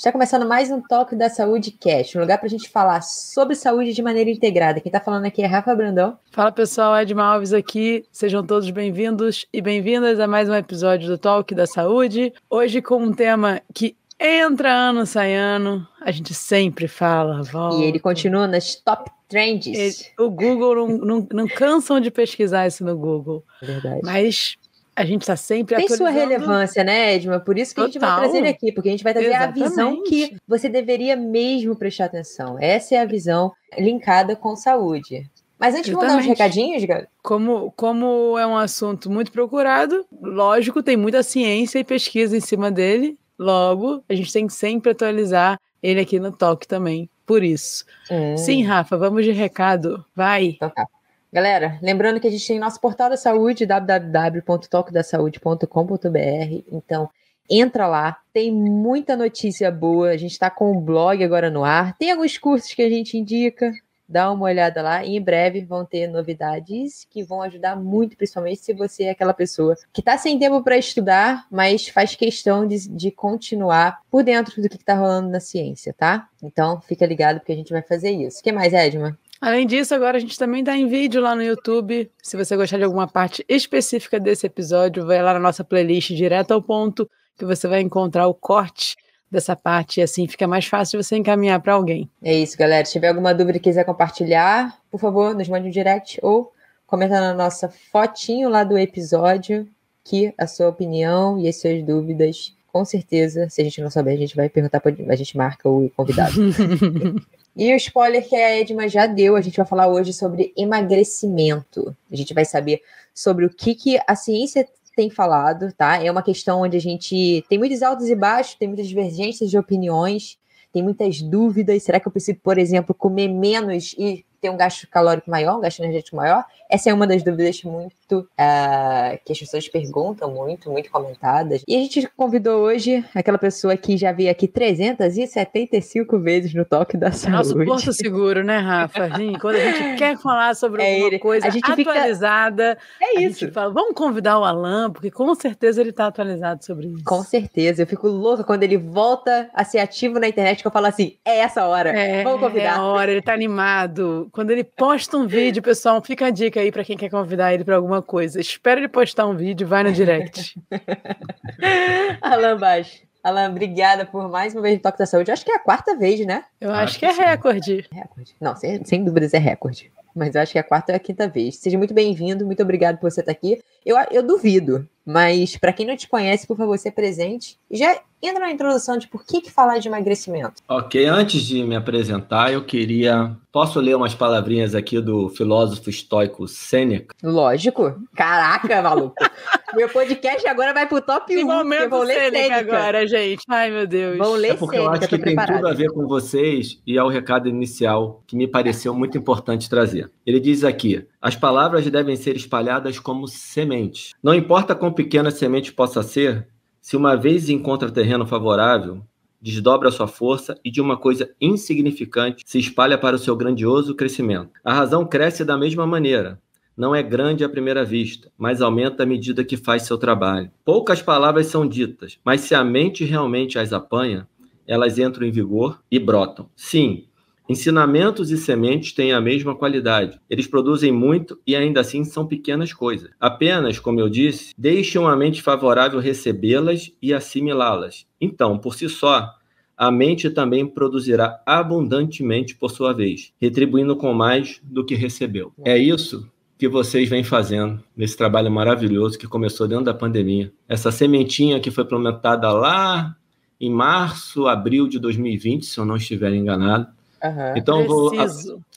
Está 0.00 0.10
começando 0.10 0.48
mais 0.48 0.70
um 0.70 0.80
Toque 0.80 1.14
da 1.14 1.28
Saúde 1.28 1.72
Cast, 1.72 2.16
um 2.16 2.22
lugar 2.22 2.38
para 2.38 2.46
a 2.46 2.48
gente 2.50 2.70
falar 2.70 3.02
sobre 3.02 3.54
saúde 3.54 3.92
de 3.92 4.00
maneira 4.00 4.30
integrada. 4.30 4.80
Quem 4.80 4.88
está 4.88 4.98
falando 4.98 5.26
aqui 5.26 5.42
é 5.42 5.46
Rafa 5.46 5.74
Brandão. 5.74 6.16
Fala 6.30 6.50
pessoal, 6.50 6.96
Edma 6.96 7.22
Alves 7.22 7.52
aqui. 7.52 8.06
Sejam 8.10 8.42
todos 8.42 8.70
bem-vindos 8.70 9.44
e 9.52 9.60
bem-vindas 9.60 10.18
a 10.18 10.26
mais 10.26 10.48
um 10.48 10.54
episódio 10.54 11.06
do 11.06 11.18
Talk 11.18 11.54
da 11.54 11.66
Saúde. 11.66 12.32
Hoje 12.48 12.80
com 12.80 12.96
um 12.96 13.12
tema 13.12 13.60
que 13.74 13.94
entra 14.18 14.72
ano, 14.72 15.04
sai 15.04 15.34
ano, 15.34 15.86
a 16.00 16.10
gente 16.10 16.32
sempre 16.32 16.88
fala. 16.88 17.42
Volta. 17.42 17.76
E 17.76 17.84
ele 17.84 18.00
continua 18.00 18.46
nas 18.46 18.76
top 18.76 19.10
trends. 19.28 19.66
Ele, 19.66 19.94
o 20.18 20.30
Google 20.30 20.76
não, 20.76 20.88
não, 20.96 21.28
não 21.30 21.46
cansam 21.46 22.00
de 22.00 22.10
pesquisar 22.10 22.66
isso 22.66 22.82
no 22.82 22.96
Google. 22.96 23.44
Verdade. 23.60 24.00
Mas 24.02 24.56
a 25.00 25.04
gente 25.04 25.22
está 25.22 25.36
sempre 25.36 25.76
Tem 25.76 25.84
atualizando. 25.84 26.10
sua 26.10 26.20
relevância, 26.20 26.84
né, 26.84 27.14
Edma? 27.14 27.40
Por 27.40 27.58
isso 27.58 27.74
que 27.74 27.80
Total. 27.80 27.88
a 27.88 27.92
gente 27.92 28.00
vai 28.00 28.20
trazer 28.20 28.38
ele 28.38 28.48
aqui, 28.48 28.72
porque 28.72 28.88
a 28.88 28.92
gente 28.92 29.04
vai 29.04 29.12
trazer 29.12 29.28
Exatamente. 29.28 29.62
a 29.62 29.68
visão 29.68 30.02
que 30.04 30.36
você 30.46 30.68
deveria 30.68 31.16
mesmo 31.16 31.74
prestar 31.76 32.06
atenção. 32.06 32.56
Essa 32.60 32.96
é 32.96 33.00
a 33.00 33.04
visão 33.04 33.52
linkada 33.78 34.36
com 34.36 34.54
saúde. 34.54 35.28
Mas 35.58 35.74
antes, 35.74 35.90
vamos 35.90 36.08
dar 36.08 36.18
uns 36.18 36.26
recadinhos, 36.26 36.82
galera? 36.84 37.08
Como, 37.22 37.70
como 37.76 38.38
é 38.38 38.46
um 38.46 38.56
assunto 38.56 39.10
muito 39.10 39.30
procurado, 39.30 40.06
lógico, 40.20 40.82
tem 40.82 40.96
muita 40.96 41.22
ciência 41.22 41.78
e 41.78 41.84
pesquisa 41.84 42.36
em 42.36 42.40
cima 42.40 42.70
dele. 42.70 43.18
Logo, 43.38 44.02
a 44.08 44.14
gente 44.14 44.32
tem 44.32 44.46
que 44.46 44.52
sempre 44.54 44.92
atualizar 44.92 45.58
ele 45.82 46.00
aqui 46.00 46.18
no 46.18 46.32
Talk 46.32 46.66
também. 46.66 47.10
Por 47.26 47.42
isso. 47.42 47.84
Hum. 48.10 48.36
Sim, 48.36 48.62
Rafa, 48.64 48.96
vamos 48.96 49.24
de 49.24 49.32
recado. 49.32 50.04
Vai. 50.16 50.46
Então 50.56 50.70
tá. 50.70 50.86
Galera, 51.32 51.78
lembrando 51.80 52.18
que 52.18 52.26
a 52.26 52.30
gente 52.30 52.44
tem 52.44 52.58
nosso 52.58 52.80
portal 52.80 53.08
da 53.08 53.16
saúde, 53.16 53.64
www.tocodasaude.com.br. 53.64 56.64
Então, 56.72 57.08
entra 57.48 57.86
lá, 57.86 58.18
tem 58.32 58.50
muita 58.50 59.16
notícia 59.16 59.70
boa. 59.70 60.10
A 60.10 60.16
gente 60.16 60.32
está 60.32 60.50
com 60.50 60.76
o 60.76 60.80
blog 60.80 61.22
agora 61.22 61.48
no 61.48 61.62
ar. 61.62 61.96
Tem 61.98 62.10
alguns 62.10 62.36
cursos 62.36 62.74
que 62.74 62.82
a 62.82 62.88
gente 62.88 63.16
indica. 63.16 63.72
Dá 64.08 64.32
uma 64.32 64.46
olhada 64.46 64.82
lá 64.82 65.04
e 65.04 65.16
em 65.16 65.22
breve 65.22 65.64
vão 65.64 65.84
ter 65.84 66.08
novidades 66.08 67.06
que 67.08 67.22
vão 67.22 67.42
ajudar 67.42 67.76
muito, 67.76 68.16
principalmente 68.16 68.60
se 68.60 68.74
você 68.74 69.04
é 69.04 69.10
aquela 69.10 69.32
pessoa 69.32 69.76
que 69.92 70.00
está 70.00 70.18
sem 70.18 70.36
tempo 70.36 70.64
para 70.64 70.76
estudar, 70.76 71.46
mas 71.48 71.86
faz 71.86 72.16
questão 72.16 72.66
de, 72.66 72.88
de 72.88 73.12
continuar 73.12 74.00
por 74.10 74.24
dentro 74.24 74.60
do 74.60 74.68
que 74.68 74.74
está 74.74 74.94
rolando 74.94 75.28
na 75.28 75.38
ciência, 75.38 75.94
tá? 75.96 76.28
Então 76.42 76.80
fica 76.80 77.06
ligado 77.06 77.38
porque 77.38 77.52
a 77.52 77.56
gente 77.56 77.72
vai 77.72 77.82
fazer 77.82 78.10
isso. 78.10 78.40
O 78.40 78.42
que 78.42 78.50
mais, 78.50 78.72
Edma? 78.72 79.16
Além 79.40 79.66
disso, 79.66 79.94
agora 79.94 80.18
a 80.18 80.20
gente 80.20 80.38
também 80.38 80.60
está 80.60 80.76
em 80.76 80.86
vídeo 80.86 81.20
lá 81.22 81.34
no 81.34 81.42
YouTube. 81.42 82.10
Se 82.22 82.36
você 82.36 82.54
gostar 82.56 82.76
de 82.76 82.84
alguma 82.84 83.08
parte 83.08 83.42
específica 83.48 84.20
desse 84.20 84.46
episódio, 84.46 85.06
vai 85.06 85.22
lá 85.22 85.32
na 85.32 85.40
nossa 85.40 85.64
playlist 85.64 86.10
direto 86.10 86.52
ao 86.52 86.60
ponto, 86.60 87.08
que 87.38 87.46
você 87.46 87.66
vai 87.66 87.80
encontrar 87.80 88.26
o 88.26 88.34
corte 88.34 88.96
dessa 89.30 89.56
parte 89.56 90.00
e 90.00 90.02
assim 90.02 90.26
fica 90.26 90.46
mais 90.46 90.66
fácil 90.66 91.02
você 91.02 91.16
encaminhar 91.16 91.58
para 91.60 91.72
alguém. 91.72 92.10
É 92.22 92.34
isso, 92.34 92.58
galera. 92.58 92.84
Se 92.84 92.92
tiver 92.92 93.08
alguma 93.08 93.32
dúvida 93.32 93.56
e 93.56 93.60
quiser 93.60 93.84
compartilhar, 93.84 94.76
por 94.90 95.00
favor, 95.00 95.34
nos 95.34 95.48
mande 95.48 95.68
um 95.68 95.70
direct 95.70 96.18
ou 96.22 96.52
comenta 96.86 97.18
na 97.18 97.32
nossa 97.32 97.68
fotinho 97.68 98.50
lá 98.50 98.62
do 98.62 98.76
episódio 98.76 99.66
que 100.04 100.34
a 100.36 100.46
sua 100.46 100.68
opinião 100.68 101.38
e 101.38 101.48
as 101.48 101.60
suas 101.60 101.82
dúvidas, 101.82 102.54
com 102.70 102.84
certeza, 102.84 103.48
se 103.48 103.60
a 103.60 103.64
gente 103.64 103.80
não 103.80 103.90
souber, 103.90 104.14
a 104.14 104.18
gente 104.18 104.36
vai 104.36 104.50
perguntar, 104.50 104.82
a 105.08 105.16
gente 105.16 105.36
marca 105.36 105.66
o 105.66 105.88
convidado. 105.96 106.34
E 107.56 107.72
o 107.72 107.76
spoiler 107.76 108.26
que 108.26 108.36
a 108.36 108.60
Edma 108.60 108.88
já 108.88 109.06
deu, 109.06 109.36
a 109.36 109.40
gente 109.40 109.56
vai 109.56 109.66
falar 109.66 109.88
hoje 109.88 110.12
sobre 110.12 110.52
emagrecimento. 110.56 111.94
A 112.10 112.16
gente 112.16 112.32
vai 112.32 112.44
saber 112.44 112.80
sobre 113.14 113.44
o 113.44 113.50
que, 113.50 113.74
que 113.74 114.00
a 114.06 114.14
ciência 114.14 114.66
tem 114.94 115.10
falado, 115.10 115.72
tá? 115.72 116.02
É 116.02 116.10
uma 116.10 116.22
questão 116.22 116.62
onde 116.62 116.76
a 116.76 116.80
gente 116.80 117.44
tem 117.48 117.58
muitos 117.58 117.82
altos 117.82 118.08
e 118.08 118.14
baixos, 118.14 118.54
tem 118.54 118.68
muitas 118.68 118.88
divergências 118.88 119.50
de 119.50 119.58
opiniões, 119.58 120.38
tem 120.72 120.82
muitas 120.82 121.20
dúvidas. 121.20 121.82
Será 121.82 121.98
que 121.98 122.06
eu 122.06 122.12
preciso, 122.12 122.38
por 122.42 122.58
exemplo, 122.58 122.94
comer 122.94 123.28
menos 123.28 123.94
e 123.98 124.24
ter 124.40 124.50
um 124.50 124.56
gasto 124.56 124.88
calórico 124.88 125.30
maior, 125.30 125.58
um 125.58 125.60
gasto 125.60 125.80
energético 125.80 126.16
maior? 126.16 126.44
Essa 126.70 126.90
é 126.90 126.94
uma 126.94 127.06
das 127.06 127.22
dúvidas 127.22 127.62
muito 127.64 128.20
uh, 128.20 129.18
que 129.24 129.32
as 129.32 129.38
pessoas 129.38 129.68
perguntam 129.68 130.30
muito, 130.30 130.70
muito 130.70 130.88
comentadas. 130.90 131.62
E 131.66 131.74
a 131.74 131.78
gente 131.80 132.08
convidou 132.16 132.62
hoje 132.62 133.04
aquela 133.12 133.38
pessoa 133.38 133.76
que 133.76 133.96
já 133.96 134.12
veio 134.12 134.30
aqui 134.30 134.46
375 134.46 136.18
vezes 136.20 136.54
no 136.54 136.64
Toque 136.64 136.96
da 136.96 137.10
Saúde. 137.10 137.36
Nosso 137.36 137.64
porto 137.64 137.92
seguro, 137.92 138.44
né, 138.44 138.58
Rafa? 138.58 139.08
quando 139.40 139.56
a 139.56 139.72
gente 139.72 139.98
quer 139.98 140.16
falar 140.18 140.54
sobre 140.54 140.82
é 140.82 140.94
alguma 140.94 141.18
coisa 141.18 141.48
a 141.48 141.50
gente 141.50 141.70
atualizada, 141.70 142.78
fica... 142.98 143.20
é 143.20 143.24
isso. 143.24 143.50
fala, 143.50 143.72
vamos 143.72 143.94
convidar 143.94 144.38
o 144.38 144.44
Alan, 144.44 144.90
porque 144.92 145.10
com 145.10 145.34
certeza 145.34 145.80
ele 145.80 145.90
está 145.90 146.06
atualizado 146.06 146.64
sobre 146.64 146.86
isso. 146.86 147.04
Com 147.04 147.24
certeza. 147.24 147.82
Eu 147.82 147.86
fico 147.86 148.06
louca 148.06 148.44
quando 148.44 148.62
ele 148.62 148.76
volta 148.76 149.50
a 149.52 149.64
ser 149.64 149.78
ativo 149.78 150.20
na 150.20 150.28
internet, 150.28 150.60
que 150.60 150.66
eu 150.66 150.72
falo 150.72 150.86
assim, 150.86 151.16
é 151.24 151.38
essa 151.38 151.66
hora, 151.66 151.90
é, 151.90 152.22
vamos 152.22 152.40
convidar. 152.40 152.62
É 152.62 152.68
a 152.68 152.82
hora, 152.82 153.10
ele 153.10 153.20
está 153.20 153.32
animado. 153.32 154.28
Quando 154.30 154.50
ele 154.50 154.62
posta 154.62 155.16
um 155.16 155.26
vídeo, 155.26 155.62
pessoal, 155.62 156.00
fica 156.00 156.26
a 156.26 156.30
dica 156.30 156.59
aí 156.60 156.72
para 156.72 156.84
quem 156.84 156.96
quer 156.96 157.10
convidar 157.10 157.52
ele 157.52 157.64
para 157.64 157.76
alguma 157.76 158.02
coisa. 158.02 158.40
Espera 158.40 158.80
ele 158.80 158.88
postar 158.88 159.26
um 159.26 159.36
vídeo, 159.36 159.66
vai 159.66 159.82
no 159.82 159.92
direct. 159.92 160.54
Alan 162.20 162.58
Baixo. 162.58 163.02
Alan, 163.22 163.50
obrigada 163.50 164.06
por 164.06 164.28
mais 164.30 164.54
uma 164.54 164.62
vez 164.62 164.76
no 164.76 164.82
Toque 164.82 164.98
da 164.98 165.06
Saúde. 165.06 165.30
Acho 165.30 165.44
que 165.44 165.52
é 165.52 165.56
a 165.56 165.58
quarta 165.58 165.96
vez, 165.96 166.24
né? 166.24 166.44
Eu 166.60 166.70
acho, 166.70 166.82
acho 166.82 166.98
que, 166.98 167.04
é 167.04 167.12
recorde. 167.12 167.86
recorde. 167.92 168.34
Não, 168.40 168.56
sem, 168.56 168.82
sem 168.84 169.04
dúvidas 169.04 169.34
é 169.34 169.38
recorde. 169.38 169.92
Mas 170.14 170.34
eu 170.34 170.40
acho 170.40 170.52
que 170.52 170.58
é 170.58 170.60
a 170.60 170.64
quarta 170.64 170.92
ou 170.92 170.96
a 170.96 170.98
quinta 170.98 171.28
vez. 171.28 171.56
Seja 171.56 171.78
muito 171.78 171.94
bem-vindo, 171.94 172.46
muito 172.46 172.62
obrigado 172.62 172.98
por 172.98 173.10
você 173.10 173.20
estar 173.20 173.32
aqui. 173.32 173.60
Eu, 173.84 173.96
eu 174.10 174.22
duvido, 174.22 174.86
mas 175.04 175.56
para 175.56 175.72
quem 175.72 175.86
não 175.86 175.96
te 175.96 176.08
conhece, 176.08 176.46
por 176.46 176.56
favor, 176.56 176.78
se 176.78 176.90
presente. 176.90 177.56
Já 177.70 177.98
entra 178.22 178.40
na 178.40 178.52
introdução 178.52 178.96
de 178.98 179.08
por 179.08 179.24
que, 179.24 179.40
que 179.40 179.50
falar 179.50 179.78
de 179.78 179.88
emagrecimento. 179.88 180.62
Ok, 180.68 181.06
antes 181.06 181.42
de 181.42 181.64
me 181.64 181.74
apresentar, 181.74 182.52
eu 182.52 182.64
queria. 182.64 183.36
Posso 183.50 183.80
ler 183.80 183.96
umas 183.96 184.14
palavrinhas 184.14 184.74
aqui 184.74 185.00
do 185.00 185.28
filósofo 185.30 185.88
estoico 185.90 186.46
Sêneca? 186.46 187.14
Lógico. 187.22 188.00
Caraca, 188.14 188.82
maluco. 188.82 189.14
meu 189.74 189.88
podcast 189.88 190.46
agora 190.46 190.72
vai 190.72 190.86
pro 190.86 191.00
top 191.00 191.34
1. 191.34 191.38
Que 191.38 191.44
momento 191.44 191.90
vou 191.90 192.02
ler 192.02 192.30
Sêneca 192.30 192.56
agora, 192.56 193.06
gente. 193.06 193.42
Ai, 193.48 193.70
meu 193.70 193.86
Deus. 193.86 194.18
Vou 194.18 194.34
ler 194.34 194.52
é 194.52 194.54
porque 194.54 194.76
Sêneca, 194.76 194.92
eu 194.92 194.98
acho 194.98 195.08
que 195.08 195.18
tem 195.18 195.20
preparado. 195.20 195.56
tudo 195.56 195.68
a 195.68 195.74
ver 195.74 195.90
com 195.92 196.06
vocês 196.06 196.80
e 196.86 196.98
é 196.98 197.02
o 197.02 197.08
recado 197.08 197.48
inicial 197.48 198.22
que 198.26 198.36
me 198.36 198.46
pareceu 198.46 198.94
muito 198.94 199.16
importante 199.16 199.70
trazer. 199.70 200.10
Ele 200.26 200.40
diz 200.40 200.64
aqui: 200.64 201.06
as 201.20 201.36
palavras 201.36 201.88
devem 201.90 202.16
ser 202.16 202.36
espalhadas 202.36 202.98
como 202.98 203.26
sementes. 203.28 204.12
Não 204.22 204.34
importa 204.34 204.74
quão 204.74 204.92
pequena 204.92 205.28
a 205.28 205.32
semente 205.32 205.72
possa 205.72 206.02
ser, 206.02 206.46
se 206.80 206.96
uma 206.96 207.16
vez 207.16 207.48
encontra 207.48 207.90
terreno 207.90 208.26
favorável, 208.26 209.02
desdobra 209.40 209.90
sua 209.90 210.06
força 210.06 210.58
e 210.64 210.70
de 210.70 210.80
uma 210.80 210.96
coisa 210.96 211.30
insignificante 211.40 212.42
se 212.46 212.58
espalha 212.58 212.98
para 212.98 213.16
o 213.16 213.18
seu 213.18 213.34
grandioso 213.34 213.94
crescimento. 213.94 214.50
A 214.64 214.72
razão 214.72 215.06
cresce 215.06 215.44
da 215.44 215.56
mesma 215.56 215.86
maneira. 215.86 216.38
Não 216.80 216.94
é 216.94 217.02
grande 217.02 217.44
à 217.44 217.48
primeira 217.50 217.84
vista, 217.84 218.32
mas 218.38 218.62
aumenta 218.62 219.02
à 219.02 219.06
medida 219.06 219.44
que 219.44 219.54
faz 219.54 219.82
seu 219.82 219.98
trabalho. 219.98 220.50
Poucas 220.64 221.02
palavras 221.02 221.48
são 221.48 221.68
ditas, 221.68 222.18
mas 222.24 222.40
se 222.40 222.54
a 222.54 222.64
mente 222.64 223.04
realmente 223.04 223.58
as 223.58 223.74
apanha, 223.74 224.26
elas 224.66 224.98
entram 224.98 225.26
em 225.26 225.30
vigor 225.30 225.82
e 225.90 225.98
brotam. 225.98 226.48
Sim, 226.56 227.04
Ensinamentos 227.46 228.30
e 228.30 228.38
sementes 228.38 228.92
têm 228.92 229.12
a 229.12 229.20
mesma 229.20 229.54
qualidade. 229.54 230.18
Eles 230.30 230.46
produzem 230.46 230.90
muito 230.90 231.38
e 231.46 231.54
ainda 231.54 231.80
assim 231.82 232.02
são 232.02 232.26
pequenas 232.26 232.72
coisas. 232.72 233.10
Apenas, 233.20 233.78
como 233.78 234.00
eu 234.00 234.08
disse, 234.08 234.54
deixem 234.56 235.04
a 235.04 235.14
mente 235.14 235.42
favorável 235.42 236.00
recebê-las 236.00 236.90
e 237.02 237.12
assimilá-las. 237.12 238.06
Então, 238.18 238.56
por 238.56 238.74
si 238.74 238.88
só, 238.88 239.34
a 239.76 239.90
mente 239.90 240.30
também 240.30 240.66
produzirá 240.66 241.42
abundantemente 241.44 242.54
por 242.54 242.70
sua 242.70 242.94
vez, 242.94 243.34
retribuindo 243.38 243.96
com 243.96 244.14
mais 244.14 244.60
do 244.62 244.82
que 244.82 244.94
recebeu. 244.94 245.52
É 245.62 245.76
isso 245.76 246.26
que 246.60 246.68
vocês 246.68 247.08
vêm 247.08 247.24
fazendo 247.24 247.82
nesse 247.96 248.16
trabalho 248.16 248.50
maravilhoso 248.50 249.18
que 249.18 249.26
começou 249.26 249.66
dentro 249.66 249.86
da 249.86 249.94
pandemia. 249.94 250.52
Essa 250.68 250.92
sementinha 250.92 251.58
que 251.58 251.70
foi 251.70 251.86
plantada 251.86 252.52
lá 252.52 253.16
em 253.58 253.70
março, 253.70 254.46
abril 254.46 254.86
de 254.86 254.98
2020, 254.98 255.64
se 255.64 255.80
eu 255.80 255.84
não 255.84 255.96
estiver 255.96 256.32
enganado, 256.34 256.86
Uhum. 257.22 257.54
Então, 257.54 257.86
vou 257.86 258.10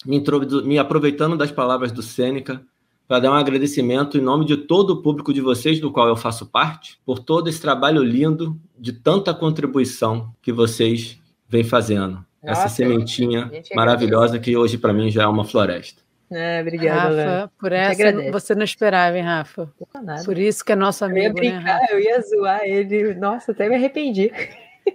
me, 0.06 0.22
me, 0.66 0.78
aproveitando 0.78 1.38
das 1.38 1.50
palavras 1.50 1.94
do 1.94 2.02
Sêneca 2.02 2.62
para 3.08 3.20
dar 3.20 3.32
um 3.32 3.36
agradecimento 3.36 4.18
em 4.18 4.22
nome 4.22 4.46
de 4.46 4.58
todo 4.58 4.92
o 4.92 5.02
público 5.02 5.34
de 5.34 5.40
vocês, 5.40 5.80
do 5.80 5.92
qual 5.92 6.10
eu 6.10 6.16
faço 6.16 6.46
parte, 6.46 7.00
por 7.06 7.20
todo 7.20 7.48
esse 7.48 7.62
trabalho 7.62 8.04
lindo, 8.04 8.60
de 8.78 8.92
tanta 8.92 9.34
contribuição 9.34 10.34
que 10.42 10.52
vocês 10.52 11.18
vêm 11.48 11.64
fazendo. 11.64 12.24
Nossa, 12.44 12.66
Essa 12.66 12.70
sementinha 12.70 13.50
maravilhosa 13.74 14.38
que 14.40 14.58
hoje 14.58 14.78
para 14.78 14.92
mim 14.92 15.10
já 15.10 15.24
é 15.24 15.28
uma 15.28 15.46
floresta. 15.46 16.03
É, 16.34 16.62
obrigada, 16.62 17.26
Rafa, 17.26 17.52
por 17.60 17.72
essa 17.72 18.32
você 18.32 18.56
não 18.56 18.64
esperava, 18.64 19.18
hein, 19.18 19.24
Rafa? 19.24 19.72
Por 20.26 20.38
isso 20.38 20.64
que 20.64 20.72
é 20.72 20.76
nosso 20.76 21.06
amigo, 21.06 21.40
eu 21.40 21.44
ia 21.44 21.52
brincar, 21.52 21.80
né, 21.80 21.88
Eu 21.92 22.00
ia 22.00 22.22
zoar 22.22 22.62
ele. 22.64 23.14
Nossa, 23.16 23.52
até 23.52 23.70
me 23.70 23.76
arrependi. 23.76 24.32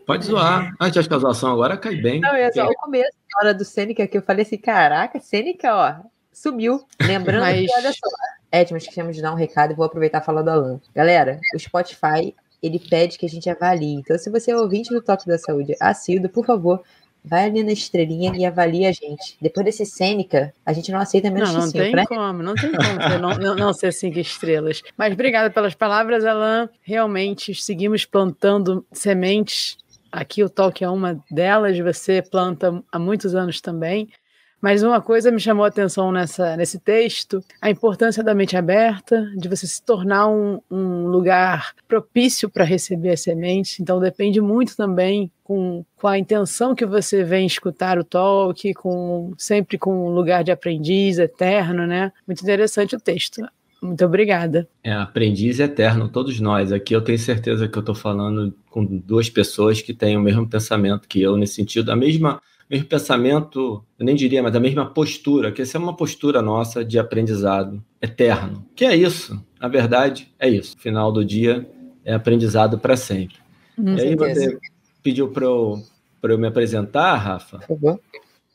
Pode 0.06 0.26
zoar. 0.26 0.74
Ah, 0.78 0.86
acho 0.86 1.08
que 1.08 1.14
a 1.14 1.18
zoação 1.18 1.52
agora 1.52 1.76
cai 1.76 1.96
bem. 1.96 2.20
Não, 2.20 2.34
é 2.34 2.52
só 2.52 2.66
o 2.66 2.74
começo, 2.74 3.16
na 3.32 3.40
hora 3.40 3.54
do 3.54 3.64
Sêneca, 3.64 4.06
que 4.06 4.18
eu 4.18 4.22
falei 4.22 4.42
assim, 4.42 4.58
caraca, 4.58 5.18
Sêneca, 5.20 5.74
ó, 5.74 6.08
sumiu. 6.32 6.84
Lembrando 7.00 7.42
Mas... 7.42 7.66
que, 7.66 7.78
olha 7.78 7.92
só, 7.92 8.08
Ed, 8.52 8.72
mas 8.72 8.82
esquecemos 8.82 9.14
de 9.14 9.22
dar 9.22 9.32
um 9.32 9.36
recado 9.36 9.72
e 9.72 9.76
vou 9.76 9.84
aproveitar 9.84 10.22
e 10.22 10.24
falar 10.24 10.42
do 10.42 10.50
Alan. 10.50 10.80
Galera, 10.94 11.38
o 11.54 11.58
Spotify 11.58 12.34
ele 12.62 12.78
pede 12.78 13.18
que 13.18 13.26
a 13.26 13.28
gente 13.28 13.48
avalie. 13.48 13.94
Então, 13.94 14.18
se 14.18 14.30
você 14.30 14.50
é 14.50 14.56
ouvinte 14.56 14.90
do 14.90 15.02
Toque 15.02 15.26
da 15.26 15.38
Saúde 15.38 15.76
assíduo, 15.80 16.28
por 16.28 16.44
favor, 16.44 16.82
vai 17.28 17.44
ali 17.44 17.62
na 17.62 17.72
estrelinha 17.72 18.32
e 18.36 18.44
avalie 18.44 18.86
a 18.86 18.92
gente. 18.92 19.36
Depois 19.40 19.64
desse 19.64 19.84
Sêneca, 19.84 20.52
a 20.64 20.72
gente 20.72 20.90
não 20.90 20.98
aceita 20.98 21.30
menos 21.30 21.52
não, 21.52 21.60
não 21.60 21.66
cinco, 21.66 21.84
tem 21.84 21.94
né? 21.94 22.04
como, 22.06 22.42
não 22.42 22.54
tem 22.54 22.72
como 22.72 23.02
ser, 23.02 23.18
não, 23.20 23.30
não, 23.30 23.54
não, 23.54 23.72
ser 23.72 23.92
cinco 23.92 24.18
estrelas. 24.18 24.82
Mas 24.96 25.12
obrigada 25.12 25.50
pelas 25.50 25.74
palavras, 25.74 26.24
Alan. 26.24 26.68
Realmente 26.82 27.54
seguimos 27.54 28.04
plantando 28.04 28.84
sementes. 28.92 29.76
Aqui 30.10 30.42
o 30.42 30.48
Talk 30.48 30.82
é 30.82 30.88
uma 30.88 31.22
delas, 31.30 31.78
você 31.78 32.22
planta 32.22 32.82
há 32.90 32.98
muitos 32.98 33.34
anos 33.34 33.60
também. 33.60 34.08
Mas 34.60 34.82
uma 34.82 35.00
coisa 35.00 35.30
me 35.30 35.38
chamou 35.38 35.64
a 35.64 35.68
atenção 35.68 36.10
nessa, 36.10 36.56
nesse 36.56 36.78
texto: 36.78 37.42
a 37.60 37.70
importância 37.70 38.22
da 38.22 38.34
mente 38.34 38.56
aberta, 38.56 39.30
de 39.36 39.48
você 39.48 39.66
se 39.66 39.82
tornar 39.82 40.28
um, 40.28 40.60
um 40.70 41.06
lugar 41.06 41.72
propício 41.86 42.48
para 42.48 42.64
receber 42.64 43.10
as 43.10 43.20
sementes. 43.20 43.78
Então, 43.80 44.00
depende 44.00 44.40
muito 44.40 44.76
também 44.76 45.30
com, 45.44 45.84
com 45.96 46.08
a 46.08 46.18
intenção 46.18 46.74
que 46.74 46.84
você 46.84 47.22
vem 47.22 47.46
escutar 47.46 47.98
o 47.98 48.04
talk, 48.04 48.74
com, 48.74 49.32
sempre 49.38 49.78
com 49.78 50.08
um 50.08 50.10
lugar 50.10 50.42
de 50.42 50.50
aprendiz 50.50 51.18
eterno, 51.18 51.86
né? 51.86 52.12
Muito 52.26 52.42
interessante 52.42 52.96
o 52.96 53.00
texto. 53.00 53.42
Muito 53.80 54.04
obrigada. 54.04 54.68
É, 54.82 54.92
aprendiz 54.92 55.60
eterno, 55.60 56.08
todos 56.08 56.40
nós. 56.40 56.72
Aqui 56.72 56.94
eu 56.94 57.00
tenho 57.00 57.18
certeza 57.18 57.68
que 57.68 57.78
eu 57.78 57.80
estou 57.80 57.94
falando 57.94 58.52
com 58.68 58.84
duas 58.84 59.30
pessoas 59.30 59.80
que 59.80 59.94
têm 59.94 60.16
o 60.16 60.20
mesmo 60.20 60.48
pensamento 60.48 61.08
que 61.08 61.22
eu, 61.22 61.36
nesse 61.36 61.54
sentido, 61.54 61.92
a 61.92 61.96
mesma 61.96 62.42
mesmo 62.70 62.86
pensamento, 62.86 63.84
eu 63.98 64.04
nem 64.04 64.14
diria, 64.14 64.42
mas 64.42 64.54
a 64.54 64.60
mesma 64.60 64.86
postura, 64.86 65.50
que 65.50 65.62
essa 65.62 65.78
é 65.78 65.80
uma 65.80 65.96
postura 65.96 66.42
nossa 66.42 66.84
de 66.84 66.98
aprendizado 66.98 67.82
eterno. 68.00 68.64
Que 68.74 68.84
é 68.84 68.94
isso, 68.94 69.42
na 69.60 69.68
verdade, 69.68 70.32
é 70.38 70.48
isso. 70.48 70.76
Final 70.78 71.10
do 71.10 71.24
dia 71.24 71.68
é 72.04 72.14
aprendizado 72.14 72.78
para 72.78 72.96
sempre. 72.96 73.36
Hum, 73.78 73.96
e 73.96 74.00
aí 74.00 74.16
você 74.16 74.58
pediu 75.02 75.28
para 75.28 75.44
eu, 75.44 75.82
eu 76.22 76.38
me 76.38 76.46
apresentar, 76.46 77.14
Rafa. 77.16 77.58
Por 77.58 77.78
favor. 77.78 78.00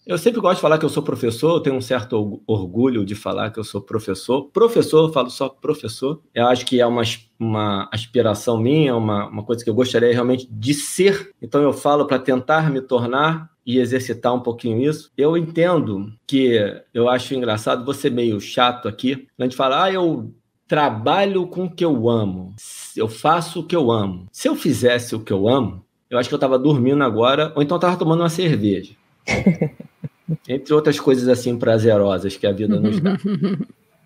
Eu 0.06 0.18
sempre 0.18 0.42
gosto 0.42 0.56
de 0.56 0.62
falar 0.62 0.78
que 0.78 0.84
eu 0.84 0.90
sou 0.90 1.02
professor, 1.02 1.56
eu 1.56 1.60
tenho 1.62 1.78
um 1.78 1.82
certo 1.82 2.42
orgulho 2.46 3.06
de 3.06 3.16
falar 3.16 3.52
que 3.52 3.60
eu 3.60 3.64
sou 3.64 3.82
professor. 3.82 4.50
Professor, 4.52 5.08
eu 5.08 5.14
falo 5.14 5.30
só 5.30 5.48
professor. 5.48 6.22
Eu 6.36 6.48
acho 6.48 6.66
que 6.66 6.82
é 6.82 6.86
uma, 6.86 7.04
uma 7.40 7.90
aspiração 7.90 8.60
minha, 8.60 8.94
uma, 8.98 9.28
uma 9.28 9.44
coisa 9.44 9.64
que 9.64 9.70
eu 9.70 9.74
gostaria 9.74 10.12
realmente 10.12 10.46
de 10.52 10.74
ser. 10.74 11.32
Então 11.42 11.62
eu 11.62 11.72
falo 11.72 12.06
para 12.06 12.20
tentar 12.20 12.70
me 12.70 12.82
tornar 12.82 13.50
e 13.66 13.80
exercitar 13.80 14.34
um 14.34 14.40
pouquinho 14.40 14.82
isso. 14.82 15.12
Eu 15.18 15.38
entendo 15.38 16.12
que 16.28 16.60
eu 16.94 17.10
acho 17.10 17.34
engraçado, 17.34 17.86
você 17.86 18.10
meio 18.10 18.40
chato 18.40 18.88
aqui, 18.88 19.28
a 19.38 19.44
gente 19.44 19.56
fala, 19.56 19.84
ah, 19.84 19.92
eu 19.92 20.34
trabalho 20.68 21.48
com 21.48 21.66
o 21.66 21.70
que 21.70 21.86
eu 21.86 22.10
amo, 22.10 22.54
eu 22.96 23.08
faço 23.08 23.60
o 23.62 23.64
que 23.66 23.76
eu 23.76 23.92
amo. 23.92 24.28
Se 24.32 24.48
eu 24.48 24.56
fizesse 24.56 25.16
o 25.16 25.20
que 25.20 25.32
eu 25.32 25.48
amo, 25.48 25.86
eu 26.10 26.18
acho 26.18 26.30
que 26.30 26.36
eu 26.36 26.38
estava 26.38 26.60
dormindo 26.60 27.04
agora, 27.04 27.52
ou 27.56 27.62
então 27.62 27.78
estava 27.78 27.98
tomando 27.98 28.22
uma 28.22 28.30
cerveja. 28.30 28.94
Entre 30.48 30.74
outras 30.74 31.00
coisas 31.00 31.28
assim 31.28 31.58
prazerosas 31.58 32.38
que 32.38 32.48
a 32.48 32.52
vida 32.52 32.80
nos 32.80 33.00
dá. 33.00 33.18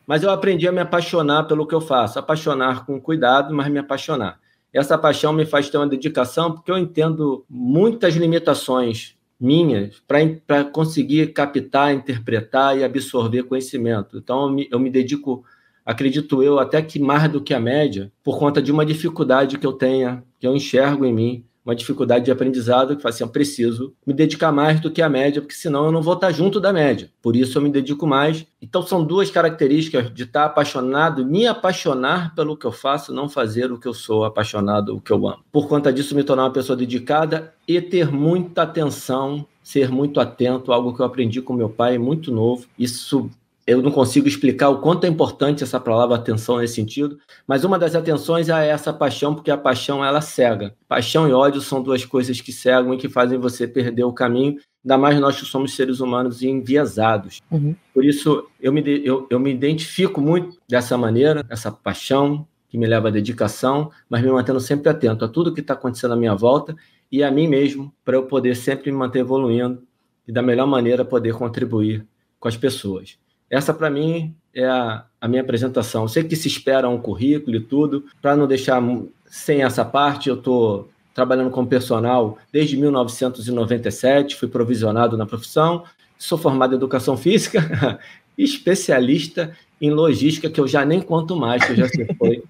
Mas 0.06 0.24
eu 0.24 0.31
aprendi 0.31 0.65
a 0.68 0.71
me 0.71 0.80
apaixonar 0.80 1.44
pelo 1.44 1.68
que 1.68 1.75
eu 1.75 1.81
faço, 1.81 2.18
apaixonar 2.18 2.86
com 2.86 3.00
cuidado, 3.00 3.54
mas 3.54 3.69
me 3.69 3.80
apaixonar. 3.80 4.39
Essa 4.74 4.98
paixão 4.98 5.33
me 5.33 5.45
faz 5.45 5.69
ter 5.69 5.77
uma 5.77 5.88
dedicação, 5.88 6.54
porque 6.54 6.71
eu 6.71 6.77
entendo 6.77 7.45
muitas 7.50 8.15
limitações 8.15 9.17
minhas 9.39 10.01
para 10.07 10.66
conseguir 10.66 11.34
captar, 11.34 11.94
interpretar 11.94 12.78
e 12.78 12.84
absorver 12.84 13.44
conhecimento. 13.44 14.18
Então, 14.18 14.44
eu 14.44 14.50
me, 14.50 14.68
eu 14.72 14.80
me 14.80 14.89
dedico, 14.89 15.44
acredito 15.86 16.42
eu, 16.42 16.60
até 16.60 16.81
que 16.81 17.00
mais 17.00 17.30
do 17.31 17.42
que 17.42 17.54
a 17.54 17.60
média, 17.60 18.12
por 18.24 18.39
conta 18.39 18.62
de 18.62 18.72
uma 18.72 18.86
dificuldade 18.86 19.57
que 19.57 19.68
eu 19.68 19.74
tenha, 19.74 20.24
que 20.39 20.48
eu 20.48 20.56
enxergo 20.56 21.06
em 21.06 21.13
mim, 21.13 21.45
uma 21.68 21.75
dificuldade 21.75 22.24
de 22.24 22.31
aprendizado 22.31 22.96
que 22.96 23.02
faz 23.02 23.16
assim, 23.16 23.25
eu 23.25 23.30
preciso 23.30 23.94
me 24.06 24.14
dedicar 24.14 24.54
mais 24.54 24.80
do 24.80 24.90
que 24.90 25.02
a 25.02 25.10
média, 25.10 25.42
porque 25.42 25.54
senão 25.54 25.86
eu 25.86 25.92
não 25.92 26.02
vou 26.02 26.14
estar 26.14 26.31
junto 26.31 26.62
da 26.62 26.72
média. 26.72 27.10
Por 27.22 27.36
isso 27.36 27.58
eu 27.58 27.62
me 27.62 27.69
dedico 27.69 28.08
mais. 28.08 28.48
Então 28.62 28.81
são 28.81 29.04
duas 29.04 29.30
características 29.30 30.14
de 30.14 30.24
estar 30.24 30.46
apaixonado, 30.46 31.25
me 31.25 31.46
apaixonar 31.46 32.34
pelo 32.34 32.56
que 32.56 32.66
eu 32.66 32.72
faço, 32.72 33.14
não 33.14 33.28
fazer 33.28 33.69
o 33.69 33.78
que 33.78 33.88
eu 33.88 33.94
sou 33.94 34.24
apaixonado, 34.24 34.96
o 34.96 35.02
que 35.02 35.12
eu 35.12 35.28
amo. 35.28 35.44
Por 35.52 35.68
conta 35.68 35.92
disso 35.92 36.16
me 36.16 36.24
tornar 36.24 36.46
uma 36.46 36.54
pessoa 36.54 36.78
dedicada 36.78 37.54
e 37.68 37.81
ter 37.81 38.10
muita 38.10 38.62
atenção, 38.62 39.46
ser 39.62 39.92
muito 39.92 40.22
atento, 40.22 40.72
algo 40.72 40.96
que 40.96 41.02
eu 41.02 41.06
aprendi 41.06 41.42
com 41.42 41.52
meu 41.52 41.69
pai 41.69 41.98
muito 41.98 42.31
novo. 42.31 42.66
Isso 42.80 43.30
eu 43.68 43.81
não 43.81 43.92
consigo 43.92 44.30
explicar 44.30 44.69
o 44.69 44.80
quanto 44.80 45.04
é 45.04 45.10
importante 45.10 45.62
essa 45.62 45.78
palavra 45.78 46.16
atenção 46.16 46.58
nesse 46.58 46.75
sentido, 46.75 47.19
mas 47.46 47.66
uma 47.66 47.78
das 47.78 47.96
atenções 47.96 48.48
é 48.48 48.69
essa 48.69 48.94
paixão, 48.94 49.36
porque 49.36 49.52
a 49.52 49.58
paixão 49.58 50.04
ela 50.04 50.22
cega. 50.22 50.74
Paixão 50.88 51.28
e 51.28 51.34
ódio 51.34 51.60
são 51.60 51.84
duas 51.84 52.06
coisas 52.06 52.40
que 52.40 52.54
cegam 52.54 52.94
e 52.94 52.98
que 52.98 53.10
fazem 53.10 53.38
você 53.38 53.68
perder 53.68 54.06
o 54.06 54.14
caminho, 54.14 54.58
ainda 54.86 54.98
mais 54.98 55.19
nós 55.19 55.38
que 55.38 55.46
somos 55.46 55.75
seres 55.75 56.00
humanos 56.00 56.42
enviesados. 56.42 57.42
Uhum. 57.52 57.75
Por 57.94 58.06
isso, 58.06 58.48
eu 58.58 58.72
me, 58.72 58.81
eu, 59.06 59.28
eu 59.30 59.38
me 59.38 59.52
identifico 59.52 60.22
muito 60.22 60.58
dessa 60.66 60.98
maneira, 60.98 61.46
essa 61.50 61.69
paixão 61.69 62.48
que 62.69 62.78
me 62.78 62.88
leva 62.88 63.10
à 63.10 63.12
dedicação, 63.12 63.92
mas 64.10 64.22
me 64.22 64.31
mantendo 64.31 64.62
sempre 64.62 64.88
atento 64.90 65.25
a 65.25 65.28
tudo 65.28 65.54
que 65.54 65.60
está 65.60 65.74
acontecendo 65.74 66.14
à 66.14 66.18
minha 66.18 66.34
volta 66.34 66.74
e 67.12 67.22
a 67.22 67.30
mim 67.30 67.50
mesmo, 67.50 67.94
para 68.06 68.16
eu 68.16 68.24
poder 68.24 68.56
sempre 68.56 68.94
me 68.94 68.98
manter 68.98 69.19
evoluindo 69.19 69.84
e 70.25 70.31
da 70.31 70.42
melhor 70.42 70.68
maneira 70.68 71.04
poder 71.04 71.34
contribuir 71.34 72.08
com 72.40 72.48
as 72.48 72.56
pessoas. 72.56 73.18
Essa, 73.49 73.73
para 73.73 73.89
mim, 73.89 74.35
é 74.53 74.65
a, 74.65 75.05
a, 75.21 75.27
minha 75.27 75.41
apresentação. 75.41 76.03
Eu 76.03 76.07
sei 76.07 76.23
que 76.23 76.35
se 76.35 76.47
espera 76.47 76.89
um 76.89 76.99
currículo 76.99 77.55
e 77.55 77.61
tudo, 77.61 78.05
para 78.21 78.35
não 78.35 78.47
deixar 78.47 78.81
sem 79.25 79.63
essa 79.63 79.85
parte, 79.85 80.29
eu 80.29 80.35
estou 80.35 80.89
trabalhando 81.13 81.49
como 81.49 81.67
personal 81.67 82.38
desde 82.51 82.77
1997, 82.77 84.35
fui 84.35 84.47
provisionado 84.47 85.17
na 85.17 85.25
profissão, 85.25 85.83
sou 86.17 86.38
formado 86.38 86.73
em 86.73 86.77
educação 86.77 87.17
física, 87.17 87.99
especialista 88.38 89.55
em 89.79 89.91
logística, 89.91 90.49
que 90.49 90.59
eu 90.59 90.67
já 90.67 90.83
nem 90.83 90.99
conto 91.01 91.35
mais, 91.35 91.63
que 91.63 91.71
eu 91.71 91.75
já 91.75 91.88
se 91.88 92.05
foi. 92.15 92.44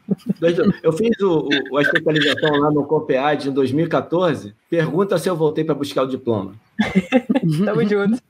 Eu 0.81 0.93
fiz 0.93 1.19
o, 1.19 1.49
o, 1.71 1.77
a 1.77 1.81
especialização 1.81 2.51
lá 2.57 2.71
no 2.71 2.85
COPEAD 2.85 3.49
em 3.49 3.51
2014. 3.51 4.53
Pergunta 4.69 5.17
se 5.17 5.29
eu 5.29 5.35
voltei 5.35 5.63
para 5.63 5.75
buscar 5.75 6.03
o 6.03 6.07
diploma. 6.07 6.53
Tamo 7.65 7.87
junto. 7.87 8.21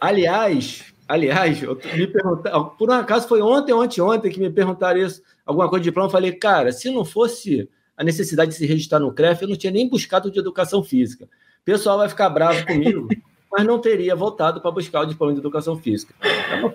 Aliás, 0.00 0.84
Aliás, 1.08 1.60
me 1.62 2.06
perguntaram, 2.06 2.70
por 2.70 2.90
um 2.90 2.94
acaso 2.94 3.28
foi 3.28 3.40
ontem, 3.40 3.72
ontem, 3.72 4.00
ontem 4.00 4.30
que 4.30 4.40
me 4.40 4.50
perguntaram 4.50 5.00
isso, 5.00 5.22
alguma 5.44 5.68
coisa 5.68 5.82
de 5.82 5.90
diploma. 5.90 6.08
Eu 6.08 6.12
falei, 6.12 6.32
cara, 6.32 6.72
se 6.72 6.90
não 6.90 7.04
fosse 7.04 7.68
a 7.96 8.02
necessidade 8.02 8.50
de 8.50 8.56
se 8.56 8.66
registrar 8.66 8.98
no 8.98 9.12
CREF, 9.12 9.42
eu 9.42 9.48
não 9.48 9.56
tinha 9.56 9.72
nem 9.72 9.88
buscado 9.88 10.30
de 10.30 10.38
educação 10.38 10.82
física. 10.82 11.24
O 11.24 11.64
pessoal 11.64 11.98
vai 11.98 12.08
ficar 12.08 12.28
bravo 12.28 12.66
comigo, 12.66 13.08
mas 13.56 13.66
não 13.66 13.78
teria 13.78 14.14
voltado 14.14 14.60
para 14.60 14.70
buscar 14.70 15.00
o 15.00 15.06
diploma 15.06 15.32
de 15.32 15.38
educação 15.38 15.76
física. 15.78 16.14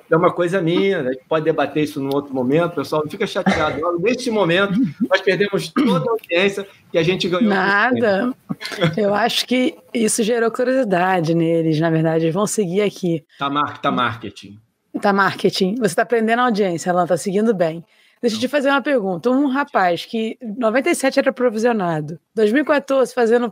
É 0.09 0.15
uma, 0.15 0.33
coisa 0.33 0.59
minha, 0.59 1.03
né? 1.03 1.09
a 1.09 1.13
gente 1.13 1.25
pode 1.27 1.45
debater 1.45 1.83
isso 1.83 2.01
num 2.01 2.09
outro 2.11 2.33
momento, 2.33 2.73
pessoal, 2.73 3.03
não 3.03 3.11
fica 3.11 3.27
chateado. 3.27 3.79
Neste 3.99 4.31
momento, 4.31 4.73
nós 5.07 5.21
perdemos 5.21 5.69
toda 5.69 6.09
a 6.09 6.11
audiência 6.11 6.65
que 6.91 6.97
a 6.97 7.03
gente 7.03 7.29
ganhou. 7.29 7.49
Nada. 7.49 8.33
Eu 8.97 9.13
acho 9.13 9.45
que 9.45 9.77
isso 9.93 10.23
gerou 10.23 10.49
curiosidade 10.49 11.35
neles, 11.35 11.79
na 11.79 11.91
verdade. 11.91 12.25
Eles 12.25 12.33
vão 12.33 12.47
seguir 12.47 12.81
aqui. 12.81 13.23
Tá, 13.37 13.49
mar 13.49 13.79
tá 13.79 13.91
marketing. 13.91 14.57
Tá 14.99 15.13
marketing. 15.13 15.75
Você 15.75 15.85
está 15.85 16.01
aprendendo 16.01 16.39
a 16.39 16.45
audiência, 16.45 16.89
ela 16.89 17.03
está 17.03 17.15
seguindo 17.15 17.53
bem. 17.53 17.85
Deixa 18.21 18.35
eu 18.35 18.39
te 18.39 18.47
fazer 18.47 18.69
uma 18.69 18.81
pergunta. 18.81 19.29
Um 19.29 19.47
rapaz 19.47 20.05
que 20.05 20.37
97 20.41 21.19
era 21.19 21.33
provisionado, 21.33 22.19
2014 22.35 23.13
fazendo 23.13 23.51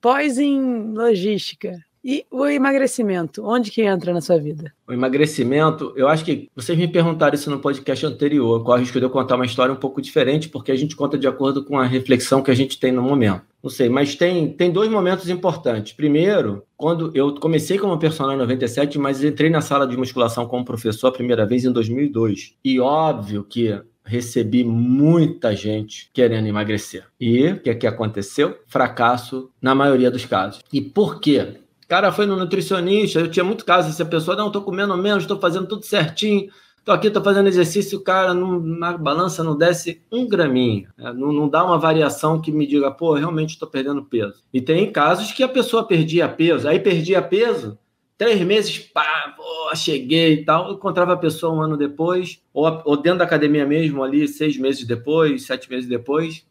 pós 0.00 0.38
em 0.38 0.92
logística, 0.92 1.76
e 2.08 2.24
o 2.30 2.46
emagrecimento, 2.46 3.44
onde 3.44 3.72
que 3.72 3.82
entra 3.82 4.12
na 4.12 4.20
sua 4.20 4.38
vida? 4.38 4.72
O 4.86 4.92
emagrecimento, 4.92 5.92
eu 5.96 6.06
acho 6.06 6.24
que 6.24 6.48
vocês 6.54 6.78
me 6.78 6.86
perguntaram 6.86 7.34
isso 7.34 7.50
no 7.50 7.58
podcast 7.58 8.06
anterior, 8.06 8.62
qual 8.62 8.78
o 8.78 8.80
risco 8.80 9.00
de 9.00 9.04
eu 9.04 9.10
contar 9.10 9.34
uma 9.34 9.44
história 9.44 9.74
um 9.74 9.76
pouco 9.76 10.00
diferente, 10.00 10.48
porque 10.48 10.70
a 10.70 10.76
gente 10.76 10.94
conta 10.94 11.18
de 11.18 11.26
acordo 11.26 11.64
com 11.64 11.76
a 11.76 11.84
reflexão 11.84 12.44
que 12.44 12.50
a 12.52 12.54
gente 12.54 12.78
tem 12.78 12.92
no 12.92 13.02
momento. 13.02 13.42
Não 13.60 13.68
sei, 13.68 13.88
mas 13.88 14.14
tem, 14.14 14.52
tem 14.52 14.70
dois 14.70 14.88
momentos 14.88 15.28
importantes. 15.28 15.94
Primeiro, 15.94 16.62
quando 16.76 17.10
eu 17.12 17.34
comecei 17.34 17.76
como 17.76 17.98
personal 17.98 18.34
em 18.34 18.38
97, 18.38 19.00
mas 19.00 19.24
entrei 19.24 19.50
na 19.50 19.60
sala 19.60 19.84
de 19.84 19.96
musculação 19.96 20.46
como 20.46 20.64
professor 20.64 21.08
a 21.08 21.12
primeira 21.12 21.44
vez 21.44 21.64
em 21.64 21.72
2002. 21.72 22.54
E 22.64 22.78
óbvio 22.78 23.42
que 23.42 23.82
recebi 24.04 24.62
muita 24.62 25.56
gente 25.56 26.08
querendo 26.14 26.46
emagrecer. 26.46 27.04
E 27.20 27.48
o 27.48 27.60
que, 27.60 27.70
é 27.70 27.74
que 27.74 27.88
aconteceu? 27.88 28.56
Fracasso 28.68 29.50
na 29.60 29.74
maioria 29.74 30.12
dos 30.12 30.24
casos. 30.24 30.60
E 30.72 30.80
por 30.80 31.18
quê? 31.18 31.65
Cara 31.88 32.10
foi 32.12 32.26
no 32.26 32.36
nutricionista, 32.36 33.20
eu 33.20 33.30
tinha 33.30 33.44
muito 33.44 33.64
caso 33.64 33.88
dessa 33.88 34.04
pessoa, 34.04 34.36
não, 34.36 34.48
estou 34.48 34.62
comendo 34.62 34.96
menos, 34.96 35.24
estou 35.24 35.38
fazendo 35.38 35.66
tudo 35.66 35.84
certinho, 35.84 36.50
estou 36.78 36.94
aqui, 36.94 37.08
estou 37.08 37.22
fazendo 37.22 37.48
exercício, 37.48 37.98
o 37.98 38.02
cara 38.02 38.32
não, 38.32 38.60
na 38.60 38.96
balança 38.96 39.42
não 39.42 39.56
desce 39.56 40.02
um 40.10 40.28
graminho, 40.28 40.88
né? 40.96 41.12
não, 41.12 41.32
não 41.32 41.48
dá 41.48 41.64
uma 41.64 41.78
variação 41.78 42.40
que 42.40 42.52
me 42.52 42.66
diga, 42.66 42.90
pô, 42.90 43.14
realmente 43.14 43.50
estou 43.50 43.68
perdendo 43.68 44.04
peso. 44.04 44.42
E 44.52 44.60
tem 44.60 44.90
casos 44.90 45.32
que 45.32 45.42
a 45.42 45.48
pessoa 45.48 45.86
perdia 45.86 46.28
peso, 46.28 46.68
aí 46.68 46.78
perdia 46.78 47.20
peso, 47.20 47.78
três 48.16 48.40
meses, 48.40 48.78
pá, 48.78 49.34
pô, 49.36 49.74
cheguei 49.74 50.34
e 50.34 50.44
tal, 50.44 50.72
encontrava 50.72 51.12
a 51.12 51.16
pessoa 51.16 51.54
um 51.54 51.60
ano 51.60 51.76
depois, 51.76 52.40
ou, 52.52 52.82
ou 52.84 52.96
dentro 52.96 53.18
da 53.18 53.24
academia 53.24 53.66
mesmo, 53.66 54.02
ali, 54.02 54.26
seis 54.26 54.56
meses 54.56 54.84
depois, 54.84 55.44
sete 55.44 55.68
meses 55.70 55.88
depois, 55.88 56.46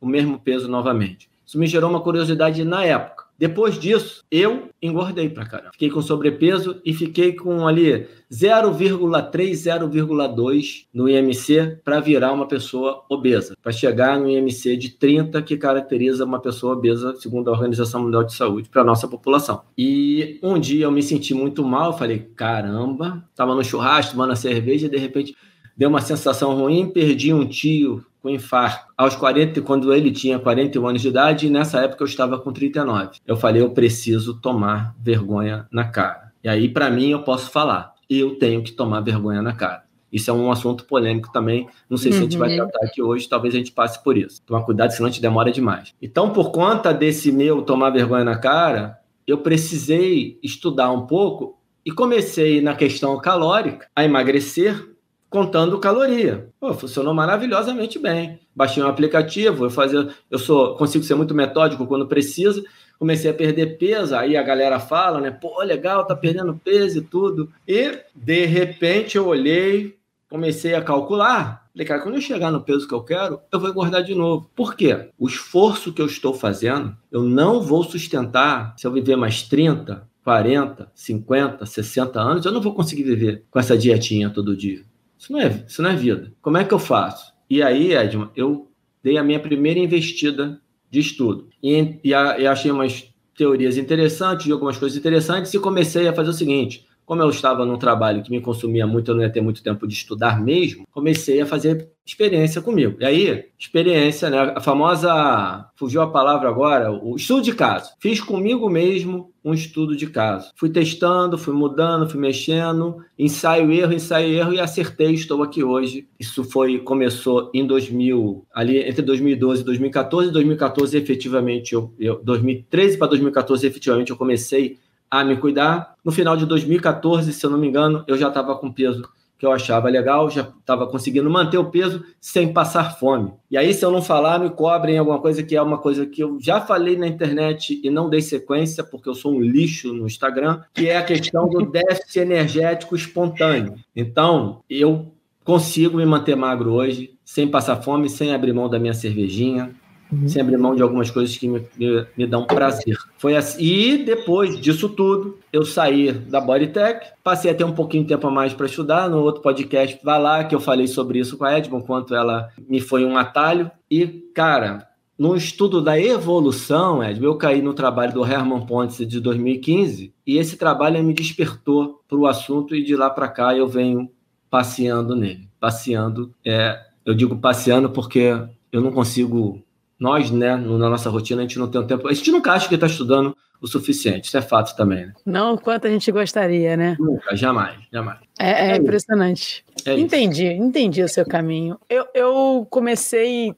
o 0.00 0.06
mesmo 0.06 0.38
peso 0.38 0.68
novamente. 0.68 1.28
Isso 1.44 1.58
me 1.58 1.66
gerou 1.66 1.90
uma 1.90 2.00
curiosidade 2.00 2.64
na 2.64 2.84
época. 2.84 3.25
Depois 3.38 3.78
disso, 3.78 4.24
eu 4.30 4.70
engordei 4.80 5.28
pra 5.28 5.44
caramba. 5.44 5.72
Fiquei 5.72 5.90
com 5.90 6.00
sobrepeso 6.00 6.80
e 6.84 6.94
fiquei 6.94 7.34
com 7.34 7.66
ali 7.66 8.06
0,3, 8.32 9.52
0,2 9.52 10.86
no 10.92 11.08
IMC 11.08 11.80
para 11.84 12.00
virar 12.00 12.32
uma 12.32 12.46
pessoa 12.46 13.04
obesa, 13.08 13.54
para 13.62 13.72
chegar 13.72 14.18
no 14.18 14.28
IMC 14.28 14.76
de 14.76 14.90
30 14.90 15.42
que 15.42 15.56
caracteriza 15.56 16.24
uma 16.24 16.40
pessoa 16.40 16.72
obesa, 16.72 17.14
segundo 17.16 17.48
a 17.48 17.52
Organização 17.52 18.02
Mundial 18.02 18.24
de 18.24 18.34
Saúde, 18.34 18.68
para 18.68 18.82
nossa 18.82 19.06
população. 19.06 19.62
E 19.76 20.38
um 20.42 20.58
dia 20.58 20.84
eu 20.86 20.90
me 20.90 21.02
senti 21.02 21.34
muito 21.34 21.62
mal, 21.64 21.96
falei: 21.96 22.30
"Caramba, 22.34 23.22
tava 23.34 23.54
no 23.54 23.62
churrasco, 23.62 24.12
tomando 24.12 24.34
cerveja 24.34 24.86
e 24.86 24.90
de 24.90 24.96
repente 24.96 25.36
deu 25.76 25.90
uma 25.90 26.00
sensação 26.00 26.56
ruim, 26.56 26.88
perdi 26.88 27.34
um 27.34 27.46
tio 27.46 28.04
com 28.26 28.30
infarto 28.30 28.92
aos 28.96 29.14
40, 29.14 29.62
quando 29.62 29.94
ele 29.94 30.10
tinha 30.10 30.36
41 30.36 30.84
anos 30.84 31.00
de 31.00 31.06
idade, 31.06 31.46
e 31.46 31.50
nessa 31.50 31.80
época 31.80 32.02
eu 32.02 32.08
estava 32.08 32.36
com 32.40 32.52
39. 32.52 33.18
Eu 33.24 33.36
falei, 33.36 33.62
eu 33.62 33.70
preciso 33.70 34.40
tomar 34.40 34.96
vergonha 35.00 35.68
na 35.70 35.84
cara. 35.84 36.32
E 36.42 36.48
aí, 36.48 36.68
para 36.68 36.90
mim, 36.90 37.10
eu 37.10 37.22
posso 37.22 37.52
falar, 37.52 37.94
eu 38.10 38.36
tenho 38.36 38.64
que 38.64 38.72
tomar 38.72 39.00
vergonha 39.00 39.40
na 39.40 39.52
cara. 39.52 39.84
Isso 40.10 40.28
é 40.28 40.34
um 40.34 40.50
assunto 40.50 40.86
polêmico 40.86 41.30
também. 41.32 41.68
Não 41.88 41.96
sei 41.96 42.10
se 42.10 42.18
a 42.18 42.22
gente 42.22 42.36
vai 42.36 42.50
uhum. 42.50 42.68
tratar 42.68 42.86
aqui 42.86 43.00
hoje, 43.00 43.28
talvez 43.28 43.54
a 43.54 43.58
gente 43.58 43.70
passe 43.70 44.02
por 44.02 44.16
isso. 44.16 44.42
Tomar 44.44 44.62
cuidado, 44.62 44.90
senão 44.90 45.06
a 45.06 45.10
gente 45.10 45.22
demora 45.22 45.52
demais. 45.52 45.94
Então, 46.02 46.30
por 46.30 46.50
conta 46.50 46.92
desse 46.92 47.30
meu 47.30 47.62
tomar 47.62 47.90
vergonha 47.90 48.24
na 48.24 48.36
cara, 48.36 48.98
eu 49.24 49.38
precisei 49.38 50.36
estudar 50.42 50.90
um 50.90 51.06
pouco 51.06 51.60
e 51.84 51.92
comecei 51.92 52.60
na 52.60 52.74
questão 52.74 53.16
calórica 53.20 53.86
a 53.94 54.04
emagrecer 54.04 54.95
contando 55.28 55.78
caloria. 55.78 56.48
Pô, 56.58 56.72
funcionou 56.74 57.14
maravilhosamente 57.14 57.98
bem. 57.98 58.40
Baixei 58.54 58.82
um 58.82 58.86
aplicativo, 58.86 59.66
eu 59.66 59.70
fazia, 59.70 60.08
eu 60.30 60.38
sou, 60.38 60.76
consigo 60.76 61.04
ser 61.04 61.14
muito 61.14 61.34
metódico 61.34 61.86
quando 61.86 62.06
precisa. 62.06 62.62
Comecei 62.98 63.30
a 63.30 63.34
perder 63.34 63.76
peso, 63.76 64.16
aí 64.16 64.36
a 64.36 64.42
galera 64.42 64.80
fala, 64.80 65.20
né? 65.20 65.30
Pô, 65.30 65.62
legal, 65.62 66.06
tá 66.06 66.16
perdendo 66.16 66.58
peso 66.64 66.98
e 66.98 67.02
tudo. 67.02 67.52
E 67.68 67.98
de 68.14 68.46
repente 68.46 69.16
eu 69.16 69.26
olhei, 69.26 69.96
comecei 70.30 70.74
a 70.74 70.80
calcular. 70.80 71.66
Falei, 71.72 71.86
cara, 71.86 72.00
quando 72.00 72.14
eu 72.14 72.22
chegar 72.22 72.50
no 72.50 72.62
peso 72.62 72.88
que 72.88 72.94
eu 72.94 73.02
quero, 73.02 73.38
eu 73.52 73.60
vou 73.60 73.68
engordar 73.68 74.02
de 74.02 74.14
novo. 74.14 74.50
Por 74.56 74.74
quê? 74.74 75.10
O 75.18 75.28
esforço 75.28 75.92
que 75.92 76.00
eu 76.00 76.06
estou 76.06 76.32
fazendo, 76.32 76.96
eu 77.12 77.22
não 77.22 77.60
vou 77.60 77.84
sustentar 77.84 78.74
se 78.78 78.86
eu 78.86 78.92
viver 78.92 79.16
mais 79.16 79.42
30, 79.42 80.08
40, 80.24 80.90
50, 80.94 81.66
60 81.66 82.18
anos, 82.18 82.46
eu 82.46 82.52
não 82.52 82.62
vou 82.62 82.74
conseguir 82.74 83.02
viver 83.02 83.44
com 83.50 83.58
essa 83.58 83.76
dietinha 83.76 84.30
todo 84.30 84.56
dia. 84.56 84.82
Isso 85.26 85.32
não 85.32 85.40
é, 85.40 85.64
isso 85.66 85.82
não 85.82 85.90
é 85.90 85.96
vida. 85.96 86.32
Como 86.40 86.56
é 86.56 86.64
que 86.64 86.72
eu 86.72 86.78
faço? 86.78 87.32
E 87.50 87.60
aí, 87.60 87.92
Edma, 87.92 88.30
eu 88.36 88.70
dei 89.02 89.18
a 89.18 89.24
minha 89.24 89.40
primeira 89.40 89.80
investida 89.80 90.60
de 90.88 91.00
estudo. 91.00 91.48
E, 91.60 91.98
e, 92.04 92.14
a, 92.14 92.38
e 92.38 92.46
achei 92.46 92.70
umas 92.70 93.12
teorias 93.36 93.76
interessantes, 93.76 94.48
algumas 94.48 94.76
coisas 94.76 94.96
interessantes, 94.96 95.52
e 95.52 95.58
comecei 95.58 96.06
a 96.06 96.12
fazer 96.12 96.30
o 96.30 96.32
seguinte: 96.32 96.86
como 97.06 97.22
eu 97.22 97.30
estava 97.30 97.64
num 97.64 97.78
trabalho 97.78 98.22
que 98.22 98.30
me 98.30 98.40
consumia 98.40 98.86
muito, 98.86 99.12
eu 99.12 99.14
não 99.14 99.22
ia 99.22 99.30
ter 99.30 99.40
muito 99.40 99.62
tempo 99.62 99.86
de 99.86 99.94
estudar 99.94 100.42
mesmo, 100.42 100.84
comecei 100.90 101.40
a 101.40 101.46
fazer 101.46 101.88
experiência 102.04 102.60
comigo. 102.60 102.96
E 103.00 103.04
aí, 103.04 103.44
experiência, 103.58 104.28
né? 104.28 104.52
A 104.54 104.60
famosa, 104.60 105.70
fugiu 105.76 106.02
a 106.02 106.10
palavra 106.10 106.48
agora, 106.48 106.92
o 106.92 107.16
estudo 107.16 107.42
de 107.42 107.54
caso. 107.54 107.92
Fiz 108.00 108.20
comigo 108.20 108.68
mesmo 108.68 109.32
um 109.44 109.54
estudo 109.54 109.96
de 109.96 110.08
caso. 110.08 110.50
Fui 110.56 110.68
testando, 110.68 111.38
fui 111.38 111.54
mudando, 111.54 112.08
fui 112.08 112.18
mexendo, 112.18 112.96
ensaio 113.16 113.72
erro, 113.72 113.92
ensaio 113.92 114.34
erro 114.34 114.52
e 114.52 114.60
acertei, 114.60 115.14
estou 115.14 115.42
aqui 115.42 115.62
hoje. 115.62 116.08
Isso 116.18 116.42
foi 116.42 116.80
começou 116.80 117.50
em 117.54 117.64
2000, 117.64 118.44
ali 118.52 118.78
entre 118.78 119.02
2012 119.02 119.62
e 119.62 119.64
2014, 119.64 120.32
2014 120.32 120.96
efetivamente 120.96 121.74
eu, 121.74 121.94
eu 121.98 122.20
2013 122.24 122.98
para 122.98 123.06
2014 123.08 123.66
efetivamente 123.66 124.10
eu 124.10 124.16
comecei 124.16 124.78
a 125.10 125.24
me 125.24 125.36
cuidar. 125.36 125.94
No 126.04 126.12
final 126.12 126.36
de 126.36 126.46
2014, 126.46 127.32
se 127.32 127.44
eu 127.44 127.50
não 127.50 127.58
me 127.58 127.68
engano, 127.68 128.04
eu 128.06 128.16
já 128.16 128.28
estava 128.28 128.56
com 128.56 128.72
peso 128.72 129.08
que 129.38 129.44
eu 129.44 129.52
achava 129.52 129.88
legal, 129.88 130.30
já 130.30 130.42
estava 130.42 130.86
conseguindo 130.86 131.28
manter 131.28 131.58
o 131.58 131.70
peso 131.70 132.02
sem 132.20 132.52
passar 132.52 132.98
fome. 132.98 133.32
E 133.50 133.56
aí, 133.56 133.72
se 133.74 133.84
eu 133.84 133.90
não 133.90 134.00
falar, 134.00 134.38
me 134.38 134.48
cobrem 134.48 134.96
alguma 134.96 135.20
coisa 135.20 135.42
que 135.42 135.54
é 135.54 135.60
uma 135.60 135.78
coisa 135.78 136.06
que 136.06 136.22
eu 136.22 136.38
já 136.40 136.60
falei 136.60 136.96
na 136.96 137.06
internet 137.06 137.78
e 137.82 137.90
não 137.90 138.08
dei 138.08 138.22
sequência, 138.22 138.82
porque 138.82 139.08
eu 139.08 139.14
sou 139.14 139.34
um 139.34 139.40
lixo 139.40 139.92
no 139.92 140.06
Instagram, 140.06 140.62
que 140.72 140.88
é 140.88 140.96
a 140.96 141.04
questão 141.04 141.48
do 141.48 141.66
déficit 141.70 142.20
energético 142.20 142.96
espontâneo. 142.96 143.74
Então, 143.94 144.60
eu 144.70 145.12
consigo 145.44 145.98
me 145.98 146.06
manter 146.06 146.34
magro 146.34 146.72
hoje, 146.72 147.14
sem 147.24 147.46
passar 147.46 147.82
fome, 147.82 148.08
sem 148.08 148.34
abrir 148.34 148.54
mão 148.54 148.70
da 148.70 148.78
minha 148.78 148.94
cervejinha, 148.94 149.74
uhum. 150.12 150.28
sem 150.28 150.42
abrir 150.42 150.56
mão 150.56 150.74
de 150.74 150.82
algumas 150.82 151.10
coisas 151.10 151.36
que 151.36 151.48
me, 151.48 151.62
me, 151.76 152.06
me, 152.16 152.26
dão 152.26 152.44
prazer. 152.44 152.96
Foi 153.18 153.36
assim. 153.36 153.62
E 153.62 153.98
depois 154.04 154.60
disso 154.60 154.88
tudo, 154.88 155.38
eu 155.52 155.64
saí 155.64 156.12
da 156.12 156.40
Bodytech, 156.40 157.08
passei 157.22 157.50
a 157.50 157.54
ter 157.54 157.64
um 157.64 157.72
pouquinho 157.72 158.04
de 158.04 158.08
tempo 158.08 158.26
a 158.26 158.30
mais 158.30 158.52
para 158.52 158.66
estudar. 158.66 159.08
No 159.08 159.22
outro 159.22 159.42
podcast, 159.42 159.98
vai 160.02 160.20
lá, 160.20 160.44
que 160.44 160.54
eu 160.54 160.60
falei 160.60 160.86
sobre 160.86 161.18
isso 161.18 161.36
com 161.36 161.44
a 161.44 161.58
Edmond, 161.58 161.86
quanto 161.86 162.14
ela 162.14 162.48
me 162.68 162.80
foi 162.80 163.04
um 163.04 163.16
atalho. 163.16 163.70
E, 163.90 164.06
cara, 164.34 164.88
no 165.18 165.34
estudo 165.34 165.80
da 165.80 165.98
evolução, 165.98 167.02
Ed, 167.02 167.22
eu 167.24 167.36
caí 167.36 167.62
no 167.62 167.72
trabalho 167.72 168.12
do 168.12 168.24
Herman 168.24 168.66
Pontes 168.66 169.06
de 169.06 169.18
2015 169.18 170.12
e 170.26 170.36
esse 170.36 170.58
trabalho 170.58 171.02
me 171.02 171.14
despertou 171.14 172.02
para 172.06 172.18
o 172.18 172.26
assunto 172.26 172.76
e 172.76 172.84
de 172.84 172.94
lá 172.94 173.08
para 173.08 173.28
cá 173.28 173.56
eu 173.56 173.66
venho 173.66 174.10
passeando 174.50 175.16
nele. 175.16 175.48
Passeando, 175.58 176.34
é, 176.44 176.78
eu 177.04 177.14
digo 177.14 177.34
passeando 177.36 177.88
porque 177.88 178.38
eu 178.70 178.82
não 178.82 178.92
consigo 178.92 179.62
nós, 179.98 180.30
né, 180.30 180.56
na 180.56 180.90
nossa 180.90 181.08
rotina, 181.10 181.40
a 181.40 181.42
gente 181.42 181.58
não 181.58 181.68
tem 181.68 181.80
um 181.80 181.86
tempo. 181.86 182.08
A 182.08 182.12
gente 182.12 182.30
nunca 182.30 182.52
acha 182.52 182.68
que 182.68 182.74
está 182.74 182.86
estudando 182.86 183.36
o 183.60 183.66
suficiente. 183.66 184.26
Isso 184.26 184.36
é 184.36 184.42
fato 184.42 184.76
também, 184.76 185.06
né? 185.06 185.14
Não 185.24 185.54
o 185.54 185.58
quanto 185.58 185.86
a 185.86 185.90
gente 185.90 186.10
gostaria, 186.12 186.76
né? 186.76 186.96
Nunca, 187.00 187.34
jamais, 187.34 187.76
jamais. 187.90 188.18
É, 188.38 188.50
é, 188.50 188.72
é 188.72 188.76
impressionante. 188.76 189.64
É 189.84 189.98
entendi, 189.98 190.46
entendi 190.46 191.02
o 191.02 191.08
seu 191.08 191.24
caminho. 191.24 191.78
Eu, 191.88 192.06
eu 192.14 192.66
comecei 192.70 193.54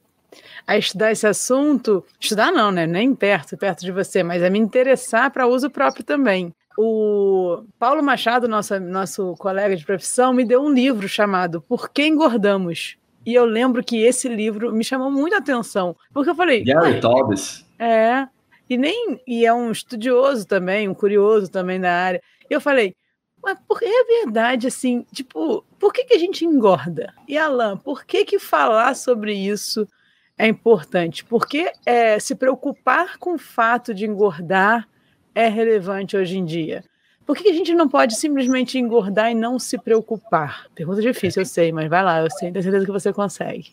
a 0.65 0.77
estudar 0.77 1.11
esse 1.11 1.27
assunto, 1.27 2.05
estudar 2.19 2.51
não, 2.51 2.71
né? 2.71 2.87
Nem 2.87 3.13
perto, 3.13 3.57
perto 3.57 3.81
de 3.81 3.91
você, 3.91 4.23
mas 4.23 4.43
a 4.43 4.49
me 4.49 4.59
interessar 4.59 5.31
para 5.31 5.47
uso 5.47 5.69
próprio 5.69 6.03
também. 6.03 6.53
O 6.77 7.63
Paulo 7.77 8.01
Machado, 8.01 8.47
nosso, 8.47 8.79
nosso 8.79 9.35
colega 9.37 9.75
de 9.75 9.85
profissão, 9.85 10.31
me 10.31 10.45
deu 10.45 10.61
um 10.61 10.71
livro 10.71 11.09
chamado 11.09 11.61
Por 11.61 11.89
que 11.89 12.05
Engordamos? 12.07 12.98
E 13.29 13.35
eu 13.35 13.45
lembro 13.45 13.83
que 13.83 14.01
esse 14.01 14.27
livro 14.27 14.73
me 14.73 14.83
chamou 14.83 15.11
muita 15.11 15.37
atenção, 15.37 15.95
porque 16.11 16.31
eu 16.31 16.35
falei. 16.35 16.63
Gary 16.63 16.99
Taubes. 16.99 17.63
É. 17.77 18.27
E 18.67 18.75
nem 18.75 19.21
e 19.27 19.45
é 19.45 19.53
um 19.53 19.71
estudioso 19.71 20.47
também, 20.47 20.89
um 20.89 20.95
curioso 20.95 21.47
também 21.47 21.79
da 21.79 21.93
área. 21.93 22.23
E 22.49 22.51
eu 22.55 22.59
falei, 22.59 22.95
mas 23.43 23.55
por, 23.67 23.83
é 23.83 24.23
verdade 24.23 24.65
assim, 24.65 25.05
tipo, 25.13 25.63
por 25.77 25.93
que, 25.93 26.05
que 26.05 26.15
a 26.15 26.17
gente 26.17 26.43
engorda? 26.43 27.13
E 27.27 27.37
Alan, 27.37 27.77
por 27.77 28.03
que 28.03 28.25
que 28.25 28.39
falar 28.39 28.95
sobre 28.95 29.31
isso 29.31 29.87
é 30.35 30.47
importante? 30.47 31.23
Porque 31.23 31.71
é, 31.85 32.17
se 32.17 32.33
preocupar 32.33 33.19
com 33.19 33.35
o 33.35 33.39
fato 33.39 33.93
de 33.93 34.07
engordar 34.07 34.89
é 35.35 35.47
relevante 35.47 36.17
hoje 36.17 36.35
em 36.35 36.45
dia. 36.45 36.83
Por 37.29 37.37
que 37.37 37.47
a 37.47 37.53
gente 37.53 37.75
não 37.75 37.87
pode 37.87 38.15
simplesmente 38.15 38.79
engordar 38.79 39.29
e 39.29 39.35
não 39.35 39.59
se 39.59 39.77
preocupar? 39.77 40.65
Pergunta 40.73 40.99
difícil, 40.99 41.43
eu 41.43 41.45
sei, 41.45 41.71
mas 41.71 41.87
vai 41.87 42.03
lá, 42.03 42.21
eu 42.23 42.31
sei, 42.31 42.51
tenho 42.51 42.63
certeza 42.63 42.83
que 42.83 42.91
você 42.91 43.13
consegue. 43.13 43.67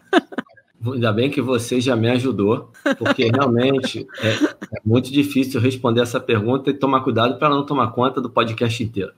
Ainda 0.85 1.11
bem 1.11 1.31
que 1.31 1.41
você 1.41 1.81
já 1.81 1.97
me 1.97 2.11
ajudou, 2.11 2.71
porque 2.99 3.31
realmente 3.31 4.07
é, 4.21 4.29
é 4.29 4.81
muito 4.85 5.11
difícil 5.11 5.59
responder 5.59 6.03
essa 6.03 6.21
pergunta 6.21 6.69
e 6.69 6.75
tomar 6.75 7.01
cuidado 7.01 7.39
para 7.39 7.49
não 7.49 7.65
tomar 7.65 7.93
conta 7.93 8.21
do 8.21 8.29
podcast 8.29 8.85
inteiro. 8.85 9.15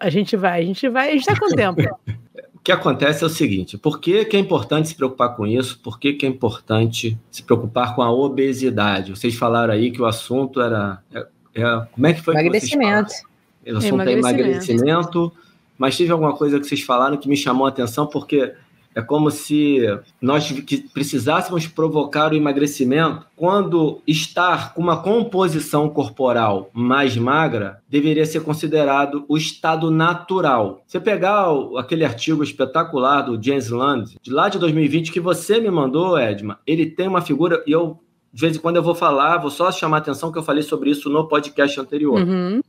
A 0.00 0.08
gente 0.08 0.38
vai, 0.38 0.62
a 0.62 0.64
gente 0.64 0.88
vai, 0.88 1.08
a 1.08 1.12
gente 1.12 1.28
está 1.28 1.38
com 1.38 1.54
tempo. 1.54 1.82
o 2.56 2.60
que 2.64 2.72
acontece 2.72 3.22
é 3.22 3.26
o 3.26 3.30
seguinte: 3.30 3.76
por 3.76 4.00
que, 4.00 4.24
que 4.24 4.38
é 4.38 4.40
importante 4.40 4.88
se 4.88 4.94
preocupar 4.94 5.36
com 5.36 5.46
isso? 5.46 5.78
Por 5.80 6.00
que, 6.00 6.14
que 6.14 6.24
é 6.24 6.28
importante 6.30 7.18
se 7.30 7.42
preocupar 7.42 7.94
com 7.94 8.00
a 8.00 8.10
obesidade? 8.10 9.10
Vocês 9.14 9.34
falaram 9.34 9.74
aí 9.74 9.90
que 9.90 10.00
o 10.00 10.06
assunto 10.06 10.62
era. 10.62 11.02
É, 11.12 11.26
é, 11.56 11.86
como 11.92 12.06
é 12.06 12.14
que 12.14 12.22
foi? 12.22 12.32
Emagrecimento. 12.32 13.12
O 13.66 13.76
assunto 13.76 14.02
é 14.02 14.12
emagrecimento. 14.12 15.32
Mas 15.78 15.96
teve 15.96 16.12
alguma 16.12 16.34
coisa 16.34 16.60
que 16.60 16.66
vocês 16.66 16.82
falaram 16.82 17.16
que 17.16 17.28
me 17.28 17.36
chamou 17.36 17.66
a 17.66 17.68
atenção, 17.68 18.06
porque 18.06 18.52
é 18.94 19.00
como 19.00 19.30
se 19.30 19.80
nós 20.20 20.52
precisássemos 20.92 21.66
provocar 21.66 22.32
o 22.32 22.36
emagrecimento 22.36 23.26
quando 23.34 24.02
estar 24.06 24.74
com 24.74 24.82
uma 24.82 25.02
composição 25.02 25.88
corporal 25.88 26.70
mais 26.72 27.16
magra 27.16 27.80
deveria 27.88 28.26
ser 28.26 28.42
considerado 28.42 29.24
o 29.28 29.36
estado 29.36 29.90
natural. 29.90 30.82
Você 30.86 31.00
pegar 31.00 31.46
aquele 31.78 32.04
artigo 32.04 32.42
espetacular 32.42 33.22
do 33.22 33.42
James 33.42 33.70
Land, 33.70 34.18
de 34.22 34.30
lá 34.30 34.48
de 34.48 34.58
2020, 34.58 35.10
que 35.10 35.20
você 35.20 35.58
me 35.58 35.70
mandou, 35.70 36.18
Edma, 36.18 36.58
ele 36.66 36.86
tem 36.86 37.08
uma 37.08 37.22
figura, 37.22 37.62
e 37.66 37.72
eu, 37.72 37.98
de 38.32 38.40
vez 38.40 38.56
em 38.56 38.60
quando, 38.60 38.76
eu 38.76 38.82
vou 38.82 38.94
falar, 38.94 39.38
vou 39.38 39.50
só 39.50 39.72
chamar 39.72 39.98
a 39.98 40.00
atenção 40.00 40.30
que 40.30 40.38
eu 40.38 40.42
falei 40.42 40.62
sobre 40.62 40.90
isso 40.90 41.08
no 41.08 41.26
podcast 41.26 41.80
anterior. 41.80 42.20
Uhum. 42.20 42.60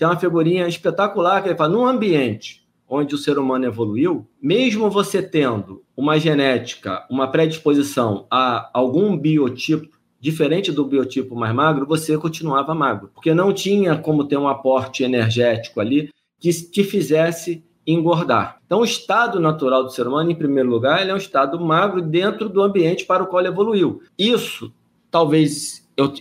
Tem 0.00 0.08
uma 0.08 0.18
figurinha 0.18 0.66
espetacular 0.66 1.42
que 1.42 1.50
ele 1.50 1.58
fala: 1.58 1.74
num 1.74 1.84
ambiente 1.84 2.66
onde 2.88 3.14
o 3.14 3.18
ser 3.18 3.38
humano 3.38 3.66
evoluiu, 3.66 4.26
mesmo 4.42 4.88
você 4.88 5.22
tendo 5.22 5.84
uma 5.94 6.18
genética, 6.18 7.06
uma 7.10 7.28
predisposição 7.28 8.26
a 8.30 8.70
algum 8.72 9.14
biotipo 9.14 10.00
diferente 10.18 10.72
do 10.72 10.86
biotipo 10.86 11.36
mais 11.36 11.54
magro, 11.54 11.86
você 11.86 12.16
continuava 12.16 12.74
magro, 12.74 13.10
porque 13.14 13.34
não 13.34 13.52
tinha 13.52 13.94
como 13.94 14.24
ter 14.24 14.38
um 14.38 14.48
aporte 14.48 15.04
energético 15.04 15.80
ali 15.80 16.08
que 16.38 16.50
te 16.50 16.82
fizesse 16.82 17.62
engordar. 17.86 18.58
Então, 18.64 18.80
o 18.80 18.84
estado 18.84 19.38
natural 19.38 19.84
do 19.84 19.90
ser 19.90 20.06
humano, 20.06 20.30
em 20.30 20.34
primeiro 20.34 20.70
lugar, 20.70 21.02
ele 21.02 21.10
é 21.10 21.14
um 21.14 21.18
estado 21.18 21.60
magro 21.60 22.00
dentro 22.00 22.48
do 22.48 22.62
ambiente 22.62 23.04
para 23.04 23.22
o 23.22 23.26
qual 23.26 23.40
ele 23.40 23.50
evoluiu. 23.50 24.00
Isso, 24.18 24.72
talvez 25.10 25.79
eu 25.96 26.12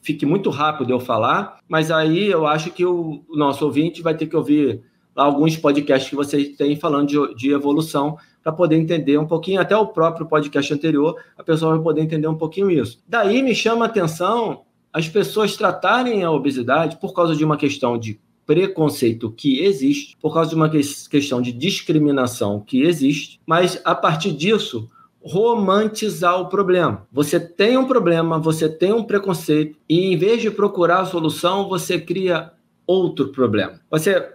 fique 0.00 0.26
muito 0.26 0.50
rápido 0.50 0.90
eu 0.90 1.00
falar, 1.00 1.58
mas 1.68 1.90
aí 1.90 2.26
eu 2.26 2.46
acho 2.46 2.70
que 2.70 2.84
o 2.84 3.22
nosso 3.30 3.64
ouvinte 3.64 4.02
vai 4.02 4.14
ter 4.14 4.26
que 4.26 4.36
ouvir 4.36 4.82
alguns 5.14 5.56
podcasts 5.56 6.08
que 6.08 6.16
vocês 6.16 6.56
têm 6.56 6.76
falando 6.76 7.08
de, 7.08 7.34
de 7.34 7.50
evolução 7.50 8.16
para 8.42 8.52
poder 8.52 8.76
entender 8.76 9.18
um 9.18 9.26
pouquinho, 9.26 9.60
até 9.60 9.76
o 9.76 9.86
próprio 9.86 10.26
podcast 10.26 10.72
anterior, 10.72 11.16
a 11.36 11.42
pessoa 11.42 11.74
vai 11.74 11.82
poder 11.82 12.02
entender 12.02 12.28
um 12.28 12.36
pouquinho 12.36 12.70
isso. 12.70 13.02
Daí 13.06 13.42
me 13.42 13.54
chama 13.54 13.84
a 13.84 13.88
atenção 13.88 14.62
as 14.92 15.08
pessoas 15.08 15.56
tratarem 15.56 16.24
a 16.24 16.30
obesidade 16.30 16.96
por 16.96 17.12
causa 17.12 17.36
de 17.36 17.44
uma 17.44 17.56
questão 17.56 17.98
de 17.98 18.18
preconceito 18.46 19.30
que 19.30 19.60
existe, 19.60 20.16
por 20.20 20.32
causa 20.32 20.50
de 20.50 20.56
uma 20.56 20.70
questão 20.70 21.42
de 21.42 21.52
discriminação 21.52 22.60
que 22.60 22.82
existe, 22.82 23.38
mas 23.46 23.80
a 23.84 23.94
partir 23.94 24.32
disso 24.32 24.88
romantizar 25.22 26.40
o 26.40 26.48
problema. 26.48 27.06
Você 27.12 27.38
tem 27.40 27.76
um 27.76 27.86
problema, 27.86 28.38
você 28.38 28.68
tem 28.68 28.92
um 28.92 29.04
preconceito 29.04 29.78
e 29.88 30.12
em 30.12 30.16
vez 30.16 30.40
de 30.40 30.50
procurar 30.50 31.00
a 31.00 31.06
solução, 31.06 31.68
você 31.68 31.98
cria 32.00 32.52
outro 32.86 33.28
problema. 33.28 33.80
Você 33.90 34.26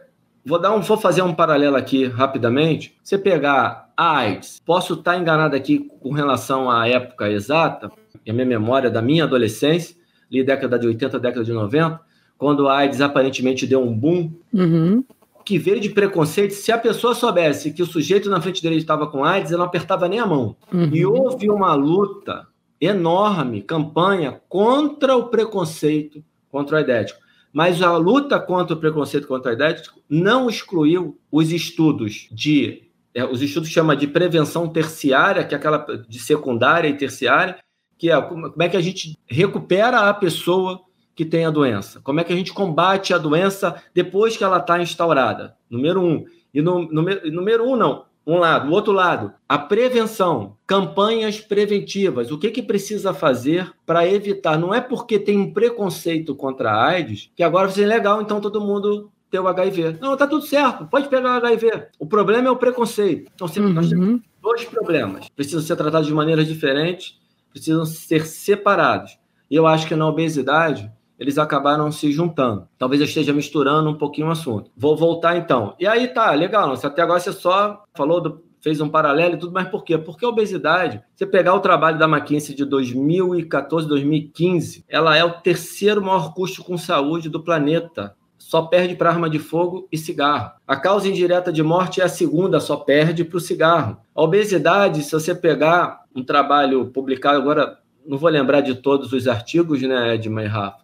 vou 0.46 0.60
dar 0.60 0.74
um 0.74 0.82
vou 0.82 0.98
fazer 0.98 1.22
um 1.22 1.34
paralelo 1.34 1.76
aqui 1.76 2.06
rapidamente. 2.06 2.96
Você 3.02 3.18
pegar 3.18 3.92
a 3.96 4.18
AIDS, 4.18 4.62
posso 4.66 4.94
estar 4.96 5.18
enganado 5.18 5.56
aqui 5.56 5.90
com 6.00 6.12
relação 6.12 6.70
à 6.70 6.88
época 6.88 7.30
exata, 7.30 7.92
e 8.26 8.32
a 8.32 8.34
minha 8.34 8.46
memória 8.46 8.90
da 8.90 9.02
minha 9.02 9.24
adolescência, 9.24 9.96
ali 10.32 10.44
década 10.44 10.80
de 10.80 10.88
80, 10.88 11.20
década 11.20 11.44
de 11.44 11.54
90, 11.54 12.00
quando 12.38 12.68
a 12.68 12.78
AIDS 12.78 13.02
aparentemente 13.02 13.68
deu 13.68 13.82
um 13.82 13.94
boom, 13.94 14.32
uhum. 14.54 15.04
Que 15.46 15.58
veio 15.58 15.80
de 15.80 15.90
preconceito. 15.90 16.54
Se 16.54 16.72
a 16.72 16.78
pessoa 16.78 17.14
soubesse 17.14 17.74
que 17.74 17.82
o 17.82 17.86
sujeito 17.86 18.30
na 18.30 18.42
frente 18.42 18.62
dele 18.62 18.78
estava 18.78 19.08
com 19.08 19.24
AIDS, 19.24 19.52
ela 19.52 19.60
não 19.60 19.66
apertava 19.66 20.08
nem 20.08 20.20
a 20.20 20.26
mão. 20.26 20.56
Uhum. 20.72 20.90
E 20.94 21.06
houve 21.06 21.50
uma 21.50 21.74
luta 21.74 22.48
enorme, 22.80 23.62
campanha 23.62 24.42
contra 24.50 25.16
o 25.16 25.30
preconceito 25.30 26.24
contra 26.50 26.76
o 26.76 26.78
aidético. 26.78 27.20
Mas 27.52 27.82
a 27.82 27.96
luta 27.98 28.40
contra 28.40 28.76
o 28.76 28.80
preconceito 28.80 29.28
contra 29.28 29.50
o 29.50 29.52
aidético 29.52 30.02
não 30.10 30.50
excluiu 30.50 31.20
os 31.32 31.52
estudos 31.52 32.28
de 32.32 32.84
é, 33.14 33.24
os 33.24 33.42
estudos 33.44 33.70
chama 33.70 33.96
de 33.96 34.08
prevenção 34.08 34.68
terciária, 34.68 35.44
que 35.44 35.54
é 35.54 35.58
aquela 35.58 35.86
de 36.08 36.18
secundária 36.18 36.88
e 36.88 36.98
terciária, 36.98 37.58
que 37.96 38.10
é 38.10 38.20
como 38.22 38.52
é 38.60 38.68
que 38.70 38.78
a 38.78 38.82
gente 38.82 39.18
recupera 39.28 40.10
a 40.10 40.14
pessoa 40.14 40.82
que 41.16 41.26
tem 41.26 41.46
a 41.46 41.50
doença? 41.50 42.00
Como 42.02 42.20
é 42.20 42.24
que 42.24 42.34
a 42.34 42.36
gente 42.36 42.54
combate 42.54 43.14
a 43.14 43.18
doença 43.18 43.82
depois 43.94 44.36
que 44.36 44.44
ela 44.44 44.58
está 44.58 44.82
instaurada? 44.82 45.56
Número 45.70 46.02
um. 46.02 46.26
E 46.54 46.62
no, 46.62 46.88
número, 46.92 47.32
número 47.32 47.70
um, 47.70 47.76
não. 47.76 48.06
Um 48.26 48.38
lado. 48.38 48.70
O 48.70 48.72
outro 48.72 48.94
lado, 48.94 49.34
a 49.50 49.58
prevenção, 49.58 50.56
campanhas 50.66 51.42
preventivas. 51.42 52.32
O 52.32 52.38
que, 52.38 52.52
que 52.52 52.62
precisa 52.62 53.14
fazer 53.14 53.74
para 53.86 54.08
evitar? 54.08 54.58
Não 54.58 54.74
é 54.74 54.80
porque 54.80 55.20
tem 55.20 55.38
um 55.38 55.52
preconceito 55.52 56.34
contra 56.34 56.72
a 56.72 56.86
AIDS 56.86 57.30
que 57.36 57.44
agora 57.44 57.68
vai 57.68 57.76
ser 57.76 57.86
legal, 57.86 58.22
então 58.22 58.40
todo 58.40 58.62
mundo 58.62 59.12
ter 59.30 59.40
o 59.40 59.48
HIV. 59.48 59.98
Não, 60.00 60.16
tá 60.16 60.28
tudo 60.28 60.46
certo, 60.46 60.86
pode 60.86 61.10
pegar 61.10 61.34
o 61.34 61.46
HIV. 61.46 61.88
O 62.00 62.06
problema 62.06 62.48
é 62.48 62.52
o 62.52 62.56
preconceito. 62.56 63.30
Então, 63.34 63.50
uhum. 63.58 63.74
nós 63.74 63.90
temos 63.90 64.22
dois 64.42 64.64
problemas. 64.64 65.28
Precisam 65.30 65.62
ser 65.62 65.76
tratados 65.76 66.08
de 66.08 66.14
maneiras 66.14 66.48
diferentes, 66.48 67.20
precisam 67.50 67.84
ser 67.84 68.26
separados. 68.26 69.18
E 69.50 69.56
eu 69.56 69.68
acho 69.68 69.88
que 69.88 69.96
na 69.96 70.08
obesidade, 70.08 70.92
eles 71.24 71.38
acabaram 71.38 71.90
se 71.90 72.12
juntando. 72.12 72.68
Talvez 72.78 73.00
eu 73.02 73.08
esteja 73.08 73.32
misturando 73.32 73.90
um 73.90 73.98
pouquinho 73.98 74.28
o 74.28 74.32
assunto. 74.32 74.70
Vou 74.76 74.98
voltar 74.98 75.38
então. 75.38 75.74
E 75.80 75.88
aí 75.88 76.10
tá, 76.10 76.32
legal, 76.32 76.68
não, 76.68 76.74
até 76.74 77.02
agora 77.02 77.18
você 77.18 77.32
só 77.32 77.82
falou 77.96 78.20
do, 78.20 78.44
fez 78.60 78.82
um 78.82 78.90
paralelo 78.90 79.36
e 79.36 79.38
tudo, 79.38 79.54
mas 79.54 79.70
por 79.70 79.86
quê? 79.86 79.98
Porque 79.98 80.26
a 80.26 80.28
obesidade, 80.28 81.02
você 81.16 81.26
pegar 81.26 81.54
o 81.54 81.62
trabalho 81.62 81.98
da 81.98 82.10
McKinsey 82.10 82.54
de 82.54 82.66
2014, 82.66 83.88
2015, 83.88 84.84
ela 84.90 85.16
é 85.16 85.24
o 85.24 85.32
terceiro 85.32 86.02
maior 86.02 86.34
custo 86.34 86.62
com 86.62 86.78
saúde 86.78 87.30
do 87.30 87.42
planeta. 87.42 88.14
Só 88.38 88.64
perde 88.64 88.94
para 88.94 89.10
arma 89.10 89.30
de 89.30 89.40
fogo 89.40 89.88
e 89.90 89.98
cigarro. 89.98 90.52
A 90.68 90.76
causa 90.76 91.08
indireta 91.08 91.54
de 91.54 91.64
morte 91.64 92.02
é 92.02 92.04
a 92.04 92.10
segunda, 92.10 92.60
só 92.60 92.76
perde 92.76 93.24
para 93.24 93.38
o 93.38 93.40
cigarro. 93.40 93.98
A 94.14 94.22
obesidade, 94.22 95.04
se 95.04 95.14
você 95.14 95.34
pegar 95.34 96.02
um 96.14 96.22
trabalho 96.22 96.88
publicado 96.88 97.38
agora, 97.38 97.80
não 98.06 98.18
vou 98.18 98.30
lembrar 98.30 98.60
de 98.60 98.76
todos 98.76 99.14
os 99.14 99.26
artigos, 99.26 99.82
né, 99.82 100.16
Edma 100.16 100.44
e 100.44 100.48
Rafa, 100.48 100.83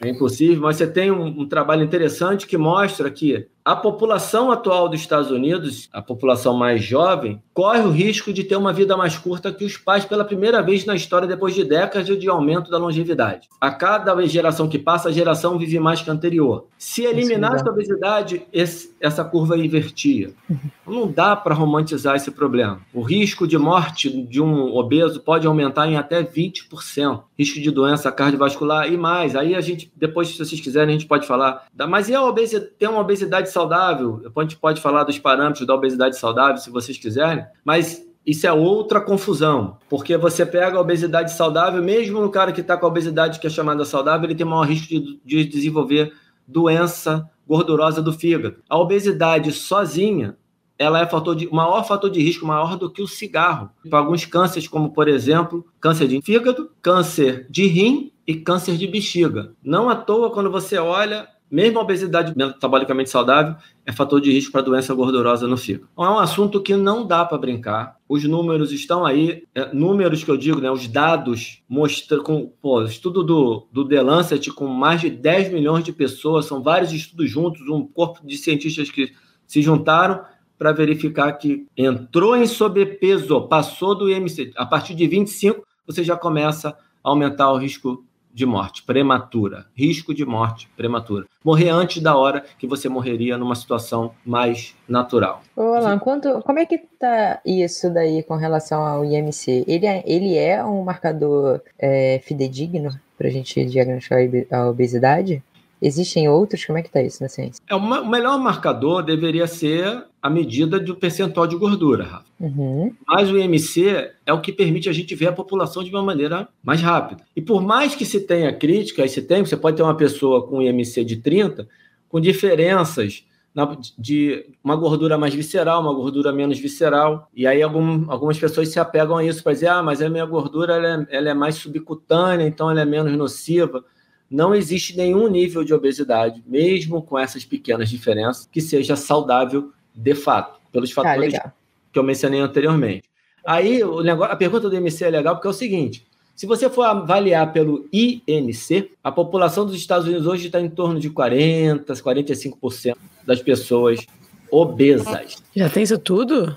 é 0.00 0.08
impossível, 0.08 0.62
mas 0.62 0.76
você 0.76 0.86
tem 0.86 1.10
um, 1.10 1.40
um, 1.40 1.48
trabalho 1.48 1.82
interessante 1.82 2.46
que 2.46 2.56
mostra 2.56 3.10
que 3.10 3.48
a 3.66 3.74
população 3.74 4.52
atual 4.52 4.88
dos 4.88 5.00
Estados 5.00 5.28
Unidos, 5.28 5.88
a 5.92 6.00
população 6.00 6.56
mais 6.56 6.84
jovem, 6.84 7.42
corre 7.52 7.80
o 7.80 7.90
risco 7.90 8.32
de 8.32 8.44
ter 8.44 8.54
uma 8.54 8.72
vida 8.72 8.96
mais 8.96 9.18
curta 9.18 9.52
que 9.52 9.64
os 9.64 9.76
pais 9.76 10.04
pela 10.04 10.24
primeira 10.24 10.62
vez 10.62 10.84
na 10.84 10.94
história 10.94 11.26
depois 11.26 11.52
de 11.52 11.64
décadas 11.64 12.06
de 12.06 12.28
aumento 12.28 12.70
da 12.70 12.78
longevidade. 12.78 13.48
A 13.60 13.72
cada 13.72 14.24
geração 14.24 14.68
que 14.68 14.78
passa, 14.78 15.08
a 15.08 15.12
geração 15.12 15.58
vive 15.58 15.80
mais 15.80 16.00
que 16.00 16.08
a 16.08 16.12
anterior. 16.12 16.66
Se 16.78 17.02
eliminasse 17.02 17.66
a 17.66 17.72
obesidade, 17.72 18.46
esse, 18.52 18.94
essa 19.00 19.24
curva 19.24 19.58
invertia. 19.58 20.30
Uhum. 20.48 20.58
Não 20.86 21.10
dá 21.10 21.34
para 21.34 21.54
romantizar 21.54 22.14
esse 22.14 22.30
problema. 22.30 22.80
O 22.94 23.02
risco 23.02 23.48
de 23.48 23.58
morte 23.58 24.08
de 24.08 24.40
um 24.40 24.76
obeso 24.76 25.20
pode 25.20 25.46
aumentar 25.46 25.88
em 25.88 25.96
até 25.96 26.22
20%. 26.22 27.22
Risco 27.36 27.60
de 27.60 27.70
doença 27.72 28.12
cardiovascular 28.12 28.92
e 28.92 28.96
mais. 28.96 29.34
Aí 29.34 29.56
a 29.56 29.60
gente, 29.60 29.90
depois, 29.96 30.28
se 30.28 30.38
vocês 30.38 30.60
quiserem, 30.60 30.94
a 30.94 30.98
gente 30.98 31.08
pode 31.08 31.26
falar. 31.26 31.66
Mas 31.88 32.08
e 32.08 32.14
a 32.14 32.22
obesidade? 32.22 32.70
Tem 32.78 32.88
uma 32.88 33.00
obesidade 33.00 33.50
saudável, 33.56 34.20
a 34.36 34.42
gente 34.42 34.56
pode 34.58 34.82
falar 34.82 35.04
dos 35.04 35.18
parâmetros 35.18 35.66
da 35.66 35.74
obesidade 35.74 36.18
saudável, 36.18 36.58
se 36.58 36.68
vocês 36.68 36.98
quiserem, 36.98 37.42
mas 37.64 38.06
isso 38.26 38.46
é 38.46 38.52
outra 38.52 39.00
confusão, 39.00 39.78
porque 39.88 40.14
você 40.18 40.44
pega 40.44 40.76
a 40.76 40.80
obesidade 40.80 41.32
saudável, 41.32 41.82
mesmo 41.82 42.20
no 42.20 42.28
cara 42.28 42.52
que 42.52 42.60
está 42.60 42.76
com 42.76 42.84
a 42.84 42.88
obesidade 42.90 43.40
que 43.40 43.46
é 43.46 43.50
chamada 43.50 43.82
saudável, 43.86 44.26
ele 44.26 44.34
tem 44.34 44.46
maior 44.46 44.66
risco 44.66 44.88
de, 44.88 45.20
de 45.24 45.44
desenvolver 45.46 46.12
doença 46.46 47.30
gordurosa 47.48 48.02
do 48.02 48.12
fígado. 48.12 48.56
A 48.68 48.76
obesidade 48.76 49.50
sozinha, 49.52 50.36
ela 50.78 51.00
é 51.00 51.06
fator 51.06 51.34
de, 51.34 51.48
maior 51.50 51.82
fator 51.86 52.10
de 52.10 52.20
risco 52.20 52.44
maior 52.44 52.76
do 52.76 52.90
que 52.90 53.00
o 53.00 53.08
cigarro. 53.08 53.70
Para 53.88 54.00
alguns 54.00 54.26
cânceres, 54.26 54.68
como 54.68 54.90
por 54.90 55.08
exemplo, 55.08 55.64
câncer 55.80 56.08
de 56.08 56.20
fígado, 56.20 56.70
câncer 56.82 57.46
de 57.48 57.66
rim 57.66 58.12
e 58.26 58.34
câncer 58.34 58.76
de 58.76 58.86
bexiga. 58.86 59.54
Não 59.62 59.88
à 59.88 59.96
toa, 59.96 60.30
quando 60.30 60.50
você 60.50 60.76
olha 60.76 61.26
mesmo 61.50 61.78
a 61.78 61.82
obesidade 61.82 62.32
metabolicamente 62.36 63.08
saudável 63.08 63.54
é 63.84 63.92
fator 63.92 64.20
de 64.20 64.32
risco 64.32 64.52
para 64.52 64.62
doença 64.62 64.92
gordurosa 64.94 65.46
no 65.46 65.56
fígado. 65.56 65.88
Então, 65.92 66.04
é 66.04 66.10
um 66.10 66.18
assunto 66.18 66.60
que 66.60 66.74
não 66.74 67.06
dá 67.06 67.24
para 67.24 67.38
brincar. 67.38 67.96
Os 68.08 68.24
números 68.24 68.72
estão 68.72 69.04
aí, 69.04 69.44
é, 69.54 69.72
números 69.72 70.24
que 70.24 70.30
eu 70.30 70.36
digo, 70.36 70.60
né, 70.60 70.70
os 70.70 70.88
dados 70.88 71.62
mostram 71.68 72.22
com 72.22 72.52
pô, 72.60 72.82
estudo 72.82 73.22
do, 73.22 73.66
do 73.70 73.86
The 73.86 74.02
Lancet 74.02 74.50
com 74.52 74.66
mais 74.66 75.00
de 75.00 75.10
10 75.10 75.52
milhões 75.52 75.84
de 75.84 75.92
pessoas, 75.92 76.46
são 76.46 76.62
vários 76.62 76.92
estudos 76.92 77.30
juntos, 77.30 77.62
um 77.68 77.86
corpo 77.86 78.26
de 78.26 78.36
cientistas 78.36 78.90
que 78.90 79.12
se 79.46 79.62
juntaram 79.62 80.24
para 80.58 80.72
verificar 80.72 81.32
que 81.32 81.66
entrou 81.76 82.34
em 82.36 82.46
sobrepeso, 82.46 83.42
passou 83.42 83.94
do 83.94 84.10
IMC, 84.10 84.52
a 84.56 84.64
partir 84.64 84.94
de 84.94 85.06
25, 85.06 85.64
você 85.86 86.02
já 86.02 86.16
começa 86.16 86.70
a 86.70 86.76
aumentar 87.10 87.52
o 87.52 87.58
risco 87.58 88.04
de 88.36 88.44
morte 88.44 88.82
prematura, 88.82 89.64
risco 89.74 90.12
de 90.12 90.22
morte 90.22 90.68
prematura. 90.76 91.24
Morrer 91.42 91.70
antes 91.70 92.02
da 92.02 92.14
hora 92.14 92.44
que 92.58 92.66
você 92.66 92.86
morreria 92.86 93.38
numa 93.38 93.54
situação 93.54 94.12
mais 94.26 94.76
natural. 94.86 95.40
Ô, 95.56 95.72
Alan, 95.72 95.98
quanto, 95.98 96.42
como 96.42 96.58
é 96.58 96.66
que 96.66 96.76
tá 96.76 97.40
isso 97.46 97.88
daí 97.88 98.22
com 98.22 98.36
relação 98.36 98.84
ao 98.84 99.06
IMC? 99.06 99.64
Ele 99.66 99.86
é, 99.86 100.04
ele 100.06 100.36
é 100.36 100.62
um 100.62 100.84
marcador 100.84 101.62
é, 101.78 102.20
fidedigno 102.24 102.90
para 103.16 103.28
a 103.28 103.30
gente 103.30 103.64
diagnosticar 103.64 104.18
a 104.50 104.68
obesidade? 104.68 105.42
Existem 105.80 106.28
outros? 106.28 106.62
Como 106.66 106.76
é 106.76 106.82
que 106.82 106.88
está 106.88 107.00
isso 107.00 107.22
na 107.22 107.30
ciência? 107.30 107.62
É, 107.66 107.74
o 107.74 108.06
melhor 108.06 108.38
marcador 108.38 109.02
deveria 109.02 109.46
ser 109.46 110.04
a 110.26 110.30
medida 110.30 110.80
do 110.80 110.96
percentual 110.96 111.46
de 111.46 111.56
gordura, 111.56 112.02
Rafa. 112.02 112.26
Uhum. 112.40 112.92
Mas 113.06 113.30
o 113.30 113.38
IMC 113.38 114.10
é 114.26 114.32
o 114.32 114.40
que 114.40 114.52
permite 114.52 114.88
a 114.88 114.92
gente 114.92 115.14
ver 115.14 115.28
a 115.28 115.32
população 115.32 115.84
de 115.84 115.90
uma 115.90 116.02
maneira 116.02 116.48
mais 116.64 116.80
rápida. 116.80 117.22
E 117.36 117.40
por 117.40 117.62
mais 117.62 117.94
que 117.94 118.04
se 118.04 118.18
tenha 118.18 118.52
crítica, 118.52 119.04
e 119.04 119.08
se 119.08 119.22
tem, 119.22 119.44
você 119.44 119.56
pode 119.56 119.76
ter 119.76 119.84
uma 119.84 119.96
pessoa 119.96 120.44
com 120.44 120.60
IMC 120.60 121.04
de 121.04 121.18
30, 121.18 121.68
com 122.08 122.20
diferenças 122.20 123.24
na, 123.54 123.78
de 123.96 124.44
uma 124.64 124.74
gordura 124.74 125.16
mais 125.16 125.32
visceral, 125.32 125.80
uma 125.80 125.94
gordura 125.94 126.32
menos 126.32 126.58
visceral. 126.58 127.30
E 127.32 127.46
aí 127.46 127.62
algum, 127.62 128.10
algumas 128.10 128.36
pessoas 128.36 128.68
se 128.68 128.80
apegam 128.80 129.18
a 129.18 129.24
isso 129.24 129.44
para 129.44 129.52
dizer, 129.52 129.68
ah, 129.68 129.82
mas 129.82 130.02
a 130.02 130.10
minha 130.10 130.26
gordura 130.26 130.74
ela 130.74 131.06
é, 131.08 131.16
ela 131.18 131.30
é 131.30 131.34
mais 131.34 131.54
subcutânea, 131.54 132.48
então 132.48 132.68
ela 132.68 132.80
é 132.80 132.84
menos 132.84 133.16
nociva 133.16 133.84
não 134.30 134.54
existe 134.54 134.96
nenhum 134.96 135.28
nível 135.28 135.62
de 135.62 135.72
obesidade, 135.72 136.42
mesmo 136.46 137.02
com 137.02 137.18
essas 137.18 137.44
pequenas 137.44 137.88
diferenças, 137.88 138.48
que 138.50 138.60
seja 138.60 138.96
saudável 138.96 139.72
de 139.96 140.14
fato, 140.14 140.60
pelos 140.70 140.90
ah, 140.90 140.94
fatores 140.94 141.34
ah, 141.34 141.52
que 141.92 141.98
eu 141.98 142.02
mencionei 142.02 142.40
anteriormente. 142.40 143.04
Aí 143.44 143.82
o 143.82 144.02
negócio, 144.02 144.32
a 144.32 144.36
pergunta 144.36 144.68
do 144.68 144.76
IMC 144.76 145.04
é 145.04 145.10
legal 145.10 145.36
porque 145.36 145.46
é 145.46 145.50
o 145.50 145.54
seguinte: 145.54 146.06
se 146.34 146.46
você 146.46 146.68
for 146.68 146.82
avaliar 146.82 147.52
pelo 147.52 147.88
INC, 147.92 148.90
a 149.02 149.10
população 149.10 149.64
dos 149.64 149.74
Estados 149.74 150.06
Unidos 150.06 150.26
hoje 150.26 150.46
está 150.46 150.60
em 150.60 150.68
torno 150.68 151.00
de 151.00 151.08
40%, 151.08 151.84
45% 151.86 152.96
das 153.24 153.40
pessoas 153.40 154.06
obesas. 154.50 155.42
Já 155.54 155.70
tem 155.70 155.82
isso 155.82 155.98
tudo? 155.98 156.56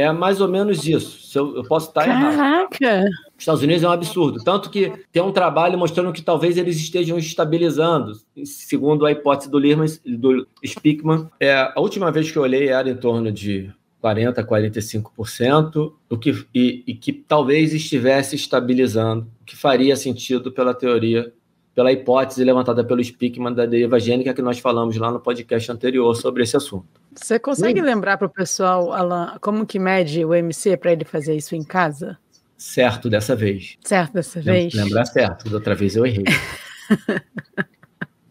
É 0.00 0.10
mais 0.10 0.40
ou 0.40 0.48
menos 0.48 0.86
isso. 0.86 1.38
Eu, 1.38 1.56
eu 1.56 1.62
posso 1.64 1.88
estar 1.88 2.06
Caraca. 2.06 2.32
errado. 2.32 2.68
Caraca! 2.70 3.10
Os 3.36 3.42
Estados 3.42 3.62
Unidos 3.62 3.82
é 3.82 3.88
um 3.88 3.92
absurdo. 3.92 4.42
Tanto 4.42 4.70
que 4.70 4.90
tem 5.12 5.22
um 5.22 5.30
trabalho 5.30 5.78
mostrando 5.78 6.10
que 6.10 6.22
talvez 6.22 6.56
eles 6.56 6.76
estejam 6.76 7.18
estabilizando, 7.18 8.12
segundo 8.42 9.04
a 9.04 9.12
hipótese 9.12 9.50
do 9.50 9.58
Lirman, 9.58 9.86
do 10.06 10.46
Spickman. 10.64 11.28
É, 11.38 11.52
a 11.52 11.74
última 11.76 12.10
vez 12.10 12.30
que 12.30 12.38
eu 12.38 12.42
olhei 12.42 12.68
era 12.68 12.88
em 12.88 12.96
torno 12.96 13.30
de 13.30 13.70
40%, 14.02 14.42
45%, 14.42 15.92
o 16.08 16.16
que, 16.16 16.46
e, 16.54 16.82
e 16.86 16.94
que 16.94 17.12
talvez 17.12 17.74
estivesse 17.74 18.34
estabilizando, 18.34 19.26
o 19.42 19.44
que 19.44 19.54
faria 19.54 19.96
sentido 19.96 20.50
pela 20.50 20.72
teoria 20.72 21.30
pela 21.74 21.92
hipótese 21.92 22.42
levantada 22.42 22.84
pelo 22.84 23.02
Spickman 23.02 23.54
da 23.54 23.64
deriva 23.64 23.98
gênica 24.00 24.34
que 24.34 24.42
nós 24.42 24.58
falamos 24.58 24.96
lá 24.96 25.10
no 25.10 25.20
podcast 25.20 25.70
anterior 25.70 26.14
sobre 26.14 26.42
esse 26.42 26.56
assunto. 26.56 26.99
Você 27.14 27.38
consegue 27.38 27.80
Sim. 27.80 27.86
lembrar 27.86 28.16
para 28.16 28.26
o 28.26 28.30
pessoal, 28.30 28.92
Alan, 28.92 29.36
como 29.40 29.66
que 29.66 29.78
mede 29.78 30.24
o 30.24 30.34
MC 30.34 30.76
para 30.76 30.92
ele 30.92 31.04
fazer 31.04 31.36
isso 31.36 31.54
em 31.54 31.64
casa? 31.64 32.18
Certo 32.56 33.10
dessa 33.10 33.34
vez. 33.34 33.76
Certo 33.84 34.12
dessa 34.12 34.40
vez. 34.40 34.74
Lembrar 34.74 35.06
certo, 35.06 35.48
da 35.48 35.56
outra 35.56 35.74
vez 35.74 35.96
eu 35.96 36.06
errei. 36.06 36.24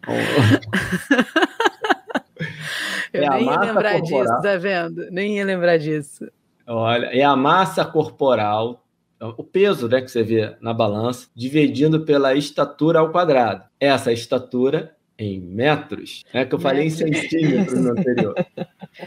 eu 3.12 3.22
é 3.22 3.30
nem 3.30 3.44
ia 3.44 3.58
lembrar 3.58 4.00
corporal. 4.00 4.02
disso, 4.02 4.42
tá 4.42 4.56
vendo? 4.56 5.10
Nem 5.10 5.36
ia 5.36 5.44
lembrar 5.44 5.78
disso. 5.78 6.26
Olha, 6.66 7.06
é 7.06 7.22
a 7.22 7.36
massa 7.36 7.84
corporal, 7.84 8.84
o 9.20 9.44
peso 9.44 9.88
né, 9.88 10.00
que 10.00 10.10
você 10.10 10.22
vê 10.22 10.56
na 10.60 10.72
balança, 10.72 11.28
dividindo 11.34 12.04
pela 12.04 12.34
estatura 12.34 13.00
ao 13.00 13.10
quadrado. 13.10 13.64
Essa 13.78 14.12
estatura 14.12 14.96
em 15.20 15.38
metros, 15.38 16.24
é 16.32 16.46
que 16.46 16.54
eu 16.54 16.58
falei 16.58 16.86
em 16.86 16.90
centímetros 16.90 17.78
no 17.78 17.90
anterior. 17.90 18.34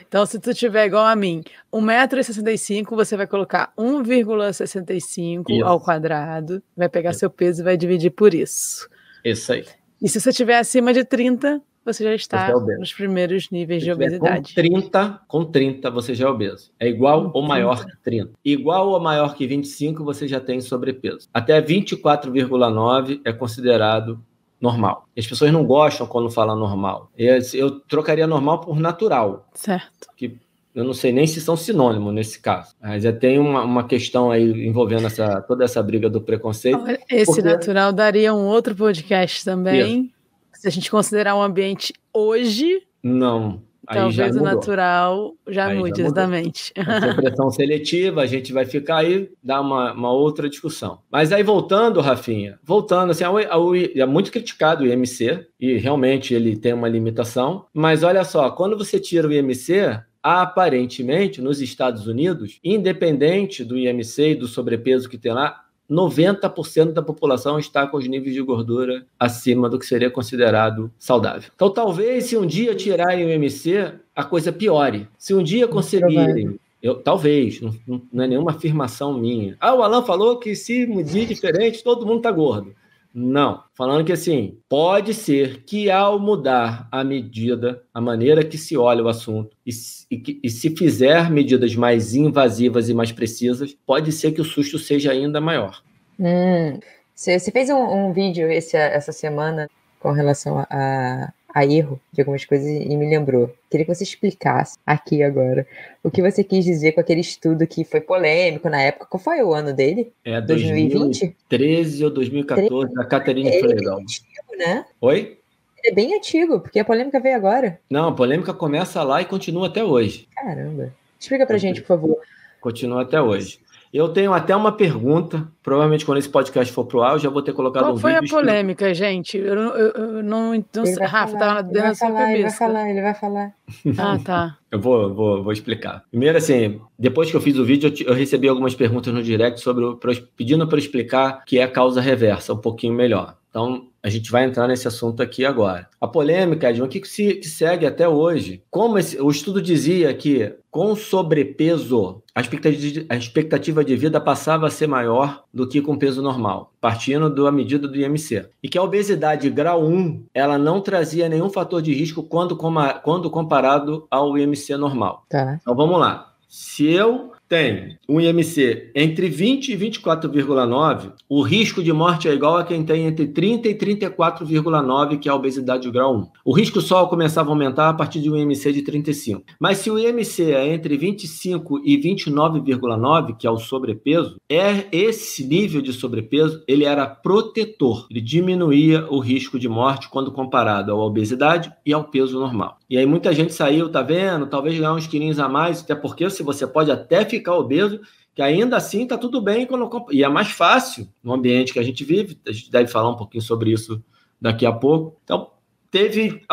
Então, 0.07 0.25
se 0.25 0.39
tu 0.39 0.53
tiver 0.53 0.85
igual 0.85 1.05
a 1.05 1.15
mim, 1.15 1.43
1,65m, 1.71 2.95
você 2.95 3.17
vai 3.17 3.27
colocar 3.27 3.73
1,65 3.77 5.61
ao 5.61 5.79
quadrado, 5.79 6.63
vai 6.75 6.87
pegar 6.87 7.11
isso. 7.11 7.19
seu 7.19 7.29
peso 7.29 7.61
e 7.61 7.65
vai 7.65 7.75
dividir 7.75 8.11
por 8.11 8.33
isso. 8.33 8.87
Isso 9.25 9.51
aí. 9.51 9.65
E 10.01 10.07
se 10.07 10.21
você 10.21 10.31
tiver 10.31 10.57
acima 10.57 10.93
de 10.93 11.03
30, 11.03 11.61
você 11.85 12.05
já 12.05 12.15
está 12.15 12.49
é 12.49 12.77
nos 12.77 12.93
primeiros 12.93 13.49
níveis 13.51 13.83
de 13.83 13.91
obesidade. 13.91 14.53
Com 14.55 14.61
30, 14.61 15.21
com 15.27 15.45
30 15.45 15.91
você 15.91 16.15
já 16.15 16.27
é 16.27 16.29
obeso. 16.29 16.71
É 16.79 16.87
igual 16.87 17.29
ou 17.33 17.41
maior 17.41 17.85
que 17.85 17.91
30. 18.01 18.31
Igual 18.43 18.89
ou 18.89 18.99
maior 19.01 19.35
que 19.35 19.45
25 19.45 20.03
você 20.03 20.27
já 20.27 20.39
tem 20.39 20.61
sobrepeso. 20.61 21.27
Até 21.33 21.61
24,9 21.61 23.19
é 23.25 23.33
considerado 23.33 24.23
normal. 24.63 25.09
As 25.15 25.27
pessoas 25.27 25.51
não 25.51 25.65
gostam 25.65 26.07
quando 26.07 26.31
falam 26.31 26.55
normal. 26.55 27.11
Eu, 27.17 27.37
eu 27.53 27.79
trocaria 27.81 28.25
normal 28.25 28.61
por 28.61 28.79
natural. 28.79 29.45
Certo. 29.53 30.07
Que 30.15 30.37
eu 30.73 30.85
não 30.85 30.93
sei 30.93 31.11
nem 31.11 31.27
se 31.27 31.41
são 31.41 31.57
sinônimos 31.57 32.13
nesse 32.13 32.39
caso. 32.39 32.73
Mas 32.81 33.03
é, 33.03 33.11
tem 33.11 33.37
uma, 33.37 33.61
uma 33.63 33.83
questão 33.83 34.31
aí 34.31 34.65
envolvendo 34.65 35.05
essa, 35.05 35.41
toda 35.41 35.65
essa 35.65 35.83
briga 35.83 36.09
do 36.09 36.21
preconceito. 36.21 36.81
Esse 37.09 37.25
porque... 37.25 37.41
natural 37.41 37.91
daria 37.91 38.33
um 38.33 38.45
outro 38.45 38.73
podcast 38.73 39.43
também. 39.43 40.05
Isso. 40.53 40.61
Se 40.61 40.67
a 40.69 40.71
gente 40.71 40.89
considerar 40.89 41.35
o 41.35 41.39
um 41.39 41.43
ambiente 41.43 41.93
hoje. 42.13 42.83
Não. 43.03 43.61
Talvez 43.85 44.35
o 44.35 44.41
natural 44.41 45.33
já 45.47 45.67
aí 45.67 45.77
mude, 45.77 46.01
já 46.01 46.05
exatamente. 46.05 46.73
pressão 47.15 47.51
seletiva, 47.51 48.21
a 48.21 48.25
gente 48.25 48.53
vai 48.53 48.65
ficar 48.65 48.97
aí, 48.97 49.29
dar 49.43 49.61
uma, 49.61 49.93
uma 49.93 50.11
outra 50.11 50.49
discussão. 50.49 50.99
Mas 51.11 51.31
aí 51.31 51.43
voltando, 51.43 51.99
Rafinha, 51.99 52.59
voltando, 52.63 53.11
assim, 53.11 53.23
é 53.23 54.05
muito 54.05 54.31
criticado 54.31 54.83
o 54.83 54.87
IMC, 54.87 55.45
e 55.59 55.77
realmente 55.77 56.33
ele 56.33 56.55
tem 56.55 56.73
uma 56.73 56.87
limitação, 56.87 57.65
mas 57.73 58.03
olha 58.03 58.23
só, 58.23 58.49
quando 58.51 58.77
você 58.77 58.99
tira 58.99 59.27
o 59.27 59.33
IMC, 59.33 59.99
aparentemente, 60.21 61.41
nos 61.41 61.59
Estados 61.61 62.07
Unidos, 62.07 62.59
independente 62.63 63.65
do 63.65 63.77
IMC 63.77 64.29
e 64.29 64.35
do 64.35 64.47
sobrepeso 64.47 65.09
que 65.09 65.17
tem 65.17 65.33
lá, 65.33 65.63
90% 65.93 66.91
da 66.93 67.01
população 67.01 67.59
está 67.59 67.85
com 67.85 67.97
os 67.97 68.07
níveis 68.07 68.33
de 68.33 68.41
gordura 68.41 69.05
acima 69.19 69.69
do 69.69 69.77
que 69.77 69.85
seria 69.85 70.09
considerado 70.09 70.91
saudável. 70.97 71.49
Então, 71.55 71.69
talvez, 71.69 72.25
se 72.25 72.37
um 72.37 72.45
dia 72.45 72.73
tirarem 72.73 73.25
o 73.25 73.29
MC, 73.29 73.93
a 74.15 74.23
coisa 74.23 74.51
piore. 74.51 75.07
Se 75.17 75.33
um 75.33 75.43
dia 75.43 75.67
conseguirem 75.67 76.59
eu, 76.83 76.95
talvez, 76.95 77.61
não, 77.61 78.01
não, 78.11 78.23
é 78.25 78.27
nenhuma 78.27 78.51
afirmação 78.51 79.17
minha. 79.17 79.55
Ah, 79.57 79.73
o 79.73 79.81
Alan 79.81 80.03
falou 80.03 80.37
que 80.37 80.53
se 80.53 80.85
medir 80.85 81.25
diferente, 81.25 81.81
todo 81.81 82.05
mundo 82.05 82.17
está 82.17 82.29
gordo. 82.29 82.75
Não. 83.13 83.63
Falando 83.75 84.05
que 84.05 84.11
assim, 84.11 84.57
pode 84.67 85.13
ser 85.13 85.63
que 85.63 85.91
ao 85.91 86.17
mudar 86.17 86.87
a 86.91 87.03
medida, 87.03 87.83
a 87.93 88.01
maneira 88.01 88.43
que 88.43 88.57
se 88.57 88.75
olha 88.75 89.03
o 89.03 89.07
assunto, 89.07 89.55
e, 89.65 89.71
e, 90.09 90.39
e 90.43 90.49
se 90.49 90.75
fizer 90.75 91.29
medidas 91.29 91.75
mais 91.75 92.15
invasivas 92.15 92.89
e 92.89 92.93
mais 92.93 93.11
precisas, 93.11 93.75
pode 93.85 94.11
ser 94.11 94.31
que 94.31 94.41
o 94.41 94.45
susto 94.45 94.79
seja 94.79 95.11
ainda 95.11 95.39
maior. 95.39 95.83
Hum. 96.19 96.79
Você, 97.13 97.37
você 97.37 97.51
fez 97.51 97.69
um, 97.69 97.75
um 97.75 98.13
vídeo 98.13 98.51
esse, 98.51 98.75
essa 98.75 99.11
semana 99.11 99.69
com 99.99 100.11
relação 100.11 100.65
a, 100.69 101.31
a 101.53 101.65
erro 101.65 101.99
de 102.11 102.21
algumas 102.21 102.43
coisas 102.45 102.67
e 102.67 102.97
me 102.97 103.07
lembrou. 103.07 103.53
Queria 103.69 103.85
que 103.85 103.93
você 103.93 104.03
explicasse 104.03 104.77
aqui 104.85 105.21
agora 105.21 105.67
o 106.03 106.09
que 106.09 106.21
você 106.21 106.43
quis 106.43 106.65
dizer 106.65 106.93
com 106.93 107.01
aquele 107.01 107.21
estudo 107.21 107.67
que 107.67 107.83
foi 107.83 108.01
polêmico 108.01 108.69
na 108.69 108.81
época. 108.81 109.05
Qual 109.05 109.21
foi 109.21 109.43
o 109.43 109.53
ano 109.53 109.73
dele? 109.73 110.11
É 110.25 110.41
2020? 110.41 111.35
2013 111.47 112.05
ou 112.05 112.09
2014, 112.09 112.93
da 112.93 113.05
Caterine. 113.05 113.49
É 113.49 113.59
antigo, 113.59 114.57
né? 114.57 114.85
Oi? 114.99 115.37
É 115.85 115.91
bem 115.91 116.15
antigo, 116.15 116.59
porque 116.59 116.79
a 116.79 116.85
polêmica 116.85 117.19
veio 117.19 117.35
agora. 117.35 117.79
Não, 117.89 118.07
a 118.07 118.11
polêmica 118.13 118.53
começa 118.53 119.03
lá 119.03 119.21
e 119.21 119.25
continua 119.25 119.67
até 119.67 119.83
hoje. 119.83 120.27
Caramba. 120.35 120.93
Explica 121.19 121.45
pra 121.45 121.57
gente, 121.57 121.81
por 121.81 121.87
favor. 121.87 122.17
Continua 122.59 123.01
até 123.01 123.21
hoje. 123.21 123.59
Eu 123.93 124.09
tenho 124.09 124.33
até 124.33 124.55
uma 124.55 124.71
pergunta. 124.71 125.47
Provavelmente, 125.61 126.03
quando 126.03 126.17
esse 126.17 126.27
podcast 126.27 126.73
for 126.73 126.83
pro 126.83 127.03
ar, 127.03 127.13
eu 127.13 127.19
já 127.19 127.29
vou 127.29 127.43
ter 127.43 127.53
colocado 127.53 127.83
Qual 127.83 127.93
um 127.93 127.97
foi 127.97 128.15
a 128.15 128.23
polêmica, 128.23 128.87
que... 128.87 128.93
gente? 128.95 129.37
Eu, 129.37 129.53
eu, 129.53 129.91
eu 129.91 130.23
não. 130.23 130.53
não 130.53 131.07
Rafa, 131.07 131.37
falar, 131.37 131.61
dentro 131.61 131.89
da 131.89 131.95
sua 131.95 132.11
cabeça. 132.11 132.31
Ele 132.31 132.41
vai 132.41 132.51
falar, 132.51 132.89
ele 132.89 133.01
vai 133.01 133.13
falar. 133.13 133.53
Ah, 133.99 134.17
tá. 134.25 134.57
eu 134.71 134.79
vou, 134.79 135.13
vou, 135.13 135.43
vou 135.43 135.53
explicar. 135.53 136.03
Primeiro, 136.09 136.35
assim, 136.35 136.81
depois 136.97 137.29
que 137.29 137.37
eu 137.37 137.41
fiz 137.41 137.55
o 137.55 137.63
vídeo, 137.63 137.93
eu, 137.99 138.07
eu 138.07 138.13
recebi 138.15 138.47
algumas 138.47 138.73
perguntas 138.73 139.13
no 139.13 139.21
direct 139.21 139.61
sobre 139.61 139.85
o, 139.85 139.99
pedindo 140.35 140.67
para 140.67 140.79
explicar 140.79 141.41
o 141.41 141.45
que 141.45 141.59
é 141.59 141.67
causa 141.67 142.01
reversa 142.01 142.53
um 142.53 142.57
pouquinho 142.57 142.95
melhor. 142.95 143.35
Então, 143.51 143.89
a 144.03 144.09
gente 144.09 144.29
vai 144.29 144.43
entrar 144.43 144.67
nesse 144.67 144.85
assunto 144.85 145.23
aqui 145.23 145.45
agora. 145.45 145.87
A 145.99 146.05
polêmica, 146.05 146.69
Edson, 146.69 146.83
o 146.83 146.87
que, 146.89 147.07
se, 147.07 147.35
que 147.35 147.47
segue 147.47 147.85
até 147.85 148.07
hoje? 148.07 148.61
Como 148.69 148.99
esse, 148.99 149.19
o 149.19 149.31
estudo 149.31 149.61
dizia 149.61 150.13
que 150.13 150.53
com 150.69 150.93
sobrepeso, 150.93 152.21
a 152.35 152.41
expectativa, 152.41 153.05
a 153.07 153.15
expectativa 153.15 153.85
de 153.85 153.95
vida 153.95 154.19
passava 154.19 154.67
a 154.67 154.69
ser 154.69 154.87
maior 154.87 155.45
do 155.53 155.67
que 155.69 155.81
com 155.81 155.97
peso 155.97 156.21
normal, 156.21 156.73
partindo 156.81 157.29
da 157.29 157.51
medida 157.51 157.87
do 157.87 157.95
IMC. 157.95 158.49
E 158.61 158.67
que 158.67 158.77
a 158.77 158.83
obesidade 158.83 159.49
grau 159.49 159.85
1, 159.85 160.25
ela 160.33 160.57
não 160.57 160.81
trazia 160.81 161.29
nenhum 161.29 161.49
fator 161.49 161.81
de 161.81 161.93
risco 161.93 162.23
quando, 162.23 162.57
quando 162.57 163.29
comparado 163.29 164.05
ao 164.11 164.37
IMC 164.37 164.75
normal. 164.75 165.25
Tá. 165.29 165.59
Então 165.61 165.75
vamos 165.75 165.97
lá. 165.97 166.33
Se 166.49 166.85
eu 166.87 167.31
tem 167.47 167.97
um 168.09 168.19
IMC 168.19 168.91
entre 168.95 169.29
20 169.29 169.69
e 169.69 169.77
24,9, 169.77 171.13
o 171.29 171.41
risco 171.41 171.83
de 171.83 171.93
morte 171.93 172.27
é 172.27 172.33
igual 172.33 172.57
a 172.57 172.63
quem 172.63 172.83
tem 172.83 173.05
entre 173.05 173.27
30 173.27 173.69
e 173.69 173.75
34,9, 173.75 175.19
que 175.19 175.29
é 175.29 175.31
a 175.31 175.35
obesidade 175.35 175.89
grau 175.91 176.15
1. 176.15 176.27
O 176.45 176.53
risco 176.53 176.81
só 176.81 177.05
começava 177.05 177.49
a 177.49 177.53
aumentar 177.53 177.89
a 177.89 177.93
partir 177.93 178.19
de 178.21 178.29
um 178.29 178.35
IMC 178.35 178.71
de 178.71 178.81
35. 178.81 179.43
Mas 179.59 179.77
se 179.77 179.91
o 179.91 179.99
IMC 179.99 180.51
é 180.51 180.73
entre 180.73 180.97
25 180.97 181.81
e 181.85 181.97
29,9, 181.97 183.37
que 183.37 183.47
é 183.47 183.51
o 183.51 183.57
sobrepeso, 183.57 184.37
é 184.49 184.87
esse 184.91 185.45
nível 185.45 185.81
de 185.81 185.93
sobrepeso, 185.93 186.63
ele 186.67 186.85
era 186.85 187.05
protetor. 187.05 188.07
Ele 188.09 188.21
diminuía 188.21 189.07
o 189.09 189.19
risco 189.19 189.59
de 189.59 189.69
morte 189.69 190.09
quando 190.09 190.31
comparado 190.31 190.91
à 190.91 190.95
obesidade 190.95 191.71
e 191.85 191.93
ao 191.93 192.05
peso 192.05 192.39
normal. 192.39 192.77
E 192.93 192.97
aí 192.99 193.07
muita 193.07 193.33
gente 193.33 193.55
saiu, 193.55 193.89
tá 193.89 194.03
vendo? 194.03 194.45
Talvez 194.45 194.77
ganhar 194.77 194.93
uns 194.93 195.07
quilinhos 195.07 195.39
a 195.39 195.49
mais, 195.49 195.81
até 195.81 195.95
porque 195.95 196.29
se 196.29 196.43
você 196.43 196.67
pode 196.67 196.91
até 196.91 197.25
ficar 197.25 197.55
obeso, 197.55 197.99
que 198.35 198.39
ainda 198.39 198.77
assim 198.77 199.07
tá 199.07 199.17
tudo 199.17 199.41
bem 199.41 199.65
quando 199.65 199.89
e 200.11 200.23
é 200.23 200.29
mais 200.29 200.51
fácil 200.51 201.09
no 201.23 201.33
ambiente 201.33 201.73
que 201.73 201.79
a 201.79 201.83
gente 201.83 202.03
vive. 202.03 202.39
A 202.47 202.51
gente 202.51 202.69
deve 202.69 202.87
falar 202.91 203.09
um 203.09 203.15
pouquinho 203.15 203.41
sobre 203.41 203.71
isso 203.71 203.99
daqui 204.39 204.63
a 204.63 204.71
pouco. 204.71 205.19
Então, 205.23 205.49
teve 205.89 206.43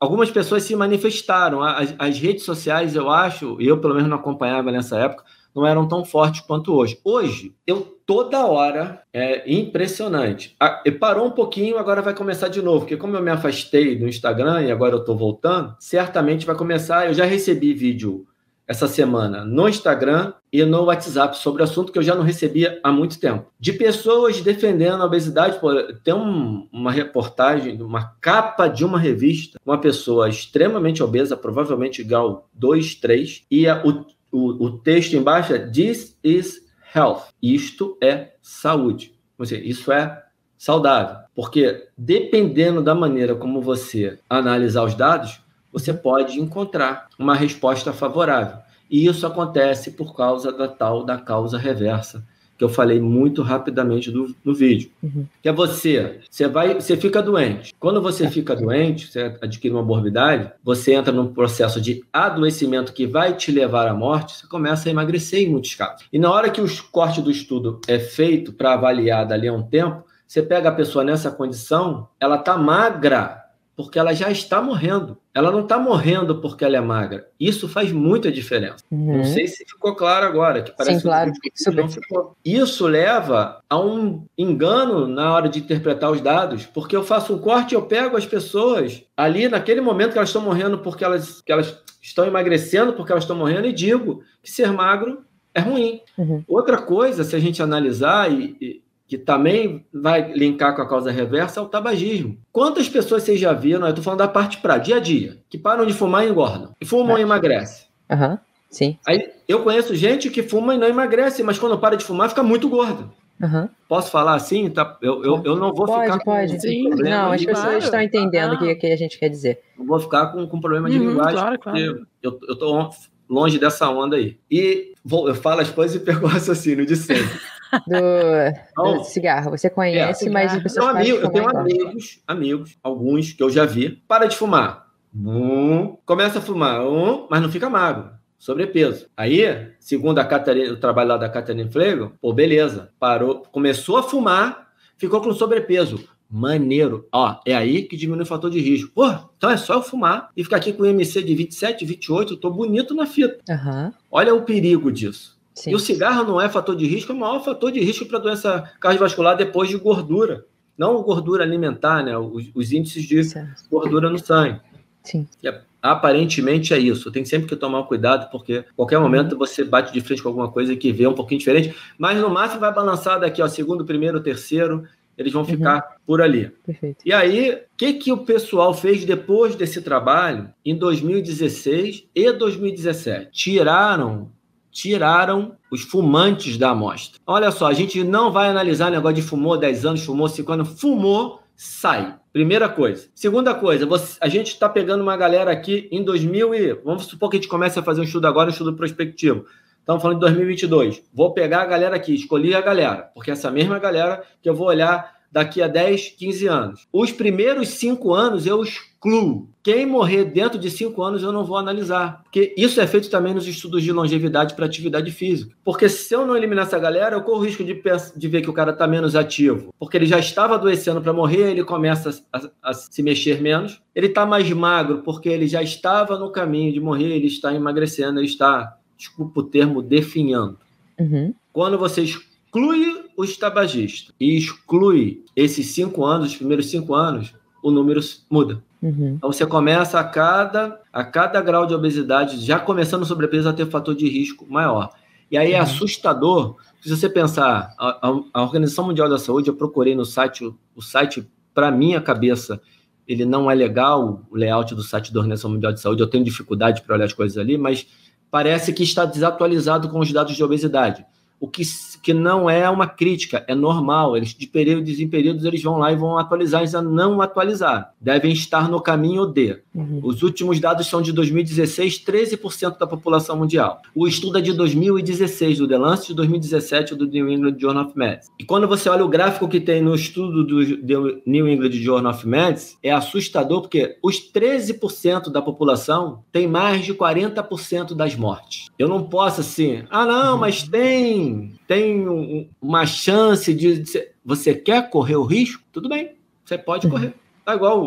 algumas 0.00 0.30
pessoas 0.30 0.62
se 0.62 0.74
manifestaram. 0.74 1.62
As, 1.62 1.94
as 1.98 2.18
redes 2.18 2.44
sociais, 2.44 2.96
eu 2.96 3.10
acho, 3.10 3.60
eu 3.60 3.78
pelo 3.78 3.94
menos 3.94 4.08
não 4.08 4.16
acompanhava 4.16 4.72
nessa 4.72 4.98
época, 4.98 5.24
não 5.54 5.66
eram 5.66 5.86
tão 5.86 6.04
fortes 6.04 6.40
quanto 6.40 6.74
hoje. 6.74 6.98
Hoje, 7.04 7.54
eu 7.66 7.92
toda 8.06 8.46
hora, 8.46 9.02
é 9.12 9.50
impressionante. 9.50 10.54
Ah, 10.58 10.82
parou 11.00 11.26
um 11.26 11.30
pouquinho, 11.30 11.78
agora 11.78 12.02
vai 12.02 12.14
começar 12.14 12.48
de 12.48 12.60
novo, 12.60 12.80
porque 12.80 12.96
como 12.96 13.16
eu 13.16 13.22
me 13.22 13.30
afastei 13.30 13.96
do 13.96 14.08
Instagram 14.08 14.62
e 14.62 14.72
agora 14.72 14.96
eu 14.96 15.00
estou 15.00 15.16
voltando, 15.16 15.74
certamente 15.78 16.44
vai 16.44 16.54
começar. 16.54 17.06
Eu 17.06 17.14
já 17.14 17.24
recebi 17.24 17.72
vídeo 17.72 18.26
essa 18.66 18.86
semana 18.86 19.44
no 19.44 19.68
Instagram 19.68 20.32
e 20.52 20.64
no 20.64 20.84
WhatsApp 20.84 21.36
sobre 21.36 21.62
o 21.62 21.64
assunto 21.64 21.92
que 21.92 21.98
eu 21.98 22.02
já 22.02 22.14
não 22.14 22.22
recebia 22.22 22.80
há 22.82 22.92
muito 22.92 23.18
tempo. 23.18 23.46
De 23.58 23.72
pessoas 23.72 24.40
defendendo 24.40 25.02
a 25.02 25.06
obesidade. 25.06 25.58
Pô, 25.58 25.70
tem 26.04 26.14
um, 26.14 26.68
uma 26.72 26.92
reportagem, 26.92 27.80
uma 27.82 28.14
capa 28.20 28.68
de 28.68 28.84
uma 28.84 28.98
revista, 28.98 29.58
uma 29.64 29.78
pessoa 29.78 30.28
extremamente 30.28 31.02
obesa, 31.02 31.36
provavelmente 31.36 32.04
grau 32.04 32.48
2, 32.54 32.96
3, 32.96 33.44
e 33.50 33.66
a, 33.66 33.82
o, 33.84 34.04
o, 34.32 34.64
o 34.64 34.78
texto 34.78 35.14
embaixo 35.14 35.54
é 35.54 35.58
This 35.58 36.18
is 36.24 36.66
health. 36.94 37.28
Isto 37.40 37.96
é 38.02 38.32
saúde. 38.40 39.14
Isso 39.62 39.92
é 39.92 40.24
saudável. 40.56 41.18
Porque 41.34 41.88
dependendo 41.96 42.82
da 42.82 42.94
maneira 42.94 43.34
como 43.34 43.60
você 43.60 44.18
analisar 44.28 44.84
os 44.84 44.94
dados, 44.94 45.40
você 45.72 45.92
pode 45.92 46.40
encontrar 46.40 47.08
uma 47.18 47.34
resposta 47.34 47.92
favorável. 47.92 48.58
E 48.90 49.06
isso 49.06 49.26
acontece 49.26 49.92
por 49.92 50.14
causa 50.14 50.52
da 50.52 50.68
tal 50.68 51.04
da 51.04 51.18
causa 51.18 51.56
reversa, 51.56 52.26
que 52.56 52.64
eu 52.64 52.68
falei 52.68 53.00
muito 53.00 53.42
rapidamente 53.42 54.10
do, 54.10 54.34
no 54.44 54.54
vídeo. 54.54 54.90
Uhum. 55.02 55.26
Que 55.42 55.48
é 55.48 55.52
você, 55.52 56.20
você 56.30 56.46
vai, 56.46 56.74
você 56.74 56.96
fica 56.96 57.22
doente. 57.22 57.74
Quando 57.78 58.00
você 58.00 58.28
fica 58.28 58.54
doente, 58.54 59.10
você 59.10 59.36
adquire 59.40 59.74
uma 59.74 59.82
morbidade, 59.82 60.50
você 60.62 60.94
entra 60.94 61.12
num 61.12 61.32
processo 61.32 61.80
de 61.80 62.04
adoecimento 62.12 62.92
que 62.92 63.06
vai 63.06 63.34
te 63.34 63.50
levar 63.50 63.88
à 63.88 63.94
morte, 63.94 64.36
você 64.36 64.46
começa 64.46 64.88
a 64.88 64.92
emagrecer 64.92 65.40
em 65.40 65.50
muitos 65.50 65.74
casos. 65.74 66.06
E 66.12 66.18
na 66.18 66.30
hora 66.30 66.50
que 66.50 66.60
o 66.60 66.66
corte 66.90 67.20
do 67.20 67.30
estudo 67.30 67.80
é 67.88 67.98
feito 67.98 68.52
para 68.52 68.74
avaliar 68.74 69.26
dali 69.26 69.48
a 69.48 69.52
um 69.52 69.62
tempo, 69.62 70.04
você 70.32 70.40
pega 70.40 70.70
a 70.70 70.72
pessoa 70.72 71.04
nessa 71.04 71.30
condição, 71.30 72.08
ela 72.18 72.36
está 72.36 72.56
magra, 72.56 73.41
porque 73.76 73.98
ela 73.98 74.12
já 74.12 74.30
está 74.30 74.60
morrendo. 74.60 75.16
Ela 75.34 75.50
não 75.50 75.60
está 75.60 75.78
morrendo 75.78 76.40
porque 76.40 76.64
ela 76.64 76.76
é 76.76 76.80
magra. 76.80 77.28
Isso 77.40 77.68
faz 77.68 77.90
muita 77.90 78.30
diferença. 78.30 78.84
Uhum. 78.90 79.18
Não 79.18 79.24
sei 79.24 79.46
se 79.46 79.64
ficou 79.64 79.94
claro 79.94 80.26
agora. 80.26 80.62
Que 80.62 80.72
parece 80.72 80.96
Sim, 80.96 81.02
claro. 81.02 81.32
Que 81.32 81.70
não 81.70 81.88
ficou. 81.88 82.36
Isso 82.44 82.86
leva 82.86 83.60
a 83.68 83.80
um 83.80 84.26
engano 84.36 85.06
na 85.06 85.32
hora 85.32 85.48
de 85.48 85.58
interpretar 85.58 86.10
os 86.10 86.20
dados, 86.20 86.66
porque 86.66 86.94
eu 86.94 87.02
faço 87.02 87.34
um 87.34 87.38
corte 87.38 87.72
e 87.72 87.74
eu 87.74 87.82
pego 87.82 88.16
as 88.16 88.26
pessoas 88.26 89.02
ali 89.16 89.48
naquele 89.48 89.80
momento 89.80 90.12
que 90.12 90.18
elas 90.18 90.28
estão 90.28 90.42
morrendo 90.42 90.78
porque 90.78 91.04
elas, 91.04 91.40
que 91.40 91.50
elas 91.50 91.78
estão 92.00 92.26
emagrecendo 92.26 92.92
porque 92.92 93.12
elas 93.12 93.24
estão 93.24 93.36
morrendo 93.36 93.66
e 93.66 93.72
digo 93.72 94.22
que 94.42 94.50
ser 94.50 94.70
magro 94.70 95.24
é 95.54 95.60
ruim. 95.60 96.00
Uhum. 96.16 96.42
Outra 96.46 96.80
coisa, 96.80 97.24
se 97.24 97.36
a 97.36 97.38
gente 97.38 97.62
analisar 97.62 98.30
e, 98.30 98.81
que 99.12 99.18
também 99.18 99.84
vai 99.92 100.32
linkar 100.32 100.74
com 100.74 100.80
a 100.80 100.88
causa 100.88 101.10
reversa, 101.10 101.60
é 101.60 101.62
o 101.62 101.66
tabagismo. 101.66 102.38
Quantas 102.50 102.88
pessoas 102.88 103.22
vocês 103.22 103.38
já 103.38 103.52
viram, 103.52 103.82
eu 103.82 103.90
estou 103.90 104.02
falando 104.02 104.20
da 104.20 104.28
parte 104.28 104.56
para 104.56 104.78
dia 104.78 104.96
a 104.96 105.00
dia, 105.00 105.36
que 105.50 105.58
param 105.58 105.84
de 105.84 105.92
fumar 105.92 106.24
e 106.24 106.30
engordam, 106.30 106.74
e 106.80 106.86
fumam 106.86 107.18
é. 107.18 107.20
e 107.20 107.22
emagrecem. 107.22 107.88
Aham, 108.10 108.30
uhum. 108.30 108.38
sim. 108.70 108.98
Aí 109.06 109.30
eu 109.46 109.62
conheço 109.62 109.94
gente 109.94 110.30
que 110.30 110.42
fuma 110.42 110.74
e 110.74 110.78
não 110.78 110.88
emagrece, 110.88 111.42
mas 111.42 111.58
quando 111.58 111.76
para 111.76 111.94
de 111.94 112.06
fumar 112.06 112.30
fica 112.30 112.42
muito 112.42 112.70
gordo. 112.70 113.12
Uhum. 113.38 113.68
Posso 113.86 114.10
falar 114.10 114.34
assim? 114.34 114.70
Tá, 114.70 114.96
eu, 115.02 115.22
eu, 115.22 115.42
eu 115.44 115.56
não 115.56 115.74
vou 115.74 115.84
pode, 115.84 116.04
ficar 116.04 116.24
pode. 116.24 116.54
com 116.54 116.60
Sim. 116.60 116.88
Não, 116.88 117.32
as 117.32 117.44
pessoas 117.44 117.66
claro. 117.66 117.78
estão 117.80 118.00
entendendo 118.00 118.54
o 118.54 118.58
que, 118.58 118.74
que 118.76 118.86
a 118.86 118.96
gente 118.96 119.18
quer 119.18 119.28
dizer. 119.28 119.60
Não 119.76 119.84
vou 119.84 120.00
ficar 120.00 120.28
com, 120.28 120.46
com 120.46 120.58
problema 120.58 120.88
de 120.88 120.98
uhum, 120.98 121.10
linguagem, 121.10 121.34
claro, 121.34 121.58
claro. 121.58 122.06
eu 122.22 122.38
estou 122.48 122.88
longe 123.28 123.58
dessa 123.58 123.90
onda 123.90 124.16
aí. 124.16 124.38
E 124.50 124.94
vou, 125.04 125.28
eu 125.28 125.34
falo 125.34 125.60
as 125.60 125.70
coisas 125.70 126.00
e 126.00 126.00
pego 126.02 126.24
o 126.24 126.28
raciocínio 126.28 126.86
de 126.86 126.96
sempre. 126.96 127.38
Do, 127.86 128.98
do 128.98 129.04
cigarro. 129.04 129.50
Você 129.50 129.70
conhece, 129.70 130.28
é, 130.28 130.30
mas 130.30 130.54
as 130.54 130.62
pessoas 130.62 130.96
amigo, 130.96 131.18
Eu 131.18 131.30
tenho 131.30 131.56
amigos, 131.56 132.20
amigos, 132.26 132.78
alguns 132.82 133.32
que 133.32 133.42
eu 133.42 133.50
já 133.50 133.64
vi. 133.64 134.02
Para 134.06 134.26
de 134.26 134.36
fumar. 134.36 134.88
Um, 135.14 135.96
começa 136.06 136.38
a 136.38 136.42
fumar, 136.42 136.86
um, 136.86 137.26
mas 137.30 137.40
não 137.42 137.50
fica 137.50 137.68
magro. 137.68 138.10
Sobrepeso. 138.38 139.06
Aí, 139.16 139.70
segundo 139.78 140.18
a 140.18 140.24
Catarina, 140.24 140.72
o 140.72 140.76
trabalho 140.76 141.10
lá 141.10 141.16
da 141.16 141.28
Catarina 141.28 141.70
Flego, 141.70 142.12
pô, 142.20 142.32
beleza. 142.32 142.90
Parou, 142.98 143.42
começou 143.52 143.96
a 143.96 144.02
fumar, 144.02 144.68
ficou 144.96 145.20
com 145.20 145.32
sobrepeso. 145.32 146.08
Maneiro. 146.28 147.06
Ó, 147.12 147.38
é 147.46 147.54
aí 147.54 147.82
que 147.82 147.96
diminui 147.96 148.22
o 148.22 148.26
fator 148.26 148.50
de 148.50 148.58
risco. 148.58 148.90
Pô, 148.94 149.06
então 149.36 149.50
é 149.50 149.56
só 149.56 149.74
eu 149.74 149.82
fumar 149.82 150.30
e 150.34 150.42
ficar 150.42 150.56
aqui 150.56 150.72
com 150.72 150.86
IMC 150.86 151.22
de 151.22 151.34
27, 151.34 151.84
28, 151.84 152.32
eu 152.32 152.36
tô 152.36 152.50
bonito 152.50 152.94
na 152.94 153.06
fita. 153.06 153.38
Uhum. 153.48 153.92
Olha 154.10 154.34
o 154.34 154.42
perigo 154.42 154.90
disso. 154.90 155.38
Sim. 155.54 155.72
E 155.72 155.74
o 155.74 155.78
cigarro 155.78 156.24
não 156.24 156.40
é 156.40 156.48
fator 156.48 156.74
de 156.74 156.86
risco, 156.86 157.12
é 157.12 157.14
o 157.14 157.18
maior 157.18 157.44
fator 157.44 157.70
de 157.70 157.80
risco 157.80 158.06
para 158.06 158.18
doença 158.18 158.70
cardiovascular 158.80 159.36
depois 159.36 159.68
de 159.68 159.76
gordura. 159.76 160.46
Não 160.76 161.02
gordura 161.02 161.44
alimentar, 161.44 162.02
né? 162.02 162.16
Os, 162.16 162.50
os 162.54 162.72
índices 162.72 163.04
de 163.04 163.22
certo. 163.24 163.64
gordura 163.70 164.08
no 164.08 164.18
sangue. 164.18 164.60
Sim. 165.02 165.26
É, 165.44 165.60
aparentemente 165.82 166.72
é 166.72 166.78
isso. 166.78 167.10
Tem 167.10 167.24
sempre 167.24 167.48
que 167.48 167.56
tomar 167.56 167.82
cuidado, 167.84 168.30
porque 168.30 168.64
a 168.68 168.74
qualquer 168.74 168.98
momento 168.98 169.36
você 169.36 169.64
bate 169.64 169.92
de 169.92 170.00
frente 170.00 170.22
com 170.22 170.28
alguma 170.28 170.50
coisa 170.50 170.74
que 170.74 170.92
vê 170.92 171.06
um 171.06 171.14
pouquinho 171.14 171.40
diferente, 171.40 171.74
mas 171.98 172.18
no 172.20 172.30
máximo 172.30 172.60
vai 172.60 172.72
balançar 172.72 173.20
daqui, 173.20 173.42
ó, 173.42 173.48
segundo, 173.48 173.84
primeiro, 173.84 174.20
terceiro, 174.20 174.84
eles 175.18 175.32
vão 175.32 175.44
ficar 175.44 175.76
uhum. 175.76 175.96
por 176.06 176.22
ali. 176.22 176.50
Perfeito. 176.64 176.98
E 177.04 177.12
aí, 177.12 177.52
o 177.52 177.76
que, 177.76 177.94
que 177.94 178.12
o 178.12 178.18
pessoal 178.18 178.72
fez 178.72 179.04
depois 179.04 179.54
desse 179.54 179.82
trabalho 179.82 180.50
em 180.64 180.76
2016 180.76 182.06
e 182.14 182.32
2017? 182.32 183.30
Tiraram 183.30 184.30
tiraram 184.72 185.54
os 185.70 185.82
fumantes 185.82 186.56
da 186.56 186.70
amostra. 186.70 187.20
Olha 187.26 187.50
só, 187.50 187.66
a 187.66 187.74
gente 187.74 188.02
não 188.02 188.32
vai 188.32 188.48
analisar 188.48 188.90
negócio 188.90 189.16
de 189.16 189.22
fumou 189.22 189.58
10 189.58 189.84
anos, 189.84 190.04
fumou 190.04 190.28
5 190.28 190.52
anos, 190.52 190.80
fumou, 190.80 191.42
sai. 191.54 192.16
Primeira 192.32 192.68
coisa. 192.68 193.08
Segunda 193.14 193.54
coisa, 193.54 193.84
você, 193.84 194.16
a 194.18 194.28
gente 194.28 194.48
está 194.48 194.68
pegando 194.68 195.02
uma 195.02 195.16
galera 195.16 195.52
aqui 195.52 195.86
em 195.92 196.02
2000 196.02 196.54
e... 196.54 196.72
Vamos 196.82 197.04
supor 197.04 197.28
que 197.28 197.36
a 197.36 197.40
gente 197.40 197.48
comece 197.48 197.78
a 197.78 197.82
fazer 197.82 198.00
um 198.00 198.04
estudo 198.04 198.26
agora, 198.26 198.48
um 198.48 198.52
estudo 198.52 198.72
prospectivo. 198.72 199.44
Estamos 199.78 200.00
falando 200.00 200.18
de 200.18 200.26
2022. 200.26 201.02
Vou 201.12 201.34
pegar 201.34 201.60
a 201.60 201.66
galera 201.66 201.94
aqui, 201.94 202.14
escolhi 202.14 202.54
a 202.54 202.60
galera, 202.60 203.10
porque 203.14 203.30
essa 203.30 203.50
mesma 203.50 203.78
galera 203.78 204.22
que 204.40 204.48
eu 204.48 204.54
vou 204.54 204.68
olhar 204.68 205.21
daqui 205.32 205.62
a 205.62 205.66
10, 205.66 206.10
15 206.10 206.46
anos. 206.46 206.86
Os 206.92 207.10
primeiros 207.10 207.70
cinco 207.70 208.12
anos 208.12 208.46
eu 208.46 208.62
excluo. 208.62 209.48
Quem 209.62 209.86
morrer 209.86 210.26
dentro 210.26 210.58
de 210.58 210.70
cinco 210.70 211.02
anos 211.02 211.22
eu 211.22 211.32
não 211.32 211.44
vou 211.44 211.56
analisar. 211.56 212.22
Porque 212.24 212.54
isso 212.56 212.80
é 212.80 212.86
feito 212.86 213.08
também 213.08 213.32
nos 213.32 213.46
estudos 213.46 213.82
de 213.82 213.90
longevidade 213.90 214.54
para 214.54 214.66
atividade 214.66 215.10
física. 215.10 215.54
Porque 215.64 215.88
se 215.88 216.14
eu 216.14 216.26
não 216.26 216.36
eliminar 216.36 216.66
essa 216.66 216.78
galera, 216.78 217.16
eu 217.16 217.22
corro 217.22 217.40
o 217.40 217.44
risco 217.44 217.64
de, 217.64 217.80
de 218.16 218.28
ver 218.28 218.42
que 218.42 218.50
o 218.50 218.52
cara 218.52 218.72
está 218.72 218.86
menos 218.86 219.16
ativo. 219.16 219.72
Porque 219.78 219.96
ele 219.96 220.06
já 220.06 220.18
estava 220.18 220.54
adoecendo 220.56 221.00
para 221.00 221.12
morrer, 221.12 221.50
ele 221.50 221.64
começa 221.64 222.22
a, 222.32 222.42
a, 222.62 222.74
se 222.74 223.02
mexer 223.02 223.40
menos. 223.40 223.80
Ele 223.94 224.08
está 224.08 224.26
mais 224.26 224.50
magro 224.50 224.98
porque 224.98 225.30
ele 225.30 225.46
já 225.46 225.62
estava 225.62 226.18
no 226.18 226.30
caminho 226.30 226.72
de 226.72 226.80
morrer, 226.80 227.14
ele 227.16 227.28
está 227.28 227.54
emagrecendo, 227.54 228.20
ele 228.20 228.26
está, 228.26 228.76
desculpa 228.98 229.40
o 229.40 229.44
termo, 229.44 229.80
definhando. 229.80 230.58
Uhum. 230.98 231.34
Quando 231.52 231.78
você 231.78 232.04
exclui 232.52 233.06
os 233.16 233.36
tabagistas 233.38 234.14
e 234.20 234.36
exclui 234.36 235.24
esses 235.34 235.68
cinco 235.68 236.04
anos, 236.04 236.28
os 236.32 236.36
primeiros 236.36 236.66
cinco 236.70 236.94
anos, 236.94 237.34
o 237.62 237.70
número 237.70 238.00
muda. 238.30 238.62
Uhum. 238.82 239.14
Então 239.16 239.32
você 239.32 239.46
começa 239.46 239.98
a 239.98 240.04
cada, 240.04 240.78
a 240.92 241.02
cada 241.02 241.40
grau 241.40 241.66
de 241.66 241.74
obesidade, 241.74 242.44
já 242.44 242.58
começando 242.58 243.06
sobrepeso, 243.06 243.48
a 243.48 243.52
ter 243.52 243.66
fator 243.66 243.94
de 243.94 244.06
risco 244.06 244.46
maior. 244.50 244.90
E 245.30 245.38
aí 245.38 245.52
é 245.52 245.56
uhum. 245.56 245.62
assustador, 245.62 246.56
se 246.82 246.90
você 246.90 247.08
pensar, 247.08 247.74
a, 247.78 248.08
a, 248.08 248.20
a, 248.34 248.42
Organização 248.42 248.84
Mundial 248.84 249.08
da 249.08 249.18
Saúde, 249.18 249.48
eu 249.48 249.54
procurei 249.54 249.94
no 249.94 250.04
site, 250.04 250.44
o, 250.44 250.58
o 250.76 250.82
site, 250.82 251.26
para 251.54 251.70
minha 251.70 252.00
cabeça, 252.00 252.60
ele 253.08 253.24
não 253.24 253.50
é 253.50 253.54
legal, 253.54 254.26
o 254.30 254.36
layout 254.36 254.74
do 254.74 254.82
site 254.82 255.12
da 255.12 255.20
Organização 255.20 255.50
Mundial 255.50 255.72
de 255.72 255.80
Saúde, 255.80 256.02
eu 256.02 256.06
tenho 256.06 256.24
dificuldade 256.24 256.82
para 256.82 256.96
olhar 256.96 257.06
as 257.06 257.12
coisas 257.14 257.38
ali, 257.38 257.56
mas 257.56 257.86
parece 258.30 258.72
que 258.72 258.82
está 258.82 259.04
desatualizado 259.06 259.88
com 259.88 260.00
os 260.00 260.12
dados 260.12 260.34
de 260.34 260.42
obesidade 260.42 261.04
o 261.42 261.48
que, 261.48 261.64
que 262.00 262.14
não 262.14 262.48
é 262.48 262.70
uma 262.70 262.86
crítica, 262.86 263.44
é 263.48 263.54
normal. 263.54 264.16
Eles, 264.16 264.32
de 264.32 264.46
períodos 264.46 265.00
em 265.00 265.08
períodos, 265.08 265.44
eles 265.44 265.60
vão 265.60 265.76
lá 265.76 265.90
e 265.90 265.96
vão 265.96 266.16
atualizar, 266.16 266.60
eles 266.60 266.72
não 266.72 267.20
atualizaram. 267.20 267.84
Devem 268.00 268.30
estar 268.32 268.70
no 268.70 268.80
caminho 268.80 269.26
D. 269.26 269.60
Uhum. 269.74 269.98
Os 270.04 270.22
últimos 270.22 270.60
dados 270.60 270.86
são 270.86 271.02
de 271.02 271.10
2016, 271.12 272.04
13% 272.04 272.78
da 272.78 272.86
população 272.86 273.36
mundial. 273.36 273.82
O 273.92 274.06
estudo 274.06 274.38
é 274.38 274.40
de 274.40 274.52
2016, 274.52 275.58
do 275.58 275.66
The 275.66 275.78
Lancet, 275.78 276.08
de 276.10 276.14
2017, 276.14 276.94
do 276.94 277.06
New 277.08 277.28
England 277.28 277.56
Journal 277.58 277.86
of 277.86 277.98
Medicine. 277.98 278.32
E 278.38 278.44
quando 278.44 278.68
você 278.68 278.88
olha 278.88 279.04
o 279.04 279.08
gráfico 279.08 279.48
que 279.48 279.58
tem 279.58 279.82
no 279.82 279.96
estudo 279.96 280.44
do 280.44 281.22
New 281.26 281.48
England 281.48 281.72
Journal 281.72 282.12
of 282.12 282.24
Medicine, 282.24 282.78
é 282.80 282.92
assustador, 282.92 283.62
porque 283.62 283.96
os 284.00 284.30
13% 284.32 285.28
da 285.28 285.42
população 285.42 286.22
tem 286.30 286.46
mais 286.46 286.84
de 286.84 286.94
40% 286.94 287.94
das 287.94 288.14
mortes. 288.14 288.68
Eu 288.78 288.88
não 288.88 289.02
posso 289.02 289.40
assim, 289.40 289.82
ah, 289.90 290.06
não, 290.06 290.38
mas 290.38 290.62
tem 290.62 291.31
tem, 291.66 292.08
um, 292.08 292.48
uma 292.60 292.86
chance 292.86 293.52
de, 293.52 293.78
de, 293.78 294.08
Você 294.24 294.54
quer 294.54 294.90
correr 294.90 295.16
o 295.16 295.24
risco? 295.24 295.62
Tudo 295.72 295.88
bem, 295.88 296.12
você 296.44 296.56
pode 296.58 296.86
uhum. 296.86 296.92
correr. 296.92 297.14
Tá 297.44 297.54
igual 297.54 297.84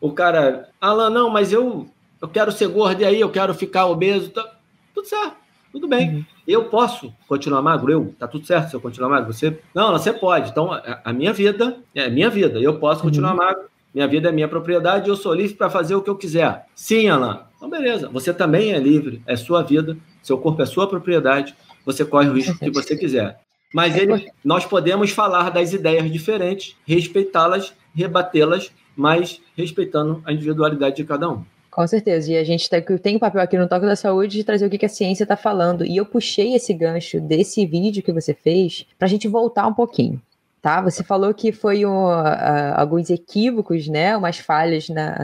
o, 0.00 0.08
o 0.08 0.12
cara. 0.12 0.68
Alan, 0.80 1.10
não, 1.10 1.30
mas 1.30 1.52
eu, 1.52 1.86
eu 2.20 2.28
quero 2.28 2.52
ser 2.52 2.68
gordo 2.68 3.02
e 3.02 3.04
aí 3.04 3.20
eu 3.20 3.30
quero 3.30 3.54
ficar 3.54 3.86
obeso. 3.86 4.30
Tá, 4.30 4.56
tudo 4.94 5.06
certo, 5.06 5.36
tudo 5.72 5.88
bem. 5.88 6.16
Uhum. 6.16 6.24
Eu 6.46 6.64
posso 6.66 7.12
continuar 7.28 7.60
magro? 7.62 7.90
Eu? 7.90 8.14
Tá 8.18 8.28
tudo 8.28 8.46
certo 8.46 8.70
se 8.70 8.76
eu 8.76 8.80
continuar 8.80 9.08
magro? 9.08 9.32
Você? 9.32 9.58
Não, 9.74 9.92
você 9.92 10.12
pode. 10.12 10.50
Então, 10.50 10.72
a, 10.72 11.00
a 11.04 11.12
minha 11.12 11.32
vida 11.32 11.78
é 11.94 12.08
minha 12.08 12.30
vida. 12.30 12.60
Eu 12.60 12.78
posso 12.78 13.02
continuar 13.02 13.32
uhum. 13.32 13.36
magro. 13.36 13.64
Minha 13.92 14.06
vida 14.06 14.28
é 14.28 14.32
minha 14.32 14.46
propriedade 14.46 15.08
eu 15.08 15.16
sou 15.16 15.32
livre 15.32 15.56
para 15.56 15.70
fazer 15.70 15.94
o 15.94 16.02
que 16.02 16.10
eu 16.10 16.16
quiser. 16.16 16.66
Sim, 16.74 17.08
Alan. 17.08 17.46
Então, 17.56 17.70
beleza. 17.70 18.08
Você 18.10 18.32
também 18.32 18.72
é 18.72 18.78
livre. 18.78 19.22
É 19.26 19.36
sua 19.36 19.62
vida 19.62 19.96
Seu 20.22 20.36
corpo 20.36 20.60
é 20.60 20.66
sua 20.66 20.86
propriedade, 20.86 21.54
você 21.86 22.04
corre 22.04 22.28
o 22.28 22.34
risco 22.34 22.58
que 22.58 22.70
você 22.70 22.96
quiser. 22.96 23.38
Mas 23.72 23.96
ele, 23.96 24.28
nós 24.44 24.66
podemos 24.66 25.10
falar 25.10 25.50
das 25.50 25.72
ideias 25.72 26.10
diferentes, 26.10 26.76
respeitá-las, 26.86 27.72
rebatê-las, 27.94 28.72
mas 28.96 29.40
respeitando 29.56 30.22
a 30.24 30.32
individualidade 30.32 30.96
de 30.96 31.04
cada 31.04 31.30
um. 31.30 31.44
Com 31.70 31.86
certeza. 31.86 32.32
E 32.32 32.38
a 32.38 32.44
gente 32.44 32.70
tá, 32.70 32.80
tem 32.80 33.16
o 33.16 33.20
papel 33.20 33.42
aqui 33.42 33.58
no 33.58 33.68
Toque 33.68 33.84
da 33.84 33.94
Saúde 33.94 34.38
de 34.38 34.44
trazer 34.44 34.66
o 34.66 34.70
que, 34.70 34.78
que 34.78 34.86
a 34.86 34.88
ciência 34.88 35.24
está 35.24 35.36
falando. 35.36 35.84
E 35.84 35.98
eu 35.98 36.06
puxei 36.06 36.54
esse 36.54 36.72
gancho 36.72 37.20
desse 37.20 37.66
vídeo 37.66 38.02
que 38.02 38.12
você 38.12 38.32
fez 38.32 38.86
para 38.98 39.04
a 39.04 39.08
gente 39.08 39.28
voltar 39.28 39.66
um 39.66 39.74
pouquinho. 39.74 40.20
Tá? 40.62 40.80
Você 40.80 41.04
falou 41.04 41.34
que 41.34 41.52
foi 41.52 41.84
um, 41.84 42.06
uh, 42.06 42.74
alguns 42.74 43.10
equívocos, 43.10 43.86
né, 43.86 44.16
umas 44.16 44.38
falhas 44.38 44.88
na, 44.88 45.16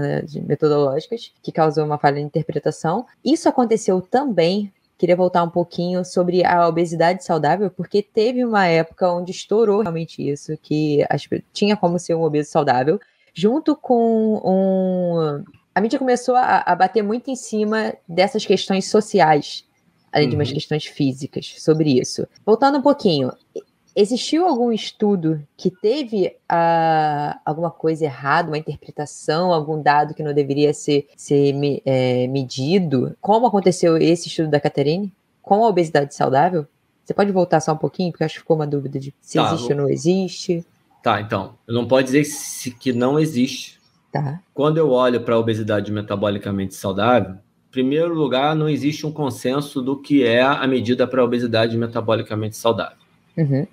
metodológicas 0.46 1.32
que 1.42 1.50
causou 1.50 1.84
uma 1.84 1.98
falha 1.98 2.16
de 2.16 2.22
interpretação. 2.22 3.06
Isso 3.24 3.48
aconteceu 3.48 4.00
também 4.02 4.70
queria 5.02 5.16
voltar 5.16 5.42
um 5.42 5.50
pouquinho 5.50 6.04
sobre 6.04 6.44
a 6.44 6.68
obesidade 6.68 7.24
saudável, 7.24 7.68
porque 7.68 8.00
teve 8.00 8.44
uma 8.44 8.68
época 8.68 9.12
onde 9.12 9.32
estourou 9.32 9.82
realmente 9.82 10.22
isso, 10.22 10.56
que 10.62 11.04
as, 11.10 11.28
tinha 11.52 11.76
como 11.76 11.98
ser 11.98 12.14
um 12.14 12.22
obeso 12.22 12.52
saudável, 12.52 13.00
junto 13.34 13.74
com 13.74 14.40
um 14.44 15.44
a 15.74 15.80
mídia 15.80 15.98
começou 15.98 16.36
a, 16.36 16.62
a, 16.64 16.76
bater 16.76 17.02
muito 17.02 17.32
em 17.32 17.34
cima 17.34 17.94
dessas 18.06 18.46
questões 18.46 18.88
sociais, 18.88 19.64
além 20.12 20.26
uhum. 20.26 20.30
de 20.30 20.36
umas 20.36 20.48
uhum. 20.48 20.54
questões 20.54 20.84
físicas, 20.84 21.54
sobre 21.58 21.98
isso. 21.98 22.28
Voltando 22.46 22.78
um 22.78 22.82
pouquinho, 22.82 23.32
existiu 23.94 24.46
algum 24.46 24.72
estudo 24.72 25.42
que 25.56 25.70
teve 25.70 26.28
uh, 26.50 27.38
alguma 27.44 27.70
coisa 27.70 28.04
errada, 28.04 28.48
uma 28.48 28.58
interpretação, 28.58 29.52
algum 29.52 29.80
dado 29.80 30.14
que 30.14 30.22
não 30.22 30.32
deveria 30.32 30.72
ser, 30.72 31.08
ser 31.16 31.54
é, 31.84 32.26
medido? 32.26 33.16
Como 33.20 33.46
aconteceu 33.46 33.96
esse 33.96 34.28
estudo 34.28 34.48
da 34.48 34.60
Caterine? 34.60 35.12
Com 35.42 35.64
a 35.64 35.68
obesidade 35.68 36.14
saudável? 36.14 36.66
Você 37.04 37.12
pode 37.12 37.32
voltar 37.32 37.60
só 37.60 37.72
um 37.72 37.76
pouquinho, 37.76 38.12
porque 38.12 38.24
acho 38.24 38.34
que 38.34 38.40
ficou 38.40 38.56
uma 38.56 38.66
dúvida 38.66 38.98
de 38.98 39.12
se 39.20 39.38
tá, 39.38 39.52
existe 39.52 39.72
ou 39.72 39.78
não 39.78 39.90
existe. 39.90 40.64
Tá, 41.02 41.20
então. 41.20 41.54
Eu 41.66 41.74
não 41.74 41.86
pode 41.86 42.06
dizer 42.06 42.24
que 42.78 42.92
não 42.92 43.18
existe. 43.18 43.80
Tá. 44.12 44.40
Quando 44.54 44.78
eu 44.78 44.90
olho 44.90 45.20
para 45.20 45.34
a 45.34 45.38
obesidade 45.38 45.90
metabolicamente 45.90 46.74
saudável, 46.74 47.32
em 47.32 47.72
primeiro 47.72 48.14
lugar, 48.14 48.54
não 48.54 48.68
existe 48.68 49.06
um 49.06 49.10
consenso 49.10 49.82
do 49.82 49.96
que 49.96 50.24
é 50.24 50.42
a 50.42 50.66
medida 50.66 51.06
para 51.06 51.22
a 51.22 51.24
obesidade 51.24 51.76
metabolicamente 51.76 52.56
saudável. 52.56 52.98
Uhum. 53.36 53.66